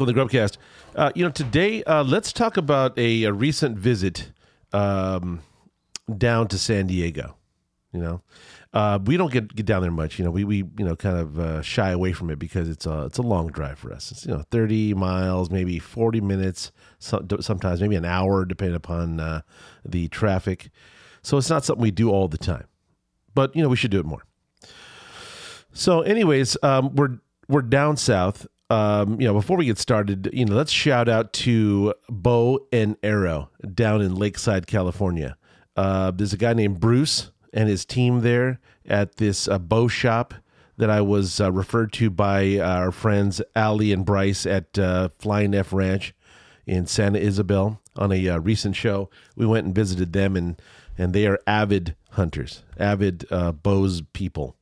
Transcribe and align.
on 0.00 0.06
the 0.06 0.14
Grubcast. 0.14 0.56
Uh, 0.94 1.12
you 1.14 1.24
know, 1.24 1.30
today 1.30 1.82
uh, 1.84 2.02
let's 2.02 2.32
talk 2.32 2.56
about 2.56 2.98
a, 2.98 3.24
a 3.24 3.32
recent 3.32 3.78
visit 3.78 4.32
um, 4.72 5.40
down 6.16 6.48
to 6.48 6.58
San 6.58 6.86
Diego. 6.86 7.36
You 7.92 8.00
know, 8.00 8.22
uh, 8.72 8.98
we 9.04 9.16
don't 9.16 9.32
get 9.32 9.54
get 9.54 9.66
down 9.66 9.82
there 9.82 9.90
much. 9.90 10.18
You 10.18 10.24
know, 10.24 10.30
we 10.30 10.44
we 10.44 10.58
you 10.58 10.84
know 10.84 10.94
kind 10.94 11.18
of 11.18 11.38
uh, 11.40 11.62
shy 11.62 11.90
away 11.90 12.12
from 12.12 12.30
it 12.30 12.38
because 12.38 12.68
it's 12.68 12.86
a 12.86 13.06
it's 13.06 13.18
a 13.18 13.22
long 13.22 13.48
drive 13.48 13.78
for 13.78 13.92
us. 13.92 14.12
It's 14.12 14.24
you 14.24 14.32
know 14.32 14.44
thirty 14.50 14.94
miles, 14.94 15.50
maybe 15.50 15.78
forty 15.78 16.20
minutes, 16.20 16.70
so, 16.98 17.24
sometimes 17.40 17.80
maybe 17.80 17.96
an 17.96 18.04
hour, 18.04 18.44
depending 18.44 18.76
upon 18.76 19.18
uh, 19.18 19.42
the 19.84 20.08
traffic. 20.08 20.70
So 21.22 21.36
it's 21.36 21.50
not 21.50 21.64
something 21.64 21.82
we 21.82 21.90
do 21.90 22.10
all 22.10 22.28
the 22.28 22.38
time, 22.38 22.66
but 23.34 23.54
you 23.56 23.62
know 23.62 23.68
we 23.68 23.76
should 23.76 23.90
do 23.90 23.98
it 23.98 24.06
more. 24.06 24.22
So, 25.72 26.02
anyways, 26.02 26.56
um, 26.62 26.94
we're 26.94 27.18
we're 27.48 27.62
down 27.62 27.96
south. 27.96 28.46
Um, 28.70 29.20
you 29.20 29.26
know, 29.26 29.34
before 29.34 29.56
we 29.56 29.66
get 29.66 29.78
started, 29.78 30.30
you 30.32 30.44
know, 30.44 30.54
let's 30.54 30.70
shout 30.70 31.08
out 31.08 31.32
to 31.34 31.92
Bow 32.08 32.60
and 32.72 32.96
Arrow 33.02 33.50
down 33.74 34.00
in 34.00 34.14
Lakeside, 34.14 34.68
California. 34.68 35.36
Uh, 35.76 36.12
there's 36.12 36.32
a 36.32 36.36
guy 36.36 36.52
named 36.52 36.78
Bruce 36.78 37.32
and 37.52 37.68
his 37.68 37.84
team 37.84 38.20
there 38.20 38.60
at 38.86 39.16
this 39.16 39.48
uh, 39.48 39.58
bow 39.58 39.88
shop 39.88 40.34
that 40.76 40.88
I 40.88 41.00
was 41.00 41.40
uh, 41.40 41.50
referred 41.50 41.92
to 41.94 42.10
by 42.10 42.58
our 42.58 42.92
friends 42.92 43.42
Ali 43.56 43.92
and 43.92 44.06
Bryce 44.06 44.46
at 44.46 44.78
uh, 44.78 45.08
Flying 45.18 45.52
F 45.52 45.72
Ranch 45.72 46.14
in 46.64 46.86
Santa 46.86 47.18
Ysabel 47.18 47.78
on 47.96 48.12
a 48.12 48.28
uh, 48.28 48.38
recent 48.38 48.76
show. 48.76 49.10
We 49.34 49.46
went 49.46 49.66
and 49.66 49.74
visited 49.74 50.12
them, 50.12 50.36
and 50.36 50.62
and 50.96 51.12
they 51.12 51.26
are 51.26 51.40
avid 51.46 51.96
hunters, 52.12 52.62
avid 52.78 53.26
uh, 53.30 53.52
bows 53.52 54.02
people 54.12 54.56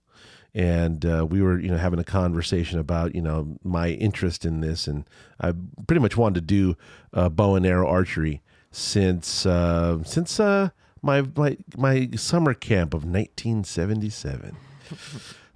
and 0.55 1.05
uh, 1.05 1.27
we 1.29 1.43
were 1.43 1.59
you 1.59 1.69
know 1.69 1.77
having 1.77 1.99
a 1.99 2.05
conversation 2.05 2.79
about 2.79 3.15
you 3.15 3.23
know 3.23 3.59
my 3.63 3.91
interest 3.91 4.45
in 4.45 4.61
this. 4.61 4.87
And 4.87 5.05
i 5.41 5.53
pretty 5.87 6.01
much 6.01 6.17
wanted 6.17 6.35
to 6.37 6.41
do 6.41 6.77
uh, 7.13 7.29
bow 7.29 7.55
and 7.55 7.67
arrow 7.67 7.89
archery 7.89 8.43
since 8.71 9.47
uh, 9.47 10.03
since 10.05 10.41
uh, 10.41 10.71
my, 11.03 11.23
my 11.37 11.57
my 11.77 12.09
summer 12.17 12.55
camp 12.55 12.95
of 12.95 13.05
1977 13.05 14.57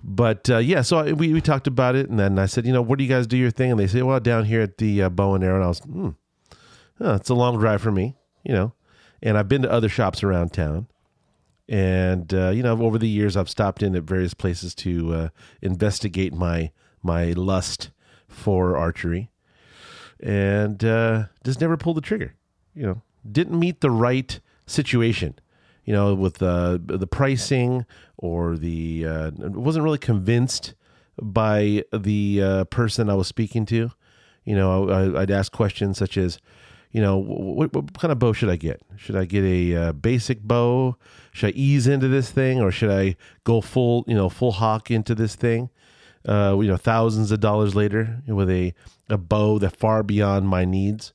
but 0.05 0.49
uh, 0.51 0.59
yeah 0.59 0.83
so 0.83 0.99
I, 0.99 1.13
we, 1.13 1.33
we 1.33 1.41
talked 1.41 1.67
about 1.67 1.95
it. 1.97 2.09
And 2.09 2.19
then 2.19 2.39
i 2.39 2.47
said 2.47 2.67
you 2.67 2.73
know 2.73 2.83
where 2.83 2.97
do 2.97 3.05
you 3.05 3.11
guys 3.11 3.27
do 3.27 3.37
your 3.37 3.51
thing? 3.51 3.71
And 3.71 3.81
they 3.81 3.87
said 3.87 4.03
well 4.03 4.21
down 4.21 4.45
here 4.45 4.61
at 4.61 4.79
the 4.79 5.03
uh, 5.03 5.09
bow 5.09 5.35
and 5.35 5.45
arrow. 5.45 5.57
And 5.57 5.65
i 5.65 5.69
was 5.69 5.81
hmm. 5.81 6.11
Oh, 7.01 7.15
it's 7.15 7.31
a 7.31 7.35
long 7.35 7.59
drive 7.59 7.83
for 7.83 7.93
me 7.93 8.17
you 8.45 8.53
know. 8.53 8.73
And 9.23 9.39
i've 9.39 9.49
been 9.49 9.63
to 9.63 9.71
other 9.71 9.89
shops 9.89 10.23
around 10.23 10.53
town 10.53 10.87
and 11.73 12.35
uh, 12.35 12.51
you 12.51 12.63
know 12.63 12.81
over 12.83 12.99
the 12.99 13.09
years 13.09 13.35
i've 13.35 13.49
stopped 13.49 13.83
in 13.83 13.97
at 13.97 14.03
various 14.03 14.35
places 14.35 14.75
to 14.75 15.15
uh, 15.15 15.29
investigate 15.63 16.35
my 16.35 16.71
my 17.03 17.33
lust 17.33 17.91
for 18.29 18.77
archery. 18.77 19.31
And 20.21 20.85
uh, 20.85 21.25
just 21.45 21.61
never 21.61 21.77
pulled 21.77 21.97
the 21.97 22.03
trigger 22.03 22.35
you 22.75 22.87
know. 22.87 23.03
Didn't 23.31 23.59
meet 23.59 23.81
the 23.81 23.91
right 23.91 24.39
situation 24.67 25.39
you 25.85 25.93
know 25.93 26.15
with 26.15 26.43
uh, 26.43 26.79
the 26.81 27.07
pricing 27.07 27.87
or 28.19 28.57
the 28.57 29.07
uh, 29.07 29.31
wasn't 29.39 29.83
really 29.83 29.99
convinced 29.99 30.75
by 31.21 31.83
the 31.93 32.43
uh, 32.43 32.65
person 32.65 33.11
i 33.11 33.15
was 33.15 33.27
speaking 33.27 33.65
to. 33.67 33.91
You 34.45 34.57
know 34.57 34.91
I, 34.91 35.23
i'd 35.23 35.31
ask 35.31 35.51
questions 35.53 35.99
such 35.99 36.17
as 36.17 36.39
you 36.93 37.01
know, 37.01 37.17
what, 37.17 37.73
what, 37.73 37.99
kind 37.99 38.13
of 38.13 38.19
bow 38.19 38.35
should 38.35 38.51
I 38.51 38.57
get? 38.57 38.83
Should 38.97 39.17
I 39.17 39.25
get 39.25 39.43
a 39.45 39.75
uh, 39.75 39.93
basic 39.93 40.43
bow? 40.43 40.97
Should 41.33 41.49
I 41.49 41.53
ease 41.57 41.87
into 41.87 42.07
this 42.07 42.31
thing, 42.31 42.61
or 42.61 42.71
should 42.71 42.91
I 42.91 43.17
go 43.45 43.63
full, 43.63 44.05
you 44.07 44.15
know, 44.15 44.29
full 44.29 44.53
hawk 44.53 44.91
into 44.91 45.15
this 45.15 45.35
thing? 45.35 45.71
Uh, 46.29 46.57
you 46.61 46.69
know, 46.69 46.77
thousands 46.77 47.33
of 47.33 47.41
dollars 47.41 47.75
later 47.75 48.23
with 48.27 48.49
a 48.51 48.75
a 49.09 49.19
bow 49.19 49.59
that 49.59 49.77
far 49.77 50.03
beyond 50.03 50.47
my 50.49 50.65
needs, 50.65 51.13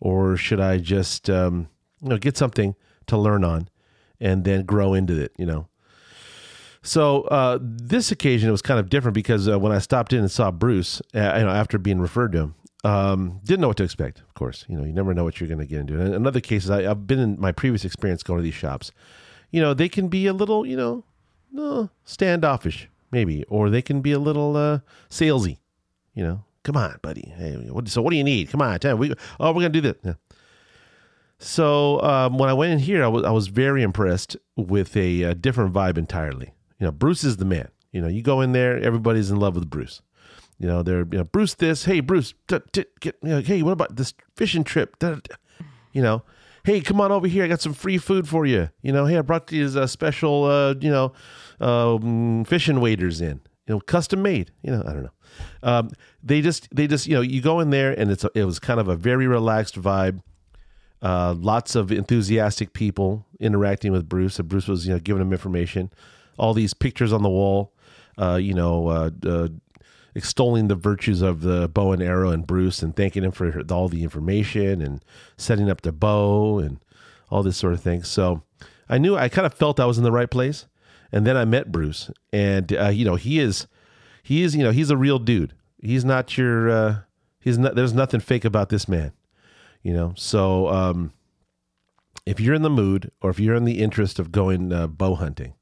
or 0.00 0.36
should 0.36 0.60
I 0.60 0.78
just 0.78 1.28
um, 1.28 1.68
you 2.02 2.08
know 2.08 2.18
get 2.18 2.36
something 2.36 2.74
to 3.06 3.16
learn 3.18 3.44
on 3.44 3.68
and 4.18 4.44
then 4.44 4.64
grow 4.64 4.94
into 4.94 5.20
it? 5.20 5.32
You 5.36 5.46
know. 5.46 5.68
So 6.82 7.22
uh, 7.22 7.58
this 7.60 8.10
occasion 8.10 8.48
it 8.48 8.52
was 8.52 8.62
kind 8.62 8.80
of 8.80 8.90
different 8.90 9.14
because 9.14 9.48
uh, 9.48 9.58
when 9.58 9.72
I 9.72 9.78
stopped 9.78 10.12
in 10.12 10.20
and 10.20 10.30
saw 10.30 10.50
Bruce, 10.50 11.00
uh, 11.14 11.34
you 11.38 11.44
know, 11.44 11.50
after 11.50 11.78
being 11.78 11.98
referred 11.98 12.32
to 12.32 12.38
him, 12.38 12.54
um, 12.84 13.40
didn't 13.44 13.62
know 13.62 13.68
what 13.68 13.78
to 13.78 13.84
expect, 13.84 14.20
of 14.20 14.34
course. 14.34 14.64
You 14.68 14.76
know, 14.76 14.84
you 14.84 14.92
never 14.92 15.14
know 15.14 15.24
what 15.24 15.40
you're 15.40 15.48
going 15.48 15.60
to 15.60 15.66
get 15.66 15.80
into. 15.80 16.00
And 16.00 16.14
in 16.14 16.26
other 16.26 16.40
cases, 16.40 16.70
I, 16.70 16.82
have 16.82 17.06
been 17.06 17.18
in 17.18 17.40
my 17.40 17.50
previous 17.50 17.84
experience 17.84 18.22
going 18.22 18.38
to 18.38 18.42
these 18.42 18.54
shops. 18.54 18.92
You 19.50 19.60
know, 19.60 19.72
they 19.72 19.88
can 19.88 20.08
be 20.08 20.26
a 20.26 20.32
little, 20.32 20.66
you 20.66 20.76
know, 20.76 21.04
uh, 21.58 21.86
standoffish, 22.04 22.88
maybe, 23.10 23.44
or 23.44 23.70
they 23.70 23.82
can 23.82 24.00
be 24.00 24.12
a 24.12 24.18
little 24.18 24.56
uh, 24.56 24.80
salesy. 25.08 25.58
You 26.14 26.24
know, 26.24 26.44
come 26.62 26.76
on, 26.76 26.98
buddy. 27.02 27.32
Hey, 27.36 27.54
what, 27.70 27.88
so 27.88 28.02
what 28.02 28.10
do 28.10 28.16
you 28.16 28.24
need? 28.24 28.50
Come 28.50 28.60
on, 28.60 28.78
tell 28.78 28.96
me. 28.96 29.08
We, 29.08 29.14
oh, 29.40 29.52
we're 29.52 29.62
to 29.62 29.68
do 29.68 29.80
this. 29.80 29.96
Yeah. 30.04 30.14
So 31.38 32.00
um, 32.02 32.38
when 32.38 32.48
I 32.48 32.52
went 32.52 32.72
in 32.72 32.78
here, 32.78 33.02
I 33.02 33.08
was 33.08 33.24
I 33.24 33.30
was 33.30 33.48
very 33.48 33.82
impressed 33.82 34.36
with 34.56 34.96
a, 34.96 35.22
a 35.22 35.34
different 35.34 35.72
vibe 35.72 35.98
entirely. 35.98 36.54
You 36.78 36.86
know, 36.86 36.92
Bruce 36.92 37.24
is 37.24 37.38
the 37.38 37.44
man. 37.44 37.68
You 37.92 38.00
know, 38.00 38.08
you 38.08 38.22
go 38.22 38.40
in 38.40 38.52
there, 38.52 38.78
everybody's 38.78 39.30
in 39.30 39.38
love 39.38 39.54
with 39.54 39.68
Bruce. 39.70 40.00
You 40.58 40.68
know, 40.68 40.82
they're 40.82 41.06
you 41.10 41.18
know 41.18 41.24
Bruce 41.24 41.54
this, 41.54 41.84
hey 41.84 42.00
Bruce, 42.00 42.34
d- 42.46 42.58
d- 42.72 42.84
get 43.00 43.16
you 43.22 43.30
know, 43.30 43.40
hey, 43.40 43.62
what 43.62 43.72
about 43.72 43.96
this 43.96 44.14
fishing 44.36 44.64
trip? 44.64 44.98
Da, 44.98 45.16
da, 45.16 45.36
you 45.92 46.02
know, 46.02 46.22
hey, 46.64 46.80
come 46.80 47.00
on 47.00 47.12
over 47.12 47.26
here, 47.26 47.44
I 47.44 47.48
got 47.48 47.60
some 47.60 47.74
free 47.74 47.98
food 47.98 48.28
for 48.28 48.46
you. 48.46 48.70
You 48.82 48.92
know, 48.92 49.06
hey, 49.06 49.18
I 49.18 49.22
brought 49.22 49.48
these 49.48 49.76
uh, 49.76 49.86
special 49.86 50.44
uh, 50.44 50.74
you 50.80 50.90
know 50.90 51.12
um, 51.60 52.44
fishing 52.44 52.80
waders 52.80 53.20
in. 53.20 53.40
You 53.66 53.74
know, 53.74 53.80
custom 53.80 54.22
made. 54.22 54.52
You 54.62 54.72
know, 54.72 54.82
I 54.86 54.92
don't 54.92 55.04
know. 55.04 55.10
Um, 55.62 55.90
they 56.22 56.40
just 56.40 56.68
they 56.74 56.86
just 56.86 57.06
you 57.06 57.14
know 57.14 57.20
you 57.20 57.40
go 57.40 57.60
in 57.60 57.70
there 57.70 57.92
and 57.92 58.10
it's 58.10 58.24
a, 58.24 58.30
it 58.34 58.44
was 58.44 58.58
kind 58.58 58.80
of 58.80 58.88
a 58.88 58.96
very 58.96 59.26
relaxed 59.26 59.80
vibe. 59.80 60.20
Uh, 61.02 61.34
lots 61.36 61.74
of 61.74 61.92
enthusiastic 61.92 62.72
people 62.72 63.26
interacting 63.38 63.92
with 63.92 64.08
Bruce. 64.08 64.34
So 64.34 64.42
Bruce 64.42 64.68
was 64.68 64.86
you 64.86 64.94
know 64.94 64.98
giving 64.98 65.20
them 65.20 65.32
information. 65.32 65.90
All 66.38 66.54
these 66.54 66.74
pictures 66.74 67.12
on 67.12 67.22
the 67.22 67.28
wall. 67.28 67.72
Uh, 68.16 68.36
you 68.36 68.54
know, 68.54 68.88
uh, 68.88 69.10
uh 69.26 69.48
extolling 70.14 70.68
the 70.68 70.74
virtues 70.74 71.22
of 71.22 71.40
the 71.40 71.68
bow 71.68 71.92
and 71.92 72.02
arrow 72.02 72.30
and 72.30 72.46
Bruce 72.46 72.82
and 72.82 72.94
thanking 72.94 73.24
him 73.24 73.32
for 73.32 73.62
all 73.70 73.88
the 73.88 74.02
information 74.02 74.80
and 74.80 75.04
setting 75.36 75.68
up 75.68 75.80
the 75.82 75.92
bow 75.92 76.58
and 76.58 76.78
all 77.30 77.42
this 77.42 77.56
sort 77.56 77.72
of 77.72 77.80
thing. 77.80 78.02
So 78.02 78.42
I 78.88 78.98
knew 78.98 79.16
I 79.16 79.28
kind 79.28 79.46
of 79.46 79.54
felt 79.54 79.80
I 79.80 79.86
was 79.86 79.98
in 79.98 80.04
the 80.04 80.12
right 80.12 80.30
place. 80.30 80.66
And 81.12 81.24
then 81.24 81.36
I 81.36 81.44
met 81.44 81.70
Bruce, 81.70 82.10
and 82.32 82.72
uh, 82.72 82.88
you 82.88 83.04
know 83.04 83.14
he 83.14 83.38
is 83.38 83.68
he 84.24 84.42
is 84.42 84.56
you 84.56 84.64
know 84.64 84.72
he's 84.72 84.90
a 84.90 84.96
real 84.96 85.20
dude. 85.20 85.54
He's 85.80 86.04
not 86.04 86.36
your 86.36 86.68
uh, 86.68 86.96
he's 87.38 87.56
not. 87.56 87.76
There's 87.76 87.92
nothing 87.92 88.18
fake 88.18 88.44
about 88.44 88.68
this 88.68 88.88
man. 88.88 89.12
You 89.80 89.92
know, 89.92 90.14
so 90.16 90.66
um, 90.70 91.12
if 92.26 92.40
you're 92.40 92.54
in 92.54 92.62
the 92.62 92.70
mood 92.70 93.12
or 93.20 93.30
if 93.30 93.38
you're 93.38 93.54
in 93.54 93.64
the 93.64 93.80
interest 93.80 94.18
of 94.18 94.32
going 94.32 94.72
uh, 94.72 94.88
bow 94.88 95.14
hunting, 95.14 95.54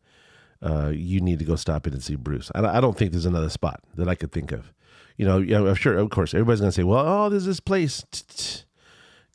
uh, 0.62 0.92
you 0.94 1.20
need 1.20 1.38
to 1.40 1.44
go 1.44 1.56
stop 1.56 1.86
in 1.86 1.92
and 1.92 2.02
see 2.02 2.14
Bruce. 2.14 2.50
I, 2.54 2.78
I, 2.78 2.80
don't 2.80 2.96
think 2.96 3.10
there's 3.10 3.26
another 3.26 3.50
spot 3.50 3.80
that 3.96 4.08
I 4.08 4.14
could 4.14 4.32
think 4.32 4.52
of. 4.52 4.72
You 5.16 5.26
know, 5.26 5.38
yeah, 5.38 5.58
I'm 5.58 5.74
sure, 5.74 5.96
of 5.96 6.10
course, 6.10 6.34
everybody's 6.34 6.60
going 6.60 6.70
to 6.70 6.74
say, 6.74 6.84
well, 6.84 7.04
oh, 7.06 7.28
there's 7.28 7.44
this 7.44 7.60
place. 7.60 8.04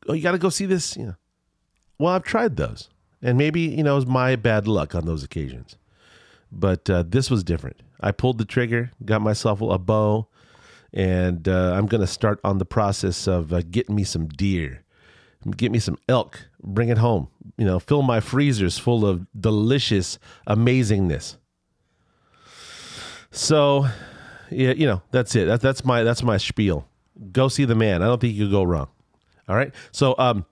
Oh, 0.07 0.13
you 0.13 0.23
got 0.23 0.31
to 0.31 0.37
go 0.37 0.49
see 0.49 0.65
this. 0.65 0.95
You 0.95 1.05
know, 1.07 1.15
well, 1.99 2.13
I've 2.13 2.23
tried 2.23 2.55
those. 2.55 2.89
And 3.21 3.37
maybe, 3.37 3.61
you 3.61 3.83
know, 3.83 3.93
it 3.93 3.95
was 3.95 4.05
my 4.07 4.35
bad 4.35 4.67
luck 4.67 4.95
on 4.95 5.05
those 5.05 5.23
occasions. 5.23 5.75
But 6.51 6.89
uh, 6.89 7.03
this 7.05 7.29
was 7.29 7.43
different. 7.43 7.81
I 7.99 8.11
pulled 8.11 8.37
the 8.37 8.45
trigger, 8.45 8.91
got 9.03 9.21
myself 9.21 9.59
a 9.59 9.77
bow, 9.77 10.27
and 10.93 11.47
uh, 11.47 11.73
I'm 11.73 11.87
going 11.87 12.01
to 12.01 12.07
start 12.07 12.39
on 12.43 12.57
the 12.57 12.65
process 12.65 13.27
of 13.27 13.51
uh, 13.51 13.61
getting 13.69 13.95
me 13.95 14.03
some 14.03 14.27
deer 14.27 14.85
get 15.55 15.71
me 15.71 15.79
some 15.79 15.97
elk, 16.09 16.49
bring 16.67 16.89
it 16.89 16.97
home. 16.97 17.29
You 17.57 17.65
know, 17.65 17.79
fill 17.79 18.01
my 18.01 18.19
freezers 18.19 18.77
full 18.77 19.05
of 19.05 19.25
delicious 19.39 20.19
amazingness. 20.47 21.37
So, 23.31 23.87
yeah, 24.49 24.71
you 24.71 24.85
know, 24.85 25.01
that's 25.11 25.35
it. 25.35 25.45
That, 25.45 25.61
that's 25.61 25.83
my 25.83 26.03
that's 26.03 26.23
my 26.23 26.37
spiel. 26.37 26.87
Go 27.31 27.47
see 27.47 27.65
the 27.65 27.75
man. 27.75 28.01
I 28.03 28.05
don't 28.05 28.21
think 28.21 28.35
you 28.35 28.45
could 28.45 28.51
go 28.51 28.63
wrong. 28.63 28.87
All 29.47 29.55
right. 29.55 29.73
So, 29.91 30.15
um, 30.17 30.45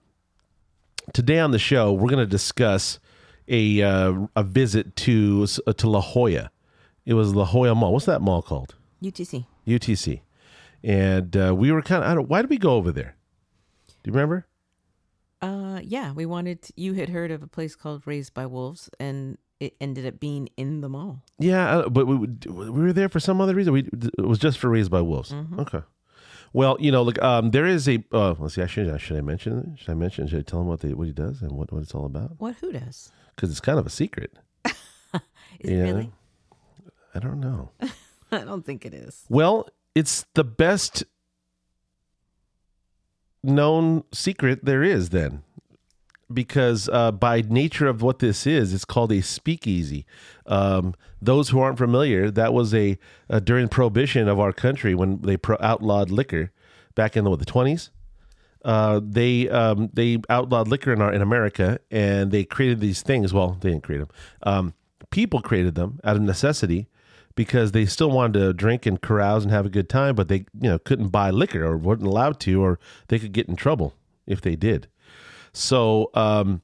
today 1.12 1.38
on 1.38 1.50
the 1.50 1.58
show, 1.58 1.92
we're 1.92 2.10
going 2.10 2.18
to 2.18 2.26
discuss 2.26 2.98
a 3.48 3.82
uh, 3.82 4.26
a 4.34 4.42
visit 4.42 4.96
to 4.96 5.46
uh, 5.66 5.72
to 5.74 5.88
La 5.88 6.00
Jolla. 6.00 6.50
It 7.04 7.14
was 7.14 7.34
La 7.34 7.44
Jolla 7.44 7.74
Mall. 7.74 7.92
What's 7.92 8.06
that 8.06 8.20
mall 8.20 8.42
called? 8.42 8.74
UTC. 9.02 9.46
UTC. 9.66 10.20
And 10.82 11.36
uh, 11.36 11.54
we 11.54 11.70
were 11.70 11.82
kind 11.82 12.02
of. 12.02 12.10
I 12.10 12.14
don't. 12.14 12.28
Why 12.28 12.42
did 12.42 12.50
we 12.50 12.58
go 12.58 12.74
over 12.74 12.90
there? 12.92 13.16
Do 14.02 14.10
you 14.10 14.12
remember? 14.12 14.46
Uh, 15.42 15.80
yeah, 15.82 16.12
we 16.12 16.26
wanted. 16.26 16.62
To, 16.62 16.72
you 16.76 16.94
had 16.94 17.10
heard 17.10 17.30
of 17.30 17.42
a 17.42 17.46
place 17.46 17.76
called 17.76 18.06
Raised 18.06 18.34
by 18.34 18.46
Wolves, 18.46 18.88
and 18.98 19.38
it 19.60 19.74
ended 19.80 20.06
up 20.06 20.18
being 20.18 20.48
in 20.56 20.80
the 20.80 20.88
mall. 20.88 21.22
Yeah, 21.38 21.78
uh, 21.78 21.88
but 21.88 22.06
we 22.06 22.16
we 22.16 22.70
were 22.70 22.92
there 22.92 23.08
for 23.08 23.20
some 23.20 23.40
other 23.40 23.54
reason. 23.54 23.72
We 23.72 23.88
it 24.18 24.26
was 24.26 24.38
just 24.38 24.58
for 24.58 24.70
Raised 24.70 24.90
by 24.90 25.02
Wolves. 25.02 25.32
Mm-hmm. 25.32 25.60
Okay. 25.60 25.82
Well, 26.52 26.76
you 26.80 26.90
know, 26.90 27.02
look, 27.02 27.20
um, 27.22 27.50
there 27.50 27.66
is 27.66 27.88
a. 27.88 28.02
Uh, 28.12 28.34
let's 28.38 28.54
see. 28.54 28.62
I 28.62 28.66
should. 28.66 29.00
Should 29.00 29.18
I 29.18 29.20
mention 29.20 29.58
it? 29.58 29.80
Should 29.80 29.90
I 29.90 29.94
mention? 29.94 30.26
Should 30.26 30.38
I 30.38 30.42
tell 30.42 30.60
him 30.60 30.68
what 30.68 30.80
they, 30.80 30.94
what 30.94 31.06
he 31.06 31.12
does 31.12 31.42
and 31.42 31.52
what, 31.52 31.72
what 31.72 31.82
it's 31.82 31.94
all 31.94 32.06
about? 32.06 32.32
What 32.38 32.56
who 32.60 32.72
does? 32.72 33.10
Because 33.34 33.50
it's 33.50 33.60
kind 33.60 33.78
of 33.78 33.86
a 33.86 33.90
secret. 33.90 34.32
is 34.64 34.70
it 35.60 35.82
really? 35.82 36.12
I 37.14 37.18
don't 37.18 37.40
know. 37.40 37.70
I 38.32 38.38
don't 38.38 38.64
think 38.64 38.86
it 38.86 38.94
is. 38.94 39.24
Well, 39.28 39.68
it's 39.94 40.24
the 40.34 40.44
best 40.44 41.04
known 43.46 44.04
secret 44.12 44.64
there 44.64 44.82
is 44.82 45.10
then 45.10 45.42
because 46.32 46.88
uh, 46.88 47.12
by 47.12 47.40
nature 47.42 47.86
of 47.86 48.02
what 48.02 48.18
this 48.18 48.46
is, 48.46 48.74
it's 48.74 48.84
called 48.84 49.12
a 49.12 49.20
speakeasy. 49.20 50.04
Um, 50.46 50.94
those 51.22 51.50
who 51.50 51.60
aren't 51.60 51.78
familiar, 51.78 52.30
that 52.30 52.52
was 52.52 52.74
a, 52.74 52.98
uh 53.30 53.40
during 53.40 53.68
prohibition 53.68 54.28
of 54.28 54.40
our 54.40 54.52
country 54.52 54.94
when 54.94 55.20
they 55.22 55.36
pro- 55.36 55.58
outlawed 55.60 56.10
liquor 56.10 56.52
back 56.94 57.16
in 57.16 57.24
the 57.24 57.30
what, 57.30 57.38
the 57.38 57.44
twenties. 57.44 57.90
Uh, 58.64 59.00
they 59.02 59.48
um, 59.48 59.90
they 59.92 60.18
outlawed 60.28 60.66
liquor 60.66 60.92
in 60.92 61.00
our 61.00 61.12
in 61.12 61.22
America, 61.22 61.78
and 61.90 62.32
they 62.32 62.44
created 62.44 62.80
these 62.80 63.02
things. 63.02 63.32
Well, 63.32 63.56
they 63.60 63.70
didn't 63.70 63.84
create 63.84 63.98
them. 63.98 64.08
Um, 64.42 64.74
people 65.10 65.40
created 65.40 65.76
them 65.76 66.00
out 66.02 66.16
of 66.16 66.22
necessity 66.22 66.88
because 67.36 67.70
they 67.70 67.86
still 67.86 68.10
wanted 68.10 68.40
to 68.40 68.52
drink 68.52 68.86
and 68.86 69.00
carouse 69.00 69.44
and 69.44 69.52
have 69.52 69.66
a 69.66 69.70
good 69.70 69.88
time, 69.88 70.16
but 70.16 70.26
they 70.26 70.46
you 70.60 70.68
know 70.68 70.78
couldn't 70.80 71.08
buy 71.08 71.30
liquor 71.30 71.64
or 71.64 71.76
weren't 71.76 72.02
allowed 72.02 72.40
to, 72.40 72.60
or 72.60 72.80
they 73.06 73.20
could 73.20 73.32
get 73.32 73.48
in 73.48 73.54
trouble 73.54 73.94
if 74.26 74.40
they 74.40 74.56
did. 74.56 74.88
So 75.52 76.10
um, 76.14 76.62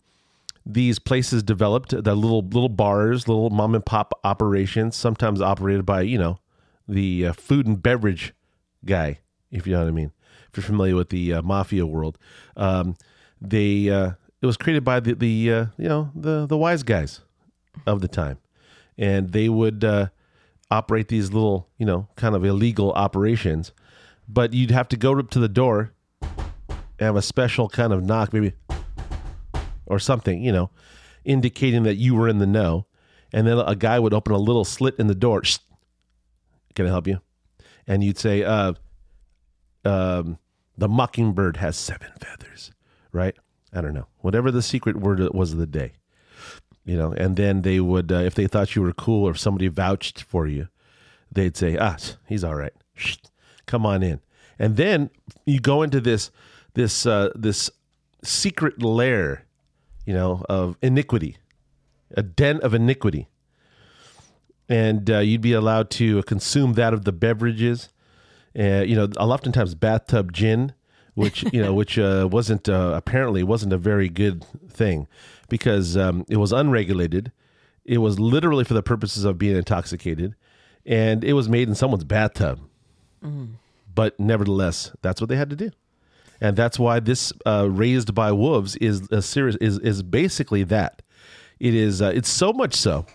these 0.66 0.98
places 0.98 1.42
developed 1.42 1.90
the 1.90 2.14
little 2.14 2.42
little 2.42 2.68
bars, 2.68 3.28
little 3.28 3.50
mom 3.50 3.76
and 3.76 3.86
pop 3.86 4.18
operations, 4.24 4.96
sometimes 4.96 5.40
operated 5.40 5.86
by 5.86 6.02
you 6.02 6.18
know 6.18 6.38
the 6.88 7.26
uh, 7.26 7.32
food 7.34 7.66
and 7.66 7.80
beverage 7.80 8.34
guy, 8.84 9.20
if 9.52 9.66
you 9.66 9.74
know 9.74 9.80
what 9.80 9.88
I 9.88 9.92
mean. 9.92 10.12
If 10.48 10.58
you're 10.58 10.64
familiar 10.64 10.96
with 10.96 11.10
the 11.10 11.34
uh, 11.34 11.42
mafia 11.42 11.86
world, 11.86 12.18
um, 12.56 12.96
they 13.40 13.88
uh, 13.88 14.12
it 14.40 14.46
was 14.46 14.56
created 14.56 14.84
by 14.84 15.00
the 15.00 15.14
the 15.14 15.52
uh, 15.52 15.66
you 15.76 15.88
know 15.88 16.10
the 16.14 16.46
the 16.46 16.56
wise 16.56 16.82
guys 16.82 17.20
of 17.86 18.00
the 18.00 18.08
time, 18.08 18.38
and 18.96 19.32
they 19.32 19.48
would 19.48 19.84
uh, 19.84 20.08
operate 20.72 21.08
these 21.08 21.32
little 21.32 21.68
you 21.78 21.86
know 21.86 22.08
kind 22.16 22.34
of 22.34 22.44
illegal 22.44 22.92
operations, 22.92 23.72
but 24.28 24.52
you'd 24.52 24.70
have 24.70 24.88
to 24.88 24.96
go 24.96 25.18
up 25.18 25.30
to 25.30 25.38
the 25.38 25.48
door 25.48 25.92
and 26.20 27.06
have 27.06 27.16
a 27.16 27.22
special 27.22 27.68
kind 27.68 27.92
of 27.92 28.02
knock, 28.02 28.32
maybe 28.32 28.54
or 29.86 29.98
something, 29.98 30.42
you 30.42 30.52
know, 30.52 30.70
indicating 31.24 31.82
that 31.82 31.96
you 31.96 32.14
were 32.14 32.28
in 32.28 32.38
the 32.38 32.46
know. 32.46 32.86
And 33.32 33.46
then 33.46 33.58
a 33.58 33.76
guy 33.76 33.98
would 33.98 34.14
open 34.14 34.32
a 34.32 34.38
little 34.38 34.64
slit 34.64 34.96
in 34.98 35.06
the 35.06 35.14
door. 35.14 35.42
Can 36.74 36.86
I 36.86 36.88
help 36.88 37.06
you? 37.06 37.20
And 37.86 38.02
you'd 38.02 38.18
say, 38.18 38.42
uh, 38.42 38.74
um, 39.84 40.38
the 40.76 40.88
mockingbird 40.88 41.58
has 41.58 41.76
seven 41.76 42.08
feathers, 42.20 42.72
right? 43.10 43.34
I 43.72 43.80
don't 43.80 43.94
know. 43.94 44.06
Whatever 44.18 44.50
the 44.50 44.62
secret 44.62 44.96
word 44.96 45.20
was 45.34 45.52
of 45.52 45.58
the 45.58 45.66
day, 45.66 45.92
you 46.84 46.96
know. 46.96 47.12
And 47.12 47.36
then 47.36 47.62
they 47.62 47.80
would, 47.80 48.10
uh, 48.12 48.16
if 48.16 48.34
they 48.34 48.46
thought 48.46 48.74
you 48.74 48.82
were 48.82 48.92
cool 48.92 49.26
or 49.26 49.32
if 49.32 49.38
somebody 49.38 49.68
vouched 49.68 50.22
for 50.22 50.46
you, 50.46 50.68
they'd 51.30 51.56
say, 51.56 51.76
ah, 51.78 51.96
he's 52.26 52.44
all 52.44 52.54
right. 52.54 52.74
Come 53.66 53.86
on 53.86 54.02
in. 54.02 54.20
And 54.58 54.76
then 54.76 55.10
you 55.46 55.60
go 55.60 55.82
into 55.82 56.00
this, 56.00 56.30
this, 56.74 57.06
uh, 57.06 57.30
this 57.34 57.70
secret 58.22 58.82
lair 58.82 59.46
you 60.06 60.14
know, 60.14 60.44
of 60.48 60.76
iniquity, 60.82 61.36
a 62.16 62.22
den 62.22 62.60
of 62.60 62.74
iniquity. 62.74 63.28
And 64.68 65.10
uh, 65.10 65.18
you'd 65.18 65.40
be 65.40 65.52
allowed 65.52 65.90
to 65.90 66.22
consume 66.22 66.74
that 66.74 66.94
of 66.94 67.04
the 67.04 67.12
beverages. 67.12 67.88
Uh, 68.58 68.82
you 68.86 68.94
know, 68.94 69.06
oftentimes 69.18 69.74
bathtub 69.74 70.32
gin, 70.32 70.72
which 71.14 71.44
you 71.52 71.62
know, 71.62 71.74
which 71.80 71.98
uh, 71.98 72.28
wasn't 72.30 72.68
uh, 72.68 72.92
apparently 72.94 73.42
wasn't 73.42 73.72
a 73.72 73.78
very 73.78 74.08
good 74.08 74.44
thing 74.68 75.06
because 75.52 75.96
um, 75.96 76.24
it 76.28 76.38
was 76.38 76.50
unregulated. 76.50 77.30
It 77.84 77.98
was 77.98 78.18
literally 78.18 78.64
for 78.64 78.74
the 78.74 78.82
purposes 78.82 79.24
of 79.24 79.36
being 79.36 79.56
intoxicated, 79.56 80.34
and 80.86 81.22
it 81.22 81.34
was 81.34 81.48
made 81.48 81.68
in 81.68 81.74
someone's 81.74 82.04
bathtub. 82.04 82.58
But 83.94 84.18
nevertheless, 84.18 84.92
that's 85.02 85.20
what 85.20 85.28
they 85.28 85.36
had 85.36 85.50
to 85.50 85.56
do 85.56 85.70
and 86.42 86.56
that's 86.56 86.76
why 86.76 86.98
this 86.98 87.32
uh, 87.46 87.68
raised 87.70 88.16
by 88.16 88.32
wolves 88.32 88.74
is 88.76 89.08
a 89.12 89.22
series 89.22 89.54
is 89.56 89.78
is 89.78 90.02
basically 90.02 90.64
that. 90.64 91.00
It 91.60 91.72
is. 91.72 92.02
Uh, 92.02 92.10
it's 92.12 92.28
so 92.28 92.52
much 92.52 92.74
so. 92.74 93.06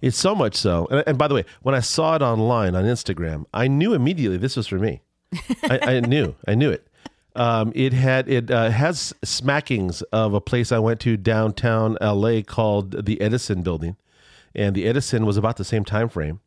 It's 0.00 0.16
so 0.16 0.32
much 0.32 0.54
so. 0.54 0.86
And, 0.88 1.02
and 1.08 1.18
by 1.18 1.26
the 1.26 1.34
way, 1.34 1.44
when 1.62 1.74
I 1.74 1.80
saw 1.80 2.14
it 2.14 2.22
online 2.22 2.76
on 2.76 2.84
Instagram, 2.84 3.46
I 3.52 3.66
knew 3.66 3.94
immediately 3.94 4.36
this 4.36 4.56
was 4.56 4.68
for 4.68 4.78
me. 4.78 5.02
I, 5.64 5.96
I 5.96 6.00
knew. 6.00 6.36
I 6.46 6.54
knew 6.54 6.70
it. 6.70 6.85
Um, 7.36 7.72
it 7.74 7.92
had 7.92 8.28
it 8.28 8.50
uh, 8.50 8.70
has 8.70 9.12
smackings 9.24 10.02
of 10.12 10.32
a 10.34 10.40
place 10.40 10.72
I 10.72 10.78
went 10.78 11.00
to 11.00 11.16
downtown 11.16 11.96
LA 12.00 12.40
called 12.42 13.04
the 13.06 13.20
Edison 13.20 13.62
Building, 13.62 13.96
and 14.54 14.74
the 14.74 14.86
Edison 14.86 15.26
was 15.26 15.36
about 15.36 15.56
the 15.56 15.64
same 15.64 15.84
time 15.84 16.08
frame. 16.08 16.40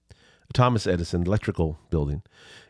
Thomas 0.51 0.87
Edison 0.87 1.21
Electrical 1.27 1.77
Building, 1.91 2.23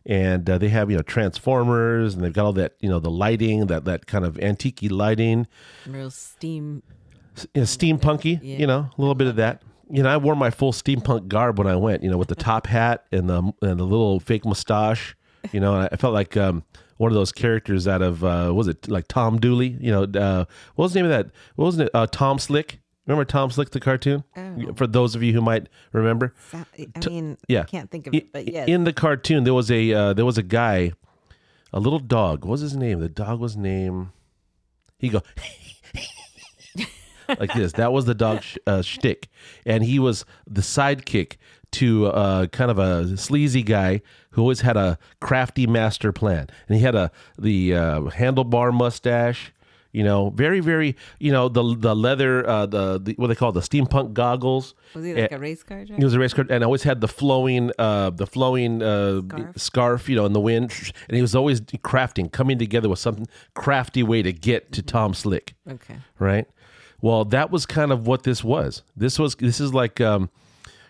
and 0.05 0.49
uh, 0.49 0.57
they 0.57 0.67
have 0.67 0.91
you 0.91 0.97
know 0.97 1.01
transformers, 1.03 2.13
and 2.13 2.21
they've 2.23 2.33
got 2.33 2.45
all 2.45 2.53
that 2.53 2.73
you 2.81 2.89
know 2.89 2.99
the 2.99 3.09
lighting, 3.09 3.67
that 3.67 3.85
that 3.85 4.05
kind 4.05 4.25
of 4.25 4.37
antique 4.39 4.79
lighting, 4.91 5.47
Real 5.87 6.11
steam. 6.11 6.83
you 7.53 7.61
know, 7.61 7.63
steampunky, 7.63 8.39
Yeah. 8.43 8.57
you 8.57 8.67
know, 8.67 8.79
a 8.79 9.01
little 9.01 9.15
bit 9.15 9.27
of 9.27 9.37
that. 9.37 9.61
You 9.89 10.03
know, 10.03 10.09
I 10.09 10.17
wore 10.17 10.35
my 10.35 10.49
full 10.51 10.73
steampunk 10.73 11.29
garb 11.29 11.57
when 11.57 11.67
I 11.67 11.75
went, 11.77 12.03
you 12.03 12.11
know, 12.11 12.17
with 12.17 12.27
the 12.27 12.35
top 12.49 12.67
hat 12.67 13.05
and 13.13 13.29
the 13.29 13.37
and 13.61 13.79
the 13.79 13.85
little 13.85 14.19
fake 14.19 14.43
mustache. 14.45 15.15
You 15.53 15.61
know, 15.61 15.73
and 15.75 15.87
I 15.89 15.95
felt 15.95 16.13
like 16.13 16.35
um, 16.35 16.63
one 16.99 17.11
of 17.11 17.15
those 17.15 17.31
characters 17.31 17.87
out 17.87 18.01
of 18.01 18.25
uh, 18.25 18.51
was 18.53 18.67
it 18.67 18.89
like 18.89 19.07
Tom 19.07 19.39
Dooley? 19.39 19.77
You 19.79 19.91
know, 19.91 20.03
uh, 20.03 20.43
what 20.75 20.83
was 20.83 20.93
the 20.93 20.99
name 20.99 21.09
of 21.09 21.11
that? 21.11 21.33
What 21.55 21.65
was 21.65 21.79
it? 21.79 21.89
Uh, 21.93 22.05
Tom 22.05 22.39
Slick. 22.39 22.79
Remember 23.07 23.23
Tom 23.23 23.49
Slick, 23.49 23.71
the 23.71 23.79
cartoon? 23.79 24.25
Oh. 24.35 24.73
For 24.75 24.85
those 24.85 25.15
of 25.15 25.23
you 25.23 25.31
who 25.31 25.39
might 25.39 25.69
remember, 25.93 26.35
I 26.53 26.65
mean, 27.09 27.37
yeah. 27.47 27.61
I 27.61 27.63
can't 27.63 27.89
think 27.89 28.05
of 28.05 28.13
it, 28.13 28.33
but 28.33 28.51
yeah. 28.51 28.65
in 28.67 28.83
the 28.83 28.91
cartoon 28.91 29.45
there 29.45 29.53
was 29.53 29.71
a 29.71 29.93
uh, 29.93 30.13
there 30.13 30.25
was 30.25 30.37
a 30.37 30.43
guy, 30.43 30.91
a 31.71 31.79
little 31.79 31.99
dog. 31.99 32.43
What 32.43 32.51
was 32.51 32.61
his 32.61 32.75
name? 32.75 32.99
The 32.99 33.07
dog 33.07 33.39
was 33.39 33.55
named. 33.55 34.09
He 34.97 35.07
go 35.07 35.23
like 37.29 37.53
this. 37.53 37.71
That 37.73 37.93
was 37.93 38.03
the 38.05 38.13
dog 38.13 38.43
sh- 38.43 38.57
uh, 38.67 38.81
shtick, 38.81 39.29
and 39.65 39.85
he 39.85 39.99
was 39.99 40.25
the 40.45 40.61
sidekick 40.61 41.37
to 41.73 42.07
uh, 42.07 42.47
kind 42.47 42.71
of 42.71 42.79
a 42.79 43.15
sleazy 43.17 43.63
guy 43.63 44.01
who 44.31 44.41
always 44.41 44.61
had 44.61 44.77
a 44.77 44.97
crafty 45.19 45.67
master 45.67 46.11
plan, 46.11 46.47
and 46.67 46.77
he 46.77 46.83
had 46.83 46.95
a 46.95 47.11
the 47.37 47.75
uh, 47.75 47.99
handlebar 48.01 48.73
mustache. 48.73 49.51
You 49.91 50.03
know, 50.03 50.29
very, 50.29 50.59
very, 50.59 50.95
you 51.19 51.31
know, 51.31 51.49
the 51.49 51.75
the 51.75 51.95
leather, 51.95 52.47
uh, 52.47 52.67
the, 52.67 52.99
the 52.99 53.13
what 53.13 53.25
they 53.27 53.33
call 53.35 53.49
it, 53.49 53.53
the 53.53 53.61
steampunk 53.61 54.13
goggles. 54.13 54.75
was 54.93 55.03
he 55.03 55.15
like 55.15 55.31
a 55.31 55.39
race 55.39 55.63
car 55.63 55.83
driver? 55.83 55.97
he 55.97 56.03
was 56.05 56.13
a 56.13 56.19
race 56.19 56.31
car, 56.31 56.45
and 56.47 56.63
always 56.63 56.83
had 56.83 57.01
the 57.01 57.07
flowing, 57.07 57.71
uh, 57.79 58.11
the 58.11 58.27
flowing 58.27 58.83
uh, 58.83 59.21
Scarf. 59.21 59.57
scarf, 59.57 60.09
you 60.09 60.15
know, 60.15 60.27
in 60.27 60.33
the 60.33 60.39
wind. 60.39 60.71
And 61.07 61.15
he 61.15 61.23
was 61.23 61.33
always 61.35 61.61
crafting, 61.61 62.31
coming 62.31 62.59
together 62.59 62.87
with 62.87 62.99
some 62.99 63.25
crafty 63.55 64.03
way 64.03 64.21
to 64.21 64.31
get 64.31 64.71
to 64.73 64.83
Tom 64.83 65.15
Slick, 65.15 65.55
Okay. 65.67 65.95
right? 66.19 66.45
Well, 67.01 67.25
that 67.25 67.49
was 67.49 67.65
kind 67.65 67.91
of 67.91 68.05
what 68.05 68.21
this 68.21 68.43
was. 68.43 68.83
This 68.95 69.17
was 69.17 69.37
this 69.37 69.59
is 69.59 69.73
like, 69.73 69.99
um, 69.99 70.29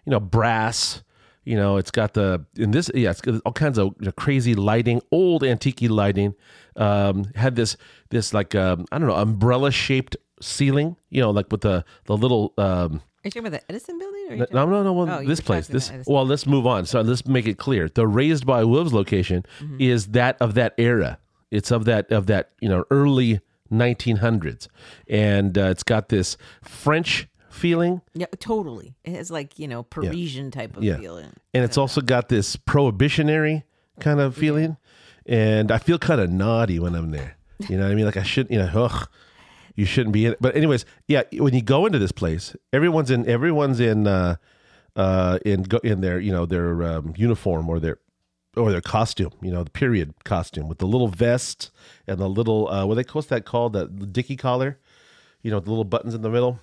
you 0.05 0.11
know, 0.11 0.19
brass. 0.19 1.03
You 1.45 1.55
know, 1.55 1.77
it's 1.77 1.89
got 1.89 2.13
the 2.13 2.45
in 2.57 2.71
this 2.71 2.91
yeah, 2.93 3.09
it's 3.09 3.21
got 3.21 3.41
all 3.45 3.53
kinds 3.53 3.77
of 3.79 3.93
crazy 4.17 4.53
lighting, 4.55 5.01
old 5.11 5.43
antique 5.43 5.81
lighting. 5.89 6.35
Um, 6.75 7.25
had 7.35 7.55
this 7.55 7.75
this 8.09 8.33
like 8.33 8.53
um, 8.55 8.85
I 8.91 8.99
don't 8.99 9.07
know 9.07 9.15
umbrella 9.15 9.71
shaped 9.71 10.15
ceiling. 10.41 10.95
You 11.09 11.21
know, 11.21 11.31
like 11.31 11.47
with 11.51 11.61
the 11.61 11.83
the 12.05 12.15
little. 12.15 12.53
Um, 12.57 12.65
Are 12.65 13.01
you 13.23 13.31
talking 13.31 13.47
about 13.47 13.51
the 13.59 13.71
Edison 13.71 13.97
building? 13.97 14.25
Or 14.29 14.35
you 14.35 14.45
no, 14.51 14.65
no, 14.65 14.83
no. 14.83 14.93
Well, 14.93 15.09
Oh, 15.21 15.25
this 15.25 15.39
place. 15.41 15.67
This. 15.67 15.91
Well, 16.05 16.25
let's 16.25 16.45
move 16.45 16.67
on. 16.67 16.85
So 16.85 17.01
let's 17.01 17.25
make 17.25 17.47
it 17.47 17.57
clear. 17.57 17.89
The 17.89 18.05
raised 18.07 18.45
by 18.45 18.63
wolves 18.63 18.93
location 18.93 19.43
Mm-hmm. 19.59 19.77
is 19.79 20.07
that 20.07 20.37
of 20.39 20.53
that 20.53 20.75
era. 20.77 21.17
It's 21.49 21.71
of 21.71 21.85
that 21.85 22.11
of 22.11 22.27
that 22.27 22.51
you 22.61 22.69
know 22.69 22.83
early 22.91 23.39
1900s, 23.71 24.67
and 25.07 25.57
uh, 25.57 25.63
it's 25.63 25.83
got 25.83 26.09
this 26.09 26.37
French 26.63 27.27
feeling, 27.49 28.01
Yeah, 28.13 28.27
totally. 28.39 28.95
It 29.03 29.15
has 29.15 29.29
like 29.31 29.57
you 29.59 29.67
know 29.67 29.83
Parisian 29.83 30.51
type 30.51 30.77
of 30.77 30.83
Yeah. 30.83 30.97
feeling. 30.97 31.31
and 31.53 31.63
it's 31.63 31.77
also 31.77 32.01
got 32.01 32.29
this 32.29 32.55
prohibitionary 32.55 33.63
kind 33.99 34.19
of 34.19 34.35
feeling. 34.35 34.77
And 35.25 35.71
I 35.71 35.77
feel 35.77 35.99
kind 35.99 36.19
of 36.21 36.29
naughty 36.31 36.79
when 36.79 36.95
I'm 36.95 37.11
there. 37.11 37.37
You 37.67 37.77
know 37.77 37.83
what 37.83 37.91
I 37.91 37.95
mean? 37.95 38.05
Like 38.05 38.17
I 38.17 38.23
shouldn't. 38.23 38.51
You 38.51 38.59
know, 38.59 38.85
ugh, 38.85 39.07
you 39.75 39.85
shouldn't 39.85 40.13
be 40.13 40.25
in 40.25 40.31
it. 40.33 40.37
But 40.41 40.55
anyways, 40.55 40.85
yeah. 41.07 41.23
When 41.33 41.53
you 41.53 41.61
go 41.61 41.85
into 41.85 41.99
this 41.99 42.11
place, 42.11 42.55
everyone's 42.73 43.11
in. 43.11 43.27
Everyone's 43.27 43.79
in. 43.79 44.07
Uh, 44.07 44.35
uh, 44.95 45.37
in 45.45 45.63
go, 45.63 45.77
in 45.79 46.01
their 46.01 46.19
you 46.19 46.31
know 46.31 46.45
their 46.45 46.83
um, 46.83 47.13
uniform 47.15 47.69
or 47.69 47.79
their 47.79 47.99
or 48.57 48.71
their 48.71 48.81
costume, 48.81 49.31
you 49.41 49.51
know, 49.51 49.63
the 49.63 49.69
period 49.69 50.13
costume 50.25 50.67
with 50.67 50.79
the 50.79 50.87
little 50.87 51.07
vest 51.07 51.69
and 52.07 52.17
the 52.19 52.27
little 52.27 52.67
uh, 52.69 52.85
what 52.85 52.95
they 52.95 53.03
what's 53.13 53.27
that 53.27 53.45
called? 53.45 53.73
That 53.73 53.99
the 53.99 54.07
dicky 54.07 54.35
collar, 54.35 54.79
you 55.43 55.51
know, 55.51 55.59
the 55.59 55.69
little 55.69 55.83
buttons 55.85 56.15
in 56.15 56.21
the 56.23 56.29
middle. 56.29 56.59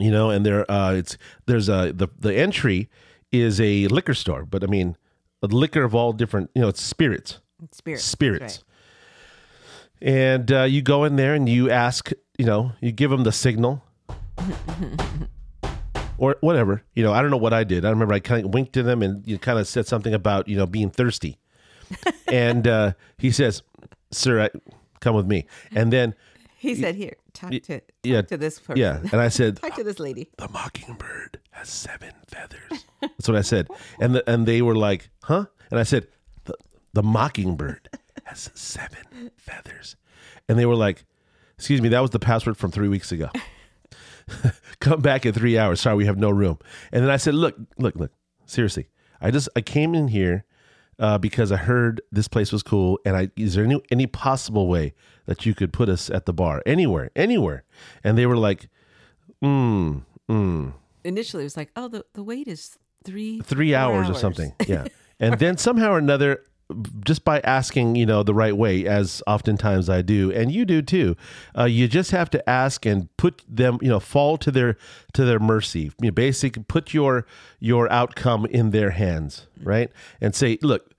You 0.00 0.10
know, 0.10 0.30
and 0.30 0.44
there 0.44 0.68
uh, 0.70 0.94
it's 0.94 1.16
there's 1.46 1.68
a 1.68 1.92
the 1.94 2.08
the 2.18 2.34
entry 2.34 2.88
is 3.30 3.60
a 3.60 3.86
liquor 3.88 4.14
store, 4.14 4.44
but 4.44 4.64
I 4.64 4.66
mean, 4.66 4.96
a 5.42 5.46
liquor 5.46 5.84
of 5.84 5.94
all 5.94 6.12
different, 6.12 6.50
you 6.54 6.62
know, 6.62 6.68
it's 6.68 6.82
spirits 6.82 7.38
Spirits. 7.72 8.04
spirits. 8.04 8.64
And 10.00 10.50
uh, 10.50 10.62
you 10.62 10.80
go 10.82 11.04
in 11.04 11.16
there 11.16 11.34
and 11.34 11.48
you 11.48 11.70
ask, 11.70 12.10
you 12.38 12.46
know, 12.46 12.72
you 12.80 12.90
give 12.90 13.10
them 13.10 13.24
the 13.24 13.32
signal 13.32 13.84
or 16.18 16.36
whatever. 16.40 16.82
You 16.94 17.02
know, 17.02 17.12
I 17.12 17.20
don't 17.20 17.30
know 17.30 17.36
what 17.36 17.52
I 17.52 17.64
did. 17.64 17.84
I 17.84 17.90
remember 17.90 18.14
I 18.14 18.20
kind 18.20 18.46
of 18.46 18.54
winked 18.54 18.72
to 18.74 18.82
them 18.82 19.02
and 19.02 19.26
you 19.26 19.38
kind 19.38 19.58
of 19.58 19.68
said 19.68 19.86
something 19.86 20.14
about, 20.14 20.48
you 20.48 20.56
know, 20.56 20.66
being 20.66 20.90
thirsty. 20.90 21.38
and 22.28 22.66
uh, 22.66 22.92
he 23.18 23.30
says, 23.30 23.62
Sir, 24.10 24.40
I, 24.42 24.50
come 25.00 25.14
with 25.14 25.26
me. 25.26 25.46
And 25.74 25.92
then 25.92 26.14
He 26.60 26.74
said, 26.74 26.94
"Here, 26.94 27.14
talk 27.32 27.52
to 27.52 27.60
talk 27.60 27.82
yeah, 28.02 28.20
to 28.20 28.36
this 28.36 28.58
person. 28.58 28.76
yeah, 28.76 29.00
and 29.12 29.14
I 29.14 29.28
said, 29.28 29.56
talk 29.62 29.76
to 29.76 29.84
this 29.84 29.98
lady." 29.98 30.28
the 30.36 30.48
mockingbird 30.48 31.40
has 31.52 31.70
seven 31.70 32.12
feathers. 32.26 32.84
That's 33.00 33.28
what 33.28 33.36
I 33.36 33.40
said. 33.40 33.68
And 33.98 34.14
the, 34.14 34.30
and 34.30 34.46
they 34.46 34.60
were 34.60 34.74
like, 34.74 35.08
huh? 35.22 35.46
And 35.70 35.80
I 35.80 35.84
said, 35.84 36.06
the, 36.44 36.54
the 36.92 37.02
mockingbird 37.02 37.88
has 38.24 38.50
seven 38.54 39.30
feathers. 39.36 39.96
And 40.48 40.58
they 40.58 40.66
were 40.66 40.74
like, 40.74 41.04
excuse 41.56 41.80
me, 41.80 41.88
that 41.90 42.00
was 42.00 42.10
the 42.10 42.18
password 42.18 42.56
from 42.56 42.70
three 42.70 42.88
weeks 42.88 43.12
ago. 43.12 43.30
Come 44.80 45.00
back 45.00 45.26
in 45.26 45.32
three 45.32 45.58
hours. 45.58 45.80
Sorry, 45.80 45.96
we 45.96 46.06
have 46.06 46.18
no 46.18 46.30
room. 46.30 46.58
And 46.92 47.02
then 47.02 47.10
I 47.10 47.16
said, 47.16 47.34
look, 47.34 47.56
look, 47.78 47.96
look, 47.96 48.12
seriously. 48.46 48.88
I 49.20 49.30
just, 49.30 49.48
I 49.56 49.60
came 49.60 49.94
in 49.94 50.08
here 50.08 50.44
uh, 51.00 51.18
because 51.18 51.50
I 51.50 51.56
heard 51.56 52.00
this 52.12 52.28
place 52.28 52.52
was 52.52 52.62
cool. 52.62 53.00
And 53.04 53.16
I, 53.16 53.30
is 53.36 53.54
there 53.54 53.64
any, 53.64 53.80
any 53.90 54.06
possible 54.06 54.68
way 54.68 54.94
that 55.26 55.44
you 55.44 55.54
could 55.54 55.72
put 55.72 55.88
us 55.88 56.10
at 56.10 56.26
the 56.26 56.32
bar? 56.32 56.62
Anywhere, 56.66 57.10
anywhere. 57.16 57.64
And 58.04 58.16
they 58.16 58.26
were 58.26 58.36
like, 58.36 58.68
mm, 59.42 60.04
mm 60.28 60.72
Initially, 61.02 61.44
it 61.44 61.46
was 61.46 61.56
like, 61.56 61.70
"Oh, 61.76 61.88
the 61.88 62.04
the 62.12 62.22
wait 62.22 62.46
is 62.46 62.76
three 63.04 63.40
three 63.40 63.70
four 63.70 63.78
hours, 63.78 64.10
or 64.10 64.14
something. 64.14 64.52
Yeah. 64.66 64.86
and 65.20 65.38
then 65.38 65.56
somehow 65.56 65.92
or 65.92 65.98
another, 65.98 66.42
just 67.04 67.24
by 67.24 67.40
asking, 67.40 67.96
you 67.96 68.06
know, 68.06 68.22
the 68.22 68.34
right 68.34 68.56
way, 68.56 68.86
as 68.86 69.22
oftentimes 69.26 69.88
I 69.88 70.02
do, 70.02 70.32
and 70.32 70.52
you 70.52 70.64
do 70.64 70.82
too, 70.82 71.16
uh, 71.56 71.64
you 71.64 71.88
just 71.88 72.10
have 72.10 72.30
to 72.30 72.50
ask 72.50 72.86
and 72.86 73.14
put 73.16 73.42
them, 73.48 73.78
you 73.80 73.88
know, 73.88 74.00
fall 74.00 74.36
to 74.38 74.50
their 74.50 74.76
to 75.14 75.24
their 75.24 75.40
mercy. 75.40 75.92
You 76.00 76.08
know, 76.08 76.10
basically, 76.12 76.64
put 76.66 76.94
your 76.94 77.26
your 77.58 77.90
outcome 77.90 78.46
in 78.46 78.70
their 78.70 78.90
hands, 78.90 79.46
right? 79.62 79.90
And 80.20 80.34
say, 80.34 80.58
look. 80.62 80.94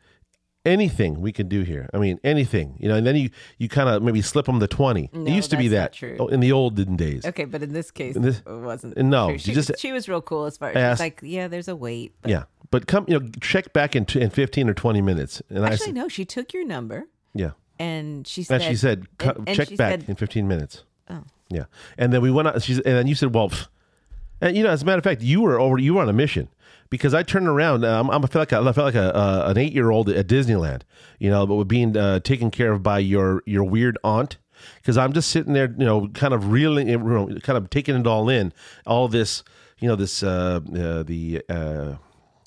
Anything 0.63 1.21
we 1.21 1.31
can 1.31 1.47
do 1.47 1.63
here. 1.63 1.89
I 1.91 1.97
mean, 1.97 2.19
anything, 2.23 2.75
you 2.79 2.87
know, 2.87 2.95
and 2.95 3.07
then 3.07 3.15
you, 3.15 3.31
you 3.57 3.67
kind 3.67 3.89
of 3.89 4.03
maybe 4.03 4.21
slip 4.21 4.45
them 4.45 4.59
the 4.59 4.67
20. 4.67 5.09
No, 5.11 5.21
it 5.25 5.31
used 5.33 5.49
to 5.49 5.57
be 5.57 5.69
that 5.69 5.93
true. 5.93 6.17
oh, 6.19 6.27
in 6.27 6.39
the 6.39 6.51
olden 6.51 6.95
days. 6.95 7.25
Okay, 7.25 7.45
but 7.45 7.63
in 7.63 7.73
this 7.73 7.89
case, 7.89 8.15
this- 8.15 8.43
it 8.45 8.45
wasn't. 8.47 8.95
no, 8.97 9.29
true. 9.29 9.37
she, 9.39 9.53
just- 9.55 9.71
she 9.79 9.91
was 9.91 10.07
real 10.07 10.21
cool 10.21 10.45
as 10.45 10.57
far 10.57 10.69
as 10.69 10.75
asked- 10.77 10.99
like, 10.99 11.19
"Yeah, 11.23 11.47
there's 11.47 11.67
a 11.67 11.75
wait." 11.75 12.13
But 12.21 12.29
Yeah. 12.29 12.43
But 12.69 12.85
come, 12.85 13.05
you 13.07 13.19
know, 13.19 13.27
check 13.41 13.73
back 13.73 13.95
in, 13.95 14.05
t- 14.05 14.21
in 14.21 14.29
15 14.29 14.69
or 14.69 14.75
20 14.75 15.01
minutes. 15.01 15.41
And 15.49 15.65
I 15.65 15.69
actually, 15.71 15.87
said, 15.87 15.95
no, 15.95 16.07
she 16.07 16.25
took 16.25 16.53
your 16.53 16.63
number 16.65 17.07
yeah. 17.33 17.51
and 17.79 18.27
she 18.27 18.43
said, 18.43 18.61
And 18.61 18.69
she 18.69 18.75
said, 18.77 19.07
"Cut- 19.17 19.37
and- 19.39 19.47
and 19.49 19.57
check 19.57 19.69
she 19.69 19.75
back 19.75 20.01
said- 20.01 20.09
in 20.09 20.15
15 20.15 20.47
minutes. 20.47 20.83
Oh. 21.09 21.23
Yeah. 21.49 21.65
And 21.97 22.13
then 22.13 22.21
we 22.21 22.29
went 22.29 22.47
out. 22.47 22.61
She's, 22.61 22.77
and 22.77 22.95
then 22.95 23.07
you 23.07 23.15
said, 23.15 23.33
well, 23.33 23.49
pff. 23.49 23.67
and 24.39 24.55
you 24.55 24.63
know, 24.63 24.69
as 24.69 24.83
a 24.83 24.85
matter 24.85 24.99
of 24.99 25.03
fact, 25.03 25.21
you 25.21 25.41
were 25.41 25.59
over, 25.59 25.79
you 25.79 25.95
were 25.95 26.01
on 26.03 26.07
a 26.07 26.13
mission 26.13 26.47
because 26.91 27.15
I 27.15 27.23
turned 27.23 27.47
around. 27.47 27.83
Um, 27.83 28.11
I'm, 28.11 28.23
I 28.23 28.27
feel 28.27 28.41
like, 28.43 28.53
I 28.53 28.61
felt 28.71 28.77
like 28.77 28.95
a, 28.95 29.15
uh, 29.15 29.45
an 29.47 29.57
eight 29.57 29.73
year 29.73 29.89
old 29.89 30.09
at 30.09 30.27
Disneyland, 30.27 30.83
you 31.17 31.31
know, 31.31 31.47
but 31.47 31.63
being 31.63 31.97
uh, 31.97 32.19
taken 32.19 32.51
care 32.51 32.73
of 32.73 32.83
by 32.83 32.99
your, 32.99 33.41
your 33.47 33.63
weird 33.63 33.97
aunt. 34.03 34.37
Cause 34.83 34.95
I'm 34.95 35.11
just 35.11 35.31
sitting 35.31 35.53
there, 35.53 35.73
you 35.75 35.85
know, 35.85 36.07
kind 36.09 36.35
of 36.35 36.51
reeling, 36.51 36.87
you 36.87 36.99
know, 36.99 37.39
kind 37.41 37.57
of 37.57 37.71
taking 37.71 37.95
it 37.95 38.05
all 38.05 38.29
in, 38.29 38.53
all 38.85 39.07
this, 39.07 39.43
you 39.79 39.87
know, 39.87 39.95
this, 39.95 40.21
uh, 40.21 40.59
uh 40.75 41.01
the, 41.01 41.41
uh, 41.49 41.95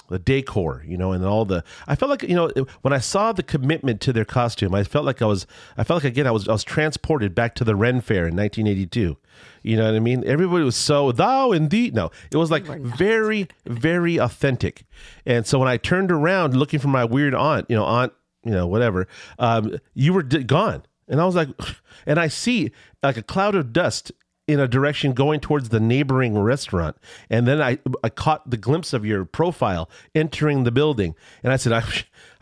the 0.08 0.18
decor, 0.20 0.84
you 0.86 0.96
know, 0.96 1.12
and 1.12 1.24
all 1.24 1.44
the. 1.44 1.64
I 1.88 1.96
felt 1.96 2.10
like 2.10 2.22
you 2.22 2.34
know 2.34 2.50
when 2.82 2.92
I 2.92 2.98
saw 2.98 3.32
the 3.32 3.42
commitment 3.42 4.02
to 4.02 4.12
their 4.12 4.26
costume, 4.26 4.74
I 4.74 4.84
felt 4.84 5.06
like 5.06 5.22
I 5.22 5.24
was. 5.24 5.46
I 5.78 5.82
felt 5.82 6.04
like 6.04 6.12
again 6.12 6.26
I 6.26 6.30
was. 6.30 6.46
I 6.46 6.52
was 6.52 6.62
transported 6.62 7.34
back 7.34 7.54
to 7.56 7.64
the 7.64 7.74
Ren 7.74 8.02
Fair 8.02 8.28
in 8.28 8.36
1982. 8.36 9.16
You 9.64 9.78
know 9.78 9.86
what 9.86 9.94
I 9.94 9.98
mean? 9.98 10.22
Everybody 10.26 10.62
was 10.62 10.76
so 10.76 11.10
thou 11.10 11.50
indeed. 11.52 11.94
No, 11.94 12.10
it 12.30 12.36
was 12.36 12.50
like 12.50 12.64
very, 12.64 13.48
very 13.66 14.18
authentic. 14.18 14.84
And 15.24 15.46
so 15.46 15.58
when 15.58 15.68
I 15.68 15.78
turned 15.78 16.12
around 16.12 16.54
looking 16.54 16.78
for 16.78 16.88
my 16.88 17.04
weird 17.04 17.34
aunt, 17.34 17.66
you 17.70 17.74
know, 17.74 17.84
aunt, 17.84 18.12
you 18.44 18.52
know, 18.52 18.66
whatever, 18.66 19.08
um, 19.38 19.78
you 19.94 20.12
were 20.12 20.22
d- 20.22 20.42
gone, 20.44 20.84
and 21.08 21.18
I 21.18 21.24
was 21.24 21.34
like, 21.34 21.48
and 22.06 22.20
I 22.20 22.28
see 22.28 22.72
like 23.02 23.16
a 23.16 23.22
cloud 23.22 23.54
of 23.54 23.72
dust 23.72 24.12
in 24.46 24.60
a 24.60 24.68
direction 24.68 25.14
going 25.14 25.40
towards 25.40 25.70
the 25.70 25.80
neighboring 25.80 26.38
restaurant. 26.38 26.96
And 27.30 27.48
then 27.48 27.62
I, 27.62 27.78
I 28.02 28.10
caught 28.10 28.50
the 28.50 28.58
glimpse 28.58 28.92
of 28.92 29.06
your 29.06 29.24
profile 29.24 29.88
entering 30.14 30.64
the 30.64 30.70
building. 30.70 31.14
And 31.42 31.50
I 31.52 31.56
said, 31.56 31.72
I, 31.72 31.82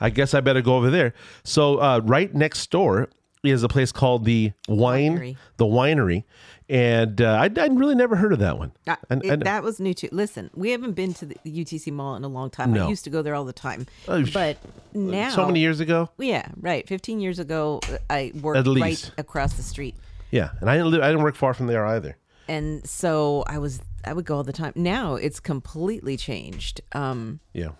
I 0.00 0.10
guess 0.10 0.34
I 0.34 0.40
better 0.40 0.62
go 0.62 0.74
over 0.74 0.90
there. 0.90 1.14
So 1.44 1.80
uh, 1.80 2.00
right 2.02 2.34
next 2.34 2.68
door 2.72 3.08
is 3.44 3.62
a 3.62 3.68
place 3.68 3.92
called 3.92 4.24
the 4.24 4.52
Wine, 4.68 5.18
Winery. 5.18 5.36
the 5.56 5.64
Winery. 5.64 6.24
And 6.72 7.20
uh, 7.20 7.36
I'd, 7.38 7.58
I'd 7.58 7.78
really 7.78 7.94
never 7.94 8.16
heard 8.16 8.32
of 8.32 8.38
that 8.38 8.58
one. 8.58 8.72
Uh, 8.86 8.96
And- 9.10 9.22
it- 9.24 9.30
and- 9.30 9.42
that 9.42 9.62
was 9.62 9.78
new 9.78 9.92
too. 9.92 10.08
Listen, 10.10 10.48
we 10.54 10.70
haven't 10.70 10.92
been 10.92 11.12
to 11.14 11.26
the 11.26 11.36
UTC 11.44 11.92
Mall 11.92 12.16
in 12.16 12.24
a 12.24 12.28
long 12.28 12.48
time. 12.48 12.72
No. 12.72 12.86
I 12.86 12.88
used 12.88 13.04
to 13.04 13.10
go 13.10 13.20
there 13.20 13.34
all 13.34 13.44
the 13.44 13.52
time, 13.52 13.86
Oh, 14.08 14.24
but 14.32 14.56
now 14.94 15.28
so 15.30 15.46
many 15.46 15.60
years 15.60 15.80
ago. 15.80 16.08
Yeah, 16.18 16.48
right. 16.58 16.88
Fifteen 16.88 17.20
years 17.20 17.38
ago, 17.38 17.80
I 18.08 18.32
worked 18.40 18.66
right 18.66 19.10
across 19.18 19.52
the 19.54 19.62
street, 19.62 19.94
Yeah. 20.30 20.50
And 20.60 20.70
I 20.70 20.76
didn't, 20.78 20.92
live, 20.92 21.02
I 21.02 21.08
didn't 21.08 21.22
work 21.22 21.36
far 21.36 21.52
from 21.52 21.66
there 21.66 21.84
either. 21.86 22.16
and 22.48 22.86
so 22.88 23.44
I 23.46 23.58
was 23.58 23.80
I 24.04 24.12
would 24.14 24.24
go 24.24 24.36
all 24.36 24.42
the 24.44 24.52
time. 24.52 24.72
Now 24.74 25.14
it's 25.16 25.40
completely 25.40 26.16
changed, 26.16 26.80
um, 26.92 27.40
Yeah. 27.52 27.72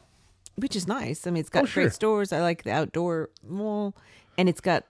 which 0.56 0.76
is 0.76 0.87
nice. 0.87 1.26
I 1.26 1.30
mean, 1.30 1.40
it's 1.40 1.49
got 1.50 1.62
Oh, 1.62 1.66
sure. 1.66 1.84
great 1.84 1.92
stores. 1.94 2.30
I 2.32 2.40
like 2.42 2.62
the 2.64 2.72
outdoor 2.72 3.30
mall, 3.49 3.96
and 4.38 4.49
it's 4.50 4.61
got 4.61 4.84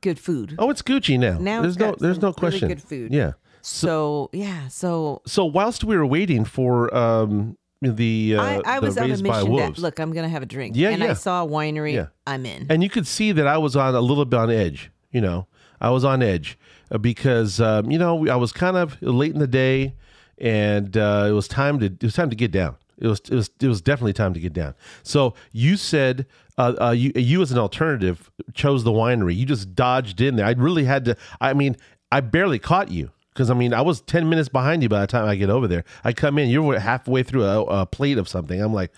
good 0.00 0.18
food. 0.20 0.54
Oh, 0.60 0.70
it's 0.70 0.80
Gucci 0.80 1.18
now. 1.18 1.38
Now 1.38 1.60
there's 1.62 1.74
it's 1.74 1.80
no 1.80 1.96
there's 1.98 2.22
no 2.22 2.28
really 2.28 2.34
question. 2.34 2.68
good 2.68 2.82
food. 2.82 3.12
Yeah. 3.12 3.32
So 3.62 4.30
yeah, 4.32 4.68
so 4.68 5.22
So 5.26 5.44
whilst 5.44 5.84
we 5.84 5.96
were 5.96 6.06
waiting 6.06 6.44
for 6.44 6.94
um, 6.94 7.56
the 7.80 8.36
uh, 8.36 8.42
I, 8.42 8.62
I 8.64 8.80
the 8.80 8.86
was 8.86 8.98
on 8.98 9.04
a 9.04 9.16
mission. 9.16 9.56
That, 9.56 9.78
look, 9.78 9.98
I'm 9.98 10.12
gonna 10.12 10.28
have 10.28 10.42
a 10.42 10.46
drink. 10.46 10.76
Yeah, 10.76 10.90
and 10.90 11.02
yeah. 11.02 11.10
I 11.10 11.12
saw 11.14 11.44
a 11.44 11.48
winery. 11.48 11.94
Yeah. 11.94 12.06
I'm 12.26 12.44
in. 12.44 12.66
and 12.70 12.82
you 12.82 12.90
could 12.90 13.06
see 13.06 13.32
that 13.32 13.46
I 13.46 13.58
was 13.58 13.76
on 13.76 13.94
a 13.94 14.00
little 14.00 14.24
bit 14.24 14.38
on 14.38 14.50
edge. 14.50 14.90
You 15.10 15.20
know, 15.20 15.46
I 15.80 15.90
was 15.90 16.04
on 16.04 16.22
edge 16.22 16.58
uh, 16.90 16.98
because 16.98 17.60
um, 17.60 17.90
you 17.90 17.98
know 17.98 18.28
I 18.28 18.36
was 18.36 18.52
kind 18.52 18.76
of 18.76 19.00
late 19.00 19.32
in 19.32 19.38
the 19.38 19.46
day, 19.46 19.94
and 20.38 20.96
uh, 20.96 21.26
it 21.28 21.32
was 21.32 21.48
time 21.48 21.78
to 21.80 21.86
it 21.86 22.02
was 22.02 22.14
time 22.14 22.30
to 22.30 22.36
get 22.36 22.50
down. 22.50 22.76
It 22.98 23.06
was 23.06 23.20
it 23.20 23.34
was 23.34 23.50
it 23.60 23.68
was 23.68 23.80
definitely 23.80 24.12
time 24.12 24.34
to 24.34 24.40
get 24.40 24.52
down. 24.52 24.74
So 25.02 25.34
you 25.52 25.76
said 25.76 26.26
uh, 26.58 26.74
uh, 26.80 26.90
you 26.90 27.12
you 27.14 27.40
as 27.42 27.52
an 27.52 27.58
alternative 27.58 28.30
chose 28.54 28.84
the 28.84 28.90
winery. 28.90 29.36
You 29.36 29.46
just 29.46 29.74
dodged 29.74 30.20
in 30.20 30.36
there. 30.36 30.46
I 30.46 30.50
really 30.52 30.84
had 30.84 31.04
to. 31.06 31.16
I 31.40 31.54
mean, 31.54 31.76
I 32.10 32.20
barely 32.20 32.58
caught 32.58 32.90
you. 32.90 33.10
Because 33.38 33.50
I 33.52 33.54
mean, 33.54 33.72
I 33.72 33.82
was 33.82 34.00
ten 34.00 34.28
minutes 34.28 34.48
behind 34.48 34.82
you 34.82 34.88
by 34.88 35.00
the 35.00 35.06
time 35.06 35.28
I 35.28 35.36
get 35.36 35.48
over 35.48 35.68
there. 35.68 35.84
I 36.02 36.12
come 36.12 36.40
in, 36.40 36.48
you're 36.48 36.76
halfway 36.80 37.22
through 37.22 37.44
a, 37.44 37.62
a 37.62 37.86
plate 37.86 38.18
of 38.18 38.28
something. 38.28 38.60
I'm 38.60 38.74
like, 38.74 38.90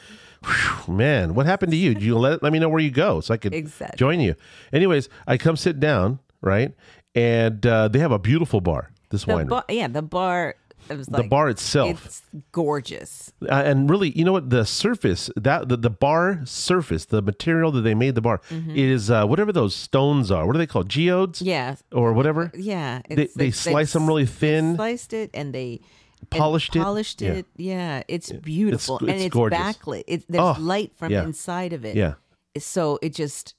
man, 0.88 1.34
what 1.34 1.44
happened 1.44 1.72
to 1.72 1.76
you? 1.76 1.92
Did 1.92 2.02
you 2.02 2.16
let 2.16 2.42
let 2.42 2.50
me 2.50 2.58
know 2.58 2.70
where 2.70 2.80
you 2.80 2.90
go 2.90 3.20
so 3.20 3.34
I 3.34 3.36
could 3.36 3.52
Exactly. 3.52 3.98
join 3.98 4.18
you? 4.18 4.34
Anyways, 4.72 5.10
I 5.26 5.36
come 5.36 5.56
sit 5.58 5.78
down, 5.78 6.20
right, 6.40 6.74
and 7.14 7.66
uh, 7.66 7.88
they 7.88 7.98
have 7.98 8.12
a 8.12 8.18
beautiful 8.18 8.62
bar. 8.62 8.90
This 9.10 9.24
the 9.24 9.34
winery, 9.34 9.48
bar, 9.48 9.64
yeah, 9.68 9.88
the 9.88 10.00
bar. 10.00 10.54
It 10.88 10.96
was 10.96 11.06
the 11.08 11.22
bar 11.24 11.48
itself, 11.48 12.04
It's 12.06 12.22
gorgeous. 12.52 13.32
uh, 13.48 13.62
and 13.64 13.88
really, 13.90 14.10
you 14.18 14.24
know 14.24 14.32
what? 14.32 14.50
The 14.50 14.64
surface 14.64 15.30
that 15.36 15.68
the, 15.68 15.76
the 15.76 15.90
bar 15.90 16.40
surface, 16.44 17.04
the 17.06 17.22
material 17.22 17.70
that 17.72 17.82
they 17.82 17.94
made 17.94 18.14
the 18.14 18.20
bar 18.20 18.40
Mm-hmm. 18.50 18.76
is 18.76 19.10
uh, 19.10 19.26
whatever 19.26 19.52
those 19.52 19.74
stones 19.74 20.30
are. 20.30 20.46
What 20.46 20.56
are 20.56 20.58
they 20.58 20.66
called? 20.66 20.88
Geodes, 20.88 21.42
Yeah, 21.42 21.76
or 21.92 22.12
whatever. 22.12 22.50
yeah. 22.54 23.02
They 23.08 23.14
it's- 23.14 23.34
they 23.34 23.44
they- 23.46 23.50
slice 23.50 23.92
them 23.92 24.06
really 24.06 24.24
they 24.24 24.30
thin. 24.32 24.74
sliced 24.76 25.12
it, 25.12 25.30
and 25.34 25.54
they 25.54 25.80
and 26.20 26.30
Polished 26.30 26.76
it? 26.76 26.80
Polished 26.82 27.22
Yeah. 27.22 27.32
it. 27.32 27.46
Yeah, 27.56 28.02
it's 28.08 28.30
beautiful, 28.32 28.98
and 28.98 29.10
it's 29.10 29.24
it's 29.26 29.32
gorgeous. 29.32 29.58
backlit. 29.58 30.04
It, 30.06 30.24
there's 30.28 30.42
Oh, 30.42 30.56
light 30.60 30.92
from 30.94 31.12
yeah. 31.12 31.24
inside 31.24 31.72
of 31.72 31.84
it. 31.84 31.96
Yeah. 31.96 32.14
So 32.58 32.98
it 33.00 33.14
just 33.14 33.54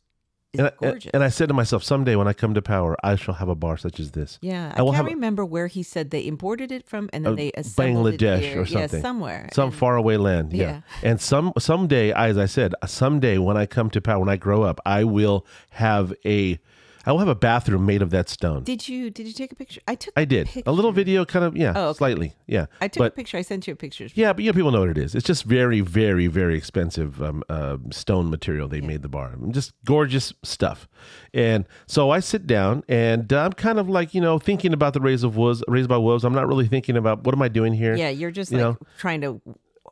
And 0.57 0.67
I, 0.67 0.71
gorgeous. 0.81 1.11
and 1.13 1.23
I 1.23 1.29
said 1.29 1.47
to 1.47 1.53
myself, 1.53 1.81
someday 1.81 2.17
when 2.17 2.27
I 2.27 2.33
come 2.33 2.53
to 2.55 2.61
power, 2.61 2.97
I 3.03 3.15
shall 3.15 3.35
have 3.35 3.47
a 3.47 3.55
bar 3.55 3.77
such 3.77 4.01
as 4.01 4.11
this. 4.11 4.37
yeah, 4.41 4.73
I 4.75 4.81
I, 4.83 4.91
can't 4.95 5.07
remember 5.07 5.45
where 5.45 5.67
he 5.67 5.81
said 5.81 6.11
they 6.11 6.25
imported 6.27 6.73
it 6.73 6.85
from, 6.85 7.09
and 7.13 7.25
then 7.25 7.33
Uh, 7.33 7.35
they 7.37 7.51
assembled 7.55 8.07
it 8.07 8.19
Bangladesh 8.19 8.39
here. 8.39 8.61
or 8.61 8.65
something. 8.65 8.99
Yeah, 8.99 9.01
somewhere. 9.01 9.49
some 9.53 9.67
And- 9.69 9.75
faraway 9.75 10.17
land. 10.17 10.51
Yeah. 10.51 10.81
Yeah. 11.03 11.09
And 11.09 11.21
some 11.21 11.53
someday, 11.57 12.11
as 12.11 12.37
I 12.37 12.47
said, 12.47 12.73
someday 12.85 13.37
when 13.37 13.55
I 13.55 13.65
come 13.65 13.89
to 13.91 14.01
power, 14.01 14.19
when 14.19 14.27
I 14.27 14.35
grow 14.35 14.63
up, 14.63 14.81
I 14.85 15.05
will 15.05 15.45
have 15.69 16.13
a, 16.25 16.59
I 17.05 17.11
will 17.11 17.19
have 17.19 17.27
a 17.27 17.35
bathroom 17.35 17.85
made 17.85 18.01
of 18.01 18.09
that 18.11 18.29
stone. 18.29 18.63
Did 18.63 18.87
you 18.87 19.09
did 19.09 19.25
you 19.27 19.33
take 19.33 19.51
a 19.51 19.55
picture? 19.55 19.81
I 19.87 19.95
took. 19.95 20.13
I 20.15 20.25
did 20.25 20.49
a 20.65 20.71
little 20.71 20.91
video, 20.91 21.25
kind 21.25 21.43
of, 21.45 21.57
yeah, 21.57 21.73
Oh, 21.75 21.89
okay. 21.89 21.97
slightly, 21.97 22.33
yeah. 22.47 22.67
I 22.79 22.87
took 22.87 23.07
a 23.07 23.09
picture. 23.11 23.37
I 23.37 23.41
sent 23.41 23.65
you 23.67 23.73
a 23.73 23.75
picture. 23.75 24.07
yeah, 24.13 24.33
but 24.33 24.43
you 24.43 24.51
know, 24.51 24.55
people 24.55 24.71
know 24.71 24.81
what 24.81 24.89
it 24.89 24.97
is. 24.97 25.15
It's 25.15 25.25
just 25.25 25.43
very, 25.45 25.81
very, 25.81 26.27
very 26.27 26.55
expensive 26.55 27.21
um, 27.21 27.43
uh, 27.49 27.77
stone 27.91 28.29
material 28.29 28.67
they 28.67 28.81
made 28.81 29.01
the 29.01 29.09
bar. 29.09 29.35
Just 29.49 29.73
gorgeous 29.85 30.33
stuff. 30.43 30.87
And 31.33 31.65
so 31.87 32.11
I 32.11 32.19
sit 32.19 32.45
down 32.45 32.83
and 32.87 33.31
I'm 33.33 33.53
kind 33.53 33.79
of 33.79 33.89
like 33.89 34.13
you 34.13 34.21
know 34.21 34.37
thinking 34.39 34.73
about 34.73 34.93
the 34.93 35.01
raise 35.01 35.23
of 35.23 35.35
wolves, 35.37 35.63
raised 35.67 35.89
by 35.89 35.97
wolves. 35.97 36.23
I'm 36.23 36.33
not 36.33 36.47
really 36.47 36.67
thinking 36.67 36.97
about 36.97 37.23
what 37.23 37.33
am 37.33 37.41
I 37.41 37.47
doing 37.47 37.73
here. 37.73 37.95
Yeah, 37.95 38.09
you're 38.09 38.31
just 38.31 38.51
You 38.51 38.57
like 38.59 38.79
know? 38.79 38.87
trying 38.99 39.21
to 39.21 39.41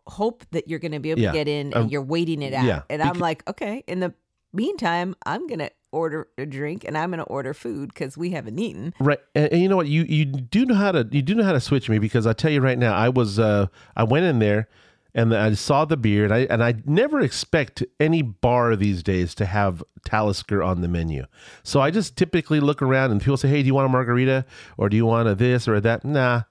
hope 0.07 0.43
that 0.51 0.67
you're 0.67 0.79
going 0.79 0.91
to 0.91 0.99
be 0.99 1.11
able 1.11 1.21
Yeah. 1.21 1.31
to 1.31 1.37
get 1.37 1.47
in, 1.47 1.67
and 1.67 1.75
Um, 1.75 1.87
you're 1.89 2.01
waiting 2.03 2.41
it 2.41 2.53
out. 2.53 2.65
yeah, 2.65 2.81
and 2.89 3.01
I'm 3.01 3.19
like, 3.19 3.47
okay. 3.49 3.83
In 3.87 3.99
the 3.99 4.13
meantime, 4.53 5.15
I'm 5.25 5.45
going 5.47 5.59
to 5.59 5.69
order 5.91 6.27
a 6.37 6.45
drink, 6.45 6.83
and 6.85 6.97
I'm 6.97 7.09
going 7.09 7.19
to 7.19 7.25
order 7.25 7.53
food 7.53 7.89
because 7.93 8.17
we 8.17 8.31
haven't 8.31 8.59
eaten. 8.59 8.93
Right, 8.99 9.19
and, 9.35 9.51
and 9.51 9.61
you 9.61 9.67
know 9.67 9.77
what? 9.77 9.87
You 9.87 10.03
you 10.03 10.25
do 10.25 10.65
know 10.65 10.75
how 10.75 10.91
to 10.91 11.07
you 11.11 11.21
do 11.21 11.35
know 11.35 11.43
how 11.43 11.53
to 11.53 11.59
switch 11.59 11.89
me 11.89 11.99
because 11.99 12.27
I 12.27 12.33
tell 12.33 12.51
you 12.51 12.61
right 12.61 12.77
now, 12.77 12.93
I 12.95 13.09
was 13.09 13.39
uh 13.39 13.67
I 13.95 14.03
went 14.03 14.25
in 14.25 14.39
there, 14.39 14.67
and 15.13 15.35
I 15.35 15.53
saw 15.53 15.85
the 15.85 15.97
beer, 15.97 16.23
and 16.23 16.33
I 16.33 16.39
and 16.49 16.63
I 16.63 16.75
never 16.85 17.19
expect 17.19 17.83
any 17.99 18.21
bar 18.21 18.75
these 18.75 19.03
days 19.03 19.33
to 19.35 19.45
have 19.45 19.83
Talisker 20.05 20.63
on 20.63 20.81
the 20.81 20.87
menu. 20.87 21.25
So 21.63 21.81
I 21.81 21.91
just 21.91 22.15
typically 22.15 22.59
look 22.59 22.81
around, 22.81 23.11
and 23.11 23.19
people 23.19 23.37
say, 23.37 23.49
"Hey, 23.49 23.61
do 23.61 23.67
you 23.67 23.75
want 23.75 23.87
a 23.87 23.89
margarita, 23.89 24.45
or 24.77 24.89
do 24.89 24.97
you 24.97 25.05
want 25.05 25.27
a 25.27 25.35
this 25.35 25.67
or 25.67 25.75
a 25.75 25.81
that?" 25.81 26.05
Nah, 26.05 26.43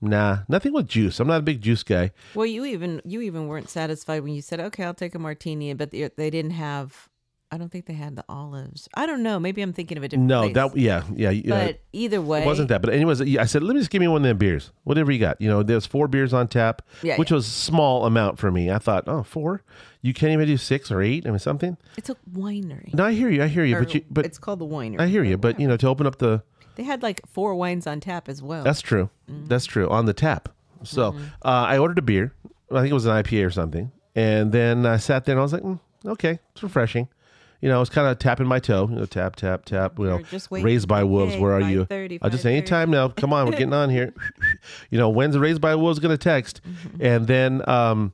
nah, 0.00 0.38
nothing 0.48 0.72
with 0.72 0.88
juice. 0.88 1.20
I'm 1.20 1.28
not 1.28 1.40
a 1.40 1.42
big 1.42 1.60
juice 1.60 1.82
guy. 1.82 2.12
Well, 2.34 2.46
you 2.46 2.64
even 2.64 3.02
you 3.04 3.20
even 3.20 3.48
weren't 3.48 3.68
satisfied 3.68 4.22
when 4.22 4.34
you 4.34 4.42
said, 4.42 4.60
"Okay, 4.60 4.84
I'll 4.84 4.94
take 4.94 5.14
a 5.14 5.18
martini," 5.18 5.72
but 5.74 5.90
they, 5.90 6.08
they 6.16 6.30
didn't 6.30 6.52
have. 6.52 7.08
I 7.54 7.58
don't 7.58 7.70
think 7.70 7.86
they 7.86 7.94
had 7.94 8.16
the 8.16 8.24
olives. 8.28 8.88
I 8.94 9.06
don't 9.06 9.22
know. 9.22 9.38
Maybe 9.38 9.62
I'm 9.62 9.72
thinking 9.72 9.96
of 9.96 10.02
a 10.02 10.08
different. 10.08 10.26
No, 10.28 10.42
place. 10.42 10.54
that 10.54 10.76
yeah, 10.76 11.04
yeah. 11.14 11.30
yeah. 11.30 11.66
But 11.66 11.80
either 11.92 12.20
way, 12.20 12.42
It 12.42 12.46
wasn't 12.46 12.68
that, 12.70 12.82
but 12.82 12.92
anyways, 12.92 13.20
I 13.36 13.44
said, 13.44 13.62
let 13.62 13.74
me 13.74 13.80
just 13.80 13.90
give 13.90 14.00
me 14.00 14.08
one 14.08 14.22
of 14.22 14.28
them 14.28 14.38
beers, 14.38 14.72
whatever 14.82 15.12
you 15.12 15.20
got. 15.20 15.40
You 15.40 15.48
know, 15.48 15.62
there's 15.62 15.86
four 15.86 16.08
beers 16.08 16.34
on 16.34 16.48
tap, 16.48 16.82
Yeah, 17.02 17.16
which 17.16 17.30
yeah. 17.30 17.36
was 17.36 17.46
a 17.46 17.50
small 17.50 18.06
amount 18.06 18.38
for 18.40 18.50
me. 18.50 18.70
I 18.72 18.78
thought, 18.78 19.04
oh, 19.06 19.22
four? 19.22 19.62
You 20.02 20.12
can't 20.12 20.32
even 20.32 20.46
do 20.48 20.56
six 20.56 20.90
or 20.90 21.00
eight? 21.00 21.26
I 21.26 21.30
mean, 21.30 21.38
something. 21.38 21.76
It's 21.96 22.10
a 22.10 22.16
winery. 22.32 22.92
No, 22.92 23.04
I 23.04 23.12
hear 23.12 23.30
you, 23.30 23.42
I 23.42 23.46
hear 23.46 23.64
you, 23.64 23.76
Or 23.76 23.84
but 23.84 23.94
you, 23.94 24.02
but 24.10 24.26
it's 24.26 24.38
called 24.38 24.58
the 24.58 24.66
winery. 24.66 25.00
I 25.00 25.06
hear 25.06 25.22
you, 25.22 25.38
but 25.38 25.58
you 25.60 25.68
know, 25.68 25.76
to 25.76 25.86
open 25.88 26.06
up 26.06 26.18
the, 26.18 26.42
They 26.74 26.82
had 26.82 27.02
like 27.02 27.20
four 27.28 27.54
wines 27.54 27.86
on 27.86 28.00
tap 28.00 28.28
as 28.28 28.42
well. 28.42 28.64
that's 28.64 28.80
true, 28.80 29.10
Mm-hmm. 29.30 29.46
that's 29.46 29.64
true 29.64 29.88
on 29.88 30.06
the 30.06 30.12
tap. 30.12 30.48
So 30.82 31.14
uh, 31.42 31.48
I 31.68 31.78
ordered 31.78 31.98
a 31.98 32.02
beer. 32.02 32.34
I 32.70 32.80
think 32.80 32.90
it 32.90 32.94
was 32.94 33.06
an 33.06 33.12
IPA 33.22 33.46
or 33.46 33.50
something, 33.50 33.92
and 34.16 34.50
then 34.52 34.84
I 34.84 34.96
sat 34.96 35.24
there 35.24 35.34
and 35.34 35.40
I 35.40 35.42
was 35.42 35.52
like, 35.52 35.62
mm, 35.62 35.78
okay, 36.04 36.38
it's 36.52 36.62
refreshing. 36.62 37.08
You 37.64 37.70
know, 37.70 37.76
I 37.76 37.80
was 37.80 37.88
kind 37.88 38.06
of 38.06 38.18
tapping 38.18 38.46
my 38.46 38.58
toe, 38.58 38.86
you 38.90 38.96
know, 38.96 39.06
tap, 39.06 39.36
tap, 39.36 39.64
tap. 39.64 39.98
You 39.98 40.04
know, 40.04 40.18
just 40.24 40.48
raised 40.50 40.86
by 40.86 41.02
wolves. 41.02 41.34
Where 41.34 41.54
are 41.54 41.62
you? 41.62 41.86
5:30, 41.86 42.18
I 42.20 42.28
just 42.28 42.44
5:30. 42.44 42.50
anytime 42.50 42.90
now. 42.90 43.08
Come 43.08 43.32
on, 43.32 43.46
we're 43.46 43.52
getting 43.52 43.72
on 43.72 43.88
here. 43.88 44.12
you 44.90 44.98
know, 44.98 45.08
when's 45.08 45.32
the 45.32 45.40
raised 45.40 45.62
by 45.62 45.74
wolves 45.74 45.98
going 45.98 46.12
to 46.12 46.22
text? 46.22 46.60
Mm-hmm. 46.62 47.06
And 47.06 47.26
then 47.26 47.66
um, 47.66 48.12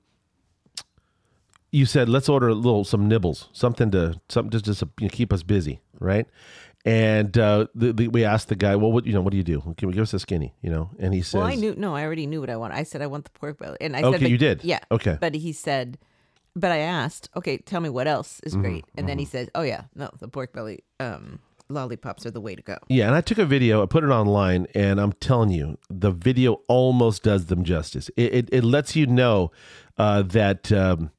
you 1.73 1.85
said, 1.85 2.09
let's 2.09 2.29
order 2.29 2.47
a 2.47 2.55
little 2.55 2.85
some 2.85 3.09
nibbles, 3.09 3.49
something 3.51 3.91
to 3.91 4.21
something 4.29 4.53
just 4.53 4.67
just 4.67 4.79
to 4.81 4.89
you 5.01 5.09
know, 5.09 5.11
keep 5.11 5.33
us 5.33 5.43
busy, 5.43 5.81
right? 5.99 6.29
And 6.85 7.37
uh, 7.37 7.67
the, 7.75 7.93
the, 7.93 8.07
we 8.07 8.25
asked 8.25 8.51
the 8.51 8.55
guy, 8.55 8.77
well, 8.77 8.93
what 8.93 9.05
you 9.05 9.13
know, 9.13 9.21
what 9.21 9.33
do 9.33 9.37
you 9.37 9.43
do? 9.43 9.75
Can 9.79 9.89
we 9.89 9.95
give 9.95 10.03
us 10.05 10.15
a 10.15 10.21
skinny? 10.21 10.55
You 10.63 10.71
know, 10.71 10.91
and 11.01 11.13
he 11.13 11.23
says, 11.23 11.35
well, 11.35 11.49
I 11.49 11.57
knew. 11.57 11.75
No, 11.77 11.97
I 11.97 12.05
already 12.05 12.29
knew 12.29 12.41
what 12.41 12.51
I 12.51 12.57
want. 12.57 12.73
I 12.73 12.85
said 12.85 13.03
I 13.03 13.09
want 13.09 13.25
the 13.25 13.31
pork 13.31 13.59
belly, 13.59 13.79
and 13.81 13.97
I 13.97 14.03
Okay, 14.03 14.21
said, 14.21 14.31
you 14.31 14.39
did? 14.39 14.63
Yeah. 14.63 14.79
Okay. 14.93 15.19
But 15.21 15.35
he 15.35 15.53
said, 15.53 15.99
but 16.57 16.71
I 16.71 16.79
asked, 16.79 17.29
okay, 17.37 17.59
tell 17.59 17.81
me 17.81 17.89
what 17.89 18.07
else 18.07 18.41
Mm-hmm, 18.41 18.47
is 18.47 18.57
great, 18.57 18.85
and 18.97 19.09
then 19.09 19.19
he 19.19 19.25
says, 19.25 19.49
oh 19.55 19.63
yeah, 19.63 19.83
no, 19.95 20.11
the 20.19 20.29
pork 20.29 20.53
belly 20.53 20.85
um, 20.99 21.41
lollipops 21.69 22.27
are 22.27 22.31
the 22.33 22.41
way 22.41 22.55
to 22.57 22.63
go. 22.63 22.77
Yeah, 22.89 23.07
and 23.07 23.15
I 23.15 23.21
took 23.21 23.39
a 23.39 23.47
video, 23.47 23.83
I 23.83 23.87
put 23.87 24.03
it 24.05 24.09
online, 24.11 24.67
and 24.75 25.01
I'm 25.01 25.13
telling 25.15 25.51
you, 25.51 25.79
the 25.89 26.11
video 26.11 26.61
almost 26.69 27.23
does 27.23 27.47
them 27.47 27.63
justice. 27.65 28.11
It 28.17 28.35
it, 28.35 28.49
it 28.53 28.65
lets 28.65 28.97
you 28.97 29.07
know 29.07 29.51
uh, 29.99 30.23
that 30.23 30.73
um, 30.73 31.11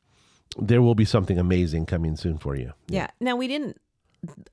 there 0.57 0.81
will 0.81 0.95
be 0.95 1.05
something 1.05 1.37
amazing 1.39 1.85
coming 1.85 2.15
soon 2.17 2.37
for 2.37 2.55
you. 2.55 2.73
Yeah. 2.87 3.07
Now 3.19 3.35
we 3.37 3.47
didn't. 3.47 3.77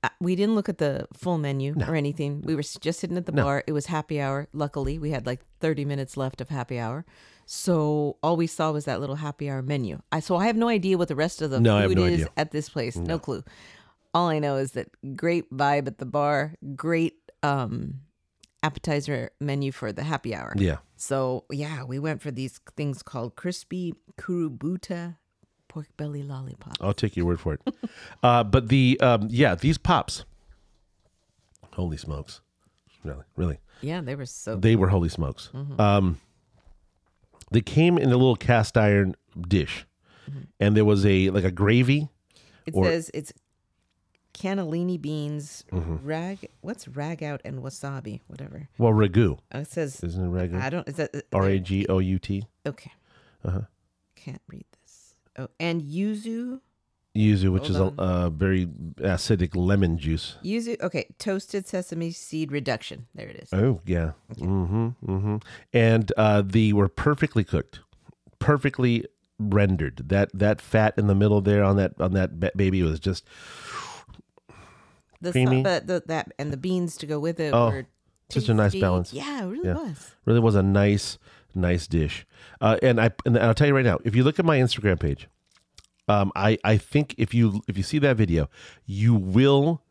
uh, 0.04 0.08
We 0.20 0.37
didn't 0.37 0.54
look 0.54 0.68
at 0.68 0.78
the 0.78 1.06
full 1.12 1.38
menu 1.38 1.75
or 1.88 1.94
anything. 1.97 2.42
We 2.42 2.54
were 2.54 2.62
just 2.62 3.00
sitting 3.00 3.16
at 3.16 3.26
the 3.26 3.32
bar. 3.32 3.64
It 3.66 3.73
was 3.73 3.87
happy 3.87 4.20
hour. 4.20 4.47
Luckily, 4.52 4.99
we 4.99 5.11
had 5.11 5.26
like 5.26 5.40
30 5.61 5.85
minutes 5.85 6.16
left 6.16 6.40
of 6.40 6.49
happy 6.49 6.78
hour. 6.78 7.04
So 7.50 8.19
all 8.23 8.37
we 8.37 8.47
saw 8.47 8.73
was 8.73 8.85
that 8.85 9.00
little 9.00 9.17
happy 9.17 9.49
hour 9.49 9.62
menu. 9.62 10.00
I 10.12 10.21
so 10.21 10.37
I 10.37 10.47
have 10.47 10.57
no 10.57 10.69
idea 10.69 10.99
what 10.99 11.09
the 11.09 11.17
rest 11.17 11.40
of 11.40 11.50
the 11.50 11.59
No, 11.59 11.88
food 11.88 11.97
no 11.97 12.05
is 12.05 12.12
idea. 12.12 12.28
at 12.37 12.50
this 12.50 12.69
place. 12.69 12.95
No. 12.97 13.19
clue. 13.19 13.43
All 14.12 14.28
I 14.28 14.38
know 14.38 14.57
is 14.57 14.73
that 14.73 14.88
great 15.17 15.50
vibe 15.50 15.87
at 15.87 15.97
the 15.97 16.05
bar, 16.05 16.52
great 16.76 17.14
um 17.43 18.00
appetizer 18.62 19.31
menu 19.40 19.73
for 19.73 19.93
the 19.93 20.02
happy 20.02 20.35
hour. 20.35 20.52
Yeah, 20.59 20.78
So 20.97 21.45
yeah, 21.50 21.85
we 21.85 21.99
went 21.99 22.21
for 22.21 22.31
these 22.31 22.61
things 22.76 23.02
called 23.02 23.35
crispy 23.35 23.95
kurobuta 24.19 25.17
pork 25.69 25.87
belly 25.97 26.23
lollipop. 26.23 26.76
I'll 26.83 26.93
take 26.93 27.17
your 27.17 27.25
word 27.25 27.40
for 27.40 27.55
it. 27.55 27.62
uh, 28.23 28.45
but 28.45 28.69
the 28.69 29.00
um, 29.00 29.28
yeah, 29.31 29.55
these 29.55 29.78
pops, 29.78 30.26
holy 31.73 31.97
smokes, 31.97 32.43
really, 33.05 33.25
really, 33.37 33.59
Yeah, 33.81 34.02
they 34.02 34.14
were 34.17 34.26
so 34.26 34.57
they 34.57 34.76
were 34.76 34.88
holy 34.88 35.09
smokes. 35.09 35.49
Um, 35.78 36.19
they 37.52 37.61
came 37.61 37.99
in 37.99 38.08
a 38.13 38.17
little 38.17 38.37
cast 38.37 38.76
iron 38.76 39.15
dish, 39.49 39.87
and 40.61 40.76
there 40.76 40.84
was 40.84 41.04
a 41.06 41.30
like 41.30 41.45
a 41.45 41.50
gravy. 41.50 42.08
It 42.67 42.75
Or- 42.75 42.84
says 42.84 43.11
it's 43.15 43.32
cannellini 44.34 45.00
beans, 45.00 45.65
Mm-hmm. 45.73 45.97
rag. 46.06 46.49
What's 46.61 46.87
rag 46.89 47.23
out 47.23 47.41
and 47.45 47.61
wasabi? 47.63 48.21
Whatever. 48.26 48.69
Well, 48.78 48.93
ragu, 48.93 49.39
Oh, 49.52 49.61
it 49.61 49.69
says 49.69 50.02
isn't 50.02 50.25
it 50.25 50.30
ragu? 50.30 50.61
I 50.61 50.71
don't. 50.71 50.89
Is 50.89 50.97
that 50.97 51.11
R 51.32 51.49
A 51.49 51.58
G 51.58 51.87
O 51.89 51.99
U 51.99 52.19
T. 52.19 52.45
okay? 52.67 52.93
Uh-huh. 53.45 53.63
Can't 54.17 54.43
read 54.49 54.65
this. 54.82 55.15
Oh, 55.39 55.49
and 55.61 55.82
yuzu. 55.82 56.61
Yuzu, 57.16 57.50
which 57.52 57.68
is 57.68 57.76
a 57.76 57.80
Hold 57.80 57.99
uh, 57.99 58.30
very 58.30 58.66
acidic 58.99 59.56
lemon 59.56 59.99
juice. 59.99 60.36
Yuzu. 60.44 60.80
Okay, 60.80 61.06
toasted 61.18 61.66
sesame 61.66 62.10
seed 62.12 62.52
reduction. 62.52 63.06
There 63.14 63.28
it 63.28 63.36
is. 63.36 63.49
Oh 63.52 63.80
yeah. 63.86 64.12
Mm-hmm. 64.34 64.88
Mm-hmm. 65.04 65.36
And 65.73 66.12
uh, 66.16 66.42
the 66.44 66.73
were 66.75 66.88
perfectly 66.88 67.42
cooked, 67.44 67.80
perfectly 68.38 69.04
rendered. 69.40 70.08
That 70.10 70.30
that 70.34 70.60
fat 70.60 70.94
in 70.97 71.06
the 71.08 71.14
middle 71.14 71.40
there 71.40 71.64
on 71.64 71.76
that 71.76 72.00
on 72.00 72.12
that 72.12 72.38
ba- 72.38 72.52
baby 72.54 72.82
was 72.82 73.00
just 73.00 73.25
The, 75.21 75.32
creamy. 75.32 75.62
the, 75.62 75.82
the 75.84 76.02
that 76.06 76.32
and 76.38 76.52
the 76.52 76.56
beans 76.56 76.97
to 76.99 77.06
go 77.06 77.18
with 77.18 77.40
it. 77.40 77.52
Oh, 77.52 77.71
were 77.71 77.86
such 78.30 78.49
a 78.49 78.54
nice 78.54 78.73
tasty. 78.73 78.80
balance. 78.80 79.12
Yeah, 79.12 79.42
it 79.42 79.47
really 79.47 79.68
Yeah. 79.68 79.75
was. 79.75 80.14
really 80.25 80.40
was 80.40 80.54
a 80.54 80.62
nice 80.62 81.18
nice 81.54 81.86
dish. 81.88 82.26
Uh, 82.60 82.76
and 82.82 83.00
I 83.00 83.10
and 83.26 83.36
I'll 83.38 83.54
tell 83.54 83.66
you 83.66 83.75
right 83.75 83.84
now, 83.84 83.99
if 84.04 84.14
you 84.14 84.23
look 84.23 84.38
at 84.38 84.44
my 84.44 84.58
Instagram 84.58 85.00
page, 85.00 85.26
um, 86.08 86.32
I 86.34 86.58
I 86.64 86.76
think 86.76 87.14
if 87.18 87.34
you 87.34 87.62
if 87.68 87.76
you 87.76 87.82
see 87.82 87.99
that 88.00 88.16
video, 88.16 88.49
you 88.86 89.14
will 89.14 89.82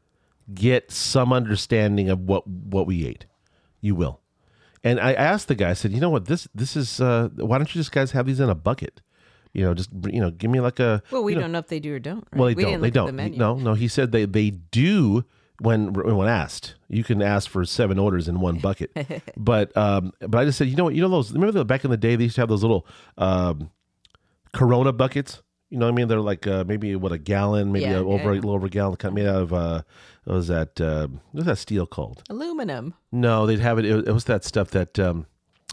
get 0.53 0.91
some 0.91 1.33
understanding 1.33 2.09
of 2.09 2.21
what 2.21 2.47
what 2.47 2.87
we 2.87 3.05
ate. 3.05 3.25
You 3.81 3.95
will. 3.95 4.19
And 4.83 4.99
I 4.99 5.13
asked 5.13 5.47
the 5.49 5.55
guy, 5.55 5.71
I 5.71 5.73
said, 5.73 5.91
you 5.91 5.99
know 5.99 6.09
what, 6.09 6.25
this 6.25 6.47
this 6.55 6.75
is 6.75 7.01
uh, 7.01 7.29
why 7.35 7.57
don't 7.57 7.73
you 7.73 7.79
just 7.79 7.91
guys 7.91 8.11
have 8.11 8.25
these 8.25 8.39
in 8.39 8.49
a 8.49 8.55
bucket? 8.55 9.01
You 9.53 9.63
know, 9.63 9.73
just 9.73 9.89
you 10.05 10.21
know, 10.21 10.29
give 10.31 10.51
me 10.51 10.59
like 10.59 10.79
a 10.79 11.01
Well, 11.11 11.23
we 11.23 11.31
you 11.33 11.35
know, 11.37 11.41
don't 11.43 11.51
know 11.53 11.59
if 11.59 11.67
they 11.67 11.79
do 11.79 11.95
or 11.95 11.99
don't. 11.99 12.25
Right? 12.31 12.39
well, 12.39 12.47
they 12.49 12.55
we 12.55 12.63
don't. 12.63 12.81
They 12.81 12.89
The 12.89 12.93
don't. 12.93 13.15
menu. 13.15 13.37
No, 13.39 13.55
no. 13.55 13.73
He 13.73 13.87
said 13.87 14.11
they 14.11 14.25
they 14.25 14.51
do 14.51 15.25
when 15.59 15.93
when 15.93 16.27
asked. 16.27 16.75
You 16.89 17.03
can 17.03 17.21
ask 17.21 17.49
for 17.49 17.65
seven 17.65 17.97
orders 17.97 18.27
in 18.27 18.39
one 18.39 18.59
bucket. 18.59 18.91
but 19.37 19.75
um, 19.75 20.13
but 20.21 20.37
I 20.37 20.45
just 20.45 20.57
said, 20.57 20.67
you 20.67 20.75
know 20.75 20.83
what? 20.85 20.93
You 20.95 21.01
know 21.01 21.09
those. 21.09 21.31
Remember 21.33 21.51
the, 21.51 21.65
back 21.65 21.83
in 21.83 21.89
the 21.91 21.97
day 21.97 22.15
they 22.15 22.25
used 22.25 22.35
to 22.35 22.41
have 22.41 22.49
those 22.49 22.61
little 22.61 22.85
um, 23.17 23.71
Corona 24.53 24.93
buckets. 24.93 25.41
You 25.69 25.77
know 25.77 25.85
what 25.85 25.91
I 25.91 25.95
mean? 25.95 26.07
They're 26.07 26.21
like 26.21 26.47
uh, 26.47 26.63
maybe 26.65 26.95
what 26.95 27.11
a 27.11 27.17
gallon, 27.17 27.71
maybe 27.71 27.85
Yeah, 27.85 27.97
a, 27.97 28.05
over 28.05 28.23
yeah. 28.23 28.31
a 28.31 28.35
little 28.35 28.51
over 28.51 28.67
a 28.67 28.69
gallon, 28.69 28.95
kind 28.95 29.13
made 29.15 29.27
out 29.27 29.41
of 29.41 29.53
uh, 29.53 29.81
what 30.23 30.35
was 30.35 30.47
that? 30.47 30.79
Uh, 30.79 31.07
what 31.07 31.33
was 31.33 31.45
that 31.45 31.57
steel 31.57 31.85
called? 31.85 32.23
Aluminum. 32.29 32.93
No, 33.11 33.45
they'd 33.45 33.59
have 33.59 33.77
it. 33.79 33.85
It 33.85 34.11
was 34.13 34.25
that 34.25 34.43
stuff 34.45 34.71
that 34.71 34.97
um, 34.97 35.25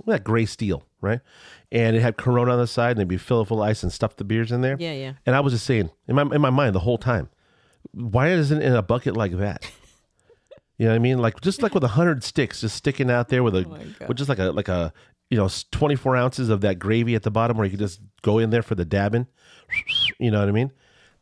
that 0.07 0.25
gray 0.25 0.47
steel, 0.47 0.85
right? 1.01 1.21
And 1.71 1.97
it 1.97 2.03
had 2.03 2.17
Corona 2.17 2.53
on 2.53 2.59
the 2.59 2.67
side, 2.67 2.93
and 2.93 3.01
they'd 3.01 3.09
be 3.09 3.19
filled 3.19 3.49
full 3.49 3.63
of 3.63 3.69
ice 3.69 3.83
and 3.83 3.93
stuff 3.93 4.17
the 4.17 4.25
beers 4.25 4.51
in 4.51 4.63
there. 4.63 4.77
Yeah, 4.79 4.93
yeah. 4.93 5.13
And 5.27 5.37
I 5.37 5.41
was 5.41 5.53
just 5.53 5.67
saying 5.67 5.91
in 6.09 6.17
my 6.17 6.23
in 6.23 6.41
my 6.41 6.51
mind 6.51 6.75
the 6.75 6.81
whole 6.81 6.99
time, 6.99 7.29
why 7.93 8.31
isn't 8.31 8.61
it 8.63 8.65
in 8.65 8.75
a 8.75 8.83
bucket 8.83 9.17
like 9.17 9.33
that? 9.39 9.65
You 10.77 10.87
know 10.87 10.91
what 10.91 10.97
I 10.97 10.99
mean? 10.99 11.19
Like 11.19 11.41
just 11.41 11.63
like 11.63 11.73
with 11.73 11.85
a 11.85 11.89
hundred 11.89 12.25
sticks 12.25 12.61
just 12.63 12.75
sticking 12.75 13.09
out 13.09 13.29
there 13.29 13.45
with 13.45 13.55
a 13.55 13.65
Oh 13.65 14.07
with 14.09 14.17
just 14.17 14.29
like 14.29 14.41
a 14.41 14.51
like 14.51 14.67
a 14.67 14.93
you 15.31 15.37
know 15.39 15.49
twenty 15.71 15.95
four 15.95 16.17
ounces 16.17 16.49
of 16.49 16.63
that 16.63 16.81
gravy 16.81 17.15
at 17.15 17.23
the 17.23 17.31
bottom 17.31 17.57
where 17.57 17.65
you 17.65 17.71
could 17.71 17.79
just 17.79 18.01
go 18.23 18.39
in 18.41 18.51
there 18.51 18.61
for 18.61 18.75
the 18.75 18.85
dabbing. 18.85 19.29
You 20.19 20.31
know 20.31 20.41
what 20.41 20.49
I 20.49 20.53
mean? 20.53 20.73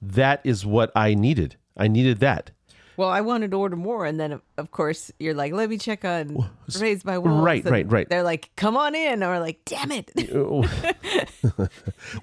That 0.01 0.41
is 0.45 0.67
what 0.67 0.91
I 0.95 1.15
needed. 1.15 1.57
I 1.77 1.89
needed 1.89 2.19
that. 2.21 2.51
Well, 2.97 3.09
I 3.09 3.23
wanted 3.23 3.53
to 3.53 3.57
order 3.57 3.77
more, 3.77 4.05
and 4.05 4.21
then 4.21 4.41
of 4.59 4.71
course 4.71 5.11
you're 5.19 5.35
like, 5.35 5.53
"Let 5.53 5.71
me 5.71 5.79
check 5.79 6.05
on 6.05 6.51
Raised 6.79 7.07
by 7.07 7.17
Wolves." 7.19 7.43
right, 7.43 7.63
and 7.63 7.73
right, 7.73 7.91
right. 7.91 8.09
They're 8.09 8.23
like, 8.23 8.51
"Come 8.57 8.77
on 8.77 8.95
in," 8.95 9.23
or 9.23 9.41
like, 9.41 9.61
"Damn 9.65 9.91
it!" 9.93 10.13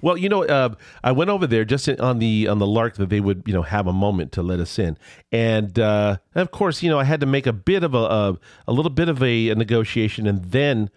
well, 0.02 0.16
you 0.16 0.28
know, 0.28 0.44
uh, 0.44 0.74
I 1.02 1.10
went 1.10 1.28
over 1.28 1.46
there 1.46 1.64
just 1.64 1.88
on 1.88 2.20
the 2.20 2.46
on 2.46 2.60
the 2.60 2.66
lark 2.66 2.96
that 2.96 3.08
they 3.08 3.18
would, 3.18 3.42
you 3.46 3.52
know, 3.52 3.62
have 3.62 3.88
a 3.88 3.92
moment 3.92 4.30
to 4.32 4.42
let 4.42 4.60
us 4.60 4.78
in, 4.78 4.96
and 5.32 5.76
uh, 5.76 6.18
of 6.36 6.52
course, 6.52 6.84
you 6.84 6.90
know, 6.90 7.00
I 7.00 7.04
had 7.04 7.20
to 7.20 7.26
make 7.26 7.46
a 7.48 7.52
bit 7.52 7.82
of 7.82 7.94
a 7.94 7.98
a, 7.98 8.38
a 8.68 8.72
little 8.72 8.90
bit 8.90 9.08
of 9.08 9.22
a, 9.22 9.48
a 9.48 9.56
negotiation, 9.56 10.28
and 10.28 10.44
then 10.46 10.90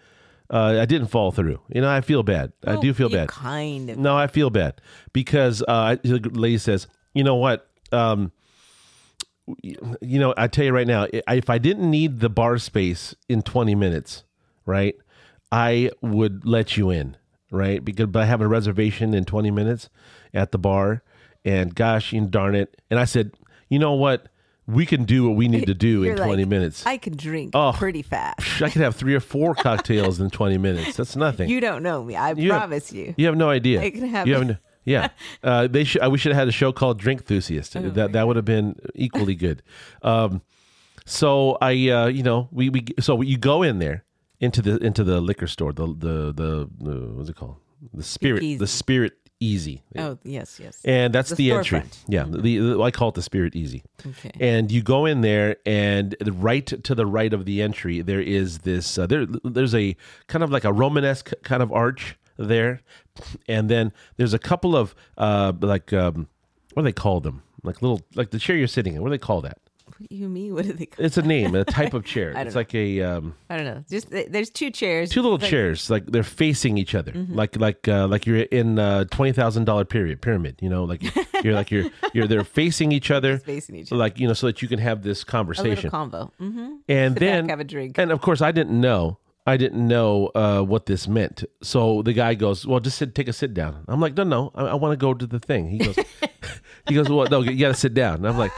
uh, 0.54 0.78
I 0.80 0.84
didn't 0.84 1.08
fall 1.08 1.32
through. 1.32 1.60
You 1.68 1.80
know, 1.80 1.90
I 1.90 2.00
feel 2.00 2.22
bad. 2.22 2.52
I 2.64 2.80
do 2.80 2.94
feel 2.94 3.08
bad. 3.08 3.28
Kind 3.28 3.90
of. 3.90 3.98
No, 3.98 4.16
I 4.16 4.28
feel 4.28 4.50
bad 4.50 4.80
because 5.12 5.64
uh, 5.66 5.96
the 6.04 6.20
lady 6.32 6.58
says, 6.58 6.86
"You 7.12 7.24
know 7.24 7.34
what? 7.34 7.68
Um, 7.90 8.30
you 10.00 10.18
know, 10.20 10.32
I 10.36 10.46
tell 10.46 10.64
you 10.64 10.72
right 10.72 10.86
now, 10.86 11.08
if 11.10 11.50
I 11.50 11.58
didn't 11.58 11.90
need 11.90 12.20
the 12.20 12.30
bar 12.30 12.56
space 12.58 13.14
in 13.28 13.42
20 13.42 13.74
minutes, 13.74 14.22
right, 14.64 14.94
I 15.50 15.90
would 16.00 16.46
let 16.46 16.76
you 16.76 16.88
in, 16.88 17.16
right? 17.50 17.84
Because 17.84 18.06
but 18.06 18.22
I 18.22 18.26
have 18.26 18.40
a 18.40 18.46
reservation 18.46 19.12
in 19.12 19.24
20 19.24 19.50
minutes 19.50 19.90
at 20.32 20.52
the 20.52 20.58
bar, 20.58 21.02
and 21.44 21.74
gosh, 21.74 22.12
you 22.12 22.24
darn 22.26 22.54
it. 22.54 22.80
And 22.90 23.00
I 23.00 23.04
said, 23.04 23.32
you 23.68 23.80
know 23.80 23.94
what? 23.94 24.28
We 24.66 24.86
can 24.86 25.04
do 25.04 25.28
what 25.28 25.36
we 25.36 25.46
need 25.48 25.66
to 25.66 25.74
do 25.74 26.02
in 26.02 26.08
You're 26.08 26.16
20 26.16 26.42
like, 26.42 26.48
minutes. 26.48 26.86
I 26.86 26.96
can 26.96 27.16
drink 27.16 27.50
Oh. 27.54 27.72
pretty 27.76 28.02
fast. 28.02 28.62
I 28.62 28.70
could 28.70 28.82
have 28.82 28.96
three 28.96 29.14
or 29.14 29.20
four 29.20 29.54
cocktails 29.66 30.20
in 30.20 30.30
20 30.30 30.56
minutes. 30.58 30.96
That's 30.96 31.16
nothing. 31.16 31.50
You 31.50 31.60
don't 31.60 31.82
know 31.82 32.02
me. 32.02 32.16
I 32.16 32.32
You 32.32 32.50
have- 32.52 32.60
promise 32.62 32.92
you. 32.92 33.14
You 33.16 33.26
have 33.26 33.36
no 33.36 33.50
idea. 33.50 33.82
I 33.82 33.90
can 33.90 34.06
have 34.08 34.26
you 34.26 34.34
haven't. 34.34 34.58
Yeah, 34.86 35.08
uh, 35.42 35.66
they 35.66 35.84
should. 35.84 36.06
we 36.08 36.18
should 36.18 36.32
have 36.32 36.38
had 36.40 36.48
a 36.48 36.52
show 36.52 36.70
called 36.72 36.98
Drink 36.98 37.20
Enthusiast. 37.22 37.74
Oh 37.76 37.88
that 37.90 38.12
that 38.12 38.26
would 38.26 38.36
have 38.36 38.44
been 38.44 38.76
equally 38.94 39.34
good. 39.34 39.62
Um, 40.02 40.42
so 41.06 41.56
I, 41.60 41.72
uh, 41.88 42.06
you 42.06 42.22
know, 42.22 42.48
we, 42.52 42.68
we 42.70 42.84
so 43.00 43.20
you 43.22 43.38
go 43.38 43.62
in 43.62 43.78
there 43.78 44.04
into 44.40 44.60
the 44.62 44.76
into 44.78 45.02
the 45.04 45.20
liquor 45.20 45.46
store, 45.46 45.72
the 45.72 45.86
the 45.86 46.32
the, 46.32 46.68
the 46.80 46.96
what's 47.14 47.30
it 47.30 47.36
called? 47.36 47.56
The 47.92 48.02
spirit, 48.02 48.38
Speakeasy. 48.38 48.58
the 48.58 48.66
spirit 48.66 49.12
easy. 49.44 49.82
Oh 49.96 50.18
yes, 50.24 50.58
yes. 50.62 50.80
And 50.84 51.14
that's 51.14 51.30
the, 51.30 51.36
The 51.36 51.52
entry. 51.52 51.82
Yeah, 52.08 52.24
the, 52.28 52.58
the- 52.58 52.82
I 52.82 52.90
call 52.90 53.08
it 53.10 53.14
the 53.14 53.22
Spirit 53.22 53.54
Easy. 53.54 53.82
Okay. 54.06 54.30
And 54.40 54.70
you 54.72 54.82
go 54.82 55.06
in 55.06 55.20
there, 55.20 55.56
and 55.66 56.14
right 56.32 56.66
to 56.66 56.94
the 56.94 57.06
right 57.06 57.32
of 57.32 57.44
the 57.44 57.62
entry, 57.62 58.00
there 58.02 58.20
is 58.20 58.58
this. 58.60 58.98
Uh, 58.98 59.06
there, 59.06 59.26
there's 59.44 59.74
a 59.74 59.96
kind 60.26 60.42
of 60.42 60.50
like 60.50 60.64
a 60.64 60.72
Romanesque 60.72 61.32
kind 61.42 61.62
of 61.62 61.70
arch 61.72 62.16
there, 62.36 62.80
and 63.48 63.68
then 63.68 63.92
there's 64.16 64.34
a 64.34 64.38
couple 64.38 64.74
of 64.76 64.94
uh, 65.18 65.52
like 65.60 65.92
um, 65.92 66.26
what 66.72 66.82
do 66.82 66.84
they 66.88 66.92
call 66.92 67.20
them? 67.20 67.42
Like 67.62 67.80
little, 67.80 68.02
like 68.14 68.30
the 68.30 68.38
chair 68.38 68.56
you're 68.56 68.66
sitting 68.68 68.94
in. 68.94 69.00
What 69.02 69.08
do 69.08 69.12
they 69.12 69.18
call 69.18 69.40
that? 69.42 69.58
What 69.98 70.08
do 70.10 70.16
you 70.16 70.28
mean? 70.28 70.54
What 70.54 70.64
do 70.64 70.72
they? 70.72 70.86
Call? 70.86 71.04
It's 71.04 71.16
a 71.16 71.22
name, 71.22 71.54
a 71.54 71.64
type 71.64 71.94
of 71.94 72.04
chair. 72.12 72.32
It's 72.36 72.56
like 72.56 72.74
a 72.74 73.00
um, 73.02 73.34
I 73.48 73.56
don't 73.56 73.64
know. 73.64 73.84
Just 73.88 74.10
there's 74.10 74.50
two 74.50 74.70
chairs. 74.70 75.10
two 75.10 75.22
little 75.22 75.38
Like, 75.38 75.48
chairs, 75.48 75.88
like 75.88 76.06
they're 76.06 76.22
facing 76.24 76.78
each 76.78 76.94
other, 76.94 77.12
Mm-hmm. 77.12 77.34
like 77.34 77.56
like 77.56 77.86
uh, 77.86 78.08
like 78.08 78.26
you're 78.26 78.38
in 78.40 78.78
a 78.78 79.04
twenty 79.04 79.32
thousand 79.32 79.64
dollar 79.66 79.84
period 79.84 80.20
pyramid. 80.20 80.56
You 80.60 80.68
know, 80.68 80.82
like 80.84 81.02
you're 81.44 81.54
like 81.54 81.70
you're 81.70 81.86
you're 82.12 82.26
they're 82.26 82.42
facing 82.44 82.90
each 82.92 83.10
other, 83.10 83.38
facing 83.38 83.76
each 83.76 83.92
other. 83.92 83.98
like 83.98 84.18
you 84.18 84.26
know, 84.26 84.34
so 84.34 84.46
that 84.48 84.62
you 84.62 84.68
can 84.68 84.80
have 84.80 85.02
this 85.02 85.22
conversation. 85.24 85.90
little 85.90 85.90
convo. 86.08 86.30
Mm-hmm. 86.40 86.74
and 86.88 87.14
Sit 87.14 87.20
then 87.20 87.44
back, 87.44 87.50
have 87.50 87.60
a 87.60 87.64
drink. 87.64 87.96
and 87.98 88.10
of 88.10 88.20
course, 88.20 88.40
I 88.42 88.50
didn't 88.52 88.80
know. 88.80 89.18
I 89.46 89.58
didn't 89.58 89.86
know 89.86 90.30
uh, 90.34 90.62
what 90.62 90.86
this 90.86 91.06
meant. 91.06 91.44
So 91.62 92.00
the 92.02 92.14
guy 92.14 92.34
goes, 92.34 92.66
"Well, 92.66 92.80
just 92.80 92.96
sit, 92.96 93.14
take 93.14 93.28
a 93.28 93.32
sit 93.32 93.52
down." 93.52 93.84
I'm 93.88 94.00
like, 94.00 94.16
"No, 94.16 94.24
no, 94.24 94.50
I, 94.54 94.64
I 94.68 94.74
want 94.74 94.92
to 94.92 94.96
go 94.96 95.12
to 95.14 95.26
the 95.26 95.38
thing." 95.38 95.68
He 95.68 95.78
goes, 95.78 95.96
"He 96.88 96.94
goes, 96.94 97.08
well, 97.08 97.26
no, 97.30 97.40
you 97.42 97.56
got 97.56 97.68
to 97.68 97.74
sit 97.74 97.94
down." 97.94 98.16
And 98.16 98.28
I'm 98.28 98.38
like, 98.38 98.52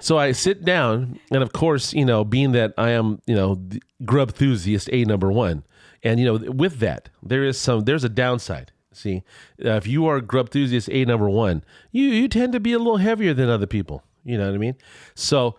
so 0.00 0.18
I 0.18 0.32
sit 0.32 0.64
down, 0.64 1.18
and 1.30 1.42
of 1.42 1.52
course, 1.52 1.92
you 1.92 2.04
know, 2.04 2.24
being 2.24 2.52
that 2.52 2.74
I 2.76 2.90
am, 2.90 3.20
you 3.26 3.34
know, 3.34 3.62
grub 4.04 4.30
enthusiast 4.30 4.88
a 4.92 5.04
number 5.04 5.30
one, 5.30 5.64
and 6.02 6.18
you 6.20 6.26
know, 6.26 6.52
with 6.52 6.78
that, 6.78 7.08
there 7.22 7.44
is 7.44 7.58
some, 7.58 7.80
there's 7.80 8.04
a 8.04 8.08
downside. 8.08 8.72
See, 8.92 9.22
uh, 9.64 9.70
if 9.72 9.86
you 9.86 10.06
are 10.06 10.20
grub 10.20 10.46
enthusiast 10.46 10.88
a 10.90 11.04
number 11.04 11.30
one, 11.30 11.64
you 11.92 12.04
you 12.04 12.28
tend 12.28 12.52
to 12.52 12.60
be 12.60 12.72
a 12.72 12.78
little 12.78 12.98
heavier 12.98 13.34
than 13.34 13.48
other 13.48 13.66
people. 13.66 14.02
You 14.24 14.36
know 14.36 14.46
what 14.46 14.54
I 14.54 14.58
mean? 14.58 14.76
So 15.14 15.56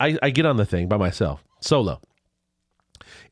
I, 0.00 0.18
I 0.22 0.30
get 0.30 0.46
on 0.46 0.56
the 0.56 0.64
thing 0.64 0.88
by 0.88 0.96
myself, 0.96 1.44
solo 1.60 2.00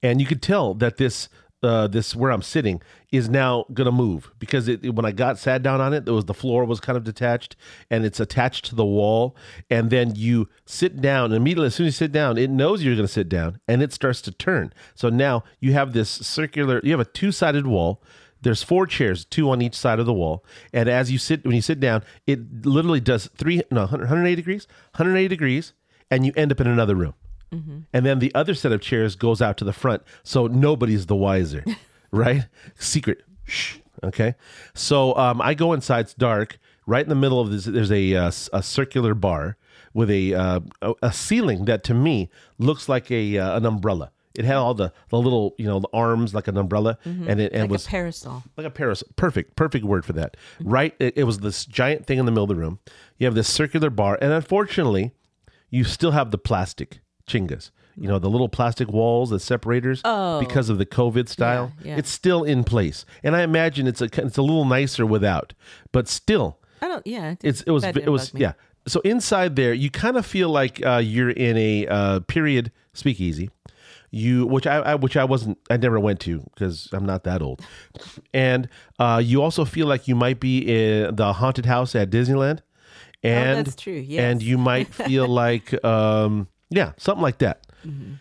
and 0.02 0.20
you 0.20 0.26
could 0.26 0.42
tell 0.42 0.74
that 0.74 0.96
this 0.96 1.28
uh, 1.62 1.88
this 1.88 2.14
where 2.14 2.30
I'm 2.30 2.42
sitting 2.42 2.80
is 3.10 3.28
now 3.28 3.64
gonna 3.72 3.92
move 3.92 4.30
because 4.38 4.68
it, 4.68 4.94
when 4.94 5.04
I 5.04 5.12
got 5.12 5.38
sat 5.38 5.62
down 5.62 5.80
on 5.80 5.92
it, 5.92 6.04
there 6.04 6.14
was 6.14 6.26
the 6.26 6.34
floor 6.34 6.64
was 6.64 6.80
kind 6.80 6.96
of 6.96 7.04
detached 7.04 7.56
and 7.90 8.04
it's 8.04 8.20
attached 8.20 8.66
to 8.66 8.74
the 8.74 8.84
wall, 8.84 9.36
and 9.70 9.90
then 9.90 10.14
you 10.14 10.48
sit 10.66 11.00
down 11.00 11.32
immediately 11.32 11.66
as 11.66 11.74
soon 11.74 11.86
as 11.86 11.94
you 11.94 12.06
sit 12.06 12.12
down, 12.12 12.38
it 12.38 12.50
knows 12.50 12.82
you're 12.82 12.96
gonna 12.96 13.08
sit 13.08 13.28
down 13.28 13.60
and 13.66 13.82
it 13.82 13.92
starts 13.92 14.20
to 14.22 14.30
turn. 14.30 14.72
So 14.94 15.08
now 15.08 15.44
you 15.60 15.72
have 15.72 15.92
this 15.92 16.10
circular, 16.10 16.80
you 16.84 16.92
have 16.92 17.00
a 17.00 17.04
two 17.04 17.32
sided 17.32 17.66
wall. 17.66 18.02
There's 18.40 18.62
four 18.62 18.86
chairs, 18.86 19.24
two 19.24 19.50
on 19.50 19.60
each 19.60 19.74
side 19.74 19.98
of 19.98 20.06
the 20.06 20.12
wall, 20.12 20.44
and 20.72 20.88
as 20.88 21.10
you 21.10 21.18
sit 21.18 21.44
when 21.44 21.56
you 21.56 21.62
sit 21.62 21.80
down, 21.80 22.04
it 22.26 22.64
literally 22.64 23.00
does 23.00 23.26
three 23.36 23.62
no 23.72 23.80
180 23.82 24.36
degrees, 24.36 24.68
180 24.92 25.28
degrees, 25.28 25.72
and 26.08 26.24
you 26.24 26.32
end 26.36 26.52
up 26.52 26.60
in 26.60 26.68
another 26.68 26.94
room 26.94 27.14
and 27.50 28.06
then 28.06 28.18
the 28.18 28.34
other 28.34 28.54
set 28.54 28.72
of 28.72 28.80
chairs 28.80 29.16
goes 29.16 29.40
out 29.40 29.56
to 29.56 29.64
the 29.64 29.72
front 29.72 30.02
so 30.22 30.46
nobody's 30.46 31.06
the 31.06 31.16
wiser 31.16 31.64
right 32.10 32.46
secret 32.78 33.22
shh 33.44 33.76
okay 34.04 34.34
so 34.74 35.16
um, 35.16 35.40
i 35.40 35.54
go 35.54 35.72
inside 35.72 36.00
it's 36.00 36.14
dark 36.14 36.58
right 36.86 37.02
in 37.02 37.08
the 37.08 37.14
middle 37.14 37.40
of 37.40 37.50
this 37.50 37.64
there's 37.64 37.92
a, 37.92 38.14
uh, 38.14 38.30
a 38.52 38.62
circular 38.62 39.14
bar 39.14 39.56
with 39.94 40.10
a, 40.10 40.34
uh, 40.34 40.60
a 41.02 41.12
ceiling 41.12 41.64
that 41.64 41.82
to 41.84 41.94
me 41.94 42.28
looks 42.58 42.88
like 42.88 43.10
a 43.10 43.38
uh, 43.38 43.56
an 43.56 43.64
umbrella 43.64 44.12
it 44.38 44.44
had 44.44 44.56
all 44.56 44.72
the, 44.72 44.92
the 45.08 45.18
little 45.18 45.54
you 45.58 45.66
know 45.66 45.80
the 45.80 45.88
arms 45.92 46.32
like 46.32 46.46
an 46.46 46.56
umbrella 46.56 46.96
and 47.04 47.40
it 47.40 47.52
and 47.52 47.62
like 47.62 47.70
was 47.70 47.86
a 47.86 47.88
parasol. 47.88 48.44
like 48.56 48.66
a 48.66 48.70
parasol. 48.70 49.08
Perfect, 49.16 49.56
perfect 49.56 49.84
word 49.84 50.04
for 50.04 50.12
that. 50.12 50.36
Right? 50.62 50.94
It, 51.00 51.18
it 51.18 51.24
was 51.24 51.40
this 51.40 51.64
giant 51.64 52.06
thing 52.06 52.18
in 52.18 52.24
the 52.24 52.30
middle 52.30 52.44
of 52.44 52.48
the 52.48 52.54
room. 52.54 52.78
You 53.16 53.26
have 53.26 53.34
this 53.34 53.48
circular 53.48 53.90
bar, 53.90 54.16
and 54.22 54.32
unfortunately, 54.32 55.10
you 55.70 55.82
still 55.82 56.12
have 56.12 56.30
the 56.30 56.38
plastic 56.38 57.00
chingas. 57.28 57.70
You 58.00 58.06
know, 58.06 58.18
the 58.20 58.30
little 58.30 58.48
plastic 58.48 58.88
walls, 58.88 59.30
the 59.30 59.40
separators, 59.40 60.02
because 60.02 60.68
of 60.68 60.78
the 60.78 60.86
COVID 60.86 61.28
style. 61.28 61.72
Yeah, 61.82 61.88
yeah. 61.92 61.96
It's 61.98 62.10
still 62.10 62.44
in 62.44 62.62
place, 62.64 63.04
and 63.24 63.34
I 63.34 63.42
imagine 63.42 63.86
it's 63.88 64.00
a 64.00 64.04
it's 64.04 64.38
a 64.38 64.42
little 64.42 64.64
nicer 64.64 65.04
without, 65.04 65.52
but 65.92 66.06
still, 66.06 66.58
I 66.80 66.86
don't. 66.88 67.04
Yeah. 67.06 67.34
it's 67.42 67.62
it 67.62 67.70
was 67.72 67.82
it 67.82 68.08
was 68.08 68.32
yeah. 68.34 68.52
So 68.86 69.00
inside 69.00 69.56
there, 69.56 69.74
you 69.74 69.90
kind 69.90 70.16
of 70.16 70.24
feel 70.24 70.48
like 70.48 70.84
uh, 70.86 70.98
you're 71.04 71.30
in 71.30 71.56
a 71.56 71.86
uh, 71.88 72.20
period 72.20 72.70
speakeasy. 72.94 73.50
You, 74.10 74.46
which 74.46 74.66
I, 74.66 74.76
I, 74.78 74.94
which 74.94 75.18
I 75.18 75.24
wasn't, 75.24 75.58
I 75.68 75.76
never 75.76 76.00
went 76.00 76.18
to 76.20 76.38
because 76.54 76.88
I'm 76.94 77.04
not 77.04 77.24
that 77.24 77.42
old, 77.42 77.60
and 78.32 78.66
uh, 78.98 79.20
you 79.22 79.42
also 79.42 79.66
feel 79.66 79.86
like 79.86 80.08
you 80.08 80.14
might 80.14 80.40
be 80.40 80.60
in 80.60 81.14
the 81.16 81.34
haunted 81.34 81.66
house 81.66 81.94
at 81.94 82.08
Disneyland, 82.08 82.60
and 83.22 83.58
Oh, 83.58 83.62
that's 83.64 83.76
true, 83.76 83.92
yes. 83.92 84.22
and 84.22 84.42
you 84.42 84.56
might 84.56 84.94
feel 84.94 85.28
like, 85.28 85.84
um, 85.84 86.48
yeah, 86.70 86.92
something 86.96 87.22
like 87.22 87.38
that. 87.38 87.66
Mm-hmm. 87.86 88.14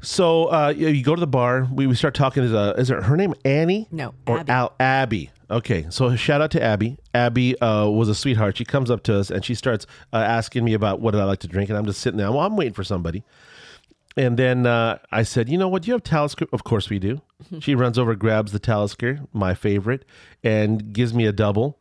So 0.00 0.46
uh, 0.46 0.68
you 0.76 0.88
you 0.88 1.02
go 1.02 1.14
to 1.14 1.20
the 1.20 1.26
bar. 1.26 1.66
We, 1.72 1.86
we 1.86 1.94
start 1.94 2.14
talking. 2.14 2.42
Is, 2.44 2.52
uh, 2.52 2.74
is 2.76 2.90
it 2.90 3.02
her 3.02 3.16
name 3.16 3.34
Annie? 3.44 3.88
No, 3.90 4.14
or 4.26 4.40
Abby. 4.40 4.52
Al 4.52 4.74
Abby. 4.78 5.30
Okay, 5.50 5.86
so 5.90 6.14
shout 6.16 6.40
out 6.40 6.50
to 6.52 6.62
Abby. 6.62 6.98
Abby 7.14 7.58
uh, 7.60 7.88
was 7.88 8.08
a 8.08 8.14
sweetheart. 8.14 8.56
She 8.56 8.64
comes 8.64 8.90
up 8.90 9.02
to 9.04 9.18
us 9.18 9.30
and 9.30 9.44
she 9.44 9.54
starts 9.54 9.86
uh, 10.12 10.16
asking 10.16 10.64
me 10.64 10.74
about 10.74 11.00
what 11.00 11.14
I 11.14 11.24
like 11.24 11.38
to 11.40 11.48
drink, 11.48 11.70
and 11.70 11.78
I'm 11.78 11.86
just 11.86 12.00
sitting 12.00 12.18
there. 12.18 12.30
Well, 12.30 12.40
I'm 12.40 12.56
waiting 12.56 12.74
for 12.74 12.84
somebody. 12.84 13.24
And 14.16 14.38
then 14.38 14.64
uh, 14.64 14.98
I 15.10 15.24
said, 15.24 15.48
you 15.48 15.58
know 15.58 15.68
what? 15.68 15.82
Do 15.82 15.88
you 15.88 15.94
have 15.94 16.04
Talisker? 16.04 16.46
Of 16.52 16.64
course 16.64 16.88
we 16.88 16.98
do. 16.98 17.20
she 17.60 17.74
runs 17.74 17.98
over, 17.98 18.14
grabs 18.14 18.52
the 18.52 18.58
Talisker, 18.58 19.20
my 19.32 19.54
favorite, 19.54 20.04
and 20.42 20.92
gives 20.92 21.12
me 21.12 21.26
a 21.26 21.32
double. 21.32 21.78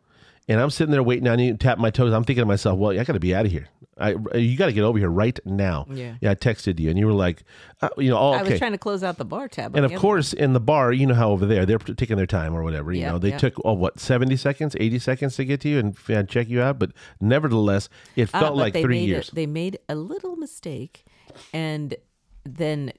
And 0.50 0.60
I'm 0.60 0.70
sitting 0.70 0.92
there 0.92 1.04
waiting 1.04 1.28
on 1.28 1.40
you, 1.40 1.56
tap 1.56 1.78
my 1.78 1.90
toes. 1.90 2.12
I'm 2.14 2.24
thinking 2.26 2.42
to 2.42 2.46
myself, 2.46 2.78
well, 2.78 2.92
I 2.92 3.04
got 3.04 3.14
to 3.14 3.20
be 3.20 3.34
out 3.34 3.46
of 3.46 3.52
here. 3.52 3.70
I, 3.98 4.16
you 4.36 4.58
got 4.58 4.66
to 4.66 4.74
get 4.74 4.82
over 4.84 4.98
here 4.98 5.10
right 5.10 5.40
now. 5.46 5.86
Yeah. 5.90 6.16
Yeah. 6.20 6.32
I 6.32 6.36
texted 6.36 6.80
you, 6.80 6.90
and 6.90 6.98
you 6.98 7.06
were 7.06 7.14
like, 7.14 7.44
uh, 7.82 7.90
you 7.98 8.10
know, 8.10 8.18
oh, 8.18 8.32
I 8.32 8.42
was 8.44 8.58
trying 8.58 8.72
to 8.72 8.78
close 8.78 9.04
out 9.04 9.18
the 9.18 9.24
bar 9.24 9.48
tab. 9.48 9.76
And 9.76 9.86
of 9.86 9.94
course, 9.96 10.34
in 10.34 10.54
the 10.54 10.60
bar, 10.60 10.92
you 10.92 11.06
know 11.06 11.14
how 11.14 11.30
over 11.30 11.46
there 11.46 11.66
they're 11.66 11.78
taking 11.78 12.18
their 12.18 12.26
time 12.26 12.56
or 12.56 12.64
whatever. 12.64 12.92
You 12.92 13.02
Yeah, 13.02 13.12
know, 13.12 13.20
they 13.20 13.30
yeah. 13.30 13.38
took 13.38 13.54
oh 13.64 13.74
what 13.74 14.00
seventy 14.00 14.36
seconds, 14.36 14.76
eighty 14.80 14.98
seconds 15.00 15.36
to 15.36 15.46
get 15.46 15.62
to 15.62 15.70
you 15.70 15.80
and, 15.80 15.96
and 16.10 16.28
check 16.28 16.50
you 16.50 16.62
out. 16.62 16.80
But 16.80 16.92
nevertheless, 17.22 17.88
it 18.16 18.32
Ah, 18.34 18.40
felt 18.40 18.56
but 18.56 18.62
like 18.62 18.74
three 18.74 19.00
years. 19.06 19.30
A, 19.30 19.36
they 19.36 19.46
made 19.46 19.78
a 19.88 19.96
little 19.96 20.36
mistake, 20.38 21.06
and 21.54 21.96
then 22.44 22.94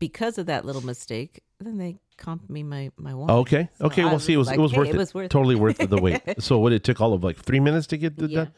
because 0.00 0.36
of 0.38 0.46
that 0.46 0.64
little 0.64 0.84
mistake, 0.84 1.42
then 1.60 1.78
they 1.78 1.98
comped 2.18 2.50
me 2.50 2.62
my 2.64 2.90
my 2.96 3.14
wine. 3.14 3.30
okay, 3.30 3.68
So 3.78 3.86
okay. 3.86 4.02
I 4.02 4.06
Well, 4.06 4.18
see, 4.18 4.32
it 4.32 4.36
was 4.38 4.48
like, 4.48 4.58
it 4.58 4.60
was 4.60 4.72
hey, 4.72 4.78
worth 4.78 4.88
it. 4.88 4.94
it 4.96 4.98
was 4.98 5.14
worth 5.14 5.28
totally 5.30 5.54
worth 5.54 5.78
the 5.78 5.98
wait. 5.98 6.20
So 6.40 6.58
what? 6.58 6.72
It 6.72 6.82
took 6.82 7.00
all 7.00 7.12
of 7.12 7.22
like 7.22 7.36
three 7.38 7.60
minutes 7.60 7.86
to 7.88 7.96
get 7.96 8.20
it 8.20 8.30
Yeah. 8.30 8.44
done. 8.44 8.52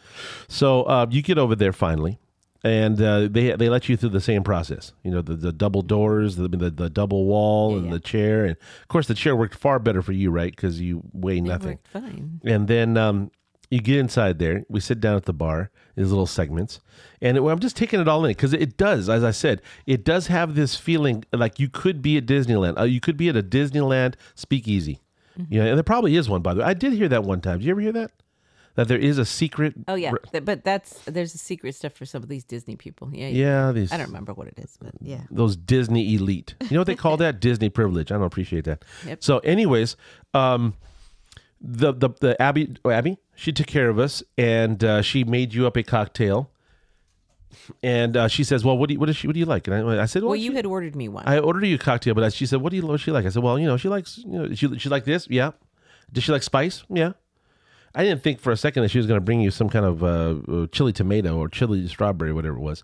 So 0.49 0.85
uh, 0.85 1.07
you 1.11 1.21
get 1.21 1.37
over 1.37 1.55
there 1.55 1.73
finally. 1.75 2.19
And 2.65 3.03
uh, 3.03 3.27
they 3.29 3.57
they 3.57 3.69
let 3.69 3.89
you 3.89 3.97
through 3.97 4.11
the 4.11 4.21
same 4.21 4.45
process, 4.45 4.93
you 5.03 5.11
know, 5.11 5.21
the, 5.21 5.35
the 5.35 5.51
double 5.53 5.83
doors, 5.83 6.37
the, 6.37 6.47
the 6.47 6.71
the 6.71 6.89
double 6.89 7.25
wall, 7.27 7.73
Yeah, 7.73 7.77
and 7.79 7.87
yeah. 7.87 7.93
the 7.95 7.99
chair, 7.99 8.45
and 8.45 8.57
of 8.83 8.87
course 8.87 9.09
the 9.09 9.15
chair 9.15 9.35
worked 9.35 9.57
far 9.57 9.81
better 9.81 10.01
for 10.01 10.13
you, 10.13 10.31
right? 10.31 10.55
Because 10.55 10.81
you 10.81 11.03
weigh 11.13 11.41
nothing. 11.41 11.81
fine. 11.93 12.41
And 12.45 12.69
then 12.69 12.97
um, 12.97 13.33
you 13.73 13.81
get 13.81 13.97
inside 13.97 14.39
there. 14.39 14.67
We 14.69 14.81
sit 14.81 15.01
down 15.01 15.17
at 15.17 15.25
the 15.25 15.33
bar, 15.33 15.71
these 15.97 16.11
little 16.11 16.27
segments. 16.27 16.81
And 17.23 17.39
it, 17.39 17.43
I'm 17.43 17.59
just 17.59 17.75
taking 17.75 18.01
it 18.01 18.07
all 18.07 18.23
in 18.27 18.31
because 18.33 18.53
it 18.53 18.77
does, 18.77 19.09
as 19.09 19.25
I 19.25 19.31
said, 19.31 19.63
it 19.87 20.05
does 20.05 20.27
have 20.27 20.55
this 20.55 20.77
feeling 20.77 21.25
like 21.33 21.59
you 21.59 21.71
could 21.71 22.03
be 22.03 22.19
at 22.19 22.27
Disneyland. 22.27 22.79
Uh, 22.79 22.83
you 22.83 23.01
could 23.01 23.17
be 23.17 23.31
at 23.31 23.37
a 23.37 23.43
Disneyland 23.43 24.17
speakeasy. 24.35 25.01
Mm-hmm. 25.39 25.55
You 25.55 25.61
know, 25.63 25.69
and 25.71 25.79
there 25.79 25.83
probably 25.85 26.17
is 26.17 26.29
one, 26.29 26.43
by 26.43 26.53
the 26.53 26.61
way. 26.61 26.67
I 26.67 26.75
did 26.75 26.93
hear 26.93 27.09
that 27.09 27.25
one 27.25 27.41
time. 27.41 27.61
Did 27.61 27.65
you 27.65 27.71
ever 27.71 27.81
hear 27.81 27.93
that? 27.93 28.11
That 28.75 28.89
there 28.89 28.99
is 28.99 29.17
a 29.17 29.25
secret. 29.25 29.75
Oh 29.89 29.95
yeah, 29.95 30.13
Th- 30.33 30.45
but 30.45 30.65
that's 30.65 30.99
there's 31.05 31.35
a 31.35 31.39
secret 31.39 31.75
stuff 31.75 31.93
for 31.93 32.05
some 32.05 32.23
of 32.23 32.29
these 32.29 32.45
Disney 32.45 32.77
people. 32.77 33.11
Yeah, 33.13 33.29
Yeah, 33.29 33.73
these 33.73 33.93
I 33.93 33.97
don't 33.99 34.07
remember 34.07 34.35
what 34.35 34.49
it 34.49 34.59
is, 34.59 34.79
but 34.81 34.93
yeah. 35.01 35.23
those 35.31 35.57
Disney 35.57 36.15
elite. 36.15 36.55
You 36.61 36.69
know 36.73 36.81
what 36.81 36.87
they 36.87 36.95
call 36.95 37.17
that? 37.19 37.41
Disney 37.41 37.69
privilege. 37.71 38.11
I 38.11 38.17
don't 38.17 38.25
appreciate 38.25 38.65
that. 38.65 38.85
Yep. 39.07 39.23
So, 39.23 39.39
anyways, 39.41 39.97
um, 40.33 40.75
the 41.63 41.93
the 41.93 42.11
the 42.21 42.43
Abby 42.43 42.77
oh, 42.85 42.91
Abby 42.91 43.19
she 43.35 43.53
took 43.53 43.67
care 43.67 43.89
of 43.89 43.99
us 43.99 44.23
and 44.37 44.83
uh, 44.83 45.01
she 45.01 45.25
made 45.25 45.55
you 45.55 45.67
up 45.67 45.77
a 45.77 45.83
cocktail. 45.83 46.51
And 47.83 48.17
uh, 48.17 48.29
she 48.29 48.45
says, 48.45 48.65
"Well, 48.65 48.79
what 48.79 48.89
do 48.89 48.95
you, 48.95 49.01
what 49.01 49.07
does 49.07 49.17
she 49.17 49.27
what 49.27 49.35
do 49.35 49.41
you 49.41 49.47
like?" 49.47 49.69
And 49.69 49.91
I, 49.91 50.03
I 50.03 50.07
said, 50.07 50.23
"Well, 50.23 50.31
Well, 50.31 50.37
you 50.37 50.53
she- 50.53 50.57
had 50.57 50.67
ordered 50.67 50.97
me 50.97 51.09
one. 51.09 51.25
I 51.27 51.39
ordered 51.39 51.65
you 51.67 51.75
a 51.75 51.79
cocktail, 51.79 52.15
but 52.15 52.33
she 52.33 52.47
said, 52.47 52.63
"What 52.63 52.71
do 52.71 52.77
you 52.77 52.87
what 52.87 52.99
she 52.99 53.11
like?" 53.11 53.27
I 53.27 53.29
said, 53.29 53.43
"Well, 53.43 53.59
you 53.59 53.67
know, 53.67 53.77
she 53.77 53.89
likes 53.89 54.19
you 54.19 54.33
know 54.39 54.55
she 54.55 54.79
she 54.79 54.89
like 54.89 55.05
this, 55.05 55.27
yeah. 55.29 55.51
Does 56.13 56.25
she 56.25 56.33
like 56.33 56.43
spice? 56.43 56.83
Yeah." 56.89 57.13
I 57.95 58.05
didn't 58.05 58.23
think 58.23 58.41
for 58.41 58.53
a 58.53 58.57
second 58.57 58.85
that 58.85 58.89
she 58.89 58.97
was 58.97 59.07
going 59.07 59.19
to 59.19 59.25
bring 59.25 59.43
you 59.43 59.51
some 59.51 59.69
kind 59.69 59.85
of 59.85 60.03
uh, 60.03 60.63
uh, 60.63 60.67
chili 60.69 60.95
tomato 60.95 61.37
or 61.37 61.49
chili 61.49 61.87
strawberry, 61.89 62.33
whatever 62.33 62.57
it 62.57 62.61
was. 62.61 62.83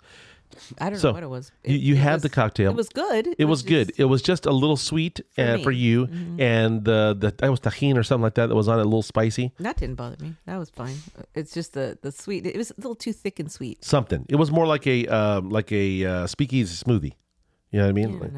I 0.81 0.91
don't 0.91 0.99
So, 0.99 1.09
know 1.09 1.15
what 1.15 1.23
it 1.23 1.29
was. 1.31 1.53
you- 1.65 1.79
you 1.79 1.97
had 1.97 2.15
was- 2.15 2.23
the 2.23 2.29
cocktail. 2.29 2.71
It 2.71 2.77
was 2.77 2.89
good. 2.89 3.35
It 3.39 3.45
was 3.45 3.63
good. 3.63 3.93
It 3.97 4.07
was 4.07 4.23
just 4.23 4.45
a 4.47 4.51
little 4.53 4.77
sweet 4.77 5.21
for, 5.35 5.43
uh, 5.43 5.57
me. 5.57 5.63
for 5.63 5.71
you, 5.71 6.09
and 6.39 6.85
the 6.85 7.17
the 7.19 7.33
that 7.39 7.51
was 7.51 7.61
tahini 7.61 7.97
or 7.97 8.03
something 8.03 8.23
like 8.25 8.35
that 8.35 8.49
that 8.49 8.55
was 8.55 8.69
on 8.69 8.79
it, 8.79 8.83
a 8.83 8.85
little 8.85 9.03
spicy. 9.03 9.53
that 9.61 9.77
didn't 9.77 9.97
bother 9.97 10.17
me. 10.23 10.35
That 10.47 10.59
was 10.59 10.71
fine. 10.71 10.97
It's 11.35 11.53
just 11.55 11.73
the 11.75 11.99
the 12.03 12.11
sweet. 12.13 12.47
It 12.47 12.57
was 12.57 12.71
a 12.71 12.75
little 12.79 12.95
too 12.95 13.13
thick 13.13 13.39
and 13.41 13.51
sweet. 13.51 13.85
Something. 13.85 14.27
It 14.29 14.37
was 14.37 14.51
more 14.51 14.67
like 14.67 14.87
a 14.87 15.07
um, 15.07 15.51
like 15.51 15.71
a 15.73 16.05
uh, 16.05 16.27
speakeasy 16.27 16.75
smoothie. 16.85 17.13
You 17.71 17.81
know 17.81 17.85
what 17.85 17.91
I 17.91 17.93
mean? 17.93 18.19
Like- 18.19 18.33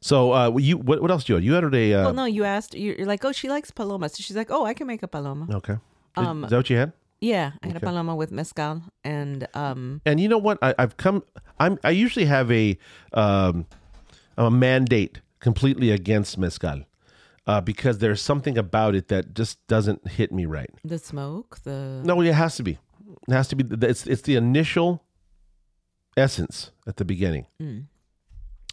so 0.00 0.32
uh, 0.32 0.56
you 0.58 0.76
what, 0.76 1.00
what 1.00 1.10
else 1.10 1.24
do 1.24 1.32
you? 1.32 1.36
Had? 1.36 1.44
You 1.44 1.54
ordered 1.54 1.74
a 1.74 1.94
uh, 1.94 2.04
well, 2.04 2.12
no, 2.12 2.24
you 2.26 2.44
asked. 2.44 2.74
You're, 2.74 2.96
you're 2.96 3.06
like, 3.06 3.24
oh, 3.24 3.32
she 3.32 3.48
likes 3.48 3.70
paloma. 3.70 4.08
So 4.10 4.16
she's 4.20 4.36
like, 4.36 4.50
oh, 4.50 4.64
I 4.66 4.74
can 4.74 4.86
make 4.86 5.02
a 5.02 5.08
paloma. 5.08 5.46
okay. 5.56 5.76
Um, 6.16 6.44
is 6.44 6.50
that 6.50 6.56
what 6.58 6.70
you 6.70 6.76
had? 6.76 6.92
Yeah, 7.24 7.52
I 7.62 7.66
had 7.68 7.76
Okay. 7.76 7.86
a 7.86 7.88
paloma 7.88 8.14
with 8.14 8.30
mezcal 8.30 8.82
and 9.02 9.46
um. 9.54 10.00
And 10.04 10.20
you 10.20 10.28
know 10.28 10.42
what? 10.46 10.58
I, 10.62 10.74
I've 10.78 10.96
come. 10.96 11.22
I'm. 11.58 11.78
I 11.82 11.90
usually 12.04 12.26
have 12.26 12.50
a 12.52 12.76
um, 13.12 13.66
a 14.36 14.50
mandate 14.50 15.20
completely 15.40 15.90
against 15.90 16.36
mezcal, 16.38 16.84
uh, 17.46 17.60
because 17.60 17.98
there's 17.98 18.20
something 18.20 18.58
about 18.58 18.94
it 18.94 19.08
that 19.08 19.34
just 19.34 19.58
doesn't 19.68 20.00
hit 20.08 20.30
me 20.32 20.44
right. 20.46 20.70
The 20.84 20.98
smoke, 20.98 21.58
the 21.64 22.02
No, 22.04 22.20
it 22.20 22.34
has 22.34 22.56
to 22.56 22.62
be. 22.62 22.78
It 23.28 23.32
has 23.32 23.48
to 23.48 23.56
be. 23.56 23.64
It's 23.86 24.06
it's 24.06 24.22
the 24.22 24.36
initial 24.36 25.00
essence 26.16 26.70
at 26.86 26.96
the 26.96 27.04
beginning. 27.04 27.46
Mm. 27.60 27.84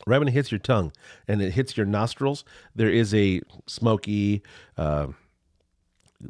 Right 0.08 0.18
when 0.20 0.28
it 0.28 0.34
hits 0.34 0.52
your 0.52 0.60
tongue 0.60 0.92
and 1.28 1.42
it 1.42 1.52
hits 1.54 1.78
your 1.78 1.86
nostrils, 1.86 2.44
there 2.76 2.90
is 2.90 3.14
a 3.14 3.42
smoky, 3.68 4.42
uh, 4.76 5.08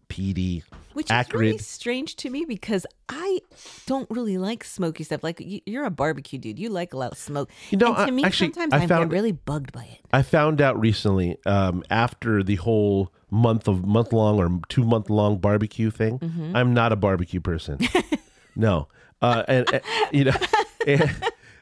peaty. 0.08 0.64
which 0.94 1.10
acrid. 1.12 1.36
is 1.36 1.40
really 1.54 1.58
strange 1.60 2.16
to 2.18 2.30
me 2.30 2.46
because 2.46 2.86
I 3.10 3.40
don't 3.86 4.10
really 4.10 4.38
like 4.38 4.64
smoky 4.64 5.04
stuff. 5.04 5.24
Like 5.24 5.40
you, 5.40 5.62
you're 5.66 5.86
a 5.86 5.90
barbecue 5.92 6.38
dude, 6.40 6.60
you 6.60 6.70
like 6.70 6.94
a 6.94 6.98
lot 6.98 7.12
of 7.14 7.18
smoke. 7.18 7.50
You 7.70 7.78
know, 7.78 7.88
and 7.88 7.96
to 7.98 8.02
I- 8.04 8.12
me, 8.12 8.24
actually, 8.24 8.54
sometimes 8.54 8.74
I 8.74 8.84
I, 8.84 8.88
found- 8.88 9.10
get 9.10 9.16
really 9.16 9.32
bugged 9.32 9.72
by 9.72 9.84
it. 9.84 10.00
I 10.14 10.22
found 10.22 10.62
out 10.62 10.80
recently 10.80 11.38
um, 11.46 11.84
after 11.90 12.44
the 12.44 12.56
whole 12.56 13.12
month 13.30 13.68
of 13.68 13.86
month 13.86 14.12
long 14.12 14.38
or 14.40 14.60
two 14.68 14.84
month 14.84 15.10
long 15.10 15.38
barbecue 15.38 15.90
thing. 15.92 16.20
Mm-hmm. 16.20 16.56
I'm 16.56 16.74
not 16.74 16.92
a 16.92 16.96
barbecue 16.98 17.40
person. 17.40 17.80
no, 18.56 18.88
uh, 19.22 19.44
and, 19.48 19.72
and, 19.74 19.84
you 20.12 20.26
know, 20.26 20.34
and- 20.88 21.10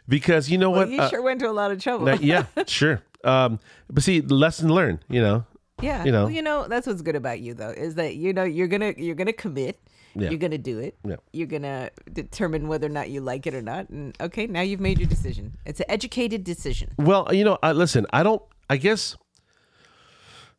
because 0.08 0.50
you 0.50 0.58
know 0.58 0.72
Well, 0.72 0.80
what? 0.82 0.90
you 0.90 1.00
Uh, 1.02 1.10
sure 1.10 1.22
went 1.22 1.40
to 1.42 1.50
a 1.50 1.52
lot 1.54 1.72
of 1.72 1.80
trouble. 1.82 2.06
now- 2.08 2.14
yeah, 2.20 2.46
sure. 2.66 3.04
Um, 3.24 3.60
but 3.92 4.02
see, 4.02 4.22
lesson 4.22 4.74
learned. 4.74 5.00
You 5.10 5.22
know, 5.22 5.46
yeah, 5.82 6.04
you 6.04 6.12
know. 6.12 6.24
Well, 6.24 6.32
you 6.32 6.42
know 6.42 6.68
that's 6.68 6.88
what's 6.88 7.02
good 7.02 7.16
about 7.16 7.40
you 7.40 7.54
though 7.54 7.70
is 7.70 7.96
that 7.96 8.16
you 8.16 8.34
know 8.34 8.44
you're 8.44 8.68
gonna 8.68 8.94
you're 8.98 9.16
gonna 9.16 9.34
commit. 9.34 9.80
Yeah. 10.16 10.32
You're 10.32 10.40
gonna 10.40 10.58
do 10.58 10.80
it. 10.80 10.98
Yeah. 11.06 11.18
You're 11.34 11.48
gonna 11.48 11.92
determine 12.12 12.68
whether 12.68 12.88
or 12.88 12.92
not 12.92 13.10
you 13.10 13.22
like 13.22 13.46
it 13.46 13.54
or 13.54 13.62
not. 13.62 13.90
And 13.90 14.16
okay, 14.20 14.48
now 14.48 14.62
you've 14.62 14.80
made 14.80 15.00
your 15.00 15.08
decision. 15.08 15.58
It's 15.66 15.80
an 15.80 15.86
educated 15.88 16.44
decision. 16.44 16.92
Well, 16.98 17.28
you 17.32 17.44
know, 17.44 17.58
I, 17.62 17.74
listen. 17.74 18.06
I 18.12 18.24
don't. 18.24 18.42
I 18.70 18.78
guess. 18.78 19.18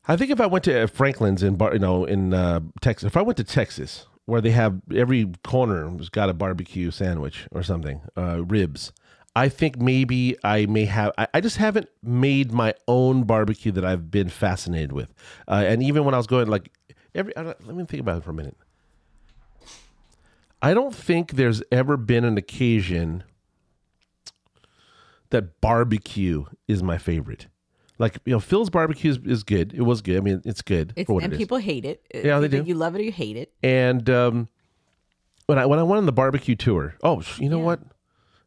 I 0.07 0.17
think 0.17 0.31
if 0.31 0.41
I 0.41 0.47
went 0.47 0.65
to 0.65 0.87
Franklin's 0.87 1.43
in 1.43 1.55
Bar, 1.55 1.73
you 1.73 1.79
know, 1.79 2.05
in 2.05 2.33
uh, 2.33 2.61
Texas, 2.81 3.07
if 3.07 3.17
I 3.17 3.21
went 3.21 3.37
to 3.37 3.43
Texas, 3.43 4.07
where 4.25 4.41
they 4.41 4.51
have 4.51 4.81
every 4.95 5.31
corner 5.43 5.89
has 5.97 6.09
got 6.09 6.29
a 6.29 6.33
barbecue 6.33 6.89
sandwich 6.89 7.47
or 7.51 7.61
something, 7.63 8.01
uh, 8.17 8.43
ribs. 8.43 8.91
I 9.35 9.47
think 9.47 9.77
maybe 9.79 10.35
I 10.43 10.65
may 10.65 10.85
have. 10.85 11.11
I, 11.17 11.27
I 11.33 11.41
just 11.41 11.57
haven't 11.57 11.87
made 12.03 12.51
my 12.51 12.73
own 12.87 13.23
barbecue 13.23 13.71
that 13.71 13.85
I've 13.85 14.11
been 14.11 14.27
fascinated 14.29 14.91
with. 14.91 15.13
Uh, 15.47 15.63
and 15.65 15.81
even 15.81 16.03
when 16.03 16.13
I 16.13 16.17
was 16.17 16.27
going, 16.27 16.47
like 16.47 16.69
every, 17.15 17.31
let 17.37 17.65
me 17.65 17.85
think 17.85 18.01
about 18.01 18.17
it 18.17 18.23
for 18.23 18.31
a 18.31 18.33
minute. 18.33 18.57
I 20.61 20.73
don't 20.73 20.93
think 20.93 21.31
there's 21.33 21.63
ever 21.71 21.97
been 21.97 22.23
an 22.23 22.37
occasion 22.37 23.23
that 25.29 25.59
barbecue 25.61 26.45
is 26.67 26.83
my 26.83 26.97
favorite. 26.97 27.47
Like 27.97 28.17
you 28.25 28.33
know, 28.33 28.39
Phil's 28.39 28.69
barbecue 28.69 29.11
is, 29.11 29.19
is 29.25 29.43
good. 29.43 29.73
It 29.73 29.81
was 29.83 30.01
good. 30.01 30.17
I 30.17 30.21
mean, 30.21 30.41
it's 30.43 30.61
good 30.61 30.93
It's, 30.95 31.07
for 31.07 31.13
what 31.13 31.23
and 31.23 31.31
it 31.33 31.35
is. 31.35 31.39
people 31.39 31.57
hate 31.57 31.85
it. 31.85 32.03
Yeah, 32.13 32.39
they 32.39 32.47
do. 32.47 32.63
You 32.63 32.75
love 32.75 32.95
it 32.95 32.99
or 32.99 33.03
you 33.03 33.11
hate 33.11 33.37
it. 33.37 33.53
And 33.63 34.09
um, 34.09 34.49
when 35.45 35.57
I 35.57 35.65
when 35.65 35.79
I 35.79 35.83
went 35.83 35.99
on 35.99 36.05
the 36.05 36.11
barbecue 36.11 36.55
tour, 36.55 36.95
oh, 37.03 37.21
you 37.37 37.47
know 37.49 37.59
Yeah. 37.59 37.65
what? 37.65 37.79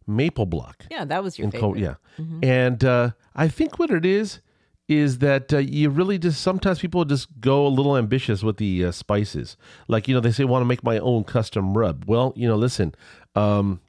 Maple 0.07 0.47
Block 0.47 0.87
Yeah, 0.91 1.05
that 1.05 1.23
was 1.23 1.39
your 1.39 1.51
favorite. 1.51 1.61
Col- 1.61 1.79
yeah. 1.79 1.95
And 2.43 2.85
uh, 2.85 3.11
I 3.35 3.49
think 3.49 3.79
what 3.79 3.91
it 3.91 4.05
is 4.07 4.41
is 4.87 5.19
that 5.19 5.53
uh, 5.53 5.59
you 5.59 5.89
really 5.89 6.19
just 6.19 6.41
sometimes 6.43 6.79
people 6.79 7.05
just 7.05 7.29
go 7.41 7.67
a 7.67 7.69
little 7.69 7.97
ambitious 7.97 8.43
with 8.43 8.59
the 8.59 8.85
uh, 8.85 8.93
spices. 8.93 9.57
Like 9.89 10.09
you 10.09 10.15
know, 10.15 10.21
they 10.21 10.31
say 10.33 10.45
want 10.45 10.61
to 10.63 10.67
make 10.67 10.85
my 10.85 10.99
own 10.99 11.25
custom 11.25 11.77
rub. 11.77 12.05
Well, 12.07 12.33
you 12.37 12.47
know, 12.47 12.57
listen. 12.57 12.95
Um, 13.35 13.81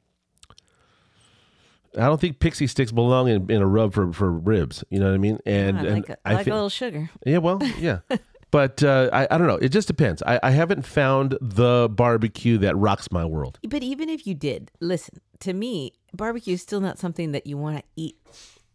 I 1.96 2.06
don't 2.06 2.20
think 2.20 2.40
pixie 2.40 2.66
sticks 2.66 2.92
belong 2.92 3.28
in, 3.28 3.50
in 3.50 3.62
a 3.62 3.66
rub 3.66 3.94
for, 3.94 4.12
for 4.12 4.30
ribs. 4.30 4.84
You 4.90 5.00
know 5.00 5.06
what 5.06 5.14
I 5.14 5.18
mean? 5.18 5.38
And 5.46 5.78
I 5.78 5.80
and 5.80 5.94
like, 5.94 6.08
a, 6.10 6.18
I 6.26 6.34
like 6.34 6.46
a 6.46 6.50
little 6.50 6.68
sugar. 6.68 7.10
yeah, 7.24 7.38
well, 7.38 7.62
yeah. 7.78 8.00
but 8.56 8.82
uh, 8.82 9.10
I, 9.12 9.28
I 9.30 9.36
don't 9.36 9.48
know. 9.48 9.56
It 9.56 9.68
just 9.68 9.86
depends. 9.86 10.22
I, 10.22 10.40
I 10.42 10.50
haven't 10.50 10.86
found 10.86 11.36
the 11.42 11.90
barbecue 11.92 12.56
that 12.56 12.74
rocks 12.74 13.12
my 13.12 13.22
world. 13.22 13.58
But 13.68 13.82
even 13.82 14.08
if 14.08 14.26
you 14.26 14.32
did, 14.32 14.70
listen, 14.80 15.20
to 15.40 15.52
me, 15.52 15.92
barbecue 16.14 16.54
is 16.54 16.62
still 16.62 16.80
not 16.80 16.98
something 16.98 17.32
that 17.32 17.46
you 17.46 17.58
want 17.58 17.76
to 17.76 17.82
eat 17.96 18.16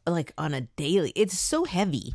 like 0.06 0.34
on 0.38 0.54
a 0.54 0.62
daily. 0.62 1.14
It's 1.16 1.36
so 1.36 1.64
heavy. 1.64 2.14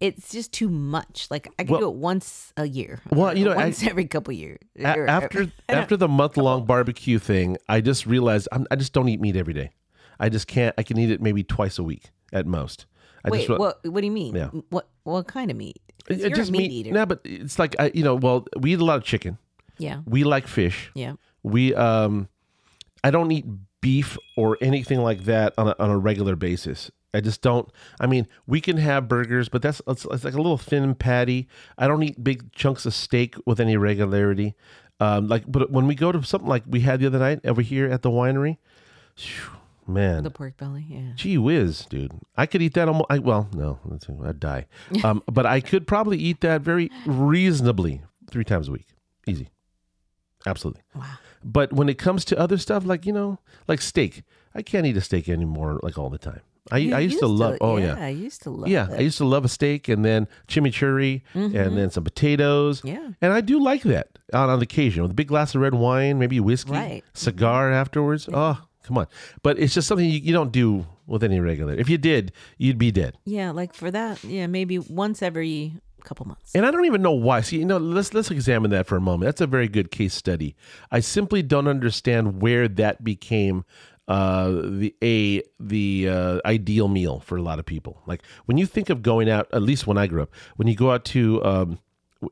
It's 0.00 0.32
just 0.32 0.50
too 0.50 0.68
much. 0.68 1.28
Like 1.30 1.46
I 1.56 1.62
can 1.62 1.70
Well- 1.70 1.80
do 1.82 1.88
it 1.90 1.94
once 1.94 2.52
a 2.56 2.66
year. 2.66 3.00
Well, 3.10 3.38
you 3.38 3.44
know, 3.44 3.52
I- 3.60 3.66
once 3.66 3.86
every 3.86 4.06
couple 4.06 4.32
years. 4.34 4.58
A- 4.76 4.98
Or- 4.98 5.06
after 5.06 5.52
after 5.68 5.96
the 5.96 6.08
month 6.08 6.36
long 6.36 6.64
barbecue 6.66 7.20
thing, 7.20 7.58
I 7.68 7.80
just 7.80 8.06
realized 8.06 8.48
I'm, 8.50 8.66
I 8.72 8.74
just 8.74 8.92
don't 8.92 9.08
eat 9.08 9.20
meat 9.20 9.36
every 9.36 9.54
day. 9.54 9.70
I 10.18 10.30
just 10.30 10.48
can't. 10.48 10.74
I 10.76 10.82
can 10.82 10.98
eat 10.98 11.12
it 11.12 11.22
maybe 11.22 11.44
twice 11.44 11.78
a 11.78 11.84
week 11.84 12.10
at 12.32 12.44
most. 12.44 12.86
I 13.24 13.30
Wait, 13.30 13.46
just, 13.46 13.60
what? 13.60 13.78
What 13.86 14.00
do 14.00 14.06
you 14.06 14.12
mean? 14.12 14.34
Yeah. 14.34 14.48
What? 14.70 14.88
What 15.04 15.28
kind 15.28 15.52
of 15.52 15.56
meat? 15.56 15.80
It- 16.08 16.18
You're 16.20 16.30
just 16.30 16.50
meat 16.50 16.58
meat. 16.58 16.72
eater. 16.72 16.92
No, 16.92 17.06
but 17.06 17.20
it's 17.24 17.58
like 17.58 17.76
I, 17.78 17.90
you 17.94 18.02
know. 18.04 18.14
Well, 18.16 18.46
we 18.58 18.72
eat 18.74 18.80
a 18.80 18.84
lot 18.84 18.96
of 18.98 19.04
chicken. 19.04 19.38
Yeah. 19.78 20.00
We 20.06 20.24
like 20.24 20.46
fish. 20.46 20.90
Yeah. 20.94 21.14
We 21.42 21.74
um, 21.74 22.28
I 23.02 23.10
don't 23.10 23.30
eat 23.32 23.44
beef 23.80 24.16
or 24.36 24.56
anything 24.60 25.00
like 25.00 25.24
that 25.24 25.52
on 25.58 25.68
a, 25.68 25.76
on 25.78 25.90
a 25.90 25.98
regular 25.98 26.36
basis. 26.36 26.90
I 27.12 27.20
just 27.20 27.42
don't. 27.42 27.68
I 28.00 28.06
mean, 28.06 28.26
we 28.46 28.60
can 28.60 28.76
have 28.76 29.06
burgers, 29.08 29.48
but 29.48 29.62
that's 29.62 29.80
it's, 29.86 30.04
it's 30.10 30.24
like 30.24 30.34
a 30.34 30.38
little 30.38 30.58
thin 30.58 30.94
patty. 30.94 31.48
I 31.78 31.86
don't 31.86 32.02
eat 32.02 32.22
big 32.24 32.52
chunks 32.52 32.86
of 32.86 32.94
steak 32.94 33.36
with 33.46 33.60
any 33.60 33.76
regularity. 33.76 34.54
Um, 35.00 35.28
like, 35.28 35.44
but 35.46 35.70
when 35.70 35.86
we 35.86 35.94
go 35.94 36.12
to 36.12 36.22
something 36.22 36.48
like 36.48 36.62
we 36.66 36.80
had 36.80 37.00
the 37.00 37.06
other 37.06 37.18
night 37.18 37.40
over 37.44 37.62
here 37.62 37.88
at 37.88 38.02
the 38.02 38.10
winery, 38.10 38.58
phew, 39.16 39.50
man, 39.86 40.22
The 40.24 40.30
pork 40.30 40.56
belly. 40.56 40.84
Yeah. 40.88 41.12
Gee 41.16 41.38
whiz, 41.38 41.86
dude! 41.86 42.12
I 42.36 42.46
could 42.46 42.62
eat 42.62 42.74
that 42.74 42.88
almost. 42.88 43.06
I, 43.10 43.18
well, 43.18 43.48
no, 43.52 43.78
I'd 44.24 44.40
die. 44.40 44.66
Um, 45.04 45.22
but 45.26 45.46
I 45.46 45.60
could 45.60 45.86
probably 45.86 46.18
eat 46.18 46.40
that 46.40 46.60
very 46.62 46.90
reasonably 47.06 48.02
three 48.30 48.44
times 48.44 48.68
a 48.68 48.72
week, 48.72 48.86
easy, 49.26 49.50
absolutely. 50.46 50.82
Wow. 50.94 51.04
But 51.42 51.72
when 51.72 51.88
it 51.88 51.98
comes 51.98 52.24
to 52.26 52.38
other 52.38 52.56
stuff, 52.58 52.84
like 52.86 53.04
you 53.06 53.12
know, 53.12 53.38
like 53.68 53.80
steak, 53.80 54.22
I 54.54 54.62
can't 54.62 54.86
eat 54.86 54.96
a 54.96 55.00
steak 55.00 55.28
anymore 55.28 55.78
like 55.82 55.98
all 55.98 56.10
the 56.10 56.18
time. 56.18 56.40
I, 56.72 56.76
I 56.92 57.00
used, 57.00 57.18
to 57.18 57.26
love. 57.26 57.58
oh 57.60 57.76
yeah, 57.76 57.94
I 58.02 58.08
used 58.08 58.40
to 58.44 58.50
love. 58.50 58.68
yeah. 58.70 58.90
it. 58.90 58.96
I 58.98 59.00
used 59.00 59.18
to 59.18 59.26
love 59.26 59.44
a 59.44 59.48
steak 59.50 59.86
and 59.90 60.02
then 60.02 60.26
chimichurri 60.48 61.20
and 61.34 61.52
then 61.76 61.90
some 61.90 62.04
potatoes. 62.04 62.80
Yeah. 62.82 63.10
And 63.20 63.34
I 63.34 63.42
do 63.42 63.60
like 63.62 63.82
that 63.82 64.18
on, 64.32 64.48
on 64.48 64.62
occasion 64.62 65.02
with 65.02 65.10
a 65.10 65.14
big 65.14 65.28
glass 65.28 65.54
of 65.54 65.60
red 65.60 65.74
wine, 65.74 66.18
maybe 66.18 66.40
whiskey, 66.40 66.72
Right. 66.72 67.04
cigar 67.12 67.70
afterwards. 67.70 68.30
Oh, 68.32 68.58
come 68.84 68.98
on. 68.98 69.08
But 69.42 69.58
it's 69.58 69.74
just 69.74 69.88
something 69.88 70.08
you, 70.08 70.18
you 70.18 70.32
don't 70.32 70.52
do 70.52 70.86
with 71.06 71.24
any 71.24 71.40
regular. 71.40 71.74
If 71.74 71.88
you 71.88 71.98
did, 71.98 72.32
you'd 72.58 72.78
be 72.78 72.92
dead. 72.92 73.18
Yeah, 73.24 73.50
like 73.50 73.74
for 73.74 73.90
that, 73.90 74.22
yeah, 74.22 74.46
maybe 74.46 74.78
once 74.78 75.22
every 75.22 75.74
couple 76.04 76.26
months. 76.26 76.54
And 76.54 76.64
I 76.64 76.70
don't 76.70 76.84
even 76.84 77.02
know 77.02 77.12
why. 77.12 77.40
See, 77.40 77.58
you 77.58 77.64
know, 77.64 77.78
let's 77.78 78.14
let's 78.14 78.30
examine 78.30 78.70
that 78.70 78.86
for 78.86 78.96
a 78.96 79.00
moment. 79.00 79.26
That's 79.26 79.40
a 79.40 79.46
very 79.46 79.68
good 79.68 79.90
case 79.90 80.14
study. 80.14 80.54
I 80.92 81.00
simply 81.00 81.42
don't 81.42 81.66
understand 81.66 82.40
where 82.40 82.68
that 82.68 83.02
became 83.02 83.64
uh, 84.06 84.50
the 84.50 84.94
a 85.02 85.42
the 85.58 86.08
uh, 86.08 86.40
ideal 86.44 86.88
meal 86.88 87.20
for 87.20 87.36
a 87.36 87.42
lot 87.42 87.58
of 87.58 87.66
people. 87.66 88.02
Like 88.06 88.22
when 88.44 88.58
you 88.58 88.66
think 88.66 88.90
of 88.90 89.02
going 89.02 89.28
out, 89.28 89.48
at 89.52 89.62
least 89.62 89.86
when 89.86 89.98
I 89.98 90.06
grew 90.06 90.22
up, 90.22 90.30
when 90.56 90.68
you 90.68 90.76
go 90.76 90.92
out 90.92 91.04
to 91.06 91.42
um, 91.44 91.78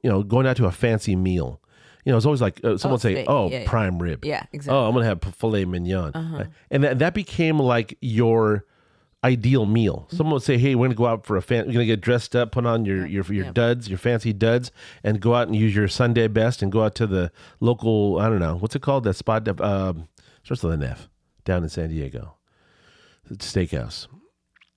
you 0.02 0.10
know 0.10 0.22
going 0.22 0.46
out 0.46 0.56
to 0.58 0.66
a 0.66 0.72
fancy 0.72 1.16
meal, 1.16 1.60
you 2.04 2.12
know, 2.12 2.16
it's 2.16 2.26
always 2.26 2.40
like 2.40 2.62
uh, 2.64 2.76
someone 2.76 3.00
say, 3.00 3.24
"Oh, 3.26 3.48
Yeah, 3.48 3.60
yeah. 3.60 3.68
prime 3.68 4.00
rib." 4.00 4.24
Yeah, 4.24 4.44
exactly. 4.52 4.76
Uh-huh. 4.76 4.84
Oh, 4.84 4.88
I'm 4.88 4.94
gonna 4.94 5.06
have 5.06 5.22
filet 5.36 5.64
mignon, 5.64 6.50
and 6.70 6.84
that 6.84 6.98
that 6.98 7.14
became 7.14 7.58
like 7.58 7.96
your 8.00 8.64
ideal 9.24 9.66
meal. 9.66 10.06
Mm-hmm. 10.06 10.16
Someone 10.16 10.32
would 10.34 10.42
say, 10.42 10.58
"Hey, 10.58 10.74
we're 10.74 10.86
gonna 10.86 10.96
go 10.96 11.06
out 11.06 11.24
for 11.26 11.36
a 11.36 11.42
fan. 11.42 11.66
We're 11.66 11.74
gonna 11.74 11.86
get 11.86 12.00
dressed 12.00 12.34
up, 12.34 12.52
put 12.52 12.66
on 12.66 12.84
your 12.84 13.06
your 13.06 13.24
your 13.26 13.46
yeah. 13.46 13.52
duds, 13.52 13.88
your 13.88 13.98
fancy 13.98 14.32
duds, 14.32 14.72
and 15.04 15.20
go 15.20 15.34
out 15.34 15.46
and 15.46 15.56
use 15.56 15.74
your 15.76 15.86
Sunday 15.88 16.26
best, 16.28 16.60
and 16.62 16.72
go 16.72 16.82
out 16.82 16.94
to 16.96 17.06
the 17.06 17.30
local. 17.60 18.18
I 18.18 18.28
don't 18.28 18.40
know 18.40 18.56
what's 18.56 18.74
it 18.74 18.82
called. 18.82 19.04
That 19.04 19.14
spot 19.14 19.44
that 19.44 19.60
um, 19.60 20.08
starts 20.42 20.62
with 20.62 20.74
an 20.74 20.82
F 20.82 21.08
down 21.44 21.62
in 21.62 21.68
San 21.68 21.90
Diego. 21.90 22.34
Steakhouse, 23.34 24.08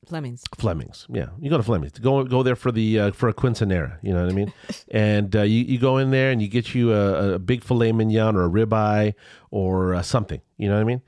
Fleming's. 0.08 0.44
Fleming's. 0.58 1.06
Yeah, 1.10 1.28
you 1.40 1.50
go 1.50 1.58
to 1.58 1.64
Fleming's. 1.64 1.98
Go 2.00 2.24
go 2.24 2.44
there 2.44 2.56
for 2.56 2.72
the 2.72 3.00
uh, 3.00 3.12
for 3.12 3.30
a 3.30 3.34
quinceanera. 3.34 3.98
You 4.02 4.14
know 4.14 4.22
what 4.24 4.32
I 4.32 4.36
mean? 4.36 4.54
and 4.92 5.36
uh, 5.36 5.42
you 5.42 5.64
you 5.64 5.80
go 5.80 5.98
in 5.98 6.12
there 6.12 6.32
and 6.32 6.42
you 6.42 6.48
get 6.48 6.74
you 6.76 6.94
a, 6.94 7.34
a 7.36 7.40
big 7.40 7.64
filet 7.64 7.92
mignon 7.92 8.36
or 8.36 8.46
a 8.46 8.50
ribeye 8.50 9.14
or 9.52 9.96
uh, 9.96 10.02
something. 10.02 10.42
You 10.58 10.70
know 10.70 10.76
what 10.76 10.82
I 10.82 10.86
mean? 10.86 11.02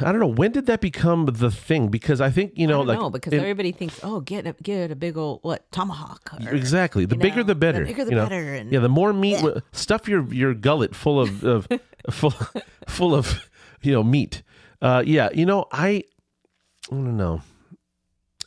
I 0.00 0.12
don't 0.12 0.20
know 0.20 0.26
when 0.28 0.52
did 0.52 0.66
that 0.66 0.80
become 0.80 1.26
the 1.26 1.50
thing 1.50 1.88
because 1.88 2.20
I 2.20 2.30
think 2.30 2.52
you 2.54 2.66
know 2.66 2.74
I 2.74 2.78
don't 2.78 2.86
like 2.88 2.98
know 2.98 3.10
because 3.10 3.32
in- 3.32 3.40
everybody 3.40 3.72
thinks, 3.72 3.98
oh, 4.02 4.20
get 4.20 4.46
a, 4.46 4.52
get 4.62 4.90
a 4.90 4.96
big 4.96 5.16
old 5.16 5.40
what 5.42 5.70
tomahawk. 5.72 6.30
or- 6.46 6.54
exactly 6.54 7.04
the 7.04 7.16
bigger 7.16 7.38
know, 7.38 7.42
the 7.44 7.54
better 7.54 7.80
The 7.80 7.86
bigger 7.86 8.04
the 8.04 8.10
you 8.10 8.16
know? 8.16 8.24
better. 8.24 8.54
And 8.54 8.70
yeah 8.72 8.80
the 8.80 8.88
more 8.88 9.12
meat 9.12 9.44
stuff 9.72 10.08
your 10.08 10.32
your 10.32 10.54
gullet 10.54 10.94
full 10.94 11.20
of, 11.20 11.42
of 11.42 11.66
full 12.10 12.34
full 12.86 13.14
of 13.14 13.48
you 13.82 13.92
know 13.92 14.02
meat 14.04 14.42
uh 14.82 15.02
yeah 15.04 15.30
you 15.32 15.46
know 15.46 15.66
I 15.72 16.04
I 16.92 17.04
don't 17.04 17.16
know 17.16 17.42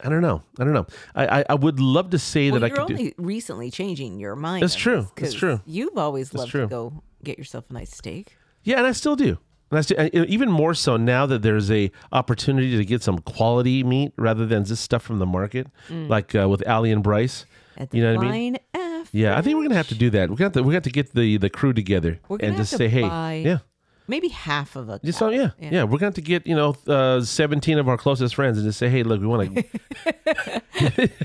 I 0.03 0.09
don't 0.09 0.21
know 0.21 0.43
I 0.59 0.63
don't 0.63 0.73
know 0.73 0.85
I 1.15 1.39
I, 1.39 1.45
I 1.49 1.53
would 1.55 1.79
love 1.79 2.11
to 2.11 2.19
say 2.19 2.51
well, 2.51 2.59
that 2.59 2.65
I 2.65 2.75
you're 2.75 2.85
could 2.85 2.87
do 2.87 2.93
only 2.93 3.13
recently 3.17 3.71
changing 3.71 4.19
your 4.19 4.35
mind. 4.35 4.63
That's 4.63 4.75
true. 4.75 5.07
That's 5.15 5.33
true. 5.33 5.61
You've 5.65 5.97
always 5.97 6.33
loved 6.33 6.51
to 6.51 6.67
go 6.67 7.03
get 7.23 7.37
yourself 7.37 7.65
a 7.69 7.73
nice 7.73 7.95
steak. 7.95 8.37
Yeah, 8.63 8.77
and 8.77 8.87
I 8.87 8.91
still 8.91 9.15
do. 9.15 9.37
And 9.71 9.79
I 9.79 9.81
still, 9.81 10.09
even 10.13 10.51
more 10.51 10.73
so 10.75 10.95
now 10.97 11.25
that 11.25 11.41
there's 11.41 11.71
a 11.71 11.91
opportunity 12.11 12.77
to 12.77 12.85
get 12.85 13.01
some 13.01 13.19
quality 13.19 13.83
meat 13.83 14.13
rather 14.17 14.45
than 14.45 14.63
just 14.63 14.83
stuff 14.83 15.01
from 15.01 15.19
the 15.19 15.25
market, 15.25 15.67
like 15.89 16.35
uh, 16.35 16.47
with 16.47 16.67
Ali 16.67 16.91
and 16.91 17.01
Bryce. 17.01 17.45
At 17.77 17.89
the 17.89 17.97
You 17.97 18.03
know 18.03 18.15
what 18.15 18.27
I 18.27 18.31
mean? 18.31 18.57
F. 18.73 19.09
Yeah, 19.11 19.37
I 19.37 19.41
think 19.41 19.57
we're 19.57 19.63
gonna 19.63 19.75
have 19.75 19.89
to 19.89 19.95
do 19.95 20.09
that. 20.11 20.29
We're 20.29 20.35
gonna 20.35 20.45
have 20.45 20.53
to, 20.53 20.61
gonna 20.61 20.73
have 20.73 20.83
to 20.83 20.91
get 20.91 21.13
the 21.13 21.37
the 21.37 21.49
crew 21.49 21.73
together 21.73 22.19
We're 22.27 22.37
and 22.41 22.55
just 22.55 22.77
say, 22.77 22.87
hey, 22.87 23.01
yeah, 23.01 23.59
Maybe 24.07 24.27
half 24.29 24.75
of 24.75 24.89
a. 24.89 24.99
just 25.03 25.17
so, 25.19 25.29
yeah, 25.29 25.51
yeah, 25.59 25.83
We're 25.83 25.97
gonna 25.97 26.05
have 26.07 26.13
to 26.15 26.21
get 26.21 26.45
you 26.47 26.55
know 26.55 26.75
uh, 26.87 27.21
seventeen 27.21 27.77
of 27.79 27.87
our 27.89 27.97
closest 27.97 28.35
friends 28.35 28.57
and 28.57 28.65
just 28.67 28.77
say, 28.79 28.89
hey, 28.89 29.03
look, 29.03 29.19
we 29.21 29.27
want 29.27 29.55
to. 29.55 31.09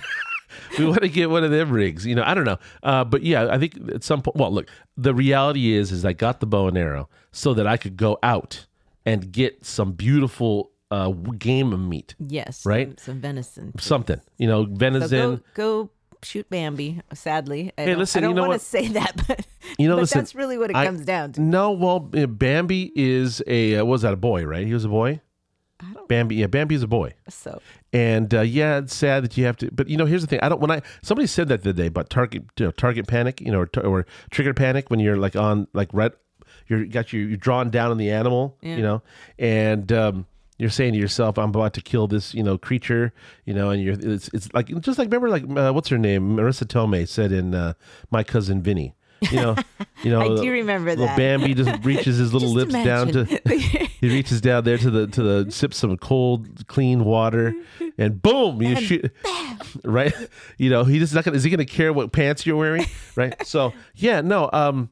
We 0.79 0.87
want 0.87 1.03
to 1.03 1.09
get 1.09 1.31
one 1.31 1.43
of 1.43 1.51
them 1.51 1.71
rigs, 1.71 2.07
you 2.07 2.15
know. 2.15 2.23
I 2.25 2.33
don't 2.33 2.45
know, 2.45 2.59
uh, 2.85 3.03
but 3.05 3.23
yeah, 3.25 3.49
I 3.51 3.59
think 3.59 3.77
at 3.93 4.05
some 4.05 4.23
point. 4.23 4.37
Well, 4.37 4.53
look, 4.53 4.69
the 4.97 5.13
reality 5.13 5.73
is, 5.73 5.91
is 5.91 6.05
I 6.05 6.13
got 6.13 6.39
the 6.41 6.47
bow 6.47 6.69
and 6.69 6.79
arrow 6.79 7.09
so 7.33 7.55
that 7.55 7.67
I 7.67 7.77
could 7.77 7.97
go 7.97 8.19
out 8.23 8.67
and 9.05 9.33
get 9.33 9.65
some 9.67 9.93
beautiful 9.93 10.71
uh, 10.93 11.11
game 11.11 11.73
of 11.73 11.81
meat, 11.81 12.15
Yes. 12.19 12.65
Right? 12.65 12.89
Some, 13.01 13.15
some 13.15 13.21
venison. 13.21 13.73
something, 13.79 14.21
you 14.39 14.47
know, 14.47 14.65
So 14.65 14.71
venison. 14.75 15.37
go, 15.37 15.41
go 15.55 15.91
shoot 16.23 16.49
Bambi. 16.51 17.01
Sadly, 17.15 17.73
I 17.77 17.83
Hey, 17.83 17.87
don't, 17.89 17.99
listen, 17.99 18.25
I 18.25 18.27
don't 18.27 18.37
know 18.37 18.49
want 18.49 18.61
to 18.61 18.67
say 18.67 18.89
that, 18.99 19.25
but 19.29 19.47
You 19.79 19.89
know, 19.89 19.97
but 19.97 20.03
listen, 20.03 20.19
that's 20.21 20.35
really 20.35 20.59
what 20.59 20.71
it 20.71 20.77
I- 20.77 20.87
comes 20.87 21.05
down 21.05 21.33
to. 21.33 21.41
No, 21.41 21.73
well, 21.73 22.11
uh, 22.17 22.27
Bambi 22.27 22.93
is 22.95 23.43
a 23.47 23.77
uh, 23.77 23.85
what 23.85 23.93
was 23.93 24.03
that 24.03 24.13
a 24.15 24.17
boy, 24.19 24.45
right? 24.45 24.67
He 24.67 24.75
was 24.75 24.85
a 24.85 24.89
boy. 24.89 25.21
I 25.83 25.93
don't. 25.95 26.09
Bambi, 26.09 26.37
yeah, 26.37 26.47
Bambi's 26.47 26.83
a 26.83 26.87
boy. 26.87 27.15
So 27.31 27.61
And 27.93 28.35
uh, 28.35 28.43
yeah, 28.43 28.79
it's 28.79 28.95
sad 28.95 29.25
that 29.25 29.37
you 29.39 29.47
have 29.47 29.57
to. 29.59 29.71
But 29.73 29.89
you 29.89 29.97
know, 29.97 30.05
here's 30.05 30.21
the 30.21 30.27
thing. 30.27 30.41
I 30.43 30.49
don't. 30.51 30.61
When 30.61 30.71
I 30.71 30.83
somebody 31.03 31.27
said 31.27 31.49
that 31.49 31.63
the 31.63 31.71
other 31.71 31.83
day 31.83 31.87
about 31.87 32.11
target 32.11 32.43
you 32.59 32.67
know, 32.67 32.71
target 32.73 33.07
panic, 33.07 33.41
you 33.41 33.51
know, 33.51 33.61
or, 33.61 33.69
or 33.87 34.07
trigger 34.31 34.53
panic 34.53 34.91
when 34.91 35.01
you're 35.01 35.17
like 35.17 35.37
on 35.37 35.69
like 35.73 35.89
right, 35.95 36.13
you're 36.67 36.85
got 36.85 37.15
you 37.15 37.21
you're 37.21 37.39
drawn 37.39 37.71
down 37.71 37.91
on 37.91 37.97
the 37.97 38.11
animal, 38.11 38.59
Yeah. 38.61 38.77
you 38.77 38.83
know, 38.83 39.03
and 39.39 39.91
um, 39.91 40.27
you're 40.61 40.69
saying 40.71 40.93
to 40.93 40.99
yourself, 40.99 41.39
I'm 41.39 41.49
about 41.49 41.73
to 41.75 41.81
kill 41.81 42.07
this 42.07 42.35
you 42.35 42.43
know 42.43 42.59
creature, 42.59 43.13
you 43.47 43.55
know, 43.55 43.71
and 43.71 43.83
you're 43.83 43.95
it's 43.99 44.29
it's 44.35 44.53
like 44.53 44.67
just 44.81 44.99
like 44.99 45.07
remember 45.07 45.31
like 45.31 45.45
uh, 45.57 45.73
what's 45.73 45.89
her 45.89 45.99
name, 45.99 46.37
Marisa 46.37 46.65
Tomei 46.65 47.09
said 47.09 47.33
in 47.33 47.55
uh, 47.55 47.73
My 48.11 48.23
Cousin 48.23 48.63
Vinny. 48.63 48.95
You 49.31 49.37
know, 49.37 49.57
you 50.03 50.11
know. 50.11 50.21
I 50.21 50.43
do 50.43 50.51
remember 50.51 50.91
little 50.91 51.07
that. 51.07 51.17
Bambi 51.17 51.55
just 51.55 51.83
reaches 51.85 52.19
his 52.19 52.35
little 52.35 52.53
lips 52.53 52.73
down 52.73 53.09
to 53.09 53.25
he 54.01 54.09
reaches 54.09 54.43
down 54.43 54.65
there 54.65 54.77
to 54.77 54.91
the 54.91 55.07
to 55.07 55.23
the 55.23 55.51
sips 55.51 55.79
some 55.79 55.97
cold 55.97 56.67
clean 56.69 57.05
water 57.05 57.55
and 57.99 58.21
boom 58.23 58.63
you 58.63 58.77
shoot 58.77 59.13
Bam. 59.23 59.59
right 59.85 60.15
you 60.57 60.71
know 60.71 60.85
he 60.85 60.99
just 60.99 61.15
not 61.15 61.25
gonna 61.25 61.37
is 61.37 61.45
he 61.45 61.51
gonna 61.51 61.67
care 61.67 61.93
what 61.93 62.13
pants 62.13 62.47
you're 62.47 62.57
wearing 62.57 62.87
right 63.15 63.47
so 63.47 63.75
yeah 63.95 64.23
no 64.23 64.49
um 64.55 64.89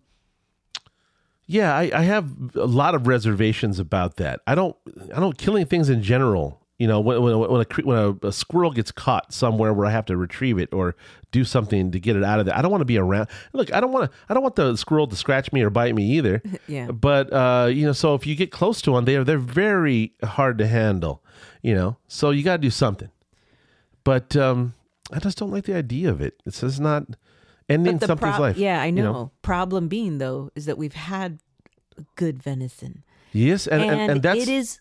yeah 1.49 1.75
I, 1.77 1.91
I 1.93 2.03
have 2.03 2.31
a 2.55 2.67
lot 2.67 2.95
of 2.95 3.07
reservations 3.09 3.79
about 3.81 4.17
that 4.17 4.41
i 4.47 4.55
don't 4.55 4.77
i 5.15 5.19
don't 5.19 5.37
killing 5.37 5.67
things 5.67 5.89
in 5.89 6.03
general 6.03 6.61
you 6.79 6.87
know 6.87 7.01
when 7.01 7.21
when, 7.23 7.39
when, 7.39 7.61
a, 7.63 7.83
when 7.83 7.99
a, 7.99 8.27
a 8.29 8.33
squirrel 8.33 8.71
gets 8.71 8.93
caught 8.93 9.33
somewhere 9.33 9.73
where 9.73 9.87
i 9.87 9.91
have 9.91 10.05
to 10.07 10.17
retrieve 10.17 10.59
it 10.59 10.73
or 10.73 10.95
do 11.33 11.45
something 11.45 11.91
to 11.91 11.99
get 11.99 12.15
it 12.15 12.23
out 12.23 12.39
of 12.39 12.47
there 12.47 12.57
i 12.57 12.63
don't 12.63 12.71
want 12.71 12.83
to 12.83 12.85
be 12.87 12.99
around 12.99 13.27
look 13.53 13.73
i 13.73 13.81
don't 13.81 13.91
want 13.93 14.11
to 14.11 14.17
i 14.29 14.35
don't 14.35 14.43
want 14.43 14.55
the 14.57 14.77
squirrel 14.77 15.07
to 15.09 15.17
scratch 15.17 15.51
me 15.53 15.61
or 15.63 15.71
bite 15.71 15.95
me 15.95 16.05
either 16.05 16.41
Yeah. 16.69 16.91
but 16.93 17.33
uh, 17.33 17.67
you 17.73 17.85
know, 17.87 17.93
so 17.93 18.15
if 18.15 18.27
you 18.27 18.37
get 18.37 18.53
close 18.53 18.81
to 18.83 18.93
one, 18.93 19.05
they're 19.07 19.25
they're 19.25 19.39
very 19.39 20.13
hard 20.23 20.59
to 20.59 20.67
handle. 20.69 21.25
You 21.63 21.75
know, 21.75 21.97
so 22.07 22.31
you 22.31 22.45
got 22.45 22.57
to 22.57 22.63
do 22.63 22.71
something. 22.71 23.11
But 24.05 24.37
um, 24.37 24.75
I 25.13 25.19
just 25.19 25.39
don't 25.39 25.51
like 25.51 25.65
the 25.65 25.75
idea 25.75 26.11
of 26.11 26.21
it. 26.21 26.41
It's 26.47 26.61
just 26.61 26.79
not 26.81 27.05
ending 27.69 27.99
something's 28.01 28.19
prob- 28.21 28.41
life. 28.41 28.57
Yeah, 28.57 28.81
I 28.81 28.91
know. 28.91 29.03
you 29.03 29.09
know? 29.13 29.31
Problem 29.43 29.89
being 29.89 30.19
though 30.19 30.51
is 30.55 30.67
that 30.67 30.79
we've 30.79 30.95
had 30.95 31.39
good 32.17 32.43
venison, 32.43 33.05
Yes, 33.33 33.67
and 33.67 33.83
and, 33.83 33.91
and, 34.01 34.11
and 34.13 34.23
that's 34.23 34.41
it 34.41 34.49
is 34.49 34.81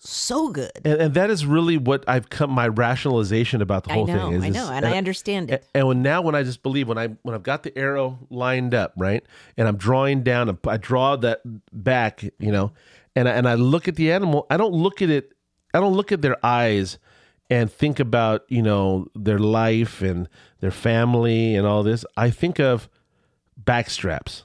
so 0.00 0.50
good. 0.50 0.70
and, 0.84 1.00
and 1.00 1.14
that 1.14 1.28
is 1.30 1.44
really 1.44 1.76
what 1.76 2.04
I've 2.06 2.30
come 2.30 2.50
my 2.50 2.68
rationalization 2.68 3.60
about 3.62 3.84
the 3.84 3.92
whole 3.92 4.06
know, 4.06 4.30
thing 4.30 4.32
is. 4.34 4.44
I 4.44 4.48
is- 4.48 4.54
know, 4.54 4.70
and 4.70 4.86
I 4.86 4.96
understand 4.96 5.50
it. 5.50 5.64
And 5.74 5.88
when 5.88 6.02
now 6.02 6.22
when 6.22 6.34
I 6.34 6.42
just 6.42 6.62
believe 6.62 6.88
when 6.88 6.98
I 6.98 7.08
when 7.22 7.34
I've 7.34 7.42
got 7.42 7.62
the 7.64 7.76
arrow 7.76 8.18
lined 8.30 8.74
up 8.74 8.92
right, 8.96 9.24
and 9.56 9.66
I'm 9.66 9.76
drawing 9.76 10.22
down, 10.22 10.56
I 10.66 10.76
draw 10.76 11.16
that 11.16 11.40
back, 11.72 12.22
you 12.38 12.52
know, 12.52 12.72
and 13.16 13.28
I, 13.28 13.32
and 13.32 13.48
I 13.48 13.54
look 13.54 13.88
at 13.88 13.96
the 13.96 14.12
animal. 14.12 14.46
I 14.50 14.56
don't 14.56 14.72
look 14.72 15.02
at 15.02 15.10
it. 15.10 15.32
I 15.74 15.80
don't 15.80 15.94
look 15.94 16.12
at 16.12 16.22
their 16.22 16.36
eyes 16.44 16.98
and 17.50 17.70
think 17.72 17.98
about 18.00 18.42
you 18.48 18.62
know 18.62 19.06
their 19.14 19.38
life 19.38 20.02
and 20.02 20.28
their 20.60 20.70
family 20.70 21.54
and 21.54 21.66
all 21.66 21.82
this. 21.82 22.04
I 22.16 22.30
think 22.30 22.58
of 22.58 22.88
backstraps, 23.62 24.42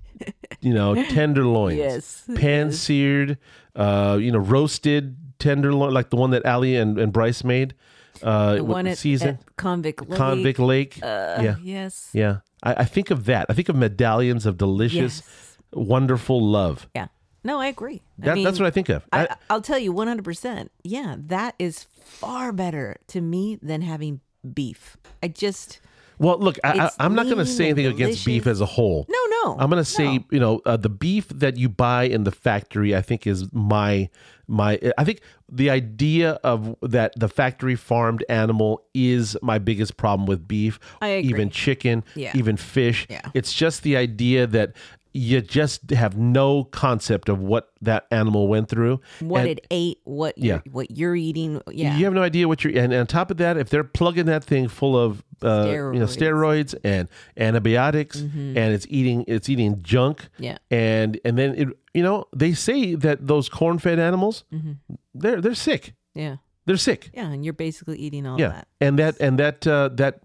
you 0.60 0.74
know, 0.74 0.94
tenderloins, 0.94 1.78
Yes, 1.78 2.24
pan 2.34 2.72
seared, 2.72 3.38
uh, 3.76 4.18
you 4.20 4.32
know, 4.32 4.38
roasted 4.38 5.16
tenderloin, 5.38 5.92
like 5.92 6.10
the 6.10 6.16
one 6.16 6.30
that 6.32 6.44
Ali 6.46 6.76
and, 6.76 6.98
and 6.98 7.12
Bryce 7.12 7.44
made. 7.44 7.74
Uh, 8.22 8.56
The 8.56 8.64
one 8.64 8.86
at, 8.88 8.98
season. 8.98 9.28
at 9.28 9.56
Convict 9.56 10.00
Lake. 10.08 10.16
Convict 10.18 10.58
Lake. 10.58 10.98
Uh, 11.00 11.38
yeah, 11.40 11.56
Yes. 11.62 12.10
yeah. 12.12 12.38
I, 12.64 12.74
I 12.82 12.84
think 12.84 13.10
of 13.12 13.26
that. 13.26 13.46
I 13.48 13.52
think 13.52 13.68
of 13.68 13.76
medallions 13.76 14.44
of 14.44 14.56
delicious, 14.58 15.22
Yes. 15.24 15.58
wonderful 15.72 16.44
love. 16.44 16.88
Yeah. 16.96 17.06
No, 17.44 17.60
I 17.60 17.68
agree. 17.68 18.02
I 18.22 18.34
mean, 18.34 18.44
that's 18.44 18.58
what 18.58 18.66
I 18.66 18.70
think 18.70 18.88
of. 18.88 19.04
I, 19.12 19.26
I, 19.26 19.36
I'll 19.50 19.60
tell 19.62 19.78
you 19.78 19.92
100%. 19.92 20.68
Yeah, 20.82 21.16
that 21.18 21.54
is 21.58 21.84
far 22.04 22.52
better 22.52 22.96
to 23.08 23.20
me 23.20 23.58
than 23.62 23.82
having 23.82 24.20
beef. 24.54 24.96
I 25.22 25.28
just, 25.28 25.80
well, 26.18 26.38
look, 26.38 26.58
I, 26.64 26.90
I'm 26.98 27.14
not 27.14 27.26
going 27.26 27.38
to 27.38 27.46
say 27.46 27.66
anything 27.66 27.86
against 27.86 28.24
beef 28.26 28.46
as 28.46 28.60
a 28.60 28.66
whole. 28.66 29.06
no, 29.08 29.18
no. 29.44 29.56
I'm 29.58 29.70
going 29.70 29.82
to 29.82 29.84
say, 29.88 30.18
no. 30.18 30.24
you 30.30 30.40
know, 30.40 30.60
uh, 30.66 30.76
the 30.76 30.88
beef 30.88 31.28
that 31.28 31.56
you 31.56 31.68
buy 31.68 32.04
in 32.04 32.24
the 32.24 32.32
factory, 32.32 32.94
I 32.94 33.02
think 33.02 33.26
is 33.26 33.50
my 33.52 34.08
my. 34.46 34.80
I 34.96 35.04
think 35.04 35.20
the 35.50 35.70
idea 35.70 36.32
of 36.42 36.74
that 36.82 37.12
the 37.16 37.28
factory 37.28 37.76
farmed 37.76 38.24
animal 38.28 38.82
is 38.94 39.36
my 39.42 39.58
biggest 39.58 39.96
problem 39.96 40.26
with 40.26 40.48
beef. 40.48 40.78
I 41.00 41.08
agree. 41.08 41.30
Even 41.30 41.50
chicken, 41.50 42.04
Yeah. 42.14 42.32
even 42.34 42.56
fish. 42.56 43.06
Yeah. 43.08 43.22
It's 43.34 43.52
just 43.52 43.82
the 43.82 43.96
idea 43.96 44.46
that 44.48 44.72
you 45.18 45.40
just 45.40 45.90
have 45.90 46.16
no 46.16 46.64
concept 46.64 47.28
of 47.28 47.40
what 47.40 47.70
that 47.80 48.06
animal 48.10 48.46
went 48.48 48.68
through. 48.68 49.00
What 49.20 49.40
And- 49.40 49.50
it 49.50 49.66
ate, 49.70 49.98
what 50.04 50.38
Yeah. 50.38 50.60
you're, 50.64 50.72
what 50.72 50.90
you're 50.90 51.16
eating. 51.16 51.60
Yeah. 51.70 51.96
You 51.96 52.04
have 52.04 52.14
no 52.14 52.22
idea 52.22 52.46
what 52.46 52.62
you're, 52.62 52.72
and, 52.72 52.92
and 52.92 53.00
on 53.00 53.06
top 53.06 53.30
of 53.30 53.36
that, 53.38 53.56
if 53.56 53.68
they're 53.70 53.84
plugging 53.84 54.26
that 54.26 54.44
thing 54.44 54.68
full 54.68 54.96
of, 54.96 55.24
uh, 55.42 55.66
you 55.68 55.98
know, 56.00 56.06
steroids 56.06 56.74
and 56.84 57.08
antibiotics, 57.36 58.20
and 58.20 58.56
it's 58.58 58.86
eating, 58.88 59.24
it's 59.26 59.48
eating 59.48 59.82
junk, 59.82 60.18
Mm-hmm. 60.34 60.44
Yeah. 60.44 60.58
and 60.70 61.20
and 61.24 61.36
then 61.38 61.54
it, 61.54 61.68
you 61.94 62.02
know, 62.02 62.24
they 62.34 62.52
say 62.52 62.94
that 62.94 63.26
those 63.26 63.48
corn-fed 63.48 63.98
animals, 63.98 64.44
Mm-hmm. 64.52 64.72
they're 65.14 65.40
they're 65.40 65.54
sick, 65.54 65.94
Yeah. 66.14 66.36
They're 66.68 66.76
sick, 66.76 67.10
Yeah. 67.14 67.30
And 67.30 67.44
you're 67.44 67.54
basically 67.54 67.96
eating 67.98 68.26
all 68.26 68.38
yeah, 68.38 68.48
that. 68.48 68.68
and 68.78 68.98
that 68.98 69.18
and 69.20 69.38
that 69.38 69.66
uh, 69.66 69.88
that 69.94 70.20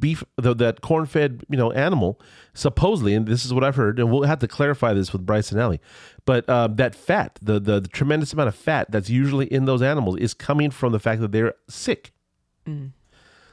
beef, 0.00 0.24
the, 0.36 0.54
that 0.54 0.80
corn-fed, 0.80 1.42
you 1.50 1.58
know, 1.58 1.70
animal, 1.72 2.18
supposedly, 2.54 3.12
and 3.12 3.26
this 3.26 3.44
is 3.44 3.52
what 3.52 3.62
I've 3.62 3.76
heard, 3.76 3.98
and 3.98 4.10
we'll 4.10 4.22
have 4.22 4.38
to 4.38 4.48
clarify 4.48 4.94
this 4.94 5.12
with 5.12 5.26
Bryce 5.26 5.52
and 5.52 5.60
Ellie, 5.60 5.82
but 6.24 6.48
uh, 6.48 6.68
that 6.68 6.94
fat, 6.94 7.38
the, 7.42 7.60
the 7.60 7.80
the 7.80 7.88
tremendous 7.88 8.32
amount 8.32 8.48
of 8.48 8.54
fat 8.54 8.90
that's 8.90 9.10
usually 9.10 9.44
in 9.52 9.66
those 9.66 9.82
animals, 9.82 10.16
is 10.16 10.32
coming 10.32 10.70
from 10.70 10.92
the 10.92 10.98
fact 10.98 11.20
that 11.20 11.30
they're 11.30 11.52
sick. 11.68 12.12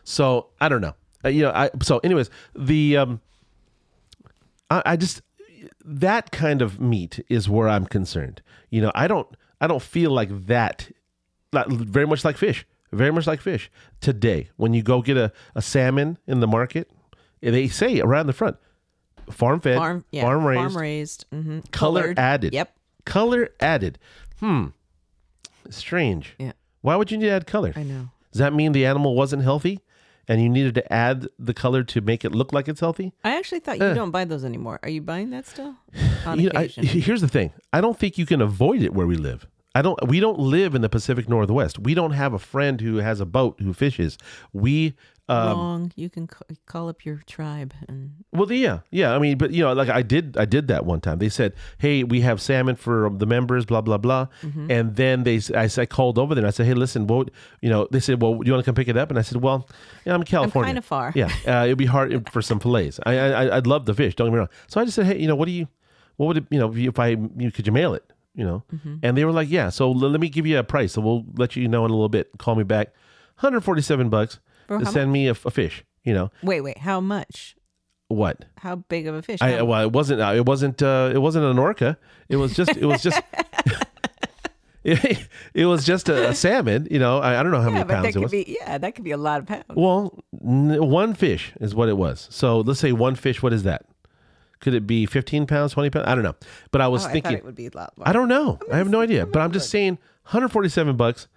So 0.05 0.47
I 0.61 0.69
don't 0.69 0.81
know. 0.81 0.95
Uh, 1.25 1.29
you 1.29 1.41
know, 1.41 1.51
I 1.51 1.69
so 1.81 1.99
anyways, 1.99 2.29
the 2.55 2.95
um 2.95 3.21
I, 4.69 4.81
I 4.85 4.95
just 4.95 5.21
that 5.83 6.31
kind 6.31 6.61
of 6.61 6.79
meat 6.79 7.19
is 7.27 7.49
where 7.49 7.67
I'm 7.67 7.85
concerned. 7.85 8.41
You 8.69 8.81
know, 8.81 8.93
I 8.95 9.07
don't 9.09 9.27
I 9.59 9.67
don't 9.67 9.81
feel 9.81 10.11
like 10.11 10.47
that 10.47 10.89
not, 11.53 11.69
very 11.69 12.05
much 12.07 12.23
like 12.25 12.37
fish. 12.37 12.65
Very 12.91 13.11
much 13.11 13.27
like 13.27 13.39
fish. 13.41 13.69
Today, 14.01 14.49
when 14.57 14.73
you 14.73 14.81
go 14.81 15.01
get 15.01 15.15
a, 15.17 15.31
a 15.55 15.61
salmon 15.61 16.17
in 16.25 16.39
the 16.39 16.47
market, 16.47 16.89
they 17.41 17.67
say 17.67 17.99
around 18.01 18.25
the 18.27 18.33
front, 18.33 18.57
farm 19.29 19.59
fed, 19.59 19.77
Farm, 19.77 20.03
yeah. 20.11 20.23
farm 20.23 20.43
raised, 20.45 20.59
Farm 20.73 20.77
raised. 20.77 21.25
hmm 21.31 21.59
color 21.71 22.01
Colored. 22.01 22.19
added. 22.19 22.53
Yep. 22.53 22.75
Color 23.05 23.49
added. 23.59 23.99
Hmm. 24.39 24.67
Strange. 25.69 26.35
Yeah. 26.39 26.53
Why 26.81 26.95
would 26.95 27.11
you 27.11 27.17
need 27.17 27.25
to 27.25 27.31
add 27.31 27.45
color? 27.47 27.73
I 27.75 27.83
know. 27.83 28.09
Does 28.31 28.39
that 28.39 28.53
mean 28.53 28.71
the 28.71 28.85
animal 28.85 29.15
wasn't 29.15 29.43
healthy 29.43 29.81
and 30.27 30.41
you 30.41 30.49
needed 30.49 30.75
to 30.75 30.93
add 30.93 31.27
the 31.37 31.53
color 31.53 31.83
to 31.83 32.01
make 32.01 32.23
it 32.25 32.31
look 32.31 32.53
like 32.53 32.67
it's 32.67 32.79
healthy? 32.79 33.13
I 33.23 33.37
actually 33.37 33.59
thought 33.59 33.79
you 33.79 33.93
don't 33.93 34.11
buy 34.11 34.25
those 34.25 34.45
anymore. 34.45 34.79
Are 34.83 34.89
you 34.89 35.01
buying 35.01 35.29
that 35.31 35.45
still? 35.47 35.75
On 36.25 36.39
You 36.39 36.49
know, 36.49 36.59
I, 36.59 36.67
here's 36.67 37.21
the 37.21 37.27
thing 37.27 37.51
I 37.73 37.81
don't 37.81 37.97
think 37.99 38.17
you 38.17 38.25
can 38.25 38.41
avoid 38.41 38.81
it 38.81 38.93
where 38.93 39.07
we 39.07 39.15
live. 39.15 39.45
I 39.75 39.81
don't. 39.81 40.07
We 40.07 40.19
don't 40.19 40.39
live 40.39 40.75
in 40.75 40.81
the 40.81 40.89
Pacific 40.89 41.29
Northwest. 41.29 41.79
We 41.79 41.93
don't 41.93 42.11
have 42.11 42.33
a 42.33 42.39
friend 42.39 42.81
who 42.81 42.97
has 42.97 43.19
a 43.19 43.25
boat 43.25 43.59
who 43.59 43.73
fishes. 43.73 44.17
We 44.51 44.95
um, 45.29 45.47
Wrong. 45.47 45.91
You 45.95 46.09
can 46.09 46.27
call 46.65 46.89
up 46.89 47.05
your 47.05 47.21
tribe 47.27 47.75
and 47.87 48.25
well, 48.31 48.51
yeah, 48.51 48.79
yeah. 48.89 49.13
I 49.13 49.19
mean, 49.19 49.37
but 49.37 49.51
you 49.51 49.63
know, 49.63 49.73
like 49.73 49.87
I 49.87 50.01
did, 50.01 50.35
I 50.37 50.45
did 50.45 50.69
that 50.69 50.87
one 50.87 51.01
time. 51.01 51.19
They 51.19 51.29
said, 51.29 51.53
"Hey, 51.77 52.03
we 52.03 52.21
have 52.21 52.41
salmon 52.41 52.75
for 52.75 53.11
the 53.11 53.27
members," 53.27 53.63
blah 53.63 53.81
blah 53.81 53.99
blah. 53.99 54.25
Mm-hmm. 54.41 54.71
And 54.71 54.95
then 54.95 55.23
they, 55.23 55.39
I, 55.55 55.69
I 55.77 55.85
called 55.85 56.17
over 56.17 56.33
there 56.33 56.41
and 56.41 56.47
I 56.47 56.49
said, 56.49 56.65
"Hey, 56.65 56.73
listen, 56.73 57.05
what 57.05 57.29
you 57.61 57.69
know?" 57.69 57.87
They 57.91 57.99
said, 57.99 58.23
"Well, 58.23 58.39
do 58.39 58.47
you 58.47 58.53
want 58.53 58.65
to 58.65 58.67
come 58.67 58.73
pick 58.73 58.87
it 58.87 58.97
up?" 58.97 59.11
And 59.11 59.19
I 59.19 59.21
said, 59.21 59.43
"Well, 59.43 59.69
yeah, 60.03 60.15
I'm 60.15 60.21
in 60.21 60.25
California, 60.25 60.69
kinda 60.69 60.81
far." 60.81 61.13
Yeah, 61.13 61.31
uh, 61.47 61.65
it'd 61.65 61.77
be 61.77 61.85
hard 61.85 62.27
for 62.31 62.41
some 62.41 62.59
fillets. 62.59 62.99
I, 63.05 63.19
I, 63.19 63.57
I'd 63.57 63.67
love 63.67 63.85
the 63.85 63.93
fish. 63.93 64.15
Don't 64.15 64.27
get 64.27 64.33
me 64.33 64.39
wrong. 64.39 64.49
So 64.67 64.81
I 64.81 64.83
just 64.83 64.95
said, 64.95 65.05
"Hey, 65.05 65.19
you 65.19 65.27
know, 65.27 65.35
what 65.35 65.45
do 65.45 65.51
you, 65.51 65.67
what 66.17 66.25
would 66.25 66.37
it, 66.37 66.45
you 66.49 66.57
know, 66.57 66.73
if 66.75 66.97
I, 66.97 67.09
you, 67.37 67.51
could 67.51 67.67
you 67.67 67.73
mail 67.73 67.93
it?" 67.93 68.03
You 68.35 68.45
know, 68.45 68.63
Mm-hmm. 68.73 68.95
and 69.03 69.17
they 69.17 69.25
were 69.25 69.31
like, 69.31 69.49
"Yeah." 69.49 69.69
So 69.69 69.89
l- 69.91 69.95
let 70.09 70.19
me 70.21 70.29
give 70.29 70.45
you 70.45 70.57
a 70.59 70.63
price. 70.63 70.93
So 70.93 71.01
we'll 71.01 71.25
let 71.37 71.55
you 71.55 71.67
know 71.67 71.83
in 71.85 71.91
a 71.91 71.93
little 71.93 72.09
bit. 72.09 72.29
Call 72.37 72.55
me 72.55 72.63
back. 72.63 72.93
147 73.39 74.09
bucks 74.09 74.39
For 74.67 74.79
to 74.79 74.85
send 74.85 75.11
me 75.11 75.27
a, 75.27 75.31
a 75.31 75.51
fish. 75.51 75.83
You 76.03 76.13
know 76.13 76.31
wait, 76.43 76.61
wait. 76.61 76.77
How 76.79 76.99
much? 77.01 77.55
what? 78.07 78.45
How 78.57 78.75
big 78.77 79.05
of 79.07 79.15
a 79.15 79.21
fish? 79.21 79.39
I 79.41 79.61
well, 79.61 79.81
it 79.83 79.91
wasn't. 79.91 80.21
Uh, 80.21 80.33
it 80.35 80.45
wasn't. 80.45 80.81
Uh, 80.81 81.11
it 81.13 81.19
wasn't 81.19 81.45
an 81.45 81.59
orca. 81.59 81.97
It 82.29 82.37
was 82.37 82.53
just. 82.55 82.75
It 82.77 82.85
was 82.85 83.01
just. 83.03 83.21
it, 84.83 85.27
it 85.53 85.65
was 85.65 85.85
just 85.85 86.09
a, 86.09 86.29
a 86.29 86.35
salmon. 86.35 86.87
You 86.89 86.99
know, 86.99 87.19
I, 87.19 87.39
I 87.39 87.43
don't 87.43 87.51
know 87.51 87.61
how 87.61 87.67
yeah, 87.69 87.73
many 87.73 87.83
but 87.85 87.87
that 87.95 88.03
pounds 88.03 88.15
it 88.15 88.19
was. 88.19 88.31
be. 88.31 88.57
Yeah, 88.59 88.77
that 88.77 88.95
could 88.95 89.03
be 89.03 89.11
a 89.11 89.17
lot 89.17 89.39
of 89.41 89.45
pounds. 89.47 89.65
well, 89.75 90.17
n- 90.43 90.89
one 90.89 91.13
fish 91.13 91.53
is 91.59 91.75
what 91.75 91.89
it 91.89 91.97
was. 91.97 92.27
So 92.31 92.61
let's 92.61 92.79
say 92.79 92.91
one 92.91 93.15
fish. 93.15 93.41
What 93.43 93.53
is 93.53 93.63
that? 93.63 93.85
Could 94.59 94.73
it 94.73 94.85
be 94.85 95.05
fifteen 95.05 95.45
pounds, 95.47 95.73
twenty 95.73 95.89
pounds? 95.89 96.07
I 96.07 96.15
don't 96.15 96.23
know. 96.23 96.35
But 96.71 96.81
I 96.81 96.87
was 96.89 97.05
Oh, 97.05 97.09
I 97.09 97.11
thinking. 97.13 97.33
it 97.33 97.45
would 97.45 97.55
be 97.55 97.67
a 97.67 97.71
lot 97.73 97.93
more. 97.97 98.07
I 98.07 98.11
don't 98.13 98.27
know. 98.27 98.59
I 98.71 98.77
have 98.77 98.89
no 98.89 98.99
idea. 99.01 99.25
But 99.25 99.41
I'm 99.41 99.51
just 99.53 99.69
saying, 99.69 99.93
147 100.23 100.97
bucks, 100.97 101.27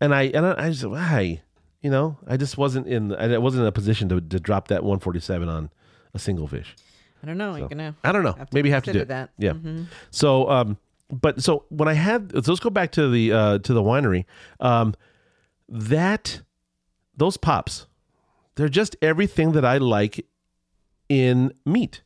and 0.00 0.14
I 0.14 0.22
and 0.24 0.44
I, 0.44 0.66
I 0.66 0.70
just 0.70 0.84
why, 0.84 1.42
you 1.80 1.90
know, 1.90 2.18
I 2.26 2.36
just 2.36 2.58
wasn't 2.58 2.86
in. 2.88 3.14
I 3.14 3.38
wasn't 3.38 3.62
in 3.62 3.66
a 3.68 3.72
position 3.72 4.08
to, 4.08 4.20
to 4.20 4.40
drop 4.40 4.68
that 4.68 4.82
147 4.82 5.48
on 5.48 5.70
a 6.12 6.18
single 6.18 6.46
fish. 6.48 6.74
I 7.22 7.26
don't 7.26 7.38
know. 7.38 7.54
You're 7.56 7.68
gonna. 7.68 7.94
I 8.02 8.10
don't 8.12 8.24
know. 8.24 8.32
Have 8.32 8.52
Maybe 8.52 8.70
have 8.70 8.82
to 8.84 8.92
do 8.92 8.98
it. 9.00 9.08
that. 9.08 9.30
Yeah. 9.38 9.52
Mm-hmm. 9.52 9.84
So, 10.10 10.50
um, 10.50 10.76
but 11.08 11.40
so 11.42 11.64
when 11.68 11.88
I 11.88 11.94
had, 11.94 12.32
so 12.32 12.50
let's 12.52 12.58
go 12.60 12.70
back 12.70 12.90
to 12.92 13.08
the 13.08 13.32
uh, 13.32 13.58
to 13.60 13.72
the 13.72 13.82
winery. 13.82 14.24
Um, 14.60 14.94
that 15.68 16.42
those 17.16 17.36
pops, 17.36 17.86
they're 18.56 18.68
just 18.68 18.96
everything 19.00 19.52
that 19.52 19.64
I 19.64 19.78
like 19.78 20.26
in 21.08 21.52
meat. 21.64 22.02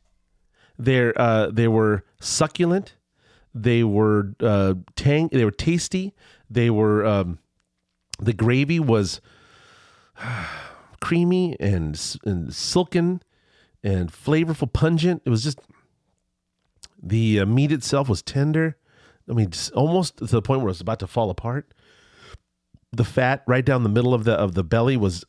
They're 0.81 1.13
uh, 1.19 1.51
they 1.51 1.67
were 1.67 2.03
succulent. 2.19 2.95
They 3.53 3.83
were 3.83 4.33
uh, 4.39 4.73
tang. 4.95 5.29
They 5.31 5.45
were 5.45 5.51
tasty. 5.51 6.15
They 6.49 6.71
were 6.71 7.05
um, 7.05 7.37
the 8.19 8.33
gravy 8.33 8.79
was 8.79 9.21
creamy 10.99 11.55
and 11.59 12.17
and 12.25 12.53
silken 12.53 13.21
and 13.83 14.11
flavorful, 14.11 14.73
pungent. 14.73 15.21
It 15.23 15.29
was 15.29 15.43
just 15.43 15.59
the 17.01 17.41
uh, 17.41 17.45
meat 17.45 17.71
itself 17.71 18.09
was 18.09 18.23
tender. 18.23 18.77
I 19.29 19.33
mean, 19.33 19.51
almost 19.75 20.17
to 20.17 20.25
the 20.25 20.41
point 20.41 20.61
where 20.61 20.69
it 20.69 20.71
was 20.71 20.81
about 20.81 20.99
to 20.99 21.07
fall 21.07 21.29
apart. 21.29 21.75
The 22.91 23.05
fat 23.05 23.43
right 23.47 23.63
down 23.63 23.83
the 23.83 23.89
middle 23.89 24.15
of 24.15 24.23
the 24.23 24.33
of 24.33 24.55
the 24.55 24.63
belly 24.63 24.97
was 24.97 25.25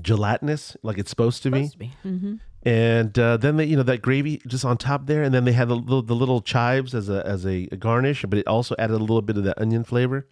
gelatinous, 0.00 0.76
like 0.82 0.98
it's 0.98 1.10
supposed 1.10 1.42
to 1.44 1.50
be. 1.50 1.68
To 1.68 1.78
be. 1.78 1.92
Mm-hmm. 2.04 2.34
And 2.62 3.16
uh, 3.16 3.36
then 3.36 3.58
they, 3.58 3.64
you 3.64 3.76
know, 3.76 3.84
that 3.84 4.02
gravy 4.02 4.42
just 4.46 4.64
on 4.64 4.76
top 4.76 5.06
there, 5.06 5.22
and 5.22 5.32
then 5.32 5.44
they 5.44 5.52
had 5.52 5.68
the 5.68 5.76
little, 5.76 6.02
the 6.02 6.16
little 6.16 6.40
chives 6.40 6.94
as 6.94 7.08
a 7.08 7.24
as 7.24 7.46
a 7.46 7.66
garnish, 7.66 8.24
but 8.28 8.38
it 8.38 8.46
also 8.48 8.74
added 8.78 8.94
a 8.94 8.98
little 8.98 9.22
bit 9.22 9.36
of 9.36 9.44
that 9.44 9.60
onion 9.60 9.84
flavor. 9.84 10.26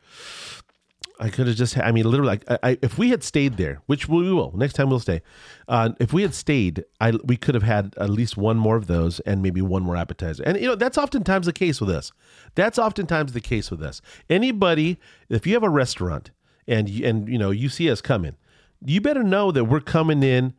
I 1.20 1.28
could 1.28 1.46
have 1.46 1.54
just, 1.54 1.78
I 1.78 1.92
mean, 1.92 2.06
literally, 2.10 2.26
like, 2.26 2.44
I, 2.50 2.70
I, 2.70 2.78
if 2.82 2.98
we 2.98 3.10
had 3.10 3.22
stayed 3.22 3.56
there, 3.56 3.80
which 3.86 4.08
we 4.08 4.32
will 4.32 4.52
next 4.56 4.72
time, 4.72 4.90
we'll 4.90 4.98
stay. 4.98 5.22
Uh, 5.68 5.90
if 6.00 6.12
we 6.12 6.22
had 6.22 6.34
stayed, 6.34 6.84
I 7.00 7.12
we 7.22 7.36
could 7.36 7.54
have 7.54 7.62
had 7.62 7.94
at 7.98 8.10
least 8.10 8.36
one 8.36 8.56
more 8.56 8.76
of 8.76 8.88
those 8.88 9.20
and 9.20 9.40
maybe 9.40 9.62
one 9.62 9.84
more 9.84 9.96
appetizer. 9.96 10.42
And 10.44 10.58
you 10.58 10.66
know, 10.66 10.74
that's 10.74 10.98
oftentimes 10.98 11.46
the 11.46 11.52
case 11.52 11.80
with 11.80 11.90
us. 11.90 12.10
That's 12.56 12.80
oftentimes 12.80 13.32
the 13.32 13.40
case 13.40 13.70
with 13.70 13.82
us. 13.82 14.02
Anybody, 14.28 14.98
if 15.28 15.46
you 15.46 15.54
have 15.54 15.62
a 15.62 15.70
restaurant 15.70 16.32
and 16.66 16.88
and 16.88 17.28
you 17.28 17.38
know 17.38 17.52
you 17.52 17.68
see 17.68 17.88
us 17.88 18.00
coming, 18.00 18.34
you 18.84 19.00
better 19.00 19.22
know 19.22 19.50
that 19.52 19.64
we're 19.64 19.80
coming 19.80 20.22
in. 20.22 20.54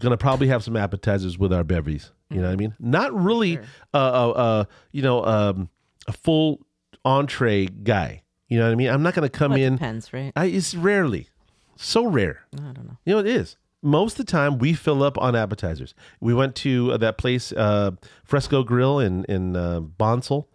To 0.00 0.16
probably 0.16 0.48
have 0.48 0.64
some 0.64 0.74
appetizers 0.74 1.36
with 1.36 1.52
our 1.52 1.64
bevies. 1.64 2.12
You 2.30 2.38
know 2.38 2.46
what 2.46 2.54
I 2.54 2.56
mean? 2.56 2.74
Not 2.80 3.12
really, 3.12 3.58
uh, 3.92 3.96
uh, 3.96 4.30
uh, 4.30 4.64
you 4.90 5.02
know, 5.02 5.22
um, 5.22 5.68
a 6.06 6.12
full 6.12 6.64
entree 7.04 7.66
guy. 7.66 8.22
You 8.48 8.58
know 8.58 8.64
what 8.64 8.72
I 8.72 8.76
mean? 8.76 8.88
I'm 8.88 9.02
not 9.02 9.12
to 9.14 9.28
come 9.28 9.50
Well, 9.52 9.60
it 9.60 9.64
in. 9.64 9.74
depends, 9.74 10.10
right? 10.14 10.32
I, 10.34 10.46
it's 10.46 10.74
rarely, 10.74 11.28
so 11.76 12.06
rare. 12.06 12.40
I 12.54 12.72
don't 12.72 12.86
know. 12.86 12.96
You 13.04 13.12
know, 13.14 13.18
it 13.18 13.26
is. 13.26 13.58
Most 13.82 14.18
of 14.18 14.24
the 14.24 14.32
time, 14.32 14.56
we 14.56 14.72
fill 14.72 15.02
up 15.02 15.18
on 15.18 15.36
appetizers. 15.36 15.94
We 16.20 16.32
went 16.32 16.54
to 16.56 16.92
uh, 16.92 16.96
that 16.96 17.18
place, 17.18 17.52
uh, 17.52 17.90
Fresco 18.24 18.62
Grill 18.62 18.98
in 18.98 19.24
in 19.24 19.56
uh, 19.56 19.80
Bonsall, 19.80 20.48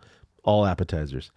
all 0.44 0.66
appetizers. 0.66 1.30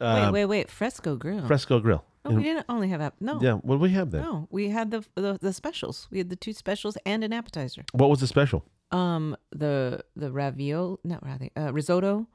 wait, 0.00 0.30
wait, 0.30 0.44
wait. 0.46 0.70
Fresco 0.70 1.14
Grill. 1.16 1.46
Fresco 1.46 1.78
Grill. 1.78 2.04
Oh, 2.28 2.34
we 2.36 2.42
didn't 2.42 2.66
only 2.68 2.88
have 2.88 3.00
app. 3.00 3.14
No. 3.20 3.40
Yeah, 3.40 3.54
what 3.54 3.76
do 3.76 3.80
we 3.80 3.90
have 3.90 4.10
then? 4.10 4.22
No, 4.22 4.46
we 4.50 4.68
had 4.70 4.90
the, 4.90 5.04
the 5.14 5.38
the 5.40 5.52
specials. 5.52 6.08
We 6.10 6.18
had 6.18 6.28
the 6.30 6.36
two 6.36 6.52
specials 6.52 6.96
and 7.06 7.24
an 7.24 7.32
appetizer. 7.32 7.84
What 7.92 8.10
was 8.10 8.20
the 8.20 8.26
special? 8.26 8.64
Um, 8.90 9.36
the 9.50 10.04
the 10.16 10.30
ravioli, 10.32 10.96
not 11.04 11.22
ravioli, 11.24 11.52
uh, 11.56 11.72
risotto, 11.72 12.26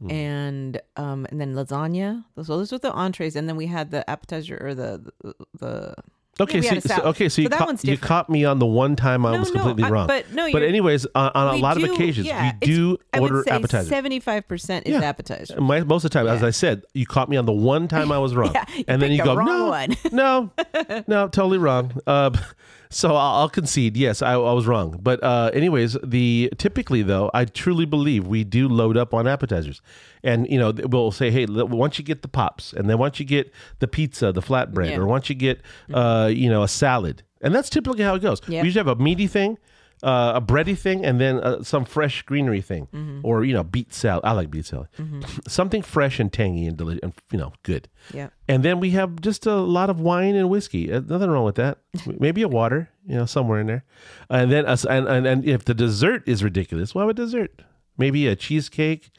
Hmm. 0.00 0.10
and 0.10 0.80
um, 0.96 1.26
and 1.30 1.38
then 1.40 1.54
lasagna. 1.54 2.24
So 2.36 2.56
those 2.56 2.72
were 2.72 2.78
the 2.78 2.92
entrees, 2.92 3.36
and 3.36 3.46
then 3.48 3.56
we 3.56 3.66
had 3.66 3.90
the 3.90 4.08
appetizer 4.08 4.56
or 4.60 4.74
the 4.74 5.12
the. 5.22 5.34
the 5.58 5.94
Okay, 6.40 6.62
so, 6.62 6.78
so 6.80 7.02
okay, 7.02 7.28
so, 7.28 7.36
So 7.36 7.42
you 7.42 7.48
caught, 7.50 7.84
you 7.84 7.98
caught 7.98 8.30
me 8.30 8.44
on 8.44 8.58
the 8.58 8.66
one 8.66 8.96
time 8.96 9.26
I 9.26 9.32
No, 9.34 9.40
was 9.40 9.52
no, 9.52 9.60
completely 9.62 9.84
I- 9.84 9.90
wrong. 9.90 10.06
but 10.06 10.32
no, 10.32 10.50
but 10.50 10.62
anyways, 10.62 11.06
on, 11.14 11.30
on 11.34 11.54
a 11.54 11.58
lot 11.58 11.76
of 11.76 11.84
occasions, 11.84 12.26
yeah, 12.26 12.52
we 12.60 12.66
do 12.66 12.98
I 13.12 13.18
order 13.18 13.44
appetizers. 13.48 13.88
Seventy-five 13.88 14.48
percent 14.48 14.86
is 14.86 14.92
Yeah. 14.94 15.08
appetizer. 15.08 15.60
My, 15.60 15.80
most 15.80 16.04
of 16.04 16.10
the 16.10 16.14
time, 16.18 16.26
as 16.26 16.42
I 16.42 16.50
said, 16.50 16.82
you 16.94 17.06
caught 17.06 17.28
me 17.28 17.36
on 17.36 17.44
the 17.46 17.52
one 17.52 17.88
time 17.88 18.10
I 18.10 18.18
was 18.18 18.34
wrong, 18.36 18.52
Yeah, 18.54 18.64
and 18.88 19.00
then 19.02 19.12
you 19.12 19.22
go, 19.22 19.34
wrong 19.34 19.46
no, 19.46 19.68
one." 19.68 19.96
no, 20.12 20.50
no, 21.06 21.28
totally 21.28 21.58
wrong. 21.58 21.92
Uh, 22.06 22.30
so 22.92 23.10
I'll, 23.10 23.36
I'll 23.42 23.48
concede, 23.48 23.96
yes, 23.96 24.20
I, 24.20 24.32
I 24.32 24.52
was 24.52 24.66
wrong. 24.66 24.98
But 25.00 25.22
uh, 25.22 25.50
anyways, 25.54 25.96
the 26.04 26.52
typically 26.58 27.02
though, 27.02 27.30
I 27.32 27.44
truly 27.44 27.84
believe 27.86 28.26
we 28.26 28.44
do 28.44 28.68
load 28.68 28.96
up 28.96 29.14
on 29.14 29.26
appetizers, 29.26 29.80
and 30.24 30.46
you 30.50 30.58
know 30.58 30.72
we'll 30.72 31.12
say, 31.12 31.30
hey, 31.30 31.46
once 31.48 31.98
you 31.98 32.04
get 32.04 32.22
the 32.22 32.28
pops, 32.28 32.72
and 32.72 32.90
then 32.90 32.98
once 32.98 33.18
you 33.20 33.26
get 33.26 33.52
the 33.78 33.88
pizza, 33.88 34.32
the 34.32 34.42
flatbread, 34.42 34.90
Yeah. 34.90 34.98
or 34.98 35.06
once 35.06 35.28
you 35.28 35.34
get 35.36 35.60
uh, 35.94 36.30
you 36.32 36.50
know 36.50 36.62
a 36.62 36.68
salad, 36.68 37.22
and 37.40 37.54
that's 37.54 37.70
typically 37.70 38.02
how 38.04 38.14
it 38.16 38.22
goes. 38.22 38.40
Yep. 38.48 38.62
We 38.62 38.66
usually 38.68 38.80
have 38.86 38.98
a 38.98 39.00
meaty 39.00 39.26
thing. 39.26 39.56
Uh, 40.02 40.32
a 40.36 40.40
bready 40.40 40.74
thing 40.78 41.04
and 41.04 41.20
then 41.20 41.38
uh, 41.40 41.62
some 41.62 41.84
fresh 41.84 42.22
greenery 42.22 42.62
thing 42.62 42.88
Mm-hmm. 42.94 43.20
or 43.22 43.44
you 43.44 43.52
know 43.52 43.62
beet 43.62 43.92
salad 43.92 44.24
i 44.24 44.32
like 44.32 44.50
beet 44.50 44.64
salad 44.64 44.88
something 45.46 45.82
fresh 45.82 46.18
and 46.18 46.32
tangy 46.32 46.66
and 46.66 46.76
delicious 46.78 47.00
and 47.02 47.12
you 47.30 47.36
know 47.38 47.52
good 47.64 47.86
Yeah. 48.14 48.28
and 48.48 48.62
then 48.64 48.80
we 48.80 48.90
have 48.92 49.20
just 49.20 49.44
a 49.46 49.56
lot 49.56 49.90
of 49.90 50.00
wine 50.00 50.36
and 50.36 50.48
whiskey. 50.48 50.90
Uh, 50.90 51.00
Nothing 51.04 51.28
wrong 51.30 51.44
with 51.44 51.56
that. 51.56 51.78
Maybe 52.06 52.40
a 52.42 52.48
water, 52.60 52.88
you 53.06 53.16
know, 53.16 53.26
somewhere 53.26 53.60
in 53.60 53.66
there. 53.66 53.84
And 54.30 54.50
then, 54.50 54.64
and, 54.64 55.06
and, 55.06 55.26
and 55.26 55.44
if 55.44 55.64
the 55.66 55.74
dessert 55.74 56.22
is 56.26 56.42
ridiculous, 56.42 56.94
well, 56.94 57.10
a 57.10 57.14
dessert. 57.14 57.60
Maybe 57.98 58.26
a 58.26 58.34
cheesecake. 58.36 59.10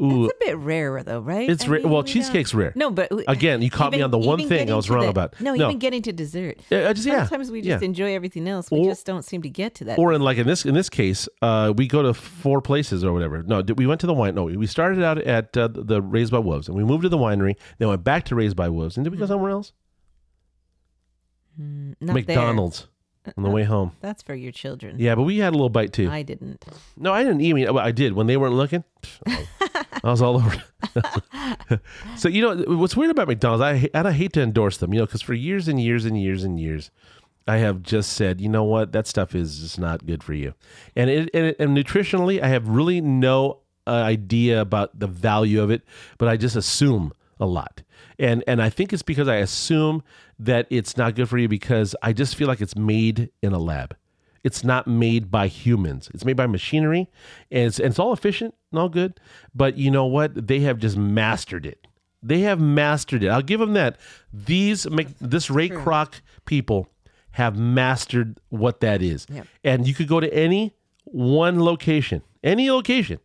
Ooh, 0.00 0.24
It's 0.24 0.34
a 0.42 0.46
bit 0.46 0.56
rarer 0.58 1.02
though, 1.04 1.20
right? 1.20 1.48
It's 1.48 1.64
I 1.64 1.68
ra- 1.68 1.78
mean, 1.78 1.90
well, 1.90 2.02
we 2.02 2.08
cheesecake's 2.08 2.50
don't- 2.50 2.60
rare. 2.60 2.72
No, 2.74 2.90
but 2.90 3.12
Again, 3.28 3.62
you 3.62 3.70
caught 3.70 3.92
me 3.92 4.02
on 4.02 4.10
the 4.10 4.18
one 4.18 4.40
even 4.40 4.48
thing 4.58 4.70
I 4.72 4.74
was 4.74 4.86
to 4.86 4.92
wrong 4.94 5.04
the- 5.04 5.10
about. 5.10 5.40
No, 5.40 5.54
even 5.54 5.78
getting 5.78 6.02
to 6.02 6.12
dessert. 6.12 6.58
Yeah, 6.68 6.88
I 6.88 6.92
just- 6.94 7.06
yeah, 7.06 7.20
Sometimes 7.26 7.50
we 7.52 7.60
yeah. 7.60 7.74
just 7.74 7.84
enjoy 7.84 8.12
everything 8.14 8.48
else. 8.48 8.70
We 8.72 8.80
Or- 8.80 8.86
just 8.86 9.06
don't 9.06 9.24
seem 9.24 9.42
to 9.42 9.48
get 9.48 9.74
to 9.76 9.84
that. 9.84 9.98
or 9.98 10.12
in 10.12 10.20
like 10.20 10.36
in 10.38 10.46
this 10.48 10.64
in 10.66 10.74
this 10.74 10.90
case, 10.90 11.28
uh, 11.42 11.72
we 11.76 11.86
go 11.86 12.02
to 12.02 12.12
four 12.12 12.60
places 12.60 13.04
or 13.04 13.12
whatever. 13.12 13.42
No, 13.44 13.62
did- 13.62 13.78
we 13.78 13.86
went 13.86 14.00
to 14.00 14.06
the 14.08 14.14
wine. 14.14 14.34
No, 14.34 14.44
we 14.44 14.66
started 14.66 15.02
out 15.02 15.18
at 15.18 15.56
uh, 15.56 15.68
the 15.72 16.02
Raised 16.02 16.32
by 16.32 16.38
Wolves, 16.40 16.66
and 16.68 16.76
we 16.76 16.82
moved 16.82 17.02
to 17.04 17.08
the 17.08 17.18
winery. 17.18 17.54
Then 17.78 17.88
went 17.88 18.02
back 18.02 18.24
to 18.26 18.34
Raised 18.34 18.56
by 18.56 18.68
Wolves, 18.68 18.96
and 18.96 19.04
did 19.04 19.12
we 19.12 19.18
go 19.18 19.26
somewhere 19.26 19.50
else? 19.52 19.72
Mm, 21.60 21.94
not 22.00 22.14
there. 22.14 22.14
McDonald's 22.14 22.88
on 23.36 23.42
the 23.42 23.50
way 23.50 23.64
home. 23.64 23.92
That's 24.00 24.22
for 24.22 24.34
your 24.34 24.52
children. 24.52 24.96
Yeah, 24.98 25.14
but 25.14 25.22
we 25.22 25.38
had 25.38 25.50
a 25.50 25.56
little 25.56 25.68
bite 25.68 25.92
too. 25.92 26.10
I 26.10 26.22
didn't. 26.22 26.64
No, 26.96 27.12
I 27.12 27.22
didn't 27.22 27.40
eat 27.40 27.52
meat. 27.52 27.72
Well, 27.72 27.84
I 27.84 27.92
did 27.92 28.12
when 28.12 28.26
they 28.26 28.36
weren't 28.36 28.54
looking. 28.54 28.84
I 29.26 30.10
was 30.10 30.20
all 30.20 30.36
over. 30.36 30.62
so 32.16 32.28
you 32.28 32.42
know 32.42 32.76
what's 32.76 32.96
weird 32.96 33.10
about 33.10 33.28
McDonald's? 33.28 33.62
I 33.62 33.88
and 33.94 34.06
I 34.06 34.12
hate 34.12 34.32
to 34.34 34.42
endorse 34.42 34.76
them, 34.76 34.92
you 34.92 35.00
know, 35.00 35.06
because 35.06 35.22
for 35.22 35.34
years 35.34 35.68
and 35.68 35.80
years 35.80 36.04
and 36.04 36.20
years 36.20 36.44
and 36.44 36.60
years, 36.60 36.90
I 37.46 37.56
have 37.58 37.82
just 37.82 38.12
said, 38.12 38.40
you 38.40 38.48
know 38.48 38.64
what, 38.64 38.92
that 38.92 39.06
stuff 39.06 39.34
is 39.34 39.60
just 39.60 39.78
not 39.78 40.06
good 40.06 40.22
for 40.22 40.34
you, 40.34 40.54
and 40.94 41.08
it 41.10 41.30
and, 41.32 41.56
and 41.58 41.76
nutritionally, 41.76 42.42
I 42.42 42.48
have 42.48 42.68
really 42.68 43.00
no 43.00 43.60
uh, 43.86 43.90
idea 43.90 44.60
about 44.60 44.98
the 44.98 45.06
value 45.06 45.62
of 45.62 45.70
it, 45.70 45.82
but 46.18 46.28
I 46.28 46.36
just 46.36 46.56
assume 46.56 47.12
a 47.40 47.46
lot, 47.46 47.82
and 48.18 48.44
and 48.46 48.62
I 48.62 48.70
think 48.70 48.92
it's 48.92 49.02
because 49.02 49.28
I 49.28 49.36
assume 49.36 50.02
that 50.38 50.66
it's 50.70 50.96
not 50.96 51.14
good 51.14 51.28
for 51.28 51.38
you 51.38 51.48
because 51.48 51.94
I 52.02 52.12
just 52.12 52.36
feel 52.36 52.48
like 52.48 52.60
it's 52.60 52.76
made 52.76 53.30
in 53.42 53.52
a 53.52 53.58
lab. 53.58 53.96
It's 54.42 54.62
not 54.62 54.86
made 54.86 55.30
by 55.30 55.46
humans. 55.46 56.10
It's 56.12 56.24
made 56.24 56.36
by 56.36 56.46
machinery, 56.46 57.08
and 57.50 57.66
it's, 57.68 57.78
and 57.78 57.88
it's 57.88 57.98
all 57.98 58.12
efficient 58.12 58.54
and 58.70 58.78
all 58.78 58.90
good. 58.90 59.18
But 59.54 59.78
you 59.78 59.90
know 59.90 60.04
what? 60.04 60.46
They 60.46 60.60
have 60.60 60.78
just 60.78 60.96
mastered 60.98 61.64
it. 61.64 61.86
They 62.22 62.40
have 62.40 62.60
mastered 62.60 63.22
it. 63.22 63.28
I'll 63.28 63.42
give 63.42 63.60
them 63.60 63.72
that. 63.74 63.98
These 64.32 64.88
make 64.90 65.08
this 65.18 65.50
Ray 65.50 65.68
Kroc 65.68 66.20
people 66.44 66.88
have 67.32 67.56
mastered 67.56 68.38
what 68.48 68.80
that 68.80 69.02
is. 69.02 69.26
And 69.62 69.88
you 69.88 69.94
could 69.94 70.08
go 70.08 70.20
to 70.20 70.32
any 70.32 70.74
one 71.04 71.62
location, 71.62 72.22
any 72.42 72.70
location, 72.70 73.18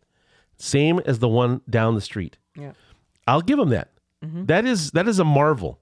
same 0.56 1.00
as 1.00 1.18
the 1.18 1.28
one 1.28 1.60
down 1.68 1.94
the 1.94 2.00
street. 2.00 2.36
Yeah. 2.56 2.72
I'll 3.26 3.40
give 3.40 3.58
them 3.58 3.68
that. 3.70 3.90
That 4.22 4.66
is 4.66 4.90
that 4.92 5.08
is 5.08 5.18
a 5.18 5.24
marvel. 5.24 5.80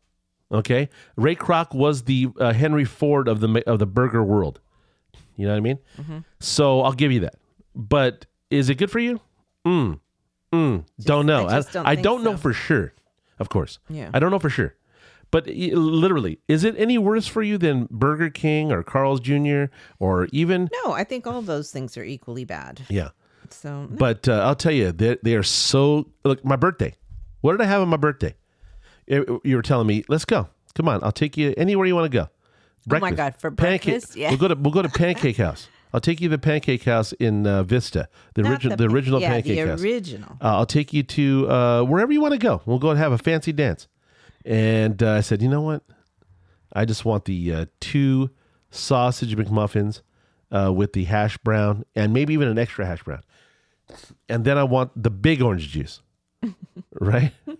Okay, 0.51 0.89
Ray 1.17 1.35
Kroc 1.37 1.75
was 1.75 2.03
the 2.05 2.29
uh, 2.41 2.53
Henry 2.53 2.85
Ford 2.85 3.29
of 3.29 3.41
the 3.41 3.63
of 3.67 3.79
the 3.79 3.87
burger 3.87 4.23
world. 4.25 4.61
You 5.37 5.47
know 5.47 5.53
what 5.53 5.59
I 5.59 5.61
mean? 5.61 6.25
So 6.41 6.81
I'll 6.83 6.93
give 6.93 7.13
you 7.13 7.21
that. 7.21 7.35
But 7.75 8.27
is 8.51 8.71
it 8.71 8.77
good 8.77 8.91
for 8.91 8.99
you? 8.99 9.21
Mm. 9.67 10.01
Mm. 10.53 10.85
don't 11.01 11.27
know. 11.27 11.47
I 11.47 11.61
don't 11.61 11.77
I 11.87 11.95
think 11.95 12.05
don't 12.05 12.25
know 12.25 12.33
so. 12.33 12.39
for 12.39 12.53
sure. 12.53 12.93
Of 13.39 13.49
course. 13.51 13.79
Yeah. 13.91 14.11
I 14.15 14.19
don't 14.19 14.31
know 14.31 14.39
for 14.39 14.51
sure. 14.51 14.75
But 15.31 15.47
i- 15.47 15.75
literally, 15.75 16.41
is 16.49 16.65
it 16.65 16.75
any 16.79 16.97
worse 16.97 17.27
for 17.27 17.43
you 17.43 17.59
than 17.59 17.87
Burger 17.91 18.31
King 18.31 18.73
or 18.73 18.83
Carl's 18.83 19.21
Jr. 19.21 19.65
or 19.99 20.27
even 20.33 20.71
No, 20.85 20.93
I 20.93 21.05
think 21.05 21.27
all 21.27 21.43
those 21.43 21.71
things 21.71 21.97
are 21.99 22.03
equally 22.05 22.45
bad. 22.47 22.81
yeah? 22.89 23.11
So 23.51 23.83
no. 23.83 23.97
But 23.97 24.27
uh, 24.29 24.41
I'll 24.47 24.55
tell 24.57 24.73
you, 24.73 24.91
they 24.93 25.19
they 25.23 25.35
are 25.35 25.43
so. 25.43 26.09
Look, 26.25 26.45
my 26.45 26.57
birthday. 26.57 26.95
What 27.41 27.53
did 27.53 27.61
I 27.61 27.67
have 27.67 27.83
on 27.83 27.89
my 27.89 27.97
birthday? 27.97 28.35
You 29.07 29.41
were 29.45 29.63
telling 29.63 29.87
me, 29.87 30.05
let's 30.09 30.25
go. 30.25 30.49
Come 30.75 30.89
on, 30.89 31.03
I'll 31.03 31.13
take 31.13 31.37
you 31.37 31.55
anywhere 31.57 31.87
you 31.87 31.95
want 31.95 32.11
to 32.11 32.17
go. 32.19 32.29
Oh 32.91 32.99
my 33.01 33.11
God, 33.11 33.37
for 33.39 33.51
breakfast? 33.51 34.17
Yeah. 34.17 34.31
We'll 34.31 34.39
go 34.39 34.49
to 34.49 34.55
we'll 34.55 34.73
go 34.73 34.83
to 34.83 34.89
Pancake 34.99 35.37
House. 35.37 35.69
I'll 35.93 36.01
take 36.01 36.21
you 36.21 36.29
to 36.29 36.37
the 36.37 36.41
Pancake 36.41 36.85
House 36.85 37.13
in 37.15 37.47
uh, 37.47 37.63
Vista, 37.63 38.09
the 38.35 38.43
original 38.43 38.77
the, 38.77 38.87
pa- 38.87 38.93
original 38.95 39.21
yeah, 39.21 39.31
Pancake 39.31 39.59
the 39.59 39.71
House. 39.71 39.83
original. 39.83 40.37
Uh, 40.41 40.57
I'll 40.59 40.67
take 40.67 40.93
you 40.93 41.03
to 41.03 41.51
uh, 41.51 41.83
wherever 41.83 42.13
you 42.13 42.21
want 42.21 42.33
to 42.33 42.39
go. 42.39 42.61
We'll 42.67 42.79
go 42.79 42.91
and 42.91 42.99
have 42.99 43.13
a 43.13 43.19
fancy 43.19 43.53
dance. 43.53 43.89
And 44.45 45.03
uh, 45.03 45.13
I 45.13 45.21
said, 45.21 45.41
you 45.43 45.49
know 45.49 45.63
what? 45.63 45.83
I 46.73 46.85
just 46.85 47.05
want 47.05 47.25
the 47.25 47.53
uh, 47.53 47.67
two 47.81 48.31
sausage 48.71 49.35
McMuffins 49.35 50.03
uh, 50.51 50.73
with 50.75 50.93
the 50.93 51.05
hash 51.05 51.39
brown 51.39 51.85
and 51.97 52.13
maybe 52.13 52.35
even 52.35 52.49
an 52.49 52.59
extra 52.59 52.85
hash 52.87 53.03
brown. 53.03 53.23
And 54.29 54.45
then 54.45 54.59
I 54.59 54.65
want 54.65 54.91
the 55.03 55.11
big 55.11 55.41
orange 55.41 55.69
juice, 55.69 56.03
right? 57.01 57.33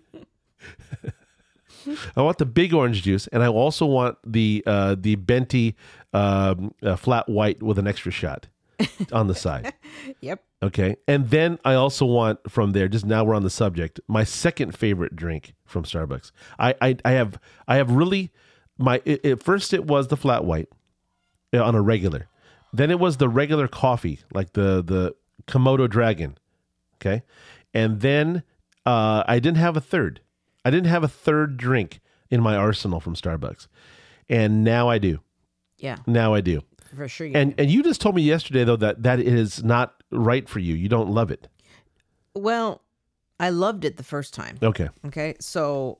I 2.17 2.23
want 2.23 2.39
the 2.39 2.47
big 2.47 2.75
orange 2.75 3.03
juice, 3.03 3.27
and 3.29 3.43
I 3.43 3.49
also 3.49 3.87
want 3.87 4.19
the 4.27 4.63
uh, 4.67 4.97
the 4.99 5.15
Venti 5.17 5.75
um, 6.13 6.75
uh, 6.83 6.97
flat 6.97 7.29
white 7.29 7.63
with 7.63 7.79
an 7.79 7.87
extra 7.87 8.13
shot 8.13 8.47
on 9.13 9.27
the 9.27 9.35
side. 9.35 9.73
Yep. 10.21 10.43
Okay. 10.63 10.97
And 11.07 11.29
then 11.31 11.59
I 11.65 11.75
also 11.75 12.05
want 12.07 12.51
from 12.51 12.73
there, 12.73 12.89
just 12.89 13.05
now 13.07 13.23
we're 13.25 13.35
on 13.35 13.43
the 13.43 13.51
subject, 13.51 14.01
my 14.09 14.25
second 14.25 14.77
favorite 14.77 15.15
drink 15.15 15.55
from 15.65 15.85
Starbucks. 15.85 16.33
I 16.59 16.75
I, 16.81 16.97
I 17.05 17.11
have 17.13 17.39
I 17.69 17.77
have 17.77 17.91
really 17.91 18.31
my 18.79 19.01
it, 19.05 19.21
it- 19.25 19.43
first 19.43 19.73
it 19.73 19.85
was 19.87 20.09
the 20.09 20.17
flat 20.17 20.45
white 20.45 20.69
uh, 21.55 21.63
on 21.63 21.75
a 21.75 21.83
regular. 21.83 22.29
Then 22.73 22.91
it 22.91 22.99
was 22.99 23.17
the 23.19 23.29
regular 23.29 23.69
coffee, 23.69 24.21
like 24.33 24.53
the 24.55 24.83
the 24.85 25.15
Komodo 25.47 25.89
dragon. 25.89 26.37
Okay. 26.97 27.23
And 27.75 28.01
then 28.01 28.43
uh, 28.89 29.23
I 29.27 29.39
didn't 29.39 29.59
have 29.59 29.77
a 29.77 29.81
third. 29.81 30.21
I 30.65 30.71
didn't 30.71 30.89
have 30.89 31.05
a 31.05 31.09
third 31.09 31.57
drink 31.57 32.01
in 32.31 32.41
my 32.43 32.57
arsenal 32.57 33.01
from 33.01 33.15
Starbucks. 33.15 33.67
And 34.29 34.65
now 34.65 34.89
I 34.89 34.99
do. 34.99 35.21
Yeah, 35.79 35.99
Now 36.07 36.35
I 36.35 36.41
do. 36.41 36.63
for 36.97 37.07
sure. 37.09 37.27
You 37.27 37.35
And 37.37 37.55
and 37.59 37.71
you 37.71 37.83
just 37.83 38.01
told 38.01 38.15
me 38.15 38.23
yesterday 38.23 38.65
though 38.65 38.77
that 38.77 39.03
that 39.05 39.21
is 39.21 39.63
not 39.63 40.03
right 40.11 40.49
for 40.49 40.59
you. 40.59 40.75
You 40.75 40.89
don't 40.89 41.11
love 41.11 41.31
it. 41.31 41.49
well, 42.35 42.83
I 43.41 43.51
loved 43.51 43.85
it 43.85 43.97
the 43.97 44.03
first 44.03 44.35
time. 44.35 44.57
Okay. 44.63 44.89
Okay, 45.07 45.35
so 45.41 45.99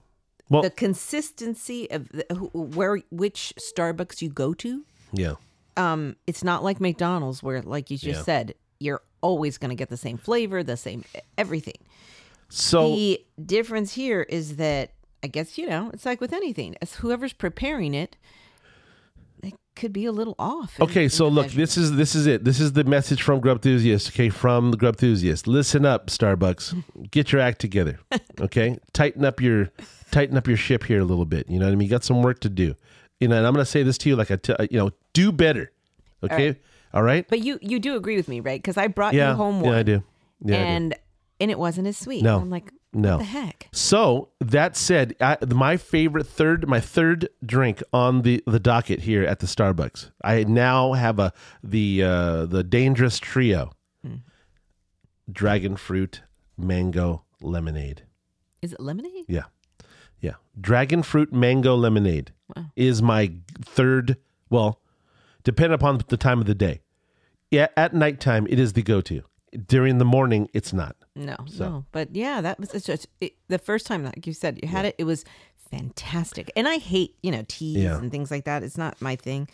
Well- 0.51 0.63
the 0.63 0.71
consistency 0.71 1.89
of 1.91 2.09
the, 2.09 2.25
where 2.53 2.97
which 3.11 3.53
Starbucks 3.59 4.21
you 4.23 4.29
go 4.29 4.53
to, 4.55 4.85
Yeah. 5.13 5.35
um, 5.77 6.17
it's 6.27 6.43
not 6.43 6.65
like 6.65 6.81
McDonald's 6.81 7.43
where, 7.43 7.63
like 7.63 7.91
you 7.93 7.97
just 7.99 8.21
Yeah. 8.21 8.25
said, 8.25 8.55
you're 8.81 9.03
always 9.21 9.57
going 9.59 9.71
to 9.71 9.77
get 9.77 9.89
the 9.89 9.97
same 9.97 10.17
flavor, 10.19 10.63
the 10.65 10.77
same 10.77 11.05
everything. 11.37 11.79
So 12.49 12.89
The 12.95 13.21
difference 13.45 13.93
here 13.95 14.23
is 14.23 14.57
that 14.57 14.93
I 15.23 15.27
guess 15.27 15.59
you 15.59 15.67
know 15.69 15.91
it's 15.93 16.07
like 16.07 16.21
with 16.21 16.33
anything, 16.33 16.77
as 16.81 16.97
whoever's 16.97 17.33
preparing 17.33 17.93
it, 17.95 18.17
it 19.43 19.55
could 19.77 19.93
be 19.93 20.05
a 20.05 20.13
little 20.13 20.35
off. 20.39 20.81
okay, 20.81 21.05
in 21.05 21.11
so 21.11 21.29
look, 21.29 21.49
this 21.49 21.77
is 21.77 21.97
this 21.97 22.15
is 22.15 22.27
it. 22.27 22.45
This 22.45 22.59
is 22.61 22.73
the 22.73 22.85
message 22.85 23.23
from 23.23 23.41
Grub 23.41 23.57
Enthusiast. 23.59 24.09
Okay, 24.11 24.29
from 24.29 24.71
the 24.71 24.77
Grub 24.77 24.95
Enthusiast. 24.95 25.47
Listen 25.47 25.85
up, 25.85 26.07
Starbucks. 26.09 26.83
Get 27.11 27.33
your 27.33 27.41
act 27.41 27.61
together. 27.61 27.99
Okay, 28.41 28.79
tighten 28.93 29.25
up 29.25 29.41
your 29.41 29.71
tighten 30.11 30.37
up 30.37 30.47
your 30.49 30.57
ship 30.57 30.85
here 30.85 31.01
a 31.01 31.05
little 31.05 31.25
bit. 31.27 31.49
You 31.51 31.59
know 31.59 31.67
what 31.67 31.73
I 31.73 31.75
mean? 31.77 31.87
You 31.87 31.91
got 31.91 32.05
some 32.05 32.23
work 32.23 32.41
to 32.41 32.49
do. 32.49 32.75
You 33.21 33.27
know, 33.29 33.37
and 33.37 33.47
I'm 33.47 33.53
going 33.53 33.65
to 33.65 33.71
say 33.71 33.83
this 33.83 33.99
to 33.99 34.09
you 34.09 34.17
like 34.17 34.31
I 34.31 34.37
t- 34.37 34.53
uh, 34.53 34.67
you 34.71 34.79
know, 34.79 34.91
do 35.13 35.33
better. 35.33 35.73
Okay, 36.23 36.57
all 36.95 37.03
right. 37.03 37.27
But 37.29 37.41
you 37.41 37.59
you 37.61 37.79
do 37.81 37.97
agree 37.97 38.17
with 38.17 38.29
me, 38.29 38.41
right? 38.41 38.61
Because 38.63 38.77
I 38.77 38.87
brought 38.87 39.15
Yeah, 39.15 39.31
you 39.31 39.37
home 39.37 39.61
one, 39.61 39.73
yeah, 39.73 39.79
I 39.79 39.83
do. 39.83 40.03
Yeah, 40.45 40.55
I 40.55 40.59
do. 40.59 40.65
and 40.65 40.95
and 41.41 41.51
it 41.51 41.59
wasn't 41.59 41.87
as 41.87 41.97
sweet. 41.97 42.23
No. 42.23 42.39
I'm 42.41 42.51
like, 42.51 42.73
No. 42.93 43.13
what 43.13 43.19
the 43.19 43.25
heck? 43.25 43.69
So 43.73 44.31
that 44.41 44.77
said, 44.77 45.15
I, 45.21 45.37
my 45.47 45.77
favorite 45.77 46.27
third, 46.27 46.69
my 46.69 46.81
third 46.81 47.29
drink 47.45 47.83
on 47.93 48.23
the, 48.23 48.43
the 48.47 48.59
docket 48.61 49.01
here 49.01 49.25
at 49.25 49.39
the 49.41 49.47
Starbucks. 49.47 50.11
I 50.25 50.45
now 50.45 50.93
have 50.95 51.19
a 51.19 51.33
the 51.63 52.03
uh, 52.03 52.47
the 52.47 52.63
dangerous 52.65 53.19
trio: 53.19 53.73
dragon 55.31 55.77
fruit, 55.77 56.23
mango, 56.57 57.25
lemonade. 57.41 58.03
Is 58.63 58.73
it 58.73 58.81
lemonade? 58.81 59.25
Yeah, 59.29 59.45
yeah. 60.21 60.35
Dragon 60.61 61.03
fruit, 61.03 61.33
mango, 61.33 61.77
lemonade 61.77 62.33
is 62.77 63.03
my 63.03 63.33
third. 63.63 64.17
Well, 64.51 64.81
depending 65.45 65.75
upon 65.75 66.03
the 66.09 66.17
time 66.17 66.41
of 66.41 66.47
the 66.47 66.55
day. 66.55 66.81
Yeah, 67.51 67.69
at 67.77 67.95
nighttime 67.95 68.47
it 68.51 68.59
is 68.59 68.73
the 68.75 68.83
go 68.83 69.01
to. 69.03 69.23
During 69.67 69.99
the 69.99 70.05
morning, 70.05 70.49
it's 70.53 70.73
not. 70.73 70.95
No, 71.17 71.37
no. 71.59 71.85
But 71.93 72.15
yeah, 72.15 72.41
that 72.41 72.61
was 72.61 72.73
it's 72.75 72.85
just 72.87 73.07
it, 73.21 73.33
the 73.49 73.59
first 73.59 73.87
time, 73.87 74.05
like 74.05 74.27
you 74.27 74.33
said, 74.33 74.59
you 74.63 74.69
had 74.69 74.85
it. 74.85 74.95
It 74.99 75.05
was 75.05 75.25
fantastic. 75.71 76.51
And 76.57 76.67
I 76.69 76.79
hate 76.79 77.17
you 77.23 77.31
know 77.31 77.45
teas 77.49 77.77
Yeah. 77.79 77.99
and 77.99 78.11
things 78.11 78.31
like 78.31 78.45
that. 78.45 78.63
It's 78.63 78.79
not 78.79 79.01
my 79.01 79.17
thing. 79.17 79.49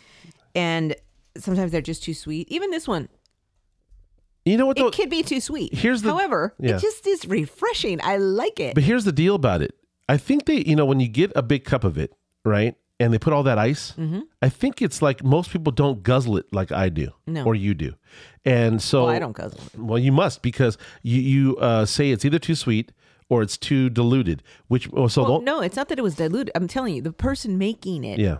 And 0.53 0.95
sometimes 1.37 1.71
they're 1.71 1.81
just 1.81 2.03
too 2.03 2.13
sweet. 2.13 2.47
Even 2.49 2.71
this 2.71 2.87
one, 2.87 3.09
You 4.45 4.57
know 4.57 4.65
what? 4.65 4.77
Though? 4.77 4.87
it 4.87 4.93
could 4.95 5.09
be 5.09 5.23
too 5.23 5.39
sweet. 5.41 5.73
Here's 5.73 6.01
the- 6.01 6.09
however, 6.11 6.53
yeah. 6.59 6.75
it 6.77 6.81
just 6.81 7.05
is 7.07 7.25
refreshing. 7.27 7.99
I 8.03 8.17
like 8.17 8.59
it. 8.59 8.75
But 8.75 8.83
here's 8.83 9.03
the 9.05 9.11
deal 9.11 9.35
about 9.35 9.61
it. 9.61 9.73
I 10.07 10.17
think 10.17 10.45
they, 10.45 10.63
you 10.65 10.75
know, 10.75 10.85
when 10.85 10.99
you 10.99 11.07
get 11.07 11.31
a 11.35 11.41
big 11.41 11.65
cup 11.65 11.83
of 11.83 11.97
it, 11.97 12.13
right, 12.45 12.75
and 12.99 13.13
they 13.13 13.19
put 13.19 13.33
all 13.33 13.43
that 13.43 13.57
ice, 13.57 13.93
Mm-hmm. 13.97 14.21
I 14.41 14.49
think 14.49 14.81
it's 14.81 15.01
like 15.01 15.23
most 15.23 15.49
people 15.51 15.71
don't 15.71 16.01
guzzle 16.03 16.37
it 16.37 16.45
like 16.53 16.71
I 16.71 16.89
do, 16.89 17.11
No. 17.27 17.43
or 17.45 17.55
you 17.55 17.73
do, 17.73 17.93
and 18.45 18.81
so 18.81 19.05
well, 19.05 19.15
I 19.15 19.19
don't 19.19 19.33
guzzle 19.35 19.59
it. 19.73 19.79
Well, 19.79 19.99
you 19.99 20.11
must 20.11 20.41
because 20.41 20.77
you 21.03 21.19
you 21.21 21.57
uh, 21.57 21.85
say 21.85 22.11
it's 22.11 22.25
either 22.25 22.39
too 22.39 22.55
sweet 22.55 22.91
or 23.29 23.41
it's 23.41 23.57
too 23.57 23.89
diluted. 23.89 24.43
Which 24.67 24.87
oh, 24.93 25.07
so 25.07 25.23
Well, 25.23 25.41
no, 25.41 25.61
it's 25.61 25.75
not 25.75 25.89
that 25.89 25.97
it 25.99 26.03
was 26.03 26.15
diluted. 26.15 26.51
I'm 26.55 26.67
telling 26.67 26.95
you, 26.95 27.01
the 27.01 27.11
person 27.13 27.57
making 27.57 28.03
it, 28.03 28.19
yeah 28.19 28.37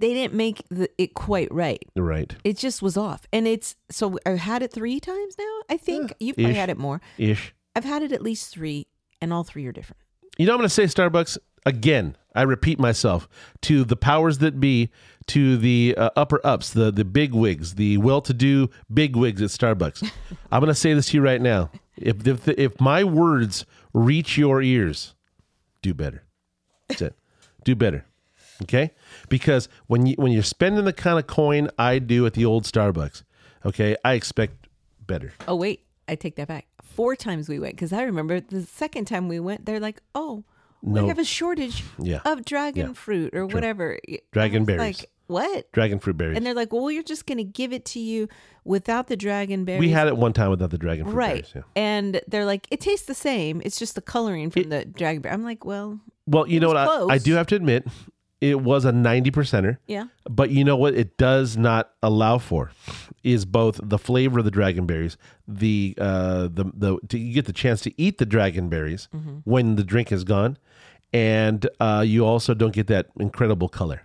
they 0.00 0.14
didn't 0.14 0.34
make 0.34 0.62
the, 0.70 0.88
it 0.96 1.14
quite 1.14 1.52
right. 1.52 1.82
right 1.96 2.32
It 2.44 2.56
just 2.56 2.82
was 2.82 2.96
off. 2.96 3.26
And 3.32 3.48
it's 3.48 3.74
so 3.90 4.16
I've 4.24 4.38
had 4.38 4.62
it 4.62 4.72
three 4.72 5.00
times 5.00 5.34
now. 5.36 5.54
I 5.68 5.76
think 5.76 6.14
you've 6.20 6.36
probably 6.36 6.52
ish. 6.52 6.56
had 6.56 6.70
it 6.70 6.78
more. 6.78 7.00
ish. 7.18 7.52
I've 7.74 7.84
had 7.84 8.02
it 8.02 8.12
at 8.12 8.22
least 8.22 8.52
three, 8.52 8.86
and 9.20 9.32
all 9.32 9.42
three 9.44 9.66
are 9.66 9.72
different. 9.72 10.00
You 10.36 10.46
know, 10.46 10.52
I'm 10.52 10.58
going 10.58 10.68
to 10.68 10.74
say 10.74 10.84
Starbucks 10.84 11.36
again. 11.66 12.16
I 12.34 12.42
repeat 12.42 12.78
myself 12.78 13.28
to 13.62 13.84
the 13.84 13.96
powers 13.96 14.38
that 14.38 14.60
be, 14.60 14.90
to 15.26 15.56
the 15.56 15.94
uh, 15.96 16.10
upper 16.14 16.40
ups, 16.44 16.70
the 16.70 16.90
the 16.90 17.04
big 17.04 17.34
wigs, 17.34 17.74
the 17.74 17.98
well-to-do 17.98 18.70
big 18.92 19.16
wigs 19.16 19.42
at 19.42 19.50
Starbucks. 19.50 20.08
I'm 20.52 20.60
going 20.60 20.68
to 20.68 20.74
say 20.74 20.94
this 20.94 21.08
to 21.10 21.16
you 21.16 21.22
right 21.22 21.40
now. 21.40 21.70
If 21.96 22.26
if 22.26 22.46
if 22.48 22.80
my 22.80 23.02
words 23.04 23.66
reach 23.92 24.38
your 24.38 24.62
ears, 24.62 25.14
do 25.82 25.94
better. 25.94 26.24
That's 26.88 27.02
it. 27.02 27.18
Do 27.64 27.74
better. 27.74 28.04
Okay? 28.62 28.92
Because 29.28 29.68
when 29.86 30.06
you 30.06 30.14
when 30.16 30.32
you're 30.32 30.42
spending 30.42 30.84
the 30.84 30.92
kind 30.92 31.18
of 31.18 31.26
coin 31.26 31.68
I 31.78 31.98
do 31.98 32.26
at 32.26 32.34
the 32.34 32.44
old 32.44 32.64
Starbucks, 32.64 33.22
okay, 33.64 33.96
I 34.04 34.14
expect 34.14 34.68
better. 35.06 35.32
Oh 35.46 35.56
wait, 35.56 35.84
I 36.06 36.14
take 36.14 36.36
that 36.36 36.48
back. 36.48 36.66
Four 36.82 37.14
times 37.14 37.48
we 37.48 37.58
went 37.58 37.74
because 37.74 37.92
I 37.92 38.02
remember 38.02 38.40
the 38.40 38.62
second 38.62 39.06
time 39.06 39.28
we 39.28 39.38
went, 39.38 39.66
they're 39.66 39.80
like, 39.80 40.00
"Oh, 40.14 40.44
No. 40.82 41.02
we 41.02 41.08
have 41.08 41.18
a 41.18 41.24
shortage 41.24 41.84
Yeah. 41.98 42.20
of 42.24 42.44
dragon 42.44 42.88
Yeah. 42.88 42.92
fruit 42.94 43.34
or 43.34 43.46
whatever." 43.46 43.98
Dragon 44.32 44.64
berries. 44.64 45.00
Like 45.00 45.10
what? 45.26 45.70
Dragon 45.72 45.98
fruit 45.98 46.16
berries. 46.16 46.36
And 46.36 46.46
they're 46.46 46.54
like, 46.54 46.72
"Well, 46.72 46.90
you're 46.90 47.02
just 47.02 47.26
going 47.26 47.38
to 47.38 47.44
give 47.44 47.72
it 47.72 47.84
to 47.86 48.00
you 48.00 48.28
without 48.64 49.08
the 49.08 49.16
dragon 49.16 49.64
berries." 49.64 49.80
we 49.80 49.90
had 49.90 50.06
it 50.08 50.16
one 50.16 50.32
time 50.32 50.50
without 50.50 50.70
the 50.70 50.78
dragon 50.78 51.04
fruit 51.06 51.14
right, 51.16 51.30
berries. 51.42 51.52
Yeah. 51.54 51.62
and 51.76 52.20
they're 52.28 52.46
like, 52.46 52.66
"It 52.70 52.80
tastes 52.80 53.06
the 53.06 53.14
same. 53.14 53.60
It's 53.64 53.78
just 53.78 53.94
the 53.94 54.00
coloring 54.02 54.50
from 54.50 54.64
the 54.70 54.84
dragon 54.84 55.20
berry." 55.22 55.34
I'm 55.34 55.44
like, 55.44 55.64
"Well, 55.64 56.00
Well, 56.26 56.46
you 56.48 56.60
know 56.60 56.68
what? 56.68 56.76
I, 56.76 57.14
I 57.14 57.18
do 57.18 57.34
have 57.34 57.46
to 57.48 57.56
admit, 57.56 57.86
it 58.40 58.60
was 58.60 58.84
a 58.84 58.92
90 58.92 59.30
percenter. 59.32 59.78
yeah, 59.88 60.04
But 60.30 60.50
you 60.50 60.62
know 60.62 60.76
what? 60.76 60.94
It 60.94 61.16
does 61.18 61.56
not 61.56 61.90
allow 62.02 62.38
for 62.38 62.70
is 63.24 63.44
both 63.44 63.80
the 63.82 63.98
flavor 63.98 64.38
of 64.38 64.44
the 64.44 64.50
dragon 64.50 64.86
berries, 64.86 65.16
the 65.48 65.94
uh, 65.98 66.42
the 66.52 66.70
the 66.74 66.98
to, 67.08 67.18
you 67.18 67.34
get 67.34 67.46
the 67.46 67.52
chance 67.52 67.80
to 67.82 67.92
eat 68.00 68.16
the 68.18 68.24
dragon 68.26 68.68
berries 68.68 69.08
Mm-hmm. 69.14 69.38
when 69.44 69.74
the 69.76 69.82
drink 69.84 70.12
is 70.12 70.22
gone, 70.24 70.56
and 71.12 71.68
uh, 71.80 72.02
you 72.06 72.24
also 72.24 72.54
don't 72.54 72.72
get 72.74 72.86
that 72.88 73.06
incredible 73.18 73.68
color. 73.68 74.02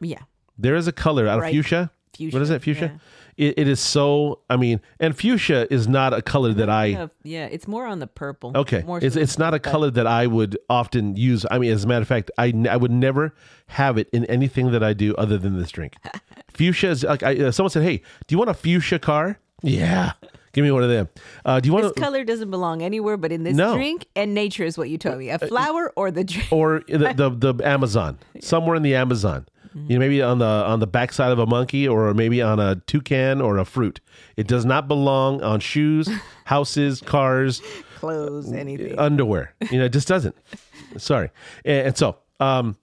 Yeah. 0.00 0.20
There 0.58 0.74
is 0.74 0.86
a 0.86 0.92
color 0.92 1.26
out 1.26 1.44
of 1.44 1.50
fuchsia. 1.50 1.90
Fuchsia, 2.16 2.34
What 2.34 2.42
is 2.42 2.50
it? 2.50 2.62
Fuchsia. 2.62 2.98
It, 3.36 3.58
it 3.58 3.68
is 3.68 3.80
so. 3.80 4.40
I 4.48 4.56
mean, 4.56 4.80
and 4.98 5.16
fuchsia 5.16 5.70
is 5.70 5.86
not 5.86 6.14
a 6.14 6.22
color 6.22 6.54
that 6.54 6.70
I. 6.70 6.86
Yeah, 6.86 7.06
yeah, 7.22 7.46
it's 7.46 7.68
more 7.68 7.86
on 7.86 7.98
the 7.98 8.06
purple. 8.06 8.52
Okay, 8.56 8.82
More 8.82 8.98
it's 9.02 9.16
it's 9.16 9.38
not 9.38 9.52
a 9.52 9.58
color 9.58 9.90
that 9.90 10.06
I 10.06 10.26
would 10.26 10.56
often 10.70 11.16
use. 11.16 11.44
I 11.50 11.58
mean, 11.58 11.70
as 11.72 11.84
a 11.84 11.86
matter 11.86 12.00
of 12.02 12.08
fact, 12.08 12.30
I, 12.38 12.54
I 12.70 12.76
would 12.78 12.90
never 12.90 13.34
have 13.66 13.98
it 13.98 14.08
in 14.10 14.24
anything 14.26 14.72
that 14.72 14.82
I 14.82 14.94
do 14.94 15.14
other 15.16 15.36
than 15.36 15.58
this 15.58 15.70
drink. 15.70 15.96
fuchsia 16.54 16.88
is 16.88 17.04
like 17.04 17.22
I, 17.22 17.36
uh, 17.36 17.52
someone 17.52 17.70
said, 17.70 17.82
"Hey, 17.82 17.98
do 18.26 18.34
you 18.34 18.38
want 18.38 18.48
a 18.48 18.54
fuchsia 18.54 18.98
car?" 18.98 19.38
Yeah, 19.62 20.12
give 20.52 20.64
me 20.64 20.70
one 20.70 20.82
of 20.82 20.88
them. 20.90 21.08
Uh, 21.44 21.60
do 21.60 21.68
you 21.68 21.74
This 21.76 21.82
want 21.84 21.94
to, 21.96 22.00
color 22.00 22.24
doesn't 22.24 22.50
belong 22.50 22.82
anywhere 22.82 23.16
but 23.16 23.32
in 23.32 23.42
this 23.42 23.56
No. 23.56 23.72
Uh, 23.72 23.74
drink 23.74 24.06
and 24.14 24.34
nature 24.34 24.64
is 24.64 24.76
what 24.78 24.90
you 24.90 24.98
told 24.98 25.18
me. 25.18 25.30
A 25.30 25.38
flower 25.38 25.92
or 25.96 26.10
the 26.10 26.24
drink. 26.24 26.48
or 26.52 26.82
the, 26.88 27.12
the 27.16 27.52
the 27.54 27.66
Amazon, 27.66 28.18
somewhere 28.40 28.76
in 28.76 28.82
the 28.82 28.94
Amazon. 28.94 29.46
Mm-hmm. 29.68 29.90
You 29.92 29.98
know, 29.98 30.00
maybe 30.00 30.22
on 30.22 30.38
the 30.38 30.44
on 30.46 30.80
the 30.80 30.86
backside 30.86 31.32
of 31.32 31.38
a 31.38 31.46
monkey, 31.46 31.86
or 31.88 32.12
maybe 32.14 32.40
on 32.42 32.60
a 32.60 32.76
toucan 32.86 33.40
or 33.40 33.58
a 33.58 33.64
fruit. 33.64 34.00
It 34.36 34.46
does 34.46 34.64
not 34.64 34.88
belong 34.88 35.42
on 35.42 35.60
shoes, 35.60 36.08
houses, 36.44 37.00
cars, 37.00 37.60
Clothes, 37.96 38.52
anything. 38.52 38.98
underwear. 38.98 39.54
You 39.70 39.78
know, 39.78 39.84
it 39.86 39.92
just 39.92 40.08
doesn't. 40.08 40.36
Sorry, 40.98 41.30
and, 41.64 41.88
and 41.88 41.96
so, 41.96 42.16
um, 42.40 42.76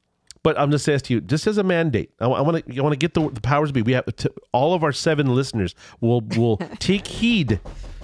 but 0.43 0.59
I'm 0.59 0.71
just 0.71 0.83
saying 0.83 0.99
to 0.99 1.13
you, 1.13 1.21
just 1.21 1.47
as 1.47 1.57
a 1.57 1.63
mandate, 1.63 2.11
I 2.19 2.27
want 2.27 2.65
to 2.65 2.77
I 2.77 2.81
want 2.81 2.93
to 2.93 2.97
get 2.97 3.13
the, 3.13 3.29
the 3.29 3.41
powers 3.41 3.71
be. 3.71 3.81
We 3.81 3.93
have 3.93 4.05
to, 4.05 4.33
all 4.51 4.73
of 4.73 4.83
our 4.83 4.91
seven 4.91 5.33
listeners 5.33 5.73
will 6.01 6.21
will 6.21 6.57
take 6.79 7.07
heed. 7.07 7.59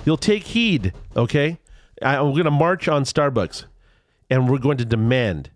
You'll 0.05 0.17
take 0.17 0.43
heed, 0.43 0.93
okay? 1.15 1.59
I, 2.01 2.21
we're 2.21 2.31
going 2.31 2.45
to 2.45 2.51
march 2.51 2.87
on 2.87 3.03
Starbucks, 3.03 3.65
and 4.29 4.49
we're 4.49 4.57
going 4.57 4.77
to 4.77 4.85
demand 4.85 5.51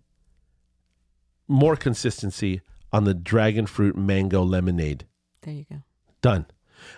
more 1.48 1.76
consistency 1.76 2.60
on 2.92 3.04
the 3.04 3.14
dragon 3.14 3.66
fruit 3.66 3.96
mango 3.96 4.42
lemonade. 4.42 5.06
there 5.42 5.54
you 5.54 5.66
go. 5.70 5.82
Done. 6.20 6.46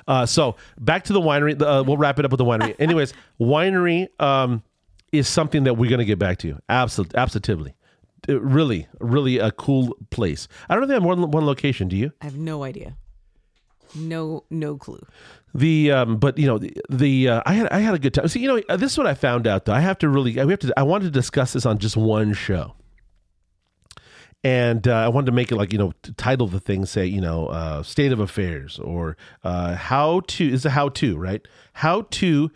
Uh, 0.08 0.26
so 0.26 0.56
back 0.78 1.04
to 1.04 1.12
the 1.12 1.20
winery. 1.20 1.60
Uh, 1.60 1.84
we'll 1.86 1.96
wrap 1.96 2.18
it 2.18 2.24
up 2.24 2.32
with 2.32 2.38
the 2.38 2.44
winery. 2.44 2.74
Anyways, 2.80 3.14
winery 3.40 4.08
um, 4.20 4.64
is 5.12 5.28
something 5.28 5.64
that 5.64 5.74
we're 5.74 5.88
going 5.88 6.00
to 6.00 6.04
get 6.04 6.18
back 6.18 6.38
to. 6.38 6.58
Absolutely, 6.68 7.16
absolutely. 7.18 7.74
Really, 8.28 8.88
really 9.00 9.38
a 9.38 9.50
cool 9.52 9.96
place. 10.10 10.48
I 10.68 10.74
don't 10.74 10.84
think 10.84 10.92
I 10.92 10.94
have 10.94 11.02
more 11.02 11.16
than 11.16 11.30
one 11.30 11.46
location. 11.46 11.88
Do 11.88 11.96
you? 11.96 12.12
I 12.20 12.24
have 12.24 12.36
no 12.36 12.64
idea. 12.64 12.96
No, 13.94 14.44
no 14.50 14.76
clue. 14.76 15.04
The 15.54 15.92
um, 15.92 16.16
but 16.18 16.36
you 16.36 16.46
know 16.46 16.58
the, 16.58 16.76
the 16.90 17.28
uh, 17.28 17.42
I 17.46 17.54
had 17.54 17.68
I 17.68 17.78
had 17.78 17.94
a 17.94 17.98
good 17.98 18.12
time. 18.14 18.28
See, 18.28 18.40
you 18.40 18.48
know 18.48 18.76
this 18.76 18.92
is 18.92 18.98
what 18.98 19.06
I 19.06 19.14
found 19.14 19.46
out 19.46 19.64
though. 19.64 19.72
I 19.72 19.80
have 19.80 19.98
to 19.98 20.08
really 20.08 20.32
we 20.32 20.52
have 20.52 20.60
to 20.60 20.72
I 20.76 20.82
wanted 20.82 21.04
to 21.04 21.10
discuss 21.10 21.52
this 21.54 21.64
on 21.64 21.78
just 21.78 21.96
one 21.96 22.34
show, 22.34 22.74
and 24.44 24.86
uh, 24.86 24.94
I 24.96 25.08
wanted 25.08 25.26
to 25.26 25.32
make 25.32 25.50
it 25.50 25.56
like 25.56 25.72
you 25.72 25.78
know 25.78 25.92
to 26.02 26.12
title 26.12 26.46
the 26.46 26.60
thing 26.60 26.84
say 26.84 27.06
you 27.06 27.20
know 27.20 27.46
uh, 27.46 27.82
state 27.82 28.12
of 28.12 28.20
affairs 28.20 28.78
or 28.78 29.16
uh, 29.44 29.76
how 29.76 30.20
to 30.26 30.46
is 30.46 30.66
a 30.66 30.70
how 30.70 30.88
to 30.90 31.16
right 31.16 31.46
how 31.74 32.02
to 32.02 32.50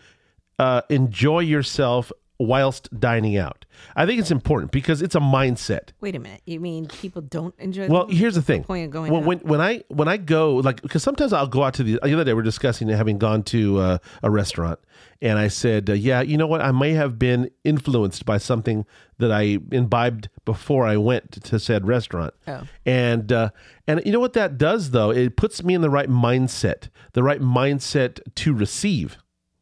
uh, 0.58 0.82
enjoy 0.90 1.40
yourself 1.40 2.12
whilst 2.41 2.88
dining 2.99 3.36
out. 3.36 3.66
I 3.95 4.07
think 4.07 4.18
it's 4.18 4.30
important 4.30 4.72
because 4.72 5.03
it's 5.03 5.14
a 5.14 5.20
mindset. 5.20 5.91
Wait 6.01 6.16
a 6.16 6.18
minute. 6.18 6.41
You 6.47 6.59
mean 6.59 6.86
people 6.88 7.22
don't 7.22 7.55
enjoy? 7.59 7.86
Well, 7.88 8.07
them? 8.07 8.16
here's 8.16 8.34
the 8.34 8.43
thing. 8.43 8.64
point 8.64 8.86
of 8.86 8.91
going 8.91 9.12
when, 9.12 9.22
out? 9.22 9.26
when 9.26 9.38
when 9.41 9.61
I 9.61 9.84
when 9.88 10.09
I 10.09 10.16
go 10.16 10.57
like 10.57 10.80
because 10.82 11.03
sometimes 11.03 11.32
I'll 11.32 11.47
go 11.47 11.62
out 11.62 11.74
to 11.74 11.82
the 11.84 12.01
the 12.03 12.12
other 12.14 12.24
day 12.24 12.34
we're 12.34 12.43
discussing 12.43 12.88
having 12.88 13.18
gone 13.18 13.43
to 13.45 13.78
uh, 13.78 13.99
a 14.22 14.30
restaurant 14.30 14.78
and 15.22 15.38
I 15.38 15.49
said 15.49 15.88
uh, 15.91 15.93
yeah 15.93 16.20
you 16.22 16.36
know 16.36 16.47
what 16.47 16.61
I 16.62 16.72
may 16.72 16.93
have 16.93 17.18
been 17.18 17.51
influenced 17.64 18.24
by 18.24 18.38
something 18.38 18.86
that 19.18 19.30
I 19.30 19.59
imbibed 19.70 20.30
before 20.47 20.86
I 20.86 20.97
went 20.97 21.32
to, 21.32 21.41
to 21.41 21.59
said 21.59 21.86
restaurant 21.86 22.32
Oh. 22.49 22.62
and 22.86 23.30
uh, 23.30 23.51
and 23.86 24.01
you 24.07 24.12
know 24.12 24.20
what 24.20 24.32
that 24.32 24.57
does 24.59 24.91
though 24.93 25.11
it 25.11 25.36
puts 25.36 25.62
me 25.62 25.74
in 25.74 25.80
the 25.82 25.91
right 25.91 26.09
mindset 26.09 26.88
the 27.12 27.22
right 27.22 27.41
mindset 27.41 28.20
to 28.36 28.55
receive 28.55 29.18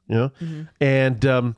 you 0.09 0.15
know 0.17 0.31
and 0.81 1.25
um, 1.27 1.57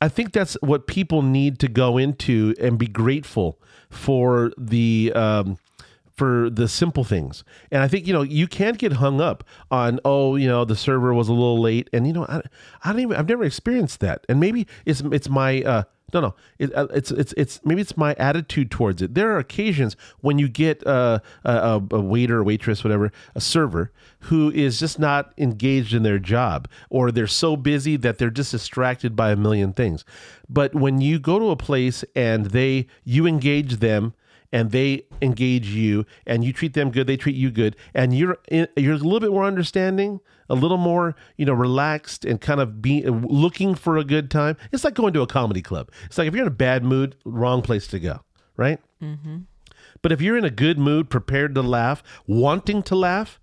I 0.00 0.08
think 0.08 0.32
that's 0.32 0.54
what 0.60 0.86
people 0.86 1.22
need 1.22 1.58
to 1.60 1.68
go 1.68 1.96
into 1.96 2.54
and 2.60 2.78
be 2.78 2.86
grateful 2.86 3.60
for 3.88 4.52
the 4.58 5.12
um, 5.14 5.58
for 6.16 6.48
the 6.50 6.68
simple 6.68 7.04
things. 7.04 7.44
And 7.70 7.82
I 7.82 7.88
think 7.88 8.06
you 8.06 8.12
know 8.12 8.22
you 8.22 8.46
can't 8.46 8.78
get 8.78 8.94
hung 8.94 9.20
up 9.20 9.44
on 9.70 10.00
oh 10.04 10.36
you 10.36 10.48
know 10.48 10.64
the 10.64 10.76
server 10.76 11.14
was 11.14 11.28
a 11.28 11.32
little 11.32 11.60
late 11.60 11.88
and 11.92 12.06
you 12.06 12.12
know 12.12 12.26
I, 12.28 12.42
I 12.84 12.92
don't 12.92 13.00
even 13.00 13.16
I've 13.16 13.28
never 13.28 13.44
experienced 13.44 14.00
that 14.00 14.24
and 14.28 14.40
maybe 14.40 14.66
it's 14.84 15.00
it's 15.12 15.28
my 15.28 15.62
uh, 15.62 15.82
no 16.14 16.20
no 16.20 16.34
it, 16.58 16.74
uh, 16.74 16.86
it's 16.94 17.10
it's 17.10 17.34
it's 17.36 17.60
maybe 17.64 17.80
it's 17.80 17.96
my 17.96 18.14
attitude 18.14 18.70
towards 18.70 19.02
it. 19.02 19.14
There 19.14 19.32
are 19.32 19.38
occasions 19.38 19.96
when 20.20 20.38
you 20.38 20.48
get 20.48 20.86
uh, 20.86 21.18
a, 21.44 21.50
a, 21.50 21.74
a 21.90 22.00
waiter, 22.00 22.44
waitress, 22.44 22.84
whatever, 22.84 23.12
a 23.34 23.40
server 23.40 23.92
who 24.20 24.50
is 24.52 24.78
just 24.78 24.98
not 24.98 25.32
engaged 25.36 25.94
in 25.94 26.02
their 26.04 26.18
job 26.18 26.68
or 26.90 27.10
they're 27.10 27.26
so 27.26 27.56
busy 27.56 27.96
that 27.96 28.18
they're 28.18 28.30
just 28.30 28.52
distracted 28.52 29.16
by 29.16 29.32
a 29.32 29.36
million 29.36 29.72
things. 29.72 30.04
But 30.48 30.74
when 30.74 31.00
you 31.00 31.18
go 31.18 31.38
to 31.38 31.50
a 31.50 31.56
place 31.56 32.04
and 32.14 32.46
they 32.46 32.86
you 33.04 33.26
engage 33.26 33.78
them 33.78 34.14
and 34.56 34.70
they 34.70 35.02
engage 35.20 35.68
you 35.68 36.06
and 36.26 36.42
you 36.42 36.50
treat 36.50 36.72
them 36.72 36.90
good 36.90 37.06
they 37.06 37.16
treat 37.16 37.36
you 37.36 37.50
good 37.50 37.76
and 37.92 38.16
you're 38.16 38.38
in, 38.48 38.66
you're 38.74 38.94
a 38.94 38.96
little 38.96 39.20
bit 39.20 39.30
more 39.30 39.44
understanding 39.44 40.18
a 40.48 40.54
little 40.54 40.78
more 40.78 41.14
you 41.36 41.44
know 41.44 41.52
relaxed 41.52 42.24
and 42.24 42.40
kind 42.40 42.58
of 42.58 42.80
be 42.80 43.02
looking 43.04 43.74
for 43.74 43.98
a 43.98 44.04
good 44.04 44.30
time. 44.30 44.56
It's 44.72 44.84
like 44.84 44.94
going 44.94 45.12
to 45.12 45.20
a 45.20 45.26
comedy 45.26 45.60
club. 45.60 45.90
It's 46.06 46.16
like 46.16 46.26
if 46.26 46.34
you're 46.34 46.44
in 46.44 46.48
a 46.48 46.50
bad 46.50 46.84
mood 46.84 47.16
wrong 47.24 47.60
place 47.60 47.86
to 47.88 48.00
go 48.00 48.20
right? 48.56 48.80
Mm-hmm. 49.02 49.40
but 50.00 50.10
if 50.10 50.22
you're 50.22 50.38
in 50.38 50.44
a 50.46 50.50
good 50.50 50.78
mood 50.78 51.10
prepared 51.10 51.54
to 51.54 51.60
laugh 51.60 52.02
wanting 52.26 52.82
to 52.84 52.96
laugh 52.96 53.38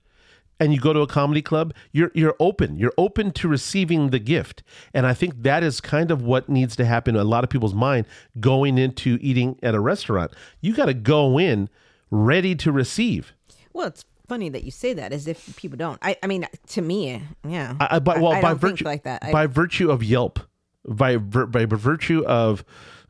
and 0.59 0.73
you 0.73 0.79
go 0.79 0.93
to 0.93 1.01
a 1.01 1.07
comedy 1.07 1.41
club, 1.41 1.73
you're 1.91 2.11
you're 2.13 2.35
open. 2.39 2.77
You're 2.77 2.93
open 2.97 3.31
to 3.33 3.47
receiving 3.47 4.09
the 4.09 4.19
gift. 4.19 4.63
And 4.93 5.05
I 5.05 5.13
think 5.13 5.43
that 5.43 5.63
is 5.63 5.81
kind 5.81 6.11
of 6.11 6.21
what 6.21 6.49
needs 6.49 6.75
to 6.77 6.85
happen 6.85 7.15
in 7.15 7.21
a 7.21 7.25
lot 7.25 7.43
of 7.43 7.49
people's 7.49 7.73
mind 7.73 8.05
going 8.39 8.77
into 8.77 9.17
eating 9.21 9.59
at 9.63 9.75
a 9.75 9.79
restaurant. 9.79 10.31
You 10.61 10.73
got 10.73 10.85
to 10.85 10.93
go 10.93 11.37
in 11.37 11.69
ready 12.11 12.55
to 12.55 12.71
receive. 12.71 13.33
well, 13.73 13.87
it's 13.87 14.05
funny 14.27 14.49
that 14.49 14.63
you 14.63 14.71
say 14.71 14.93
that 14.93 15.11
as 15.11 15.27
if 15.27 15.55
people 15.57 15.77
don't. 15.77 15.99
I, 16.01 16.15
I 16.23 16.27
mean, 16.27 16.47
to 16.67 16.81
me, 16.81 17.21
yeah. 17.47 17.75
I, 17.79 17.95
I, 17.95 17.99
but, 17.99 18.19
well, 18.19 18.31
I 18.31 18.41
by 18.41 18.53
virtue 18.53 18.85
like 18.85 19.03
that. 19.03 19.31
By 19.31 19.47
virtue 19.47 19.91
of 19.91 20.03
Yelp, 20.03 20.39
by 20.87 21.17
by 21.17 21.65
virtue 21.65 22.23
of 22.25 22.63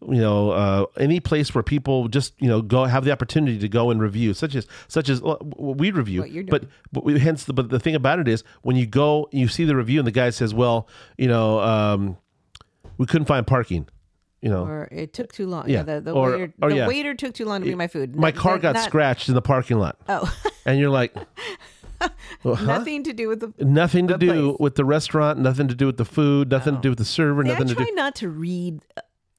you 0.10 0.22
know 0.22 0.52
uh, 0.52 0.86
any 0.98 1.20
place 1.20 1.54
where 1.56 1.64
people 1.64 2.08
just 2.08 2.34
you 2.42 2.48
know 2.48 2.62
go 2.62 2.86
have 2.86 3.06
the 3.06 3.12
opportunity 3.12 3.58
to 3.60 3.68
go 3.70 3.90
and 3.92 4.02
review, 4.02 4.34
such 4.34 4.56
as 4.56 4.68
such 4.88 5.10
as 5.10 5.22
well, 5.22 5.38
we 5.58 5.92
review. 5.92 6.22
What 6.22 6.32
you're 6.32 6.44
but, 6.44 6.66
but 6.92 7.04
we, 7.04 7.20
hence 7.20 7.44
the 7.46 7.54
but 7.54 7.70
the 7.70 7.80
thing 7.80 7.96
about 7.96 8.20
it 8.20 8.28
is 8.28 8.44
when 8.62 8.76
you 8.76 8.86
go 8.86 9.28
you 9.32 9.48
see 9.48 9.66
the 9.66 9.76
review 9.76 10.00
and 10.00 10.08
the 10.08 10.12
guy 10.12 10.30
says, 10.30 10.54
well, 10.54 10.88
you 11.18 11.28
know, 11.28 11.60
um, 11.60 12.18
we 12.98 13.06
couldn't 13.06 13.26
find 13.28 13.46
parking. 13.48 13.88
You 14.42 14.50
know, 14.50 14.66
or 14.66 14.90
it 14.92 15.14
took 15.14 15.32
too 15.32 15.48
long. 15.48 15.70
Yeah, 15.70 15.78
Yeah, 15.78 15.84
the, 15.84 16.02
the 16.02 16.12
or- 16.12 16.32
waiter, 16.32 16.54
or 16.62 16.70
the 16.70 16.76
yeah. 16.76 16.88
waiter 16.88 17.14
took 17.16 17.34
too 17.34 17.46
long 17.46 17.62
to 17.62 17.66
bring 17.66 17.78
my 17.78 17.88
food. 17.88 18.14
my 18.18 18.34
car 18.34 18.60
got 18.60 18.76
not- 18.76 18.84
scratched 18.84 19.30
in 19.30 19.36
the 19.36 19.42
parking 19.42 19.80
lot, 19.80 19.98
Oh, 20.10 20.30
and 20.66 20.78
you're 20.78 20.90
like, 20.90 21.16
well, 22.44 22.56
huh? 22.56 22.66
nothing 22.66 23.04
to 23.06 23.14
do 23.14 23.30
with 23.30 23.40
the. 23.40 23.54
Nothing 23.64 24.08
to 24.08 24.16
the 24.16 24.18
do 24.18 24.50
place. 24.50 24.58
with 24.60 24.76
the 24.76 24.84
restaurant, 24.84 25.40
nothing 25.40 25.70
to 25.70 25.76
do 25.76 25.86
with 25.86 25.96
the 25.96 26.04
food, 26.04 26.52
nothing 26.52 26.76
to 26.76 26.82
do 26.82 26.90
with 26.90 26.98
the 26.98 27.06
server, 27.06 27.42
See, 27.44 27.52
I 27.52 27.54
nothing 27.54 27.68
to 27.70 27.76
try 27.76 27.86
do. 27.86 27.92
not 27.96 28.16
to 28.16 28.28
read. 28.30 28.82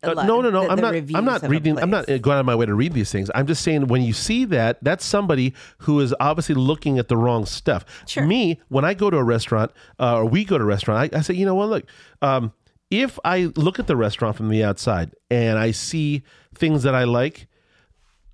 Uh, 0.09 0.24
no, 0.24 0.40
no, 0.40 0.50
no. 0.50 0.64
the- 0.64 0.70
I'm 0.70 0.76
the 0.76 0.82
not. 0.82 1.18
I'm 1.18 1.24
not 1.24 1.42
reading. 1.48 1.78
I'm 1.78 1.90
not 1.90 2.07
going 2.07 2.36
out 2.36 2.40
of 2.40 2.46
my 2.46 2.55
way 2.55 2.66
to 2.66 2.74
read 2.74 2.92
these 2.92 3.11
things. 3.11 3.30
I'm 3.34 3.46
just 3.46 3.62
saying 3.62 3.86
when 3.88 4.02
you 4.02 4.12
see 4.12 4.44
that, 4.46 4.78
that's 4.82 5.05
somebody 5.05 5.55
who 5.78 6.00
is 6.00 6.14
obviously 6.20 6.55
looking 6.55 6.98
at 6.98 7.09
the 7.09 7.16
wrong 7.16 7.46
stuff. 7.46 7.84
Sure. 8.07 8.24
Me, 8.26 8.61
when 8.68 8.84
I 8.84 8.94
go 8.94 9.11
to 9.11 9.16
a 9.16 9.24
restaurant 9.24 9.72
uh, 9.98 10.16
or 10.18 10.24
we 10.26 10.44
go 10.44 10.59
to 10.59 10.64
a 10.64 10.66
restaurant, 10.66 11.14
I, 11.14 11.18
I 11.18 11.20
say, 11.22 11.34
you 11.34 11.46
know 11.46 11.55
what? 11.55 11.68
Look, 11.68 11.84
um, 12.22 12.52
if 12.90 13.18
I 13.24 13.52
look 13.57 13.78
at 13.78 13.86
the 13.86 13.96
restaurant 13.96 14.36
from 14.36 14.48
the 14.48 14.62
outside 14.62 15.12
and 15.30 15.59
I 15.59 15.70
see 15.72 16.22
things 16.55 16.82
that 16.84 16.94
I 16.94 17.05
like, 17.05 17.48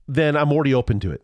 then 0.09 0.37
I'm 0.37 0.53
already 0.53 0.75
open 0.75 1.01
to 1.01 1.13
it. 1.13 1.23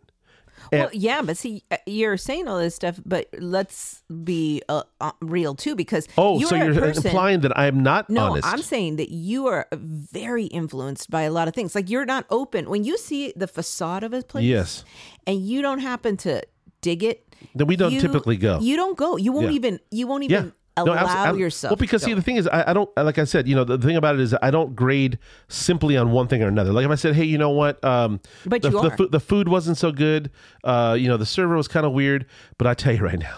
Well, 0.71 0.89
yeah, 0.93 1.21
but 1.21 1.37
see, 1.37 1.63
uh, 1.71 1.77
you're 1.85 2.17
saying 2.17 2.47
all 2.47 2.57
this 2.59 2.75
stuff, 2.75 2.99
but 3.05 3.27
let's 3.39 4.03
be 4.23 4.61
uh, 4.69 4.83
uh, 5.01 5.11
real 5.21 5.55
too, 5.55 5.75
because 5.75 6.07
Oh, 6.17 6.39
you're 6.39 6.49
so 6.49 6.55
you're 6.55 6.73
person, 6.73 7.05
implying 7.07 7.39
that 7.41 7.57
I'm 7.57 7.81
not 7.83 8.09
No, 8.09 8.31
honest? 8.31 8.47
I'm 8.47 8.61
saying 8.61 8.97
that 8.97 9.09
you 9.11 9.47
are 9.47 9.67
very 9.73 10.45
influenced 10.45 11.09
by 11.09 11.23
a 11.23 11.31
lot 11.31 11.47
of 11.47 11.53
things. 11.53 11.75
Like 11.75 11.89
you're 11.89 12.05
not 12.05 12.25
open 12.29 12.69
when 12.69 12.83
you 12.83 12.97
see 12.97 13.33
the 13.35 13.47
facade 13.47 14.03
of 14.03 14.13
a 14.13 14.21
place. 14.23 14.45
Yes. 14.45 14.83
and 15.25 15.45
you 15.45 15.61
don't 15.61 15.79
happen 15.79 16.17
to 16.17 16.41
dig 16.81 17.03
it. 17.03 17.23
Then 17.55 17.67
we 17.67 17.75
don't 17.75 17.91
you- 17.93 18.01
typically 18.01 18.37
go. 18.37 18.59
You 18.59 18.75
don't 18.75 18.97
go. 18.97 19.17
You 19.17 19.31
won't 19.31 19.47
Yeah. 19.47 19.51
even. 19.53 19.79
You 19.91 20.07
won't 20.07 20.23
yeah. 20.29 20.45
No, 20.85 20.93
allow 20.93 21.05
abso- 21.05 21.27
ab- 21.29 21.37
yourself. 21.37 21.71
Well, 21.71 21.77
because 21.77 22.03
see, 22.03 22.13
the 22.13 22.21
thing 22.21 22.35
is, 22.37 22.47
I, 22.47 22.71
I 22.71 22.73
don't 22.73 22.89
like 22.97 23.17
I 23.17 23.23
said, 23.23 23.47
you 23.47 23.55
know, 23.55 23.63
the 23.63 23.77
thing 23.77 23.95
about 23.95 24.15
it 24.15 24.21
is, 24.21 24.35
I 24.41 24.51
don't 24.51 24.75
grade 24.75 25.17
simply 25.47 25.97
on 25.97 26.11
one 26.11 26.27
thing 26.27 26.43
or 26.43 26.47
another. 26.47 26.71
Like 26.73 26.85
if 26.85 26.91
I 26.91 26.95
said, 26.95 27.15
hey, 27.15 27.25
you 27.25 27.37
know 27.37 27.49
what, 27.51 27.83
um, 27.83 28.19
But 28.45 28.61
the, 28.61 28.69
you 28.71 28.81
the, 28.81 28.87
are. 28.91 28.97
food, 28.97 29.11
the 29.11 29.19
food 29.19 29.47
wasn't 29.47 29.77
so 29.77 29.91
good, 29.91 30.31
uh, 30.63 30.95
you 30.99 31.07
know, 31.07 31.17
the 31.17 31.25
server 31.25 31.55
was 31.55 31.67
kind 31.67 31.85
of 31.85 31.91
weird, 31.93 32.25
but 32.57 32.67
I 32.67 32.73
tell 32.73 32.93
you 32.93 33.03
right 33.03 33.19
now, 33.19 33.37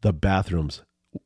the 0.00 0.12
bathrooms 0.12 0.82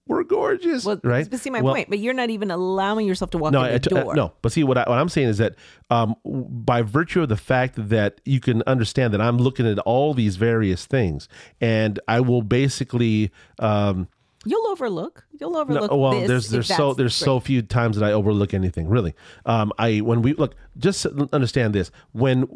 were 0.09 0.25
gorgeous, 0.25 0.85
Well, 0.85 1.01
right? 1.05 1.29
But 1.31 1.39
see 1.39 1.49
my 1.51 1.61
Well, 1.61 1.73
point. 1.75 1.89
But 1.89 2.01
you're 2.01 2.13
not 2.13 2.29
even 2.31 2.51
allowing 2.51 3.07
yourself 3.07 3.31
to 3.31 3.39
walk 3.39 3.53
No, 3.53 3.61
in 3.63 3.67
the 3.67 3.73
I 3.73 4.01
uh, 4.01 4.03
door. 4.03 4.15
no. 4.17 4.33
But 4.43 4.51
see, 4.51 4.65
what, 4.65 4.77
I, 4.77 4.81
what 4.89 4.99
I'm 4.99 5.09
saying 5.09 5.29
is 5.29 5.39
that 5.39 5.55
um, 5.91 6.17
by 6.25 6.83
virtue 6.83 7.23
of 7.23 7.29
the 7.29 7.37
fact 7.37 7.75
that 7.77 8.21
you 8.25 8.41
can 8.41 8.63
understand 8.67 9.15
that 9.15 9.21
I'm 9.21 9.39
looking 9.39 9.65
at 9.65 9.79
all 9.81 10.13
these 10.13 10.35
various 10.37 10.87
things, 10.87 11.29
and 11.61 12.01
I 12.09 12.19
will 12.21 12.43
basically. 12.43 13.31
Um, 13.61 14.09
You'll 14.47 14.67
overlook. 14.69 15.25
You'll 15.39 15.51
no, 15.53 15.61
overlook. 15.61 15.91
well, 15.91 16.13
this 16.21 16.29
there's 16.29 16.49
there's 16.51 16.69
so 16.69 16.95
there's 16.95 17.15
so 17.15 17.41
few 17.41 17.63
times 17.63 17.97
that 17.99 18.05
I 18.05 18.13
overlook 18.13 18.55
anything. 18.55 18.89
Really, 18.89 19.15
um, 19.45 19.73
I 19.79 20.01
when 20.01 20.23
we 20.23 20.33
look, 20.35 20.55
just 20.79 21.05
understand 21.33 21.75
this. 21.75 21.91
When 22.13 22.47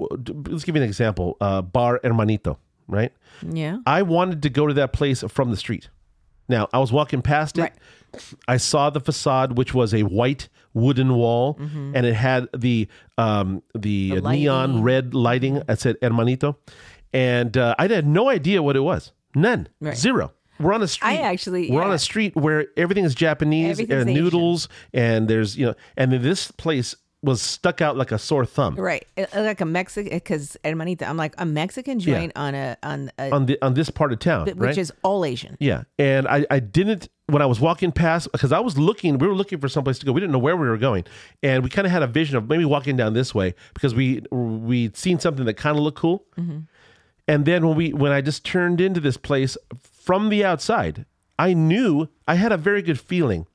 let's 0.48 0.64
give 0.64 0.76
you 0.76 0.82
an 0.82 0.88
example. 0.88 1.36
Uh, 1.40 1.62
Bar 1.62 2.00
Hermanito, 2.04 2.56
right? 2.88 3.12
Yeah. 3.42 3.78
I 3.86 4.02
wanted 4.02 4.42
to 4.42 4.50
go 4.50 4.66
to 4.66 4.74
that 4.74 4.92
place 4.92 5.22
from 5.28 5.50
the 5.50 5.56
street. 5.56 5.88
Now, 6.48 6.68
I 6.72 6.78
was 6.78 6.90
walking 6.92 7.22
past 7.22 7.58
it. 7.58 7.62
Right. 7.62 7.72
I 8.48 8.56
saw 8.56 8.90
the 8.90 8.98
facade, 9.00 9.56
which 9.56 9.72
was 9.72 9.94
a 9.94 10.02
white 10.02 10.48
wooden 10.74 11.14
wall, 11.14 11.56
and 11.60 12.04
it 12.04 12.14
had 12.14 12.48
the 12.56 12.88
um, 13.16 13.62
the, 13.78 14.10
Mm-hmm. 14.10 14.24
The 14.26 14.32
neon 14.32 14.82
red 14.82 15.14
lighting 15.14 15.62
that 15.66 15.78
said 15.78 15.96
Hermanito, 16.02 16.56
and 17.12 17.56
uh, 17.56 17.74
I 17.78 17.86
had 17.86 18.06
no 18.06 18.28
idea 18.28 18.62
what 18.62 18.74
it 18.76 18.80
was. 18.80 19.12
None, 19.36 19.68
Right. 19.80 19.96
zero. 19.96 20.32
We're 20.60 20.74
on 20.74 20.82
a 20.82 20.88
street. 20.88 21.08
I 21.08 21.16
actually- 21.18 21.70
we're 21.70 21.82
on 21.82 21.92
a 21.92 21.98
street 21.98 22.36
where 22.36 22.66
everything 22.76 23.04
is 23.04 23.14
Japanese 23.14 23.78
and 23.80 24.06
noodles, 24.06 24.68
and 24.92 25.26
there's 25.28 25.56
you 25.56 25.66
know, 25.66 25.74
and 25.96 26.12
then 26.12 26.22
this 26.22 26.50
place 26.50 26.94
was 27.22 27.42
stuck 27.42 27.82
out 27.82 27.96
like 27.98 28.12
a 28.12 28.18
sore 28.18 28.46
thumb 28.46 28.76
Right. 28.76 29.06
Uh, 29.16 29.26
uh 29.34 29.42
Like 29.42 29.60
a 29.60 29.66
Mexican, 29.66 30.10
because 30.10 30.56
uh, 30.64 30.68
Hermanita, 30.68 31.06
I'm 31.06 31.18
like 31.18 31.34
a 31.36 31.44
Mexican 31.44 32.00
joint 32.00 32.32
on 32.34 32.54
a 32.54 32.76
on 32.82 33.10
a 33.18 33.30
on 33.30 33.46
the 33.46 33.58
on 33.62 33.74
this 33.74 33.90
part 33.90 34.12
of 34.12 34.18
town, 34.20 34.46
which 34.46 34.56
right? 34.56 34.78
is 34.78 34.92
all 35.02 35.24
Asian. 35.24 35.56
Yeah, 35.60 35.82
and 35.98 36.26
I, 36.26 36.46
I 36.50 36.60
didn't 36.60 37.08
when 37.26 37.42
I 37.42 37.46
was 37.46 37.60
walking 37.60 37.92
past 37.92 38.32
because 38.32 38.52
I 38.52 38.60
was 38.60 38.78
looking. 38.78 39.18
We 39.18 39.26
were 39.26 39.34
looking 39.34 39.60
for 39.60 39.68
someplace 39.68 39.98
to 39.98 40.06
go. 40.06 40.12
We 40.12 40.20
didn't 40.20 40.32
know 40.32 40.38
where 40.38 40.56
we 40.56 40.68
were 40.68 40.78
going, 40.78 41.04
and 41.42 41.62
we 41.62 41.70
kind 41.70 41.86
of 41.86 41.92
had 41.92 42.02
a 42.02 42.06
vision 42.06 42.36
of 42.36 42.48
maybe 42.48 42.64
walking 42.64 42.96
down 42.96 43.12
this 43.12 43.34
way 43.34 43.54
because 43.74 43.94
we 43.94 44.22
we'd 44.30 44.96
seen 44.96 45.18
something 45.18 45.44
that 45.44 45.54
kind 45.54 45.76
of 45.76 45.82
looked 45.82 45.98
cool. 45.98 46.24
Mm-hmm. 46.38 46.60
And 47.28 47.44
then 47.44 47.66
when 47.66 47.76
we 47.76 47.92
when 47.92 48.12
I 48.12 48.22
just 48.22 48.44
turned 48.44 48.80
into 48.80 48.98
this 48.98 49.16
place 49.16 49.56
from 50.00 50.28
the 50.28 50.44
outside, 50.44 51.04
I 51.38 51.54
knew 51.54 52.08
I 52.26 52.34
had 52.34 52.52
a 52.52 52.56
very 52.56 52.82
good 52.82 52.98
feeling 53.00 53.46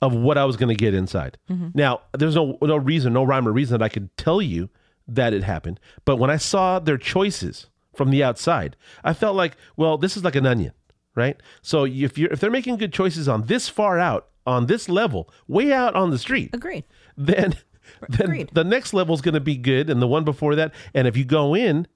of 0.00 0.12
what 0.14 0.36
I 0.36 0.44
was 0.44 0.56
going 0.56 0.68
to 0.68 0.74
get 0.74 0.94
inside. 0.94 1.38
Mm-hmm. 1.50 1.68
Now, 1.74 2.00
there's 2.16 2.34
no 2.34 2.58
no 2.62 2.76
reason, 2.76 3.12
no 3.12 3.22
rhyme 3.24 3.46
or 3.46 3.52
reason 3.52 3.78
that 3.78 3.84
I 3.84 3.88
could 3.88 4.14
tell 4.16 4.42
you 4.42 4.68
that 5.06 5.32
it 5.32 5.44
happened. 5.44 5.78
But 6.04 6.16
when 6.16 6.30
I 6.30 6.36
saw 6.36 6.78
their 6.78 6.98
choices 6.98 7.66
from 7.94 8.10
the 8.10 8.22
outside, 8.24 8.76
I 9.04 9.12
felt 9.12 9.36
like, 9.36 9.56
well, 9.76 9.98
this 9.98 10.16
is 10.16 10.24
like 10.24 10.34
an 10.36 10.46
onion, 10.46 10.72
right? 11.14 11.36
So 11.62 11.84
if 11.84 12.18
you're 12.18 12.32
if 12.32 12.40
they're 12.40 12.50
making 12.50 12.76
good 12.78 12.92
choices 12.92 13.28
on 13.28 13.42
this 13.46 13.68
far 13.68 13.98
out, 13.98 14.28
on 14.46 14.66
this 14.66 14.88
level, 14.88 15.30
way 15.46 15.72
out 15.72 15.94
on 15.94 16.10
the 16.10 16.18
street, 16.18 16.50
Agreed. 16.52 16.84
then 17.16 17.54
then 18.08 18.20
Agreed. 18.26 18.50
the 18.52 18.64
next 18.64 18.92
level 18.94 19.14
is 19.14 19.20
going 19.20 19.34
to 19.34 19.40
be 19.40 19.56
good, 19.56 19.88
and 19.88 20.02
the 20.02 20.08
one 20.08 20.24
before 20.24 20.54
that, 20.56 20.72
and 20.94 21.06
if 21.06 21.16
you 21.16 21.24
go 21.24 21.54
in, 21.54 21.86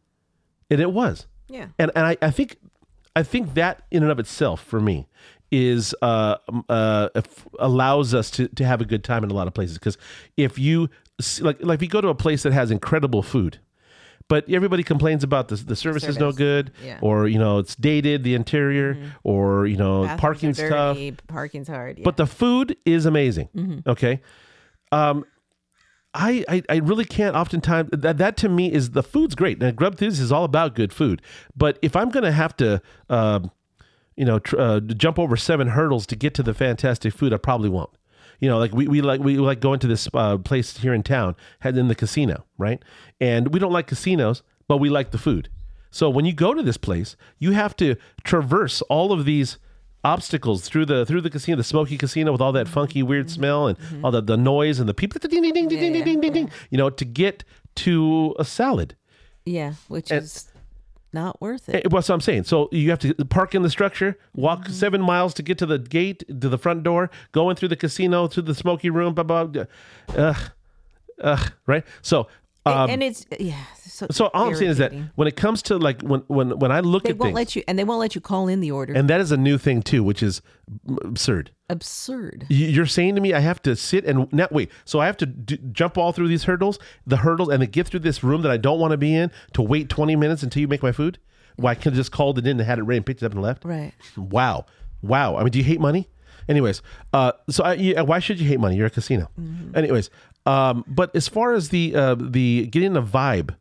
and 0.71 0.81
it 0.81 0.93
was, 0.93 1.27
Yeah. 1.49 1.69
and 1.79 1.91
and 1.97 2.07
I, 2.07 2.17
I 2.23 2.31
think 2.31 2.57
I 3.17 3.23
think 3.25 3.55
that 3.55 3.83
in 3.91 4.03
and 4.05 4.13
of 4.13 4.21
itself 4.21 4.63
for 4.63 4.79
me 4.81 5.09
is 5.51 5.95
uh, 6.03 6.37
uh, 6.69 7.09
allows 7.59 8.15
us 8.15 8.31
to 8.33 8.47
to 8.49 8.65
have 8.65 8.81
a 8.81 8.85
good 8.85 9.03
time 9.03 9.25
in 9.25 9.31
a 9.31 9.35
lot 9.35 9.49
of 9.49 9.55
places 9.55 9.79
because 9.79 9.97
if 10.37 10.59
you 10.59 10.89
like 11.41 11.63
like 11.63 11.79
if 11.79 11.83
you 11.83 11.89
go 11.89 12.01
to 12.01 12.09
a 12.09 12.15
place 12.15 12.43
that 12.45 12.53
has 12.53 12.71
incredible 12.71 13.23
food. 13.23 13.59
But 14.29 14.51
everybody 14.51 14.83
complains 14.83 15.23
about 15.23 15.47
the 15.47 15.55
the 15.55 15.77
service, 15.77 16.03
is 16.03 16.19
no 16.19 16.33
good, 16.33 16.73
Yeah. 16.85 16.99
or 17.01 17.29
you 17.29 17.39
know 17.39 17.59
it's 17.59 17.77
dated, 17.77 18.25
the 18.25 18.35
interior, 18.35 18.99
or 19.23 19.67
you 19.69 19.77
know 19.77 20.03
Bathrooms 20.03 20.21
parking's 20.21 20.59
tough. 20.59 20.99
Parking's 21.29 21.69
hard. 21.69 21.99
Yeah. 21.99 22.03
But 22.05 22.17
the 22.17 22.27
food 22.27 22.77
is 22.85 23.07
amazing. 23.07 23.49
Mm-hmm. 23.57 23.89
Okay. 23.89 24.21
Um, 24.91 25.25
I, 26.17 26.45
I 26.49 26.63
I 26.69 26.77
really 26.77 27.05
can't 27.05 27.37
oftentimes 27.37 27.91
that 27.93 28.19
that 28.19 28.37
to 28.39 28.49
me 28.49 28.73
is 28.73 28.91
the 28.91 29.03
food's 29.03 29.35
great. 29.35 29.61
Now 29.61 29.71
Grub 29.71 29.93
Enthusiast 29.93 30.23
is 30.23 30.33
all 30.33 30.45
about 30.45 30.75
good 30.75 30.93
food. 30.93 31.23
But 31.57 31.79
if 31.83 31.95
I'm 31.95 32.11
gonna 32.11 32.33
have 32.33 32.57
to 32.57 32.81
um, 33.09 33.51
you 34.17 34.25
know, 34.25 34.39
tr- 34.39 34.59
uh, 34.59 34.81
jump 34.81 35.19
over 35.19 35.37
seven 35.37 35.69
hurdles 35.69 36.07
to 36.07 36.17
get 36.17 36.35
to 36.35 36.43
the 36.43 36.55
fantastic 36.55 37.13
food, 37.13 37.33
I 37.33 37.37
probably 37.37 37.69
won't. 37.69 37.91
You 38.41 38.49
know, 38.49 38.59
like 38.59 38.73
we, 38.73 38.87
we 38.89 39.01
like 39.01 39.21
we 39.21 39.37
like 39.39 39.61
going 39.61 39.79
to 39.81 39.87
this 39.87 40.09
uh, 40.13 40.39
place 40.39 40.79
here 40.79 40.93
in 40.93 41.03
town, 41.03 41.37
had 41.61 41.77
in 41.77 41.89
the 41.89 41.95
casino, 41.95 42.45
right? 42.59 42.83
And 43.21 43.53
we 43.53 43.61
don't 43.61 43.73
like 43.73 43.87
casinos, 43.87 44.43
but 44.69 44.79
we 44.79 44.91
like 44.91 45.11
the 45.11 45.19
food. 45.19 45.49
So 45.91 46.11
when 46.11 46.27
you 46.27 46.35
go 46.35 46.53
to 46.53 46.63
this 46.63 46.77
place, 46.77 47.17
you 47.39 47.53
have 47.53 47.75
to 47.77 47.97
traverse 48.25 48.83
all 48.83 49.13
of 49.13 49.25
these 49.25 49.59
obstacles 50.07 50.69
through 50.69 50.87
the 50.87 51.05
through 51.05 51.21
the 51.21 51.31
casino, 51.31 51.57
the 51.57 51.65
smoky 51.65 51.99
casino 51.99 52.31
with 52.33 52.41
all 52.41 52.53
that 52.53 52.67
mm-hmm. 52.67 52.75
funky 52.75 53.03
weird 53.03 53.27
mm-hmm. 53.27 53.35
smell 53.35 53.67
and 53.67 53.77
all 54.05 54.13
the, 54.13 54.23
the 54.23 54.37
noise 54.37 54.79
and 54.79 54.89
the 54.89 54.95
people 54.95 55.19
ding 55.21 55.43
ding 55.43 55.53
ding 55.53 55.69
ding 55.69 55.81
ding 55.81 55.95
Yeah, 55.95 56.05
ding 56.05 56.21
ding 56.21 56.33
ding, 56.33 56.51
you 56.71 56.79
know, 56.79 56.91
to 56.91 57.05
get 57.05 57.45
to 57.77 58.35
a 58.39 58.45
salad. 58.45 58.95
yeah, 59.45 59.75
which 59.89 60.11
is 60.13 60.49
not 61.13 61.41
worth 61.41 61.69
it. 61.69 61.85
Eh, 61.85 61.89
What's 61.89 62.09
I'm 62.09 62.21
saying? 62.21 62.45
So 62.45 62.69
you 62.71 62.91
have 62.91 63.01
to 63.01 63.15
park 63.25 63.55
in 63.55 63.63
the 63.63 63.71
structure, 63.71 64.19
walk 64.35 64.61
mm-hmm. 64.61 64.73
seven 64.73 65.03
miles 65.03 65.35
to 65.35 65.43
get 65.43 65.59
to 65.59 65.67
the 65.67 65.79
gate, 65.79 66.23
to 66.29 66.49
the 66.49 66.59
front 66.59 66.85
door, 66.85 67.11
going 67.33 67.57
through 67.57 67.69
the 67.69 67.77
casino, 67.77 68.29
to 68.29 68.41
the 68.41 68.55
smoky 68.55 68.91
room, 68.91 69.15
blah 69.15 69.25
blah. 69.25 69.45
blah. 69.45 69.65
Ugh, 70.15 70.43
ugh, 71.21 71.53
right? 71.67 71.85
So, 72.03 72.29
um, 72.67 72.91
and 72.91 73.03
it's 73.03 73.27
yeah. 73.39 73.63
So, 73.87 74.07
so 74.11 74.27
all 74.35 74.49
I'm 74.49 74.55
saying 74.55 74.73
is 74.73 74.79
that 74.79 74.93
when 75.15 75.27
it 75.27 75.37
comes 75.37 75.63
to 75.63 75.79
like 75.79 76.03
when 76.03 76.21
when 76.27 76.59
when 76.59 76.71
I 76.73 76.81
look 76.81 77.05
they 77.05 77.11
at 77.11 77.19
won't 77.19 77.29
things, 77.29 77.35
let 77.37 77.57
you, 77.57 77.63
and 77.67 77.79
they 77.79 77.85
won't 77.85 78.01
let 78.01 78.15
you 78.15 78.21
call 78.21 78.49
in 78.49 78.61
the 78.61 78.71
order. 78.71 78.93
and 78.95 79.09
that 79.09 79.21
is 79.21 79.33
a 79.33 79.37
new 79.37 79.57
thing 79.59 79.81
too, 79.83 80.03
which 80.05 80.23
is 80.23 80.43
absurd. 81.05 81.51
Absurd. 81.71 82.47
You- 82.49 82.67
You're 82.69 82.87
saying 82.87 83.15
to 83.15 83.21
me, 83.21 83.33
I 83.35 83.41
have 83.41 83.61
to 83.63 83.75
sit 83.77 84.05
and 84.05 84.31
now 84.33 84.49
wait. 84.51 84.71
So 84.85 85.01
I 85.01 85.07
have 85.07 85.17
to 85.19 85.27
d- 85.27 85.59
jump 85.73 85.97
all 85.99 86.13
through 86.13 86.29
these 86.29 86.45
hurdles, 86.45 86.79
the 87.07 87.19
hurdles, 87.19 87.49
and 87.49 87.63
then 87.63 87.71
get 87.71 87.87
through 87.89 88.01
this 88.01 88.23
room 88.23 88.43
that 88.43 88.51
I 88.53 88.57
don't 88.57 88.79
want 88.79 88.93
to 88.93 88.97
be 88.99 89.15
in 89.15 89.31
to 89.55 89.63
wait 89.63 89.89
20 89.89 90.17
minutes 90.17 90.43
until 90.43 90.61
you 90.61 90.69
make 90.69 90.83
my 90.83 90.93
food. 90.93 91.19
Why 91.57 91.71
I 91.71 91.75
could 91.75 91.85
have 91.85 91.95
just 91.95 92.13
called 92.13 92.39
it 92.39 92.47
in 92.47 92.59
and 92.61 92.67
had 92.67 92.79
it 92.79 92.83
ready 92.83 92.99
and 92.99 93.07
picked 93.07 93.23
it 93.23 93.27
up 93.27 93.33
and 93.33 93.41
left. 93.43 93.65
Right. 93.65 93.93
Wow, 94.17 94.67
wow. 95.03 95.37
I 95.37 95.43
mean, 95.43 95.51
do 95.53 95.59
you 95.59 95.65
hate 95.65 95.81
money? 95.81 96.09
Anyways, 96.49 96.81
uh, 97.13 97.33
so 97.51 97.65
I, 97.65 97.73
yeah, 97.75 98.03
why 98.03 98.19
should 98.21 98.39
you 98.39 98.47
hate 98.47 98.61
money? 98.61 98.77
You're 98.77 98.87
a 98.87 98.91
casino. 98.91 99.31
Anyways, 99.75 100.11
um, 100.47 100.85
but 100.87 101.15
as 101.15 101.29
far 101.29 101.55
as 101.55 101.69
the 101.71 101.95
uh, 101.95 102.15
the 102.19 102.67
getting 102.69 102.97
a 102.97 103.03
vibe 103.03 103.57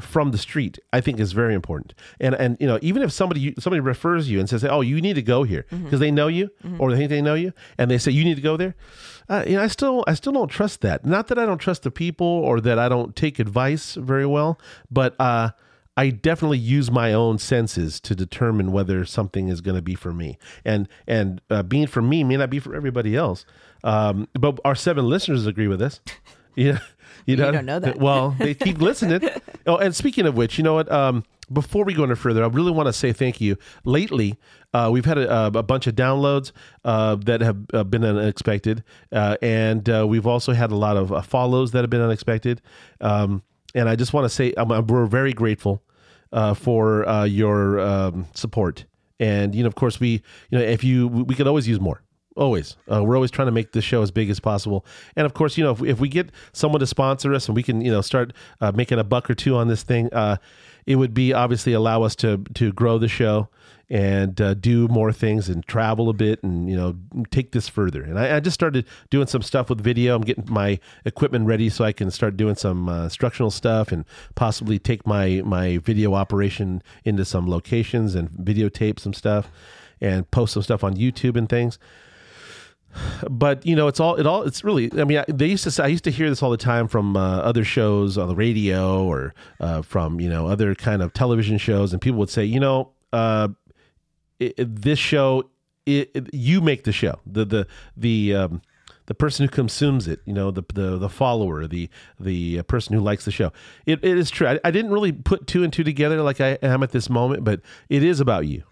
from 0.00 0.30
the 0.30 0.38
street, 0.38 0.78
I 0.94 1.00
think 1.02 1.20
is 1.20 1.32
very 1.32 1.54
important. 1.54 1.94
And 2.18 2.34
and 2.34 2.56
you 2.58 2.66
know, 2.66 2.78
even 2.80 3.02
if 3.02 3.12
somebody 3.12 3.54
somebody 3.58 3.80
refers 3.80 4.30
you 4.30 4.40
and 4.40 4.48
says, 4.48 4.64
"Oh, 4.64 4.80
you 4.80 5.00
need 5.00 5.14
to 5.14 5.22
go 5.22 5.42
here," 5.42 5.66
because 5.70 6.00
they 6.00 6.10
know 6.10 6.28
you 6.28 6.50
or 6.78 6.90
they 6.90 6.96
think 6.96 7.10
they 7.10 7.20
know 7.22 7.34
you, 7.34 7.52
and 7.76 7.90
they 7.90 7.98
say 7.98 8.10
you 8.10 8.24
need 8.24 8.36
to 8.36 8.42
go 8.42 8.56
there. 8.56 8.74
Uh, 9.28 9.44
you 9.46 9.56
know, 9.56 9.62
I 9.62 9.68
still 9.68 10.02
I 10.08 10.14
still 10.14 10.32
don't 10.32 10.48
trust 10.48 10.80
that. 10.80 11.04
Not 11.04 11.28
that 11.28 11.38
I 11.38 11.46
don't 11.46 11.58
trust 11.58 11.82
the 11.82 11.90
people 11.90 12.26
or 12.26 12.60
that 12.62 12.78
I 12.78 12.88
don't 12.88 13.14
take 13.14 13.38
advice 13.38 13.94
very 13.94 14.26
well, 14.26 14.58
but 14.90 15.14
uh, 15.20 15.50
I 16.00 16.08
definitely 16.08 16.56
use 16.56 16.90
my 16.90 17.12
own 17.12 17.36
senses 17.36 18.00
to 18.00 18.14
determine 18.14 18.72
whether 18.72 19.04
something 19.04 19.48
is 19.48 19.60
going 19.60 19.74
to 19.74 19.82
be 19.82 19.94
for 19.94 20.14
me. 20.14 20.38
And 20.64 20.88
and 21.06 21.42
uh, 21.50 21.62
being 21.62 21.86
for 21.88 22.00
me 22.00 22.24
may 22.24 22.38
not 22.38 22.48
be 22.48 22.58
for 22.58 22.74
everybody 22.74 23.14
else. 23.16 23.44
Um, 23.84 24.26
but 24.32 24.58
our 24.64 24.74
seven 24.74 25.06
listeners 25.10 25.46
agree 25.46 25.68
with 25.68 25.78
this. 25.78 26.00
Yeah, 26.56 26.80
you, 27.26 27.36
know, 27.36 27.52
don't 27.52 27.64
know 27.64 27.78
that. 27.78 28.00
Well, 28.00 28.34
they 28.36 28.54
keep 28.54 28.78
listening. 28.78 29.22
Oh, 29.66 29.76
and 29.76 29.94
speaking 29.94 30.26
of 30.26 30.36
which, 30.36 30.58
you 30.58 30.64
know 30.64 30.74
what? 30.74 30.90
Um, 30.90 31.22
before 31.52 31.84
we 31.84 31.94
go 31.94 32.02
any 32.02 32.16
further, 32.16 32.42
I 32.42 32.48
really 32.48 32.72
want 32.72 32.88
to 32.88 32.92
say 32.92 33.12
thank 33.12 33.40
you. 33.40 33.56
Lately, 33.84 34.36
uh, 34.74 34.90
we've 34.92 35.04
had 35.04 35.16
a, 35.16 35.46
a 35.46 35.62
bunch 35.62 35.86
of 35.86 35.94
downloads 35.94 36.50
uh, 36.84 37.14
that 37.26 37.40
have 37.40 37.58
uh, 37.72 37.84
been 37.84 38.04
unexpected, 38.04 38.82
uh, 39.12 39.36
and 39.40 39.88
uh, 39.88 40.06
we've 40.08 40.26
also 40.26 40.52
had 40.52 40.72
a 40.72 40.74
lot 40.74 40.96
of 40.96 41.12
uh, 41.12 41.22
follows 41.22 41.70
that 41.70 41.82
have 41.82 41.90
been 41.90 42.00
unexpected. 42.00 42.60
Um, 43.00 43.42
and 43.76 43.88
I 43.88 43.94
just 43.94 44.12
want 44.12 44.24
to 44.24 44.28
say 44.28 44.52
um, 44.54 44.86
we're 44.88 45.06
very 45.06 45.32
grateful 45.32 45.84
uh, 46.32 46.54
for 46.54 47.08
uh, 47.08 47.24
your 47.24 47.80
um, 47.80 48.26
support. 48.34 48.84
And 49.18 49.54
you 49.54 49.62
know, 49.62 49.66
of 49.66 49.74
course, 49.74 50.00
we 50.00 50.22
you 50.50 50.58
know 50.58 50.60
if 50.60 50.82
you 50.82 51.08
we 51.08 51.34
could 51.34 51.46
always 51.46 51.68
use 51.68 51.80
more. 51.80 52.02
Always, 52.36 52.76
uh, 52.90 53.02
we're 53.02 53.16
always 53.16 53.32
trying 53.32 53.46
to 53.46 53.52
make 53.52 53.72
the 53.72 53.82
show 53.82 54.02
as 54.02 54.10
big 54.12 54.30
as 54.30 54.38
possible. 54.38 54.86
And 55.16 55.26
of 55.26 55.34
course, 55.34 55.58
you 55.58 55.64
know, 55.64 55.72
if, 55.72 55.82
if 55.82 56.00
we 56.00 56.08
get 56.08 56.30
someone 56.52 56.78
to 56.78 56.86
sponsor 56.86 57.34
us 57.34 57.48
and 57.48 57.56
we 57.56 57.62
can, 57.62 57.80
you 57.80 57.90
know, 57.90 58.00
start 58.00 58.32
uh, 58.60 58.70
making 58.72 59.00
a 59.00 59.04
buck 59.04 59.28
or 59.28 59.34
two 59.34 59.56
on 59.56 59.66
this 59.66 59.82
thing, 59.82 60.08
uh, 60.14 60.36
it 60.86 60.94
would 60.94 61.12
be 61.12 61.32
obviously 61.32 61.72
allow 61.72 62.02
us 62.02 62.14
to 62.16 62.38
to 62.54 62.72
grow 62.72 62.98
the 62.98 63.08
show 63.08 63.48
and 63.90 64.40
uh, 64.40 64.54
do 64.54 64.86
more 64.88 65.12
things 65.12 65.48
and 65.48 65.66
travel 65.66 66.08
a 66.08 66.12
bit 66.12 66.42
and 66.44 66.70
you 66.70 66.76
know 66.76 66.96
take 67.30 67.52
this 67.52 67.68
further. 67.68 68.02
And 68.02 68.18
I, 68.18 68.36
I 68.36 68.40
just 68.40 68.54
started 68.54 68.86
doing 69.10 69.26
some 69.26 69.42
stuff 69.42 69.68
with 69.68 69.80
video. 69.80 70.14
I'm 70.14 70.22
getting 70.22 70.46
my 70.48 70.78
equipment 71.04 71.46
ready 71.46 71.68
so 71.68 71.84
I 71.84 71.92
can 71.92 72.10
start 72.10 72.36
doing 72.36 72.54
some 72.54 72.88
uh, 72.88 73.04
instructional 73.04 73.50
stuff 73.50 73.90
and 73.90 74.04
possibly 74.36 74.78
take 74.78 75.06
my 75.06 75.42
my 75.44 75.78
video 75.78 76.14
operation 76.14 76.82
into 77.04 77.24
some 77.24 77.48
locations 77.48 78.14
and 78.14 78.30
videotape 78.30 79.00
some 79.00 79.12
stuff 79.12 79.50
and 80.00 80.30
post 80.30 80.54
some 80.54 80.62
stuff 80.62 80.84
on 80.84 80.96
YouTube 80.96 81.36
and 81.36 81.48
things 81.48 81.78
but 83.30 83.64
you 83.64 83.76
know 83.76 83.86
it's 83.86 84.00
all 84.00 84.16
it 84.16 84.26
all 84.26 84.42
it's 84.42 84.64
really 84.64 84.90
i 84.98 85.04
mean 85.04 85.18
I, 85.18 85.24
they 85.28 85.46
used 85.46 85.62
to 85.62 85.70
say 85.70 85.84
i 85.84 85.86
used 85.86 86.02
to 86.04 86.10
hear 86.10 86.28
this 86.28 86.42
all 86.42 86.50
the 86.50 86.56
time 86.56 86.88
from 86.88 87.16
uh, 87.16 87.38
other 87.38 87.62
shows 87.62 88.18
on 88.18 88.26
the 88.26 88.34
radio 88.34 89.04
or 89.04 89.32
uh, 89.60 89.82
from 89.82 90.18
you 90.18 90.28
know 90.28 90.48
other 90.48 90.74
kind 90.74 91.00
of 91.00 91.12
television 91.12 91.56
shows 91.56 91.92
and 91.92 92.02
people 92.02 92.18
would 92.18 92.30
say 92.30 92.44
you 92.44 92.58
know 92.58 92.90
uh, 93.12 93.48
it, 94.40 94.54
it- 94.58 94.82
this 94.82 94.98
show 94.98 95.50
it, 95.86 96.28
you 96.32 96.60
make 96.60 96.84
the 96.84 96.92
show. 96.92 97.20
The 97.26 97.44
the 97.44 97.66
the 97.96 98.34
um, 98.34 98.62
the 99.06 99.14
person 99.14 99.44
who 99.44 99.50
consumes 99.50 100.06
it, 100.06 100.20
you 100.24 100.32
know, 100.32 100.50
the 100.50 100.62
the 100.74 100.98
the 100.98 101.08
follower, 101.08 101.66
the 101.66 101.88
the 102.18 102.58
uh, 102.60 102.62
person 102.64 102.94
who 102.94 103.00
likes 103.00 103.24
the 103.24 103.30
show. 103.32 103.50
It, 103.86 104.04
it 104.04 104.16
is 104.18 104.30
true. 104.30 104.46
I, 104.46 104.60
I 104.64 104.70
didn't 104.70 104.92
really 104.92 105.10
put 105.12 105.46
two 105.46 105.64
and 105.64 105.72
two 105.72 105.82
together 105.84 106.22
like 106.22 106.40
I 106.40 106.58
am 106.62 106.82
at 106.82 106.92
this 106.92 107.08
moment, 107.10 107.44
but 107.44 107.60
it 107.88 108.04
is 108.04 108.20
about 108.20 108.46
you. 108.46 108.62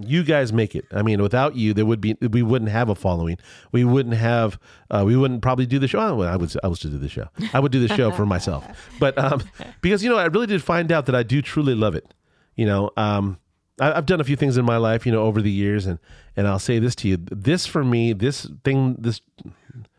You 0.00 0.22
guys 0.22 0.52
make 0.52 0.76
it. 0.76 0.84
I 0.92 1.02
mean, 1.02 1.20
without 1.20 1.56
you, 1.56 1.74
there 1.74 1.84
would 1.86 2.00
be 2.00 2.14
we 2.20 2.42
wouldn't 2.42 2.70
have 2.70 2.88
a 2.88 2.94
following. 2.94 3.38
We 3.72 3.82
wouldn't 3.82 4.14
have. 4.14 4.56
Uh, 4.88 5.02
we 5.04 5.16
wouldn't 5.16 5.42
probably 5.42 5.66
do 5.66 5.80
the 5.80 5.88
show. 5.88 5.98
Oh, 5.98 6.14
well, 6.16 6.32
I 6.32 6.36
would. 6.36 6.54
I 6.62 6.68
was 6.68 6.78
to 6.80 6.88
do 6.88 6.98
the 6.98 7.08
show. 7.08 7.26
I 7.52 7.58
would 7.58 7.72
do 7.72 7.84
the 7.84 7.92
show 7.96 8.12
for 8.12 8.24
myself, 8.26 8.64
but 9.00 9.18
um, 9.18 9.42
because 9.80 10.04
you 10.04 10.10
know, 10.10 10.18
I 10.18 10.26
really 10.26 10.46
did 10.46 10.62
find 10.62 10.92
out 10.92 11.06
that 11.06 11.16
I 11.16 11.24
do 11.24 11.42
truly 11.42 11.74
love 11.74 11.96
it. 11.96 12.14
You 12.54 12.66
know, 12.66 12.90
um, 12.96 13.38
I've 13.80 14.06
done 14.06 14.20
a 14.20 14.24
few 14.24 14.36
things 14.36 14.56
in 14.56 14.64
my 14.64 14.76
life, 14.76 15.04
you 15.04 15.12
know, 15.12 15.22
over 15.22 15.42
the 15.42 15.50
years, 15.50 15.86
and 15.86 15.98
and 16.36 16.46
I'll 16.46 16.58
say 16.58 16.78
this 16.78 16.94
to 16.96 17.08
you: 17.08 17.16
this 17.16 17.66
for 17.66 17.82
me, 17.84 18.12
this 18.12 18.46
thing, 18.62 18.96
this 18.98 19.20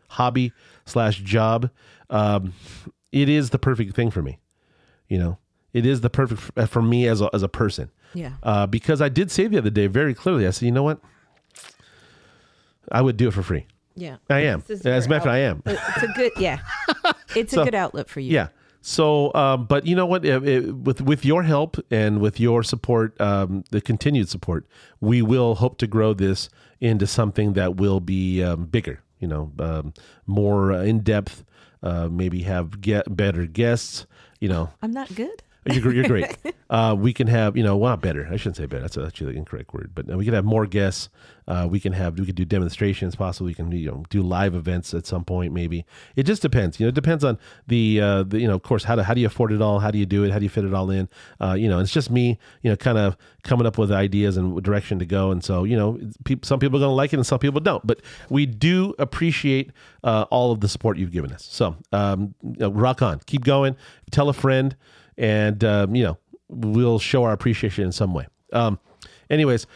hobby 0.08 0.52
slash 0.86 1.20
job, 1.20 1.70
um, 2.08 2.54
it 3.12 3.28
is 3.28 3.50
the 3.50 3.58
perfect 3.58 3.94
thing 3.94 4.10
for 4.10 4.22
me. 4.22 4.38
You 5.08 5.18
know, 5.18 5.38
it 5.72 5.84
is 5.84 6.00
the 6.00 6.10
perfect 6.10 6.70
for 6.70 6.80
me 6.82 7.06
as 7.06 7.20
a, 7.20 7.28
as 7.34 7.42
a 7.42 7.48
person. 7.48 7.90
Yeah. 8.14 8.32
Uh, 8.42 8.66
because 8.66 9.02
I 9.02 9.08
did 9.08 9.30
say 9.30 9.46
the 9.46 9.58
other 9.58 9.70
day 9.70 9.86
very 9.86 10.14
clearly, 10.14 10.46
I 10.46 10.50
said, 10.50 10.66
you 10.66 10.72
know 10.72 10.82
what, 10.82 11.00
I 12.90 13.02
would 13.02 13.16
do 13.16 13.28
it 13.28 13.34
for 13.34 13.42
free. 13.42 13.66
Yeah. 13.94 14.16
I 14.28 14.40
am. 14.40 14.62
As 14.68 14.84
a 14.84 14.88
matter 14.88 14.98
of 14.98 15.06
fact, 15.06 15.26
I 15.26 15.38
am. 15.38 15.62
It's 15.66 16.02
a 16.02 16.08
good, 16.08 16.32
yeah. 16.38 16.60
It's 17.34 17.52
a 17.52 17.64
good 17.64 17.74
outlet 17.74 18.08
for 18.08 18.20
you. 18.20 18.32
Yeah. 18.32 18.48
So, 18.88 19.34
um, 19.34 19.64
but 19.66 19.84
you 19.84 19.96
know 19.96 20.06
what? 20.06 20.24
It- 20.24 20.46
it- 20.46 20.76
with 20.76 21.00
with 21.00 21.24
your 21.24 21.42
help 21.42 21.76
and 21.90 22.20
with 22.20 22.38
your 22.38 22.62
support, 22.62 23.20
um, 23.20 23.64
the 23.72 23.80
continued 23.80 24.28
support, 24.28 24.64
we 25.00 25.22
will 25.22 25.56
hope 25.56 25.76
to 25.78 25.88
grow 25.88 26.14
this 26.14 26.48
into 26.80 27.04
something 27.04 27.54
that 27.54 27.74
will 27.78 27.98
be 27.98 28.44
um, 28.44 28.66
bigger. 28.66 29.00
You 29.18 29.26
know, 29.26 29.50
um, 29.58 29.92
more 30.24 30.72
uh, 30.72 30.82
in 30.84 31.00
depth. 31.00 31.44
Uh, 31.82 32.08
maybe 32.08 32.42
have 32.42 32.80
get 32.80 33.16
better 33.16 33.44
guests. 33.44 34.06
You 34.38 34.50
know, 34.50 34.68
I'm 34.80 34.92
not 34.92 35.12
good. 35.16 35.42
You're, 35.66 35.92
you're 35.92 36.08
great. 36.08 36.36
Uh, 36.68 36.96
we 36.98 37.12
can 37.12 37.28
have, 37.28 37.56
you 37.56 37.62
know, 37.62 37.76
well, 37.76 37.92
not 37.92 38.00
better. 38.00 38.28
I 38.30 38.36
shouldn't 38.36 38.56
say 38.56 38.66
better. 38.66 38.82
That's 38.82 38.98
actually 38.98 39.32
the 39.32 39.38
incorrect 39.38 39.72
word. 39.72 39.92
But 39.94 40.10
uh, 40.10 40.16
we 40.16 40.24
can 40.24 40.34
have 40.34 40.44
more 40.44 40.66
guests. 40.66 41.08
Uh, 41.46 41.68
we 41.70 41.78
can 41.78 41.92
have, 41.92 42.18
we 42.18 42.26
could 42.26 42.34
do 42.34 42.44
demonstrations. 42.44 43.14
Possibly, 43.14 43.50
we 43.50 43.54
can, 43.54 43.70
you 43.70 43.88
know, 43.88 44.02
do 44.10 44.20
live 44.20 44.52
events 44.54 44.92
at 44.92 45.06
some 45.06 45.24
point. 45.24 45.52
Maybe 45.52 45.86
it 46.16 46.24
just 46.24 46.42
depends. 46.42 46.80
You 46.80 46.86
know, 46.86 46.88
it 46.88 46.96
depends 46.96 47.22
on 47.22 47.38
the, 47.68 48.00
uh, 48.00 48.22
the, 48.24 48.40
you 48.40 48.48
know, 48.48 48.54
of 48.54 48.64
course, 48.64 48.82
how 48.82 48.96
do 48.96 49.02
how 49.02 49.14
do 49.14 49.20
you 49.20 49.28
afford 49.28 49.52
it 49.52 49.62
all? 49.62 49.78
How 49.78 49.92
do 49.92 49.98
you 49.98 50.06
do 50.06 50.24
it? 50.24 50.32
How 50.32 50.40
do 50.40 50.44
you 50.44 50.48
fit 50.48 50.64
it 50.64 50.74
all 50.74 50.90
in? 50.90 51.08
Uh, 51.40 51.54
you 51.54 51.68
know, 51.68 51.78
it's 51.78 51.92
just 51.92 52.10
me, 52.10 52.36
you 52.62 52.70
know, 52.70 52.76
kind 52.76 52.98
of 52.98 53.16
coming 53.44 53.64
up 53.64 53.78
with 53.78 53.92
ideas 53.92 54.36
and 54.36 54.60
direction 54.60 54.98
to 54.98 55.06
go. 55.06 55.30
And 55.30 55.44
so, 55.44 55.62
you 55.62 55.76
know, 55.76 56.00
peop 56.24 56.44
some 56.44 56.58
people 56.58 56.78
are 56.78 56.80
going 56.80 56.90
to 56.90 56.96
like 56.96 57.12
it 57.12 57.16
and 57.16 57.26
some 57.26 57.38
people 57.38 57.60
don't. 57.60 57.86
But 57.86 58.00
we 58.28 58.44
do 58.44 58.92
appreciate 58.98 59.70
uh, 60.02 60.26
all 60.30 60.50
of 60.50 60.60
the 60.60 60.68
support 60.68 60.98
you've 60.98 61.12
given 61.12 61.32
us. 61.32 61.46
So, 61.48 61.76
um, 61.92 62.34
rock 62.42 63.02
on, 63.02 63.20
keep 63.26 63.44
going. 63.44 63.76
Tell 64.10 64.28
a 64.28 64.32
friend 64.32 64.74
and 65.18 65.62
um, 65.64 65.94
you 65.94 66.04
know 66.04 66.18
we'll 66.48 66.98
show 66.98 67.24
our 67.24 67.32
appreciation 67.32 67.84
in 67.84 67.92
some 67.92 68.14
way. 68.14 68.26
Um, 68.52 68.78
anyways, 69.30 69.66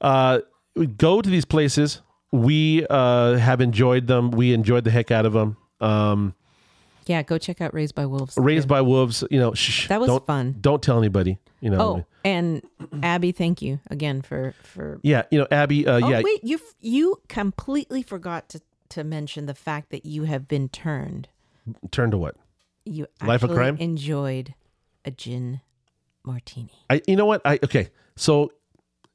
uh, 0.00 0.40
we 0.74 0.86
go 0.86 1.20
to 1.20 1.30
these 1.30 1.44
places. 1.44 2.02
We 2.32 2.86
uh, 2.88 3.36
have 3.36 3.60
enjoyed 3.60 4.06
them. 4.06 4.30
We 4.30 4.52
enjoyed 4.52 4.84
the 4.84 4.90
heck 4.90 5.10
out 5.10 5.24
of 5.26 5.32
them. 5.32 5.56
Um, 5.80 6.34
Yeah, 7.06 7.22
go 7.22 7.38
check 7.38 7.60
out 7.60 7.72
Raised 7.72 7.94
by 7.94 8.04
Wolves. 8.04 8.36
Raised 8.36 8.68
by 8.68 8.82
Wolves. 8.82 9.24
You 9.30 9.38
know, 9.38 9.54
shh, 9.54 9.88
That 9.88 10.00
was 10.00 10.08
don't, 10.08 10.26
fun. 10.26 10.56
Don't 10.60 10.82
tell 10.82 10.98
anybody. 10.98 11.38
You 11.60 11.70
know. 11.70 11.80
Oh, 11.80 12.04
and 12.24 12.62
Abby, 13.02 13.32
thank 13.32 13.62
you 13.62 13.80
again 13.90 14.22
for 14.22 14.54
for. 14.62 15.00
Yeah, 15.02 15.22
you 15.30 15.38
know, 15.38 15.46
Abby. 15.50 15.86
Uh, 15.86 16.00
Oh 16.02 16.08
yeah, 16.08 16.20
wait, 16.22 16.44
you 16.44 16.60
you 16.80 17.20
completely 17.28 18.02
forgot 18.02 18.48
to 18.50 18.60
to 18.90 19.04
mention 19.04 19.46
the 19.46 19.54
fact 19.54 19.90
that 19.90 20.04
you 20.04 20.24
have 20.24 20.48
been 20.48 20.68
turned. 20.68 21.28
Turned 21.90 22.12
to 22.12 22.18
what? 22.18 22.36
You 22.84 23.06
Life 23.22 23.42
of 23.42 23.50
crime? 23.50 23.76
enjoyed 23.78 24.54
a 25.08 25.10
gin 25.10 25.60
martini. 26.24 26.72
I 26.88 27.02
you 27.06 27.16
know 27.16 27.26
what 27.26 27.42
I 27.44 27.58
okay 27.64 27.90
so 28.16 28.52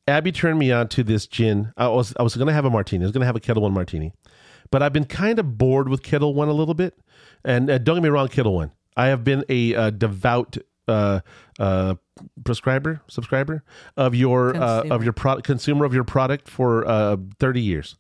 Abby 0.08 0.32
turned 0.32 0.60
me 0.60 0.72
on 0.72 0.90
to 0.90 1.04
this 1.04 1.28
gin. 1.28 1.72
I 1.78 1.88
was 1.88 2.14
I 2.20 2.24
was 2.24 2.36
gonna 2.36 2.54
have 2.54 2.66
a 2.66 2.70
martini. 2.70 3.04
I 3.04 3.08
was 3.08 3.14
gonna 3.14 3.26
have 3.26 3.36
a 3.36 3.40
Ketel 3.40 3.62
One 3.62 3.74
martini, 3.74 4.14
but 4.72 4.84
I've 4.84 4.94
been 4.94 5.06
kind 5.06 5.40
of 5.40 5.58
bored 5.58 5.88
with 5.88 6.04
Ketel 6.04 6.34
One 6.34 6.50
a 6.50 6.54
little 6.54 6.74
bit. 6.74 6.98
And 7.46 7.70
uh, 7.70 7.78
don't 7.78 7.98
get 7.98 8.04
me 8.04 8.10
wrong, 8.10 8.28
Ketel 8.28 8.54
One. 8.54 8.72
I 8.98 9.08
have 9.08 9.24
been 9.24 9.46
a 9.48 9.76
uh, 9.76 9.90
devout 9.92 10.58
uh, 10.88 11.22
uh, 11.60 11.96
prescriber 12.44 13.02
subscriber 13.08 13.64
of 13.96 14.14
your 14.14 14.56
uh, 14.56 14.84
of 14.90 15.04
your 15.04 15.14
product 15.14 15.46
consumer 15.46 15.86
of 15.86 15.94
your 15.94 16.04
product 16.04 16.50
for 16.50 16.86
uh, 16.88 17.18
thirty 17.40 17.62
years. 17.62 17.96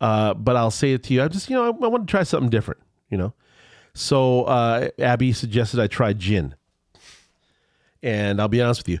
Uh, 0.00 0.34
but 0.34 0.54
I'll 0.54 0.70
say 0.70 0.92
it 0.92 1.02
to 1.04 1.14
you. 1.14 1.22
I 1.22 1.28
just 1.28 1.48
you 1.48 1.56
know 1.56 1.64
I, 1.64 1.68
I 1.68 1.88
want 1.88 2.06
to 2.06 2.10
try 2.10 2.24
something 2.24 2.50
different. 2.50 2.80
You 3.10 3.18
know. 3.18 3.34
So 3.94 4.44
uh, 4.44 4.90
Abby 4.98 5.32
suggested 5.32 5.80
I 5.80 5.86
try 5.86 6.12
gin. 6.12 6.54
And 8.02 8.40
I'll 8.40 8.48
be 8.48 8.62
honest 8.62 8.80
with 8.80 8.88
you. 8.88 8.98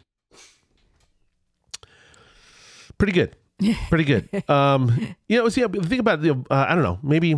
Pretty 2.98 3.12
good. 3.12 3.36
Pretty 3.88 4.04
good. 4.04 4.28
um, 4.50 5.14
you 5.28 5.38
know, 5.38 5.48
see, 5.48 5.62
the 5.62 5.80
thing 5.82 6.00
about 6.00 6.20
the, 6.22 6.32
uh, 6.50 6.66
I 6.68 6.74
don't 6.74 6.82
know, 6.84 6.98
maybe 7.02 7.36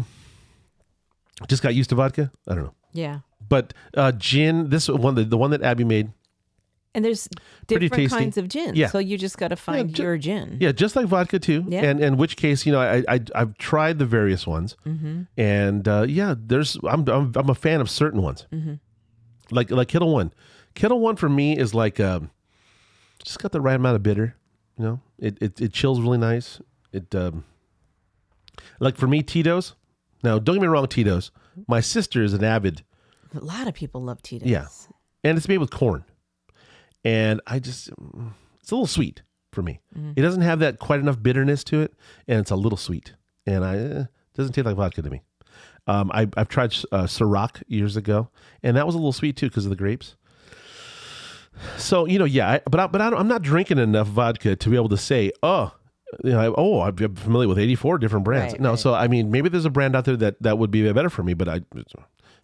just 1.49 1.63
got 1.63 1.75
used 1.75 1.91
to 1.91 1.97
vodka. 1.97 2.31
I 2.49 2.55
don't 2.55 2.65
know. 2.65 2.75
Yeah, 2.93 3.21
But 3.49 3.73
uh, 3.97 4.13
gin, 4.13 4.69
this 4.71 4.89
one, 4.89 5.15
the, 5.15 5.25
the 5.25 5.39
one 5.39 5.51
that 5.53 5.63
Abby 5.63 5.85
made, 5.85 6.11
and 6.93 7.05
there's 7.05 7.29
different 7.69 8.11
kinds 8.11 8.37
of 8.37 8.49
gin. 8.49 8.75
Yeah. 8.75 8.89
So 8.89 8.99
you 8.99 9.17
just 9.17 9.39
got 9.39 9.49
to 9.49 9.57
find 9.57 9.95
ju- 9.95 10.03
your 10.03 10.19
gin. 10.19 10.57
yeah, 10.61 10.73
just 10.73 10.97
like 10.97 11.07
vodka 11.07 11.39
too. 11.39 11.65
Yeah. 11.69 11.85
And 11.85 12.01
in 12.03 12.17
which 12.17 12.37
case, 12.37 12.67
you 12.67 12.73
know, 12.73 12.81
I, 12.81 13.05
I 13.09 13.21
I've 13.37 13.57
tried 13.59 14.01
the 14.01 14.07
various 14.07 14.45
ones, 14.45 14.77
Mm-hmm. 14.85 15.23
and 15.37 15.87
uh, 15.87 16.05
yeah, 16.09 16.35
there's 16.37 16.77
I'm, 16.83 17.09
I'm 17.09 17.31
I'm 17.37 17.49
a 17.49 17.55
fan 17.55 17.81
of 17.81 17.89
certain 17.89 18.23
ones, 18.23 18.45
Mm-hmm. 18.53 18.75
like 19.53 19.71
like 19.71 19.87
Ketel 19.87 20.13
One. 20.13 20.33
Ketel 20.75 21.01
One 21.01 21.16
for 21.16 21.29
me 21.29 21.57
is 21.59 21.75
like 21.75 22.01
um, 22.01 22.31
just 23.25 23.39
got 23.39 23.53
the 23.53 23.61
right 23.61 23.77
amount 23.77 23.97
of 23.97 24.03
bitter. 24.03 24.37
You 24.79 24.85
know, 24.85 25.01
it 25.18 25.39
it, 25.41 25.61
it 25.61 25.73
chills 25.73 26.01
really 26.01 26.18
nice. 26.18 26.61
It 26.93 27.14
um, 27.14 27.45
like 28.79 28.97
for 28.97 29.07
me 29.07 29.23
Tito's. 29.23 29.75
Now, 30.23 30.39
don't 30.39 30.57
get 30.57 30.62
me 30.62 30.68
wrong, 30.68 30.87
Tito's. 30.87 31.31
My 31.66 31.81
sister 31.81 32.23
is 32.23 32.35
an 32.35 32.45
avid, 32.45 32.85
A 33.35 33.41
lot 33.43 33.66
of 33.66 33.73
people 33.75 34.03
love 34.03 34.21
Tito's. 34.23 34.49
Yeah. 34.49 34.66
and 35.25 35.39
it's 35.39 35.49
made 35.49 35.59
with 35.59 35.71
corn, 35.71 36.05
and 37.05 37.41
I 37.47 37.59
just 37.59 37.89
it's 38.61 38.71
a 38.71 38.75
little 38.75 38.87
sweet 38.87 39.23
for 39.53 39.62
me. 39.62 39.81
It 40.16 40.21
doesn't 40.23 40.43
have 40.43 40.59
that 40.61 40.79
quite 40.79 41.01
enough 41.01 41.23
bitterness 41.23 41.64
to 41.64 41.81
it, 41.81 41.95
and 42.29 42.39
it's 42.39 42.51
a 42.51 42.57
little 42.57 42.77
sweet, 42.77 43.14
and 43.47 43.64
I 43.64 43.77
eh, 43.79 44.05
doesn't 44.35 44.53
taste 44.53 44.66
like 44.66 44.77
vodka 44.77 45.03
to 45.03 45.11
me. 45.11 45.23
Um, 45.87 46.11
I, 46.12 46.29
I've 46.37 46.49
tried 46.49 46.75
uh, 46.93 47.05
Ciroc 47.05 47.62
years 47.66 47.97
ago, 47.97 48.29
and 48.62 48.77
that 48.77 48.85
was 48.87 48.95
a 48.95 48.99
little 48.99 49.12
sweet 49.12 49.37
too 49.37 49.49
because 49.49 49.64
of 49.64 49.71
the 49.71 49.77
grapes. 49.77 50.16
So 51.77 52.07
you 52.07 52.19
know, 52.19 52.25
yeah, 52.25 52.51
I, 52.51 52.61
but 52.69 52.81
I, 52.81 52.87
but 52.87 53.01
I 53.01 53.11
don't, 53.11 53.19
I'm 53.19 53.29
not 53.29 53.43
drinking 53.43 53.79
enough 53.79 54.09
vodka 54.09 54.57
to 54.57 54.71
be 54.71 54.77
able 54.77 54.89
to 54.91 54.97
say, 54.97 55.33
oh, 55.43 55.73
you 56.25 56.31
know, 56.31 56.55
oh, 56.57 56.81
I'm 56.81 56.97
familiar 57.17 57.49
with 57.49 57.59
84 57.59 57.99
different 57.99 58.25
brands. 58.25 58.55
Right, 58.55 58.61
no, 58.61 58.71
right. 58.71 58.79
so 58.79 58.95
I 58.95 59.09
mean, 59.09 59.31
maybe 59.31 59.49
there's 59.49 59.65
a 59.65 59.71
brand 59.71 59.95
out 59.95 60.05
there 60.05 60.17
that 60.17 60.43
that 60.43 60.59
would 60.59 60.71
be 60.71 60.91
better 60.93 61.11
for 61.11 61.23
me, 61.23 61.35
but 61.35 61.49
I 61.49 61.61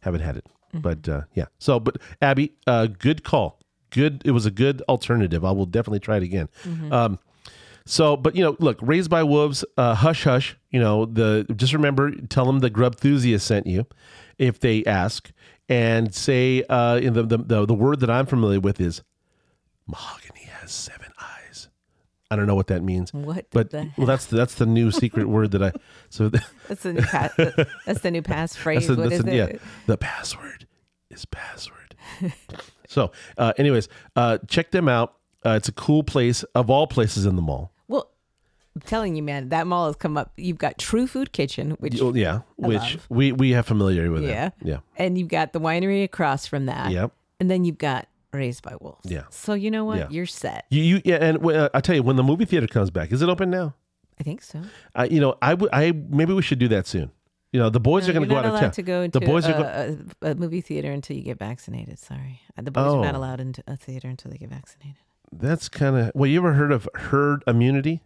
haven't 0.01 0.21
had 0.21 0.37
it. 0.37 0.47
Mm-hmm. 0.69 0.81
But 0.81 1.09
uh, 1.09 1.23
yeah, 1.35 1.47
so 1.59 1.81
but 1.81 1.99
Abby, 2.21 2.53
uh, 2.67 2.87
good 2.87 3.25
call. 3.25 3.59
Good, 3.91 4.23
it 4.25 4.33
was 4.33 4.47
a 4.47 4.51
good 4.51 4.83
alternative. 4.89 5.45
I 5.45 5.53
will 5.53 5.67
definitely 5.67 6.01
try 6.01 6.17
it 6.19 6.23
again. 6.23 6.49
Mm-hmm. 6.65 6.93
Um, 6.93 7.19
so, 7.87 8.17
but 8.17 8.35
you 8.35 8.43
know, 8.43 8.57
look, 8.59 8.79
raised 8.83 9.09
by 9.09 9.23
wolves, 9.23 9.65
uh, 9.77 9.95
hush 9.95 10.25
hush. 10.25 10.59
You 10.71 10.81
know, 10.81 11.07
the 11.07 11.47
just 11.55 11.73
remember, 11.73 12.11
tell 12.11 12.45
them 12.45 12.59
the 12.59 12.69
grub 12.69 12.95
enthusiast 12.95 13.47
sent 13.47 13.67
you, 13.67 13.87
if 14.39 14.59
they 14.59 14.85
ask, 14.85 15.31
and 15.69 16.15
say, 16.15 16.63
uh, 16.69 16.97
in 16.97 17.13
the, 17.15 17.23
the 17.23 17.39
the 17.39 17.67
the 17.67 17.75
word 17.75 18.01
that 18.01 18.11
I'm 18.11 18.27
familiar 18.27 18.61
with 18.61 18.81
is 18.81 19.03
mahogany 19.87 20.45
has 20.61 20.73
seven 20.73 21.09
eyes. 21.21 21.69
I 22.31 22.35
don't 22.37 22.47
know 22.47 22.55
what 22.57 22.67
that 22.69 22.83
means, 22.83 23.13
What 23.15 23.47
but 23.51 23.71
the 23.71 23.91
well, 23.97 24.07
that's 24.07 24.27
that's 24.27 24.55
the 24.57 24.67
new 24.67 24.91
secret 24.91 25.29
word 25.29 25.53
that 25.53 25.63
I. 25.63 25.73
So 26.11 26.29
That's 26.69 26.83
the 26.83 26.93
new 26.95 27.03
pass. 27.03 27.33
that's 27.87 28.01
the 28.01 28.11
new 28.11 28.23
passphrase. 28.23 28.87
that's 28.87 28.87
the, 28.87 29.09
that's 29.09 29.25
it? 29.25 29.33
yeah, 29.35 29.59
the 29.87 29.97
password 29.97 30.67
is 31.11 31.25
password. 31.25 31.95
so, 32.89 33.13
uh, 33.39 33.53
anyways, 33.59 33.89
uh, 34.17 34.39
check 34.49 34.71
them 34.73 34.89
out. 34.89 35.15
Uh, 35.45 35.51
it's 35.51 35.69
a 35.69 35.73
cool 35.73 36.03
place 36.03 36.43
of 36.55 36.69
all 36.69 36.87
places 36.89 37.27
in 37.27 37.37
the 37.37 37.43
mall. 37.43 37.71
Well, 38.77 38.83
I'm 38.85 38.89
telling 38.89 39.17
you, 39.17 39.23
man, 39.23 39.49
that 39.49 39.67
mall 39.67 39.87
has 39.87 39.97
come 39.97 40.17
up. 40.19 40.33
You've 40.37 40.59
got 40.59 40.79
True 40.79 41.07
Food 41.07 41.33
Kitchen, 41.33 41.73
which 41.81 42.01
Oh, 42.01 42.13
yeah, 42.15 42.41
which 42.57 42.79
love. 42.79 43.07
we 43.09 43.33
we 43.33 43.51
have 43.53 43.67
familiarity 43.67 44.11
with. 44.11 44.23
Yeah. 44.25 44.51
That. 44.51 44.55
yeah, 44.63 44.79
and 44.97 45.17
you've 45.19 45.29
got 45.29 45.53
the 45.53 45.61
winery 45.61 46.05
across 46.05 46.47
from 46.47 46.67
that. 46.67 46.91
Yep. 46.91 47.13
And 47.41 47.51
then 47.51 47.65
you've 47.65 47.79
got 47.79 48.07
Raised 48.33 48.63
by 48.63 48.75
Wolves. 48.81 49.11
Yeah. 49.11 49.23
So 49.31 49.55
you 49.55 49.71
know 49.71 49.85
what? 49.85 49.99
Yeah. 49.99 50.07
You're 50.11 50.27
set. 50.27 50.67
You, 50.71 50.83
you 50.83 51.01
yeah, 51.05 51.17
and 51.17 51.45
uh, 51.47 51.69
I 51.75 51.81
tell 51.81 51.95
you, 51.97 52.03
when 52.03 52.17
the 52.17 52.23
movie 52.23 52.45
theater 52.45 52.67
comes 52.67 52.91
back, 52.91 53.13
is 53.13 53.23
it 53.23 53.29
open 53.29 53.51
now? 53.51 53.75
I 54.21 54.23
think 54.25 54.43
so. 54.43 54.63
I, 54.95 55.05
you 55.07 55.21
know, 55.21 55.37
I 55.43 55.55
would, 55.55 55.71
I 55.73 55.93
maybe 55.93 56.33
we 56.35 56.43
should 56.43 56.59
do 56.59 56.69
that 56.69 56.87
soon. 56.87 57.11
You 57.53 57.61
know, 57.61 57.71
the 57.71 57.81
boys 57.81 58.05
No, 58.07 58.11
are 58.11 58.13
going 58.15 58.29
to 58.29 58.35
go 58.35 58.39
out 58.39 58.45
of 58.45 58.51
allowed 58.53 58.61
town. 58.61 58.71
to 58.73 58.83
go 58.83 59.01
into 59.03 59.19
the 59.21 59.25
boys 59.27 59.47
are 59.47 59.55
a, 59.55 59.93
go- 59.93 60.05
a, 60.29 60.31
a 60.33 60.35
movie 60.35 60.61
theater 60.61 60.91
until 60.91 61.17
you 61.17 61.23
get 61.23 61.39
vaccinated. 61.39 61.99
Sorry, 61.99 62.41
Uh, 62.59 62.63
the 62.63 62.71
boys 62.71 62.93
are 62.93 63.03
not 63.03 63.15
Oh. 63.15 63.19
allowed 63.19 63.41
into 63.41 63.63
a 63.67 63.77
theater 63.77 64.09
until 64.09 64.31
they 64.31 64.37
get 64.37 64.51
vaccinated. 64.51 64.97
That's 65.33 65.69
kind 65.71 65.97
of. 65.97 66.13
Well, 66.15 66.27
you 66.29 66.39
ever 66.41 66.53
heard 66.55 66.73
of 66.73 66.89
herd 66.95 67.43
immunity? 67.47 68.03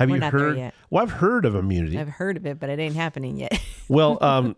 Have 0.00 0.08
We're 0.08 0.16
you 0.16 0.22
heard? 0.30 0.56
yet. 0.56 0.74
Well, 0.88 1.02
I've 1.02 1.10
heard 1.12 1.44
of 1.44 1.54
immunity. 1.54 1.98
I've 1.98 2.08
heard 2.08 2.38
of 2.38 2.46
it, 2.46 2.58
but 2.58 2.70
it 2.70 2.78
ain't 2.78 2.96
happening 2.96 3.36
yet. 3.36 3.52
Well, 3.88 4.18
um, 4.22 4.54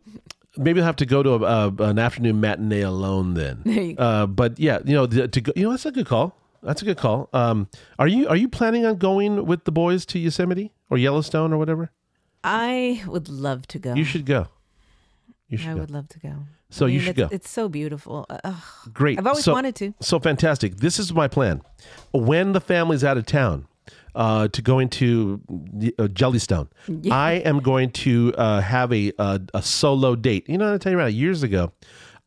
maybe 0.58 0.80
I'll 0.80 0.84
have 0.86 0.96
to 0.96 1.06
go 1.06 1.22
to 1.22 1.30
a, 1.30 1.38
a, 1.68 1.68
an 1.84 1.98
afternoon 1.98 2.38
matinee 2.38 2.82
alone 2.82 3.32
then. 3.32 3.62
There 3.64 3.82
you 3.82 3.94
go. 3.94 4.02
Uh, 4.02 4.26
but 4.26 4.58
yeah, 4.60 4.78
you 4.84 4.92
know, 4.94 5.06
to, 5.06 5.26
to 5.26 5.40
go, 5.40 5.52
you 5.56 5.62
know, 5.64 5.70
that's 5.70 5.86
a 5.86 5.90
good 5.90 6.06
call. 6.06 6.36
That's 6.62 6.82
a 6.82 6.84
good 6.84 6.98
call. 6.98 7.30
Um, 7.32 7.68
are 7.98 8.06
you 8.06 8.28
are 8.28 8.36
you 8.36 8.48
planning 8.48 8.84
on 8.84 8.96
going 8.98 9.46
with 9.46 9.64
the 9.64 9.72
boys 9.72 10.04
to 10.06 10.18
Yosemite 10.18 10.70
or 10.90 10.98
Yellowstone 10.98 11.50
or 11.52 11.56
whatever? 11.56 11.90
I 12.44 13.02
would 13.06 13.28
love 13.30 13.66
to 13.68 13.78
go. 13.78 13.94
You 13.94 14.04
should 14.04 14.26
go. 14.26 14.48
You 15.48 15.56
should 15.56 15.70
I 15.70 15.74
go. 15.74 15.80
would 15.80 15.90
love 15.90 16.08
to 16.10 16.18
go. 16.20 16.34
So 16.68 16.84
I 16.84 16.88
you 16.90 16.98
mean, 16.98 17.06
should 17.06 17.18
it's, 17.18 17.30
go. 17.30 17.34
It's 17.34 17.50
so 17.50 17.68
beautiful. 17.70 18.26
Uh, 18.28 18.38
ugh. 18.44 18.62
Great. 18.92 19.18
I've 19.18 19.26
always 19.26 19.44
So- 19.44 19.54
wanted 19.54 19.74
to. 19.76 19.94
So 20.00 20.18
fantastic. 20.20 20.76
This 20.76 20.98
is 20.98 21.12
my 21.14 21.26
plan. 21.26 21.62
When 22.12 22.52
the 22.52 22.60
family's 22.60 23.02
out 23.02 23.16
of 23.16 23.24
town 23.24 23.66
uh, 24.14 24.48
to 24.48 24.62
going 24.62 24.88
to 24.90 25.40
uh, 25.98 26.08
Jellystone, 26.08 26.68
I 27.10 27.32
am 27.44 27.60
going 27.60 27.90
to 27.90 28.34
uh, 28.36 28.60
have 28.60 28.92
a, 28.92 29.12
a 29.18 29.40
a 29.54 29.62
solo 29.62 30.14
date. 30.16 30.48
You 30.48 30.58
know, 30.58 30.74
I 30.74 30.78
tell 30.78 30.92
you 30.92 30.98
about 30.98 31.12
years 31.14 31.42
ago, 31.42 31.72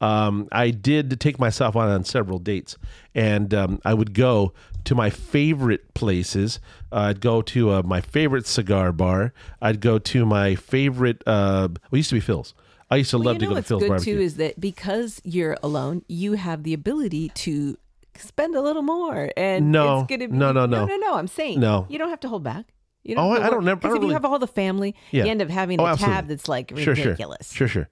um, 0.01 0.47
I 0.51 0.71
did 0.71 1.19
take 1.19 1.39
myself 1.39 1.75
on 1.75 1.89
on 1.89 2.03
several 2.03 2.39
dates, 2.39 2.77
and 3.13 3.53
um, 3.53 3.79
I 3.85 3.93
would 3.93 4.13
go 4.13 4.53
to 4.85 4.95
my 4.95 5.09
favorite 5.09 5.93
places. 5.93 6.59
Uh, 6.91 7.09
I'd 7.09 7.21
go 7.21 7.41
to 7.41 7.71
uh, 7.71 7.81
my 7.83 8.01
favorite 8.01 8.45
cigar 8.45 8.91
bar. 8.91 9.33
I'd 9.61 9.81
go 9.81 9.97
to 9.99 10.25
my 10.25 10.55
favorite. 10.55 11.23
Uh, 11.25 11.69
well, 11.71 11.77
it 11.93 11.97
used 11.97 12.09
to 12.09 12.15
be 12.15 12.19
Phil's. 12.21 12.53
I 12.91 12.97
used 12.97 13.09
to 13.11 13.17
Well, 13.17 13.25
love 13.25 13.35
you 13.41 13.47
to 13.47 13.47
go 13.47 13.55
to 13.55 13.63
Phil's 13.63 13.87
barbecue. 13.87 14.15
too 14.15 14.21
is 14.21 14.35
that 14.37 14.59
because 14.59 15.19
you're 15.23 15.57
alone, 15.63 16.03
you 16.07 16.33
have 16.33 16.61
the 16.63 16.73
ability 16.73 17.29
to 17.29 17.77
spend 18.19 18.55
a 18.55 18.61
little 18.61 18.81
more. 18.81 19.31
And 19.37 19.71
No, 19.71 19.99
it's 20.01 20.07
gonna 20.09 20.27
be, 20.27 20.35
no, 20.35 20.51
no, 20.51 20.65
no. 20.65 20.85
no, 20.85 20.95
no, 20.95 20.97
no. 20.97 21.15
I'm 21.15 21.27
saying 21.27 21.59
No. 21.59 21.85
you 21.89 21.97
don't 21.97 22.09
have 22.09 22.19
to 22.21 22.27
hold 22.29 22.43
back. 22.43 22.65
You 23.03 23.15
Oh, 23.17 23.29
have 23.29 23.37
to 23.39 23.43
I- 23.43 23.47
I 23.47 23.49
don't 23.51 23.65
never- 23.65 23.79
I 23.79 23.81
'cause 23.81 23.89
don't 23.95 24.03
if 24.03 24.07
you 24.07 24.13
have 24.13 24.25
all 24.25 24.39
the 24.39 24.47
family, 24.47 24.95
Yeah. 25.11 25.25
you 25.25 25.31
end 25.31 25.41
up 25.41 25.49
having 25.49 25.79
Oh, 25.79 25.85
a 25.85 25.89
absolutely. 25.91 26.15
tab 26.15 26.27
that's 26.27 26.47
like 26.47 26.73
sure, 26.77 26.93
ridiculous. 26.95 27.51
Sure, 27.51 27.67
sure, 27.67 27.83
sure. 27.83 27.89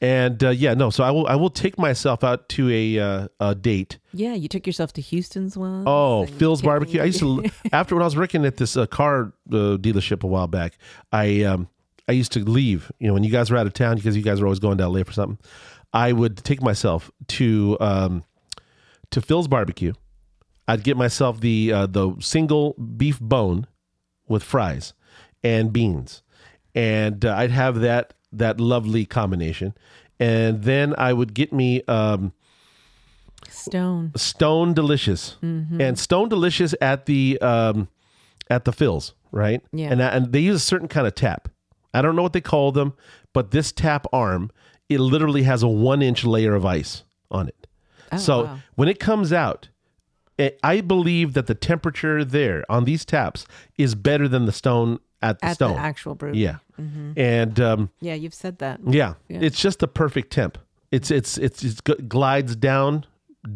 And 0.00 0.42
uh, 0.44 0.50
yeah, 0.50 0.74
no. 0.74 0.90
So 0.90 1.04
I 1.04 1.10
will 1.10 1.26
I 1.26 1.36
will 1.36 1.48
take 1.48 1.78
myself 1.78 2.22
out 2.22 2.50
to 2.50 2.68
a 2.70 2.98
uh, 2.98 3.28
a 3.40 3.54
date. 3.54 3.98
Yeah, 4.12 4.34
you 4.34 4.46
took 4.46 4.66
yourself 4.66 4.92
to 4.94 5.00
Houston's 5.00 5.56
one. 5.56 5.84
Oh, 5.86 6.26
Phil's 6.26 6.60
barbecue. 6.60 7.00
I 7.00 7.04
used 7.04 7.20
to 7.20 7.44
after 7.72 7.94
when 7.94 8.02
I 8.02 8.04
was 8.04 8.14
working 8.16 8.44
at 8.44 8.58
this 8.58 8.76
uh, 8.76 8.84
car 8.86 9.32
uh, 9.50 9.78
dealership 9.78 10.22
a 10.22 10.26
while 10.26 10.48
back. 10.48 10.76
I 11.12 11.44
um 11.44 11.68
I 12.08 12.12
used 12.12 12.32
to 12.32 12.40
leave. 12.40 12.92
You 12.98 13.06
know, 13.08 13.14
when 13.14 13.24
you 13.24 13.30
guys 13.30 13.50
were 13.50 13.56
out 13.56 13.66
of 13.66 13.72
town 13.72 13.96
because 13.96 14.14
you 14.16 14.22
guys 14.22 14.38
were 14.38 14.46
always 14.46 14.58
going 14.58 14.76
to 14.78 14.86
LA 14.86 15.02
for 15.02 15.12
something. 15.12 15.38
I 15.94 16.12
would 16.12 16.36
take 16.44 16.60
myself 16.60 17.10
to 17.28 17.78
um 17.80 18.22
to 19.16 19.22
Phil's 19.22 19.48
barbecue. 19.48 19.94
I'd 20.68 20.82
get 20.84 20.96
myself 20.98 21.40
the 21.40 21.72
uh, 21.72 21.86
the 21.86 22.14
single 22.20 22.74
beef 22.74 23.18
bone 23.18 23.66
with 24.28 24.42
fries 24.42 24.92
and 25.42 25.72
beans, 25.72 26.22
and 26.74 27.24
uh, 27.24 27.34
I'd 27.34 27.50
have 27.50 27.80
that 27.80 28.12
that 28.32 28.60
lovely 28.60 29.06
combination. 29.06 29.74
And 30.20 30.62
then 30.64 30.94
I 30.98 31.12
would 31.12 31.32
get 31.34 31.52
me 31.52 31.82
um, 31.88 32.32
Stone. 33.48 34.12
Stone 34.16 34.74
Delicious, 34.74 35.36
Mm-hmm. 35.42 35.80
and 35.80 35.98
Stone 35.98 36.28
Delicious 36.28 36.74
at 36.80 37.06
the 37.06 37.38
um, 37.40 37.88
at 38.50 38.64
the 38.64 38.72
Phil's, 38.72 39.14
right? 39.32 39.62
Yeah. 39.72 39.92
And 39.92 40.02
and 40.02 40.32
they 40.32 40.40
use 40.40 40.56
a 40.56 40.60
certain 40.60 40.88
kind 40.88 41.06
of 41.06 41.14
tap. 41.14 41.48
I 41.94 42.02
don't 42.02 42.16
know 42.16 42.22
what 42.22 42.32
they 42.32 42.40
call 42.40 42.72
them, 42.72 42.92
but 43.32 43.50
this 43.50 43.72
tap 43.72 44.06
arm, 44.12 44.50
it 44.88 45.00
literally 45.00 45.44
has 45.44 45.62
a 45.62 45.68
one 45.68 46.02
inch 46.02 46.24
layer 46.24 46.54
of 46.54 46.64
ice 46.66 47.04
on 47.30 47.48
it. 47.48 47.65
So 48.18 48.34
Oh, 48.40 48.44
wow. 48.44 48.58
when 48.76 48.88
it 48.88 48.98
comes 49.00 49.32
out, 49.32 49.68
it, 50.38 50.58
I 50.62 50.80
believe 50.82 51.32
that 51.34 51.46
the 51.46 51.54
temperature 51.54 52.24
there 52.24 52.64
on 52.68 52.84
these 52.84 53.04
taps 53.04 53.46
is 53.78 53.94
better 53.94 54.28
than 54.28 54.44
the 54.46 54.52
stone 54.52 54.98
at 55.22 55.38
the 55.40 55.46
At 55.46 55.54
stone. 55.54 55.74
the 55.74 55.80
actual 55.80 56.14
brew. 56.14 56.32
yeah, 56.34 56.56
and 57.16 57.58
um, 57.58 57.90
Yeah, 58.00 58.14
you've 58.14 58.34
said 58.34 58.58
that. 58.58 58.80
yeah, 58.86 59.14
Yeah. 59.28 59.38
it's 59.40 59.58
just 59.60 59.78
the 59.78 59.88
perfect 59.88 60.30
temp. 60.32 60.58
It's 60.92 61.10
it's 61.10 61.38
it's, 61.38 61.64
it's 61.64 61.80
g- 61.86 61.94
glides 62.06 62.54
down 62.54 63.06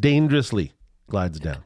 dangerously, 0.01 0.73
glides 1.09 1.39
down, 1.39 1.59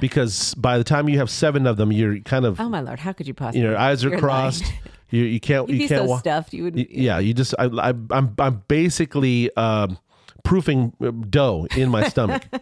because 0.00 0.54
by 0.54 0.78
the 0.78 0.84
time 0.84 1.08
you 1.08 1.18
have 1.18 1.30
seven 1.30 1.66
of 1.66 1.76
them, 1.76 1.90
you're 1.92 2.18
kind 2.20 2.44
of 2.44 2.60
Oh 2.60 2.68
my 2.68 2.80
lord, 2.80 3.00
how 3.00 3.12
could 3.12 3.26
you 3.26 3.34
possibly? 3.34 3.62
your 3.62 3.76
eyes 3.76 4.04
are 4.04 4.16
crossed. 4.18 4.64
You 5.10 5.24
you 5.24 5.40
can't 5.40 5.68
You'd 5.68 5.74
you 5.76 5.80
be 5.84 5.88
can't 5.88 6.02
so 6.02 6.06
walk. 6.06 6.20
stuffed. 6.20 6.52
You 6.54 6.64
would. 6.64 6.76
Yeah, 6.90 7.18
you 7.18 7.34
just 7.34 7.54
I, 7.58 7.64
I 7.64 7.88
I'm 8.10 8.34
I'm 8.38 8.62
basically 8.68 9.54
um, 9.56 9.98
proofing 10.44 10.92
uh, 11.00 11.10
dough 11.10 11.66
in 11.76 11.88
my 11.90 12.08
stomach. 12.08 12.44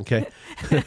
Okay. 0.00 0.26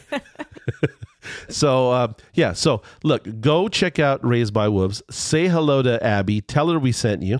so 1.48 1.90
uh, 1.92 2.12
yeah, 2.34 2.52
so 2.52 2.82
look, 3.04 3.40
go 3.40 3.68
check 3.68 3.98
out 3.98 4.24
Raised 4.24 4.52
by 4.52 4.68
Wolves. 4.68 5.02
Say 5.10 5.46
hello 5.48 5.82
to 5.82 6.02
Abby. 6.04 6.40
Tell 6.40 6.68
her 6.70 6.78
we 6.78 6.90
sent 6.92 7.22
you. 7.22 7.38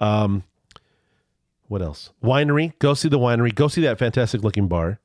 Um, 0.00 0.42
what 1.68 1.82
else? 1.82 2.10
Winery. 2.22 2.72
Go 2.78 2.94
see 2.94 3.08
the 3.08 3.18
winery. 3.18 3.54
Go 3.54 3.68
see 3.68 3.82
that 3.82 3.98
fantastic 3.98 4.42
looking 4.42 4.68
bar. 4.68 5.00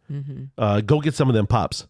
Uh, 0.57 0.81
go 0.81 0.99
get 1.01 1.13
some 1.15 1.27
of 1.29 1.35
them 1.35 1.47
pops. 1.47 1.87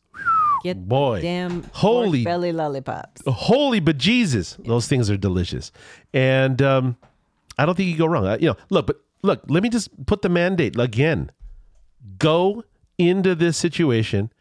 Get 0.64 0.88
Boy, 0.88 1.22
damn 1.22 1.64
holy- 1.74 2.24
belly 2.24 2.52
lollipops. 2.54 3.22
holy 3.26 3.82
bejesus 3.82 4.64
those 4.64 4.88
things 4.88 5.10
are 5.10 5.18
delicious 5.18 5.72
and 6.14 6.62
um, 6.62 6.98
i 7.58 7.66
don't 7.66 7.74
think 7.74 7.90
you 7.90 7.98
go 7.98 8.06
wrong 8.06 8.28
Uh, 8.28 8.38
you 8.40 8.48
know 8.50 8.56
look 8.70 8.86
but 8.86 9.02
look 9.24 9.41
let 9.47 9.63
me 9.63 9.69
just 9.69 10.05
put 10.05 10.22
the 10.22 10.30
mandate 10.30 10.78
again. 10.80 11.32
Go 12.17 12.63
into 12.97 13.36
this 13.36 13.57
situation 13.57 14.32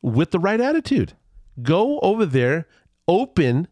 with 0.00 0.30
the 0.30 0.38
right 0.38 0.60
attitude. 0.60 1.14
Go 1.62 1.98
over 2.00 2.24
there 2.26 2.66
open 3.06 3.68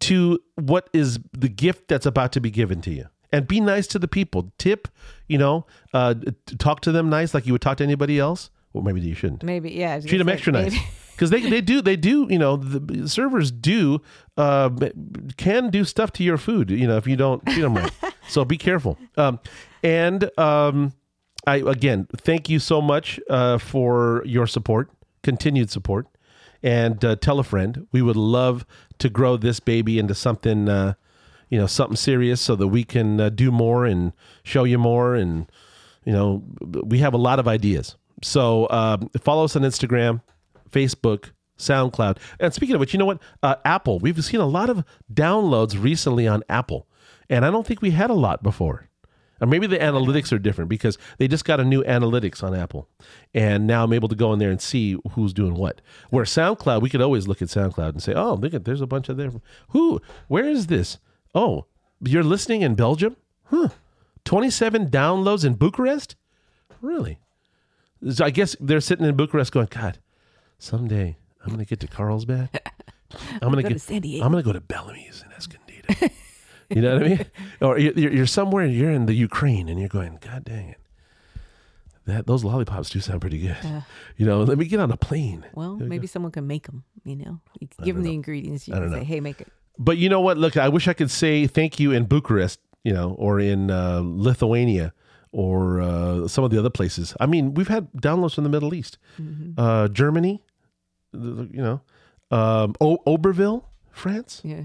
to 0.00 0.38
what 0.54 0.88
is 0.92 1.18
the 1.32 1.48
gift 1.48 1.88
that's 1.88 2.06
about 2.06 2.32
to 2.32 2.40
be 2.40 2.50
given 2.50 2.80
to 2.82 2.90
you. 2.90 3.06
And 3.32 3.46
be 3.46 3.60
nice 3.60 3.86
to 3.88 3.98
the 3.98 4.08
people. 4.08 4.52
Tip 4.58 4.88
you 5.30 5.38
know 5.38 5.64
uh, 5.94 6.14
talk 6.58 6.80
to 6.80 6.92
them 6.92 7.08
nice 7.08 7.32
like 7.32 7.46
you 7.46 7.52
would 7.52 7.62
talk 7.62 7.78
to 7.78 7.84
anybody 7.84 8.18
else 8.18 8.50
well 8.72 8.82
maybe 8.82 9.00
you 9.00 9.14
shouldn't. 9.14 9.42
Maybe 9.42 9.70
yeah. 9.72 10.00
Treat 10.00 10.18
them 10.18 10.28
extra 10.28 10.52
nice. 10.52 10.76
because 11.12 11.30
they, 11.34 11.48
they 11.48 11.60
do 11.60 11.82
they 11.82 11.96
do 11.96 12.26
you 12.30 12.38
know 12.38 12.56
the 12.56 13.08
servers 13.08 13.50
do 13.50 14.00
uh, 14.36 14.70
can 15.36 15.70
do 15.70 15.84
stuff 15.84 16.12
to 16.14 16.24
your 16.24 16.38
food 16.38 16.70
you 16.70 16.86
know 16.86 16.96
if 16.96 17.06
you 17.06 17.16
don't 17.16 17.44
treat 17.46 17.62
them 17.62 17.74
right. 17.74 17.92
So 18.28 18.44
be 18.44 18.58
careful. 18.58 18.96
Um, 19.16 19.40
and 19.82 20.30
um, 20.38 20.92
I 21.46 21.56
again 21.56 22.06
thank 22.16 22.48
you 22.48 22.58
so 22.58 22.80
much 22.80 23.18
uh, 23.28 23.58
for 23.58 24.22
your 24.24 24.46
support 24.46 24.90
continued 25.22 25.70
support. 25.70 26.06
And 26.62 27.02
uh, 27.04 27.16
tell 27.16 27.38
a 27.38 27.44
friend. 27.44 27.86
We 27.90 28.02
would 28.02 28.16
love 28.16 28.66
to 28.98 29.08
grow 29.08 29.38
this 29.38 29.60
baby 29.60 29.98
into 29.98 30.14
something 30.14 30.68
uh, 30.68 30.94
you 31.48 31.58
know 31.58 31.66
something 31.66 31.96
serious 31.96 32.40
so 32.40 32.54
that 32.56 32.68
we 32.68 32.84
can 32.84 33.20
uh, 33.20 33.28
do 33.30 33.50
more 33.50 33.86
and 33.86 34.12
show 34.42 34.64
you 34.64 34.78
more 34.78 35.14
and 35.14 35.50
you 36.04 36.12
know 36.12 36.44
we 36.60 36.98
have 36.98 37.14
a 37.14 37.18
lot 37.18 37.38
of 37.38 37.48
ideas 37.48 37.96
so 38.22 38.68
um, 38.70 39.10
follow 39.20 39.44
us 39.44 39.56
on 39.56 39.62
instagram 39.62 40.20
facebook 40.70 41.30
soundcloud. 41.60 42.18
And 42.40 42.52
speaking 42.52 42.74
of 42.74 42.80
which 42.80 42.92
you 42.92 42.98
know 42.98 43.06
what? 43.06 43.20
Uh, 43.42 43.56
apple. 43.64 43.98
We've 43.98 44.22
seen 44.24 44.40
a 44.40 44.46
lot 44.46 44.70
of 44.70 44.84
downloads 45.12 45.80
recently 45.80 46.26
on 46.26 46.42
apple. 46.48 46.86
And 47.28 47.44
i 47.44 47.50
don't 47.50 47.66
think 47.66 47.80
we 47.80 47.90
had 47.90 48.10
a 48.10 48.14
lot 48.14 48.42
before. 48.42 48.88
Or 49.40 49.46
maybe 49.46 49.66
the 49.66 49.78
analytics 49.78 50.32
are 50.32 50.38
different 50.38 50.68
because 50.68 50.98
they 51.16 51.26
just 51.26 51.46
got 51.46 51.60
a 51.60 51.64
new 51.64 51.82
analytics 51.84 52.42
on 52.42 52.54
apple. 52.54 52.88
And 53.32 53.66
now 53.66 53.84
i'm 53.84 53.92
able 53.92 54.08
to 54.08 54.16
go 54.16 54.32
in 54.32 54.38
there 54.38 54.50
and 54.50 54.60
see 54.60 54.98
who's 55.12 55.32
doing 55.32 55.54
what. 55.54 55.80
Where 56.08 56.24
soundcloud 56.24 56.82
we 56.82 56.90
could 56.90 57.02
always 57.02 57.28
look 57.28 57.40
at 57.40 57.48
soundcloud 57.48 57.90
and 57.90 58.02
say 58.02 58.14
oh 58.14 58.34
look 58.34 58.54
at 58.54 58.64
there's 58.64 58.80
a 58.80 58.86
bunch 58.86 59.08
of 59.08 59.16
there 59.16 59.30
who 59.68 60.00
where 60.28 60.48
is 60.48 60.66
this? 60.66 60.98
Oh 61.34 61.66
you're 62.02 62.24
listening 62.24 62.62
in 62.62 62.74
belgium? 62.74 63.16
Huh. 63.44 63.68
27 64.24 64.90
downloads 64.90 65.44
in 65.44 65.54
bucharest? 65.54 66.16
Really 66.80 67.18
so 68.08 68.24
I 68.24 68.30
guess 68.30 68.56
they're 68.60 68.80
sitting 68.80 69.04
in 69.06 69.14
Bucharest 69.16 69.52
going, 69.52 69.68
God, 69.70 69.98
someday 70.58 71.16
I'm 71.42 71.48
going 71.48 71.58
to 71.58 71.64
get 71.68 71.80
to 71.80 71.86
Carlsbad. 71.88 72.48
I'm 73.42 73.50
going 73.50 73.56
to 73.56 73.62
go 73.62 73.68
get 73.68 73.74
to 73.74 73.78
San 73.80 74.00
Diego." 74.02 74.24
I'm 74.24 74.30
going 74.32 74.42
to 74.42 74.46
go 74.46 74.52
to 74.52 74.60
Bellamy's 74.60 75.24
in 75.26 75.32
Escondido. 75.32 76.12
you 76.70 76.80
know 76.82 76.94
what 76.94 77.02
I 77.04 77.08
mean? 77.08 77.26
Or 77.60 77.78
you- 77.78 77.92
you're, 77.96 78.12
you're 78.12 78.26
somewhere, 78.26 78.64
you're 78.66 78.90
in 78.92 79.06
the 79.06 79.14
Ukraine, 79.14 79.68
and 79.68 79.78
you're 79.80 79.88
going, 79.88 80.18
God 80.20 80.44
dang 80.44 80.68
it, 80.70 80.78
that 82.06 82.26
those 82.26 82.44
lollipops 82.44 82.90
do 82.90 83.00
sound 83.00 83.20
pretty 83.20 83.38
good. 83.38 83.56
you 84.16 84.26
know, 84.26 84.42
let 84.42 84.58
me 84.58 84.64
get 84.66 84.80
on 84.80 84.90
a 84.90 84.96
plane. 84.96 85.44
Well, 85.54 85.76
maybe 85.76 86.06
someone 86.06 86.32
can 86.32 86.46
make 86.46 86.66
them. 86.66 86.84
You 87.04 87.16
know, 87.16 87.40
you 87.60 87.68
give 87.82 87.96
them 87.96 88.04
the 88.04 88.14
ingredients. 88.14 88.68
You 88.68 88.74
I 88.74 88.78
can 88.78 88.82
don't 88.84 88.92
say, 88.92 88.98
know. 89.00 89.04
"Hey, 89.04 89.20
make 89.20 89.40
it." 89.40 89.48
But 89.78 89.96
you 89.98 90.08
know 90.08 90.20
what? 90.20 90.36
Look, 90.36 90.56
I 90.56 90.68
wish 90.68 90.86
I 90.88 90.92
could 90.92 91.10
say 91.10 91.46
thank 91.46 91.80
you 91.80 91.92
in 91.92 92.04
Bucharest, 92.04 92.60
you 92.84 92.92
know, 92.92 93.12
or 93.18 93.40
in 93.40 93.70
uh, 93.70 94.02
Lithuania, 94.04 94.92
or 95.32 95.80
uh, 95.80 96.26
some 96.28 96.44
of 96.44 96.50
the 96.50 96.58
other 96.58 96.70
places. 96.70 97.14
I 97.20 97.26
mean, 97.26 97.54
we've 97.54 97.68
had 97.68 97.90
downloads 97.92 98.34
from 98.34 98.44
the 98.44 98.50
Middle 98.50 98.74
East, 98.74 98.98
uh, 99.58 99.88
Germany, 99.88 100.42
you 101.12 101.48
know, 101.52 101.80
um, 102.30 102.74
o- 102.80 103.02
Oberville, 103.06 103.64
France. 103.90 104.40
Yeah. 104.44 104.62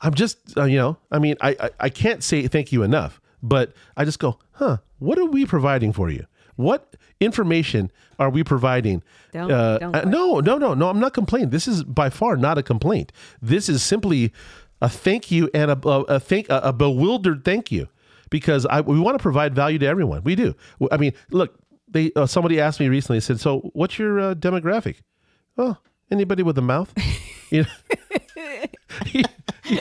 I'm 0.00 0.14
just, 0.14 0.38
uh, 0.56 0.64
you 0.64 0.78
know, 0.78 0.96
I 1.10 1.18
mean, 1.18 1.36
I, 1.40 1.56
I 1.60 1.70
I 1.80 1.88
can't 1.88 2.22
say 2.24 2.46
thank 2.48 2.72
you 2.72 2.82
enough, 2.82 3.20
but 3.42 3.72
I 3.96 4.04
just 4.04 4.18
go, 4.18 4.38
huh? 4.52 4.78
What 4.98 5.18
are 5.18 5.26
we 5.26 5.46
providing 5.46 5.92
for 5.92 6.10
you? 6.10 6.26
What 6.56 6.96
information 7.20 7.90
are 8.18 8.28
we 8.28 8.42
providing? 8.44 9.02
Don't- 9.32 9.50
uh, 9.50 9.78
don't 9.78 9.96
uh, 9.96 10.02
no, 10.04 10.40
no, 10.40 10.58
no, 10.58 10.74
no. 10.74 10.88
I'm 10.88 10.98
not 11.00 11.14
complaining. 11.14 11.50
This 11.50 11.68
is 11.68 11.84
by 11.84 12.10
far 12.10 12.36
not 12.36 12.58
a 12.58 12.62
complaint. 12.62 13.12
This 13.40 13.68
is 13.68 13.82
simply 13.82 14.32
a 14.80 14.88
thank 14.88 15.30
you 15.30 15.48
and 15.54 15.70
a, 15.70 15.88
a, 15.88 16.00
a 16.02 16.20
thank 16.20 16.48
a, 16.50 16.58
a 16.58 16.72
bewildered 16.72 17.44
thank 17.44 17.70
you 17.70 17.88
because 18.32 18.64
I 18.66 18.80
we 18.80 18.98
want 18.98 19.16
to 19.16 19.22
provide 19.22 19.54
value 19.54 19.78
to 19.78 19.86
everyone. 19.86 20.24
We 20.24 20.34
do. 20.34 20.56
I 20.90 20.96
mean, 20.96 21.12
look, 21.30 21.54
they 21.86 22.10
uh, 22.16 22.26
somebody 22.26 22.58
asked 22.58 22.80
me 22.80 22.88
recently. 22.88 23.20
Said, 23.20 23.38
"So, 23.38 23.70
what's 23.74 23.98
your 23.98 24.18
uh, 24.18 24.34
demographic?" 24.34 24.96
Oh, 25.56 25.76
anybody 26.10 26.42
with 26.42 26.58
a 26.58 26.62
mouth. 26.62 26.92
you 27.50 27.64
know, 27.64 29.22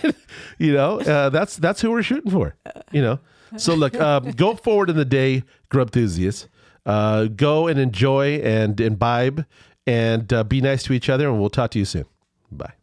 you 0.60 0.74
know 0.74 1.00
uh, 1.00 1.30
that's 1.30 1.56
that's 1.56 1.82
who 1.82 1.90
we're 1.90 2.04
shooting 2.04 2.30
for. 2.30 2.56
You 2.92 3.02
know. 3.02 3.20
So 3.58 3.74
look, 3.74 3.96
uh, 3.96 4.20
go 4.20 4.56
forward 4.56 4.90
in 4.90 4.96
the 4.96 5.06
day, 5.06 5.44
grub 5.70 5.88
enthusiasts. 5.88 6.48
Uh, 6.86 7.26
go 7.26 7.68
and 7.68 7.80
enjoy 7.80 8.36
and 8.38 8.80
imbibe 8.80 9.46
and 9.86 10.32
uh, 10.34 10.44
be 10.44 10.62
nice 10.62 10.84
to 10.84 10.94
each 10.94 11.10
other, 11.10 11.28
and 11.28 11.40
we'll 11.40 11.50
talk 11.50 11.72
to 11.72 11.80
you 11.80 11.86
soon. 11.86 12.06
Bye. 12.52 12.74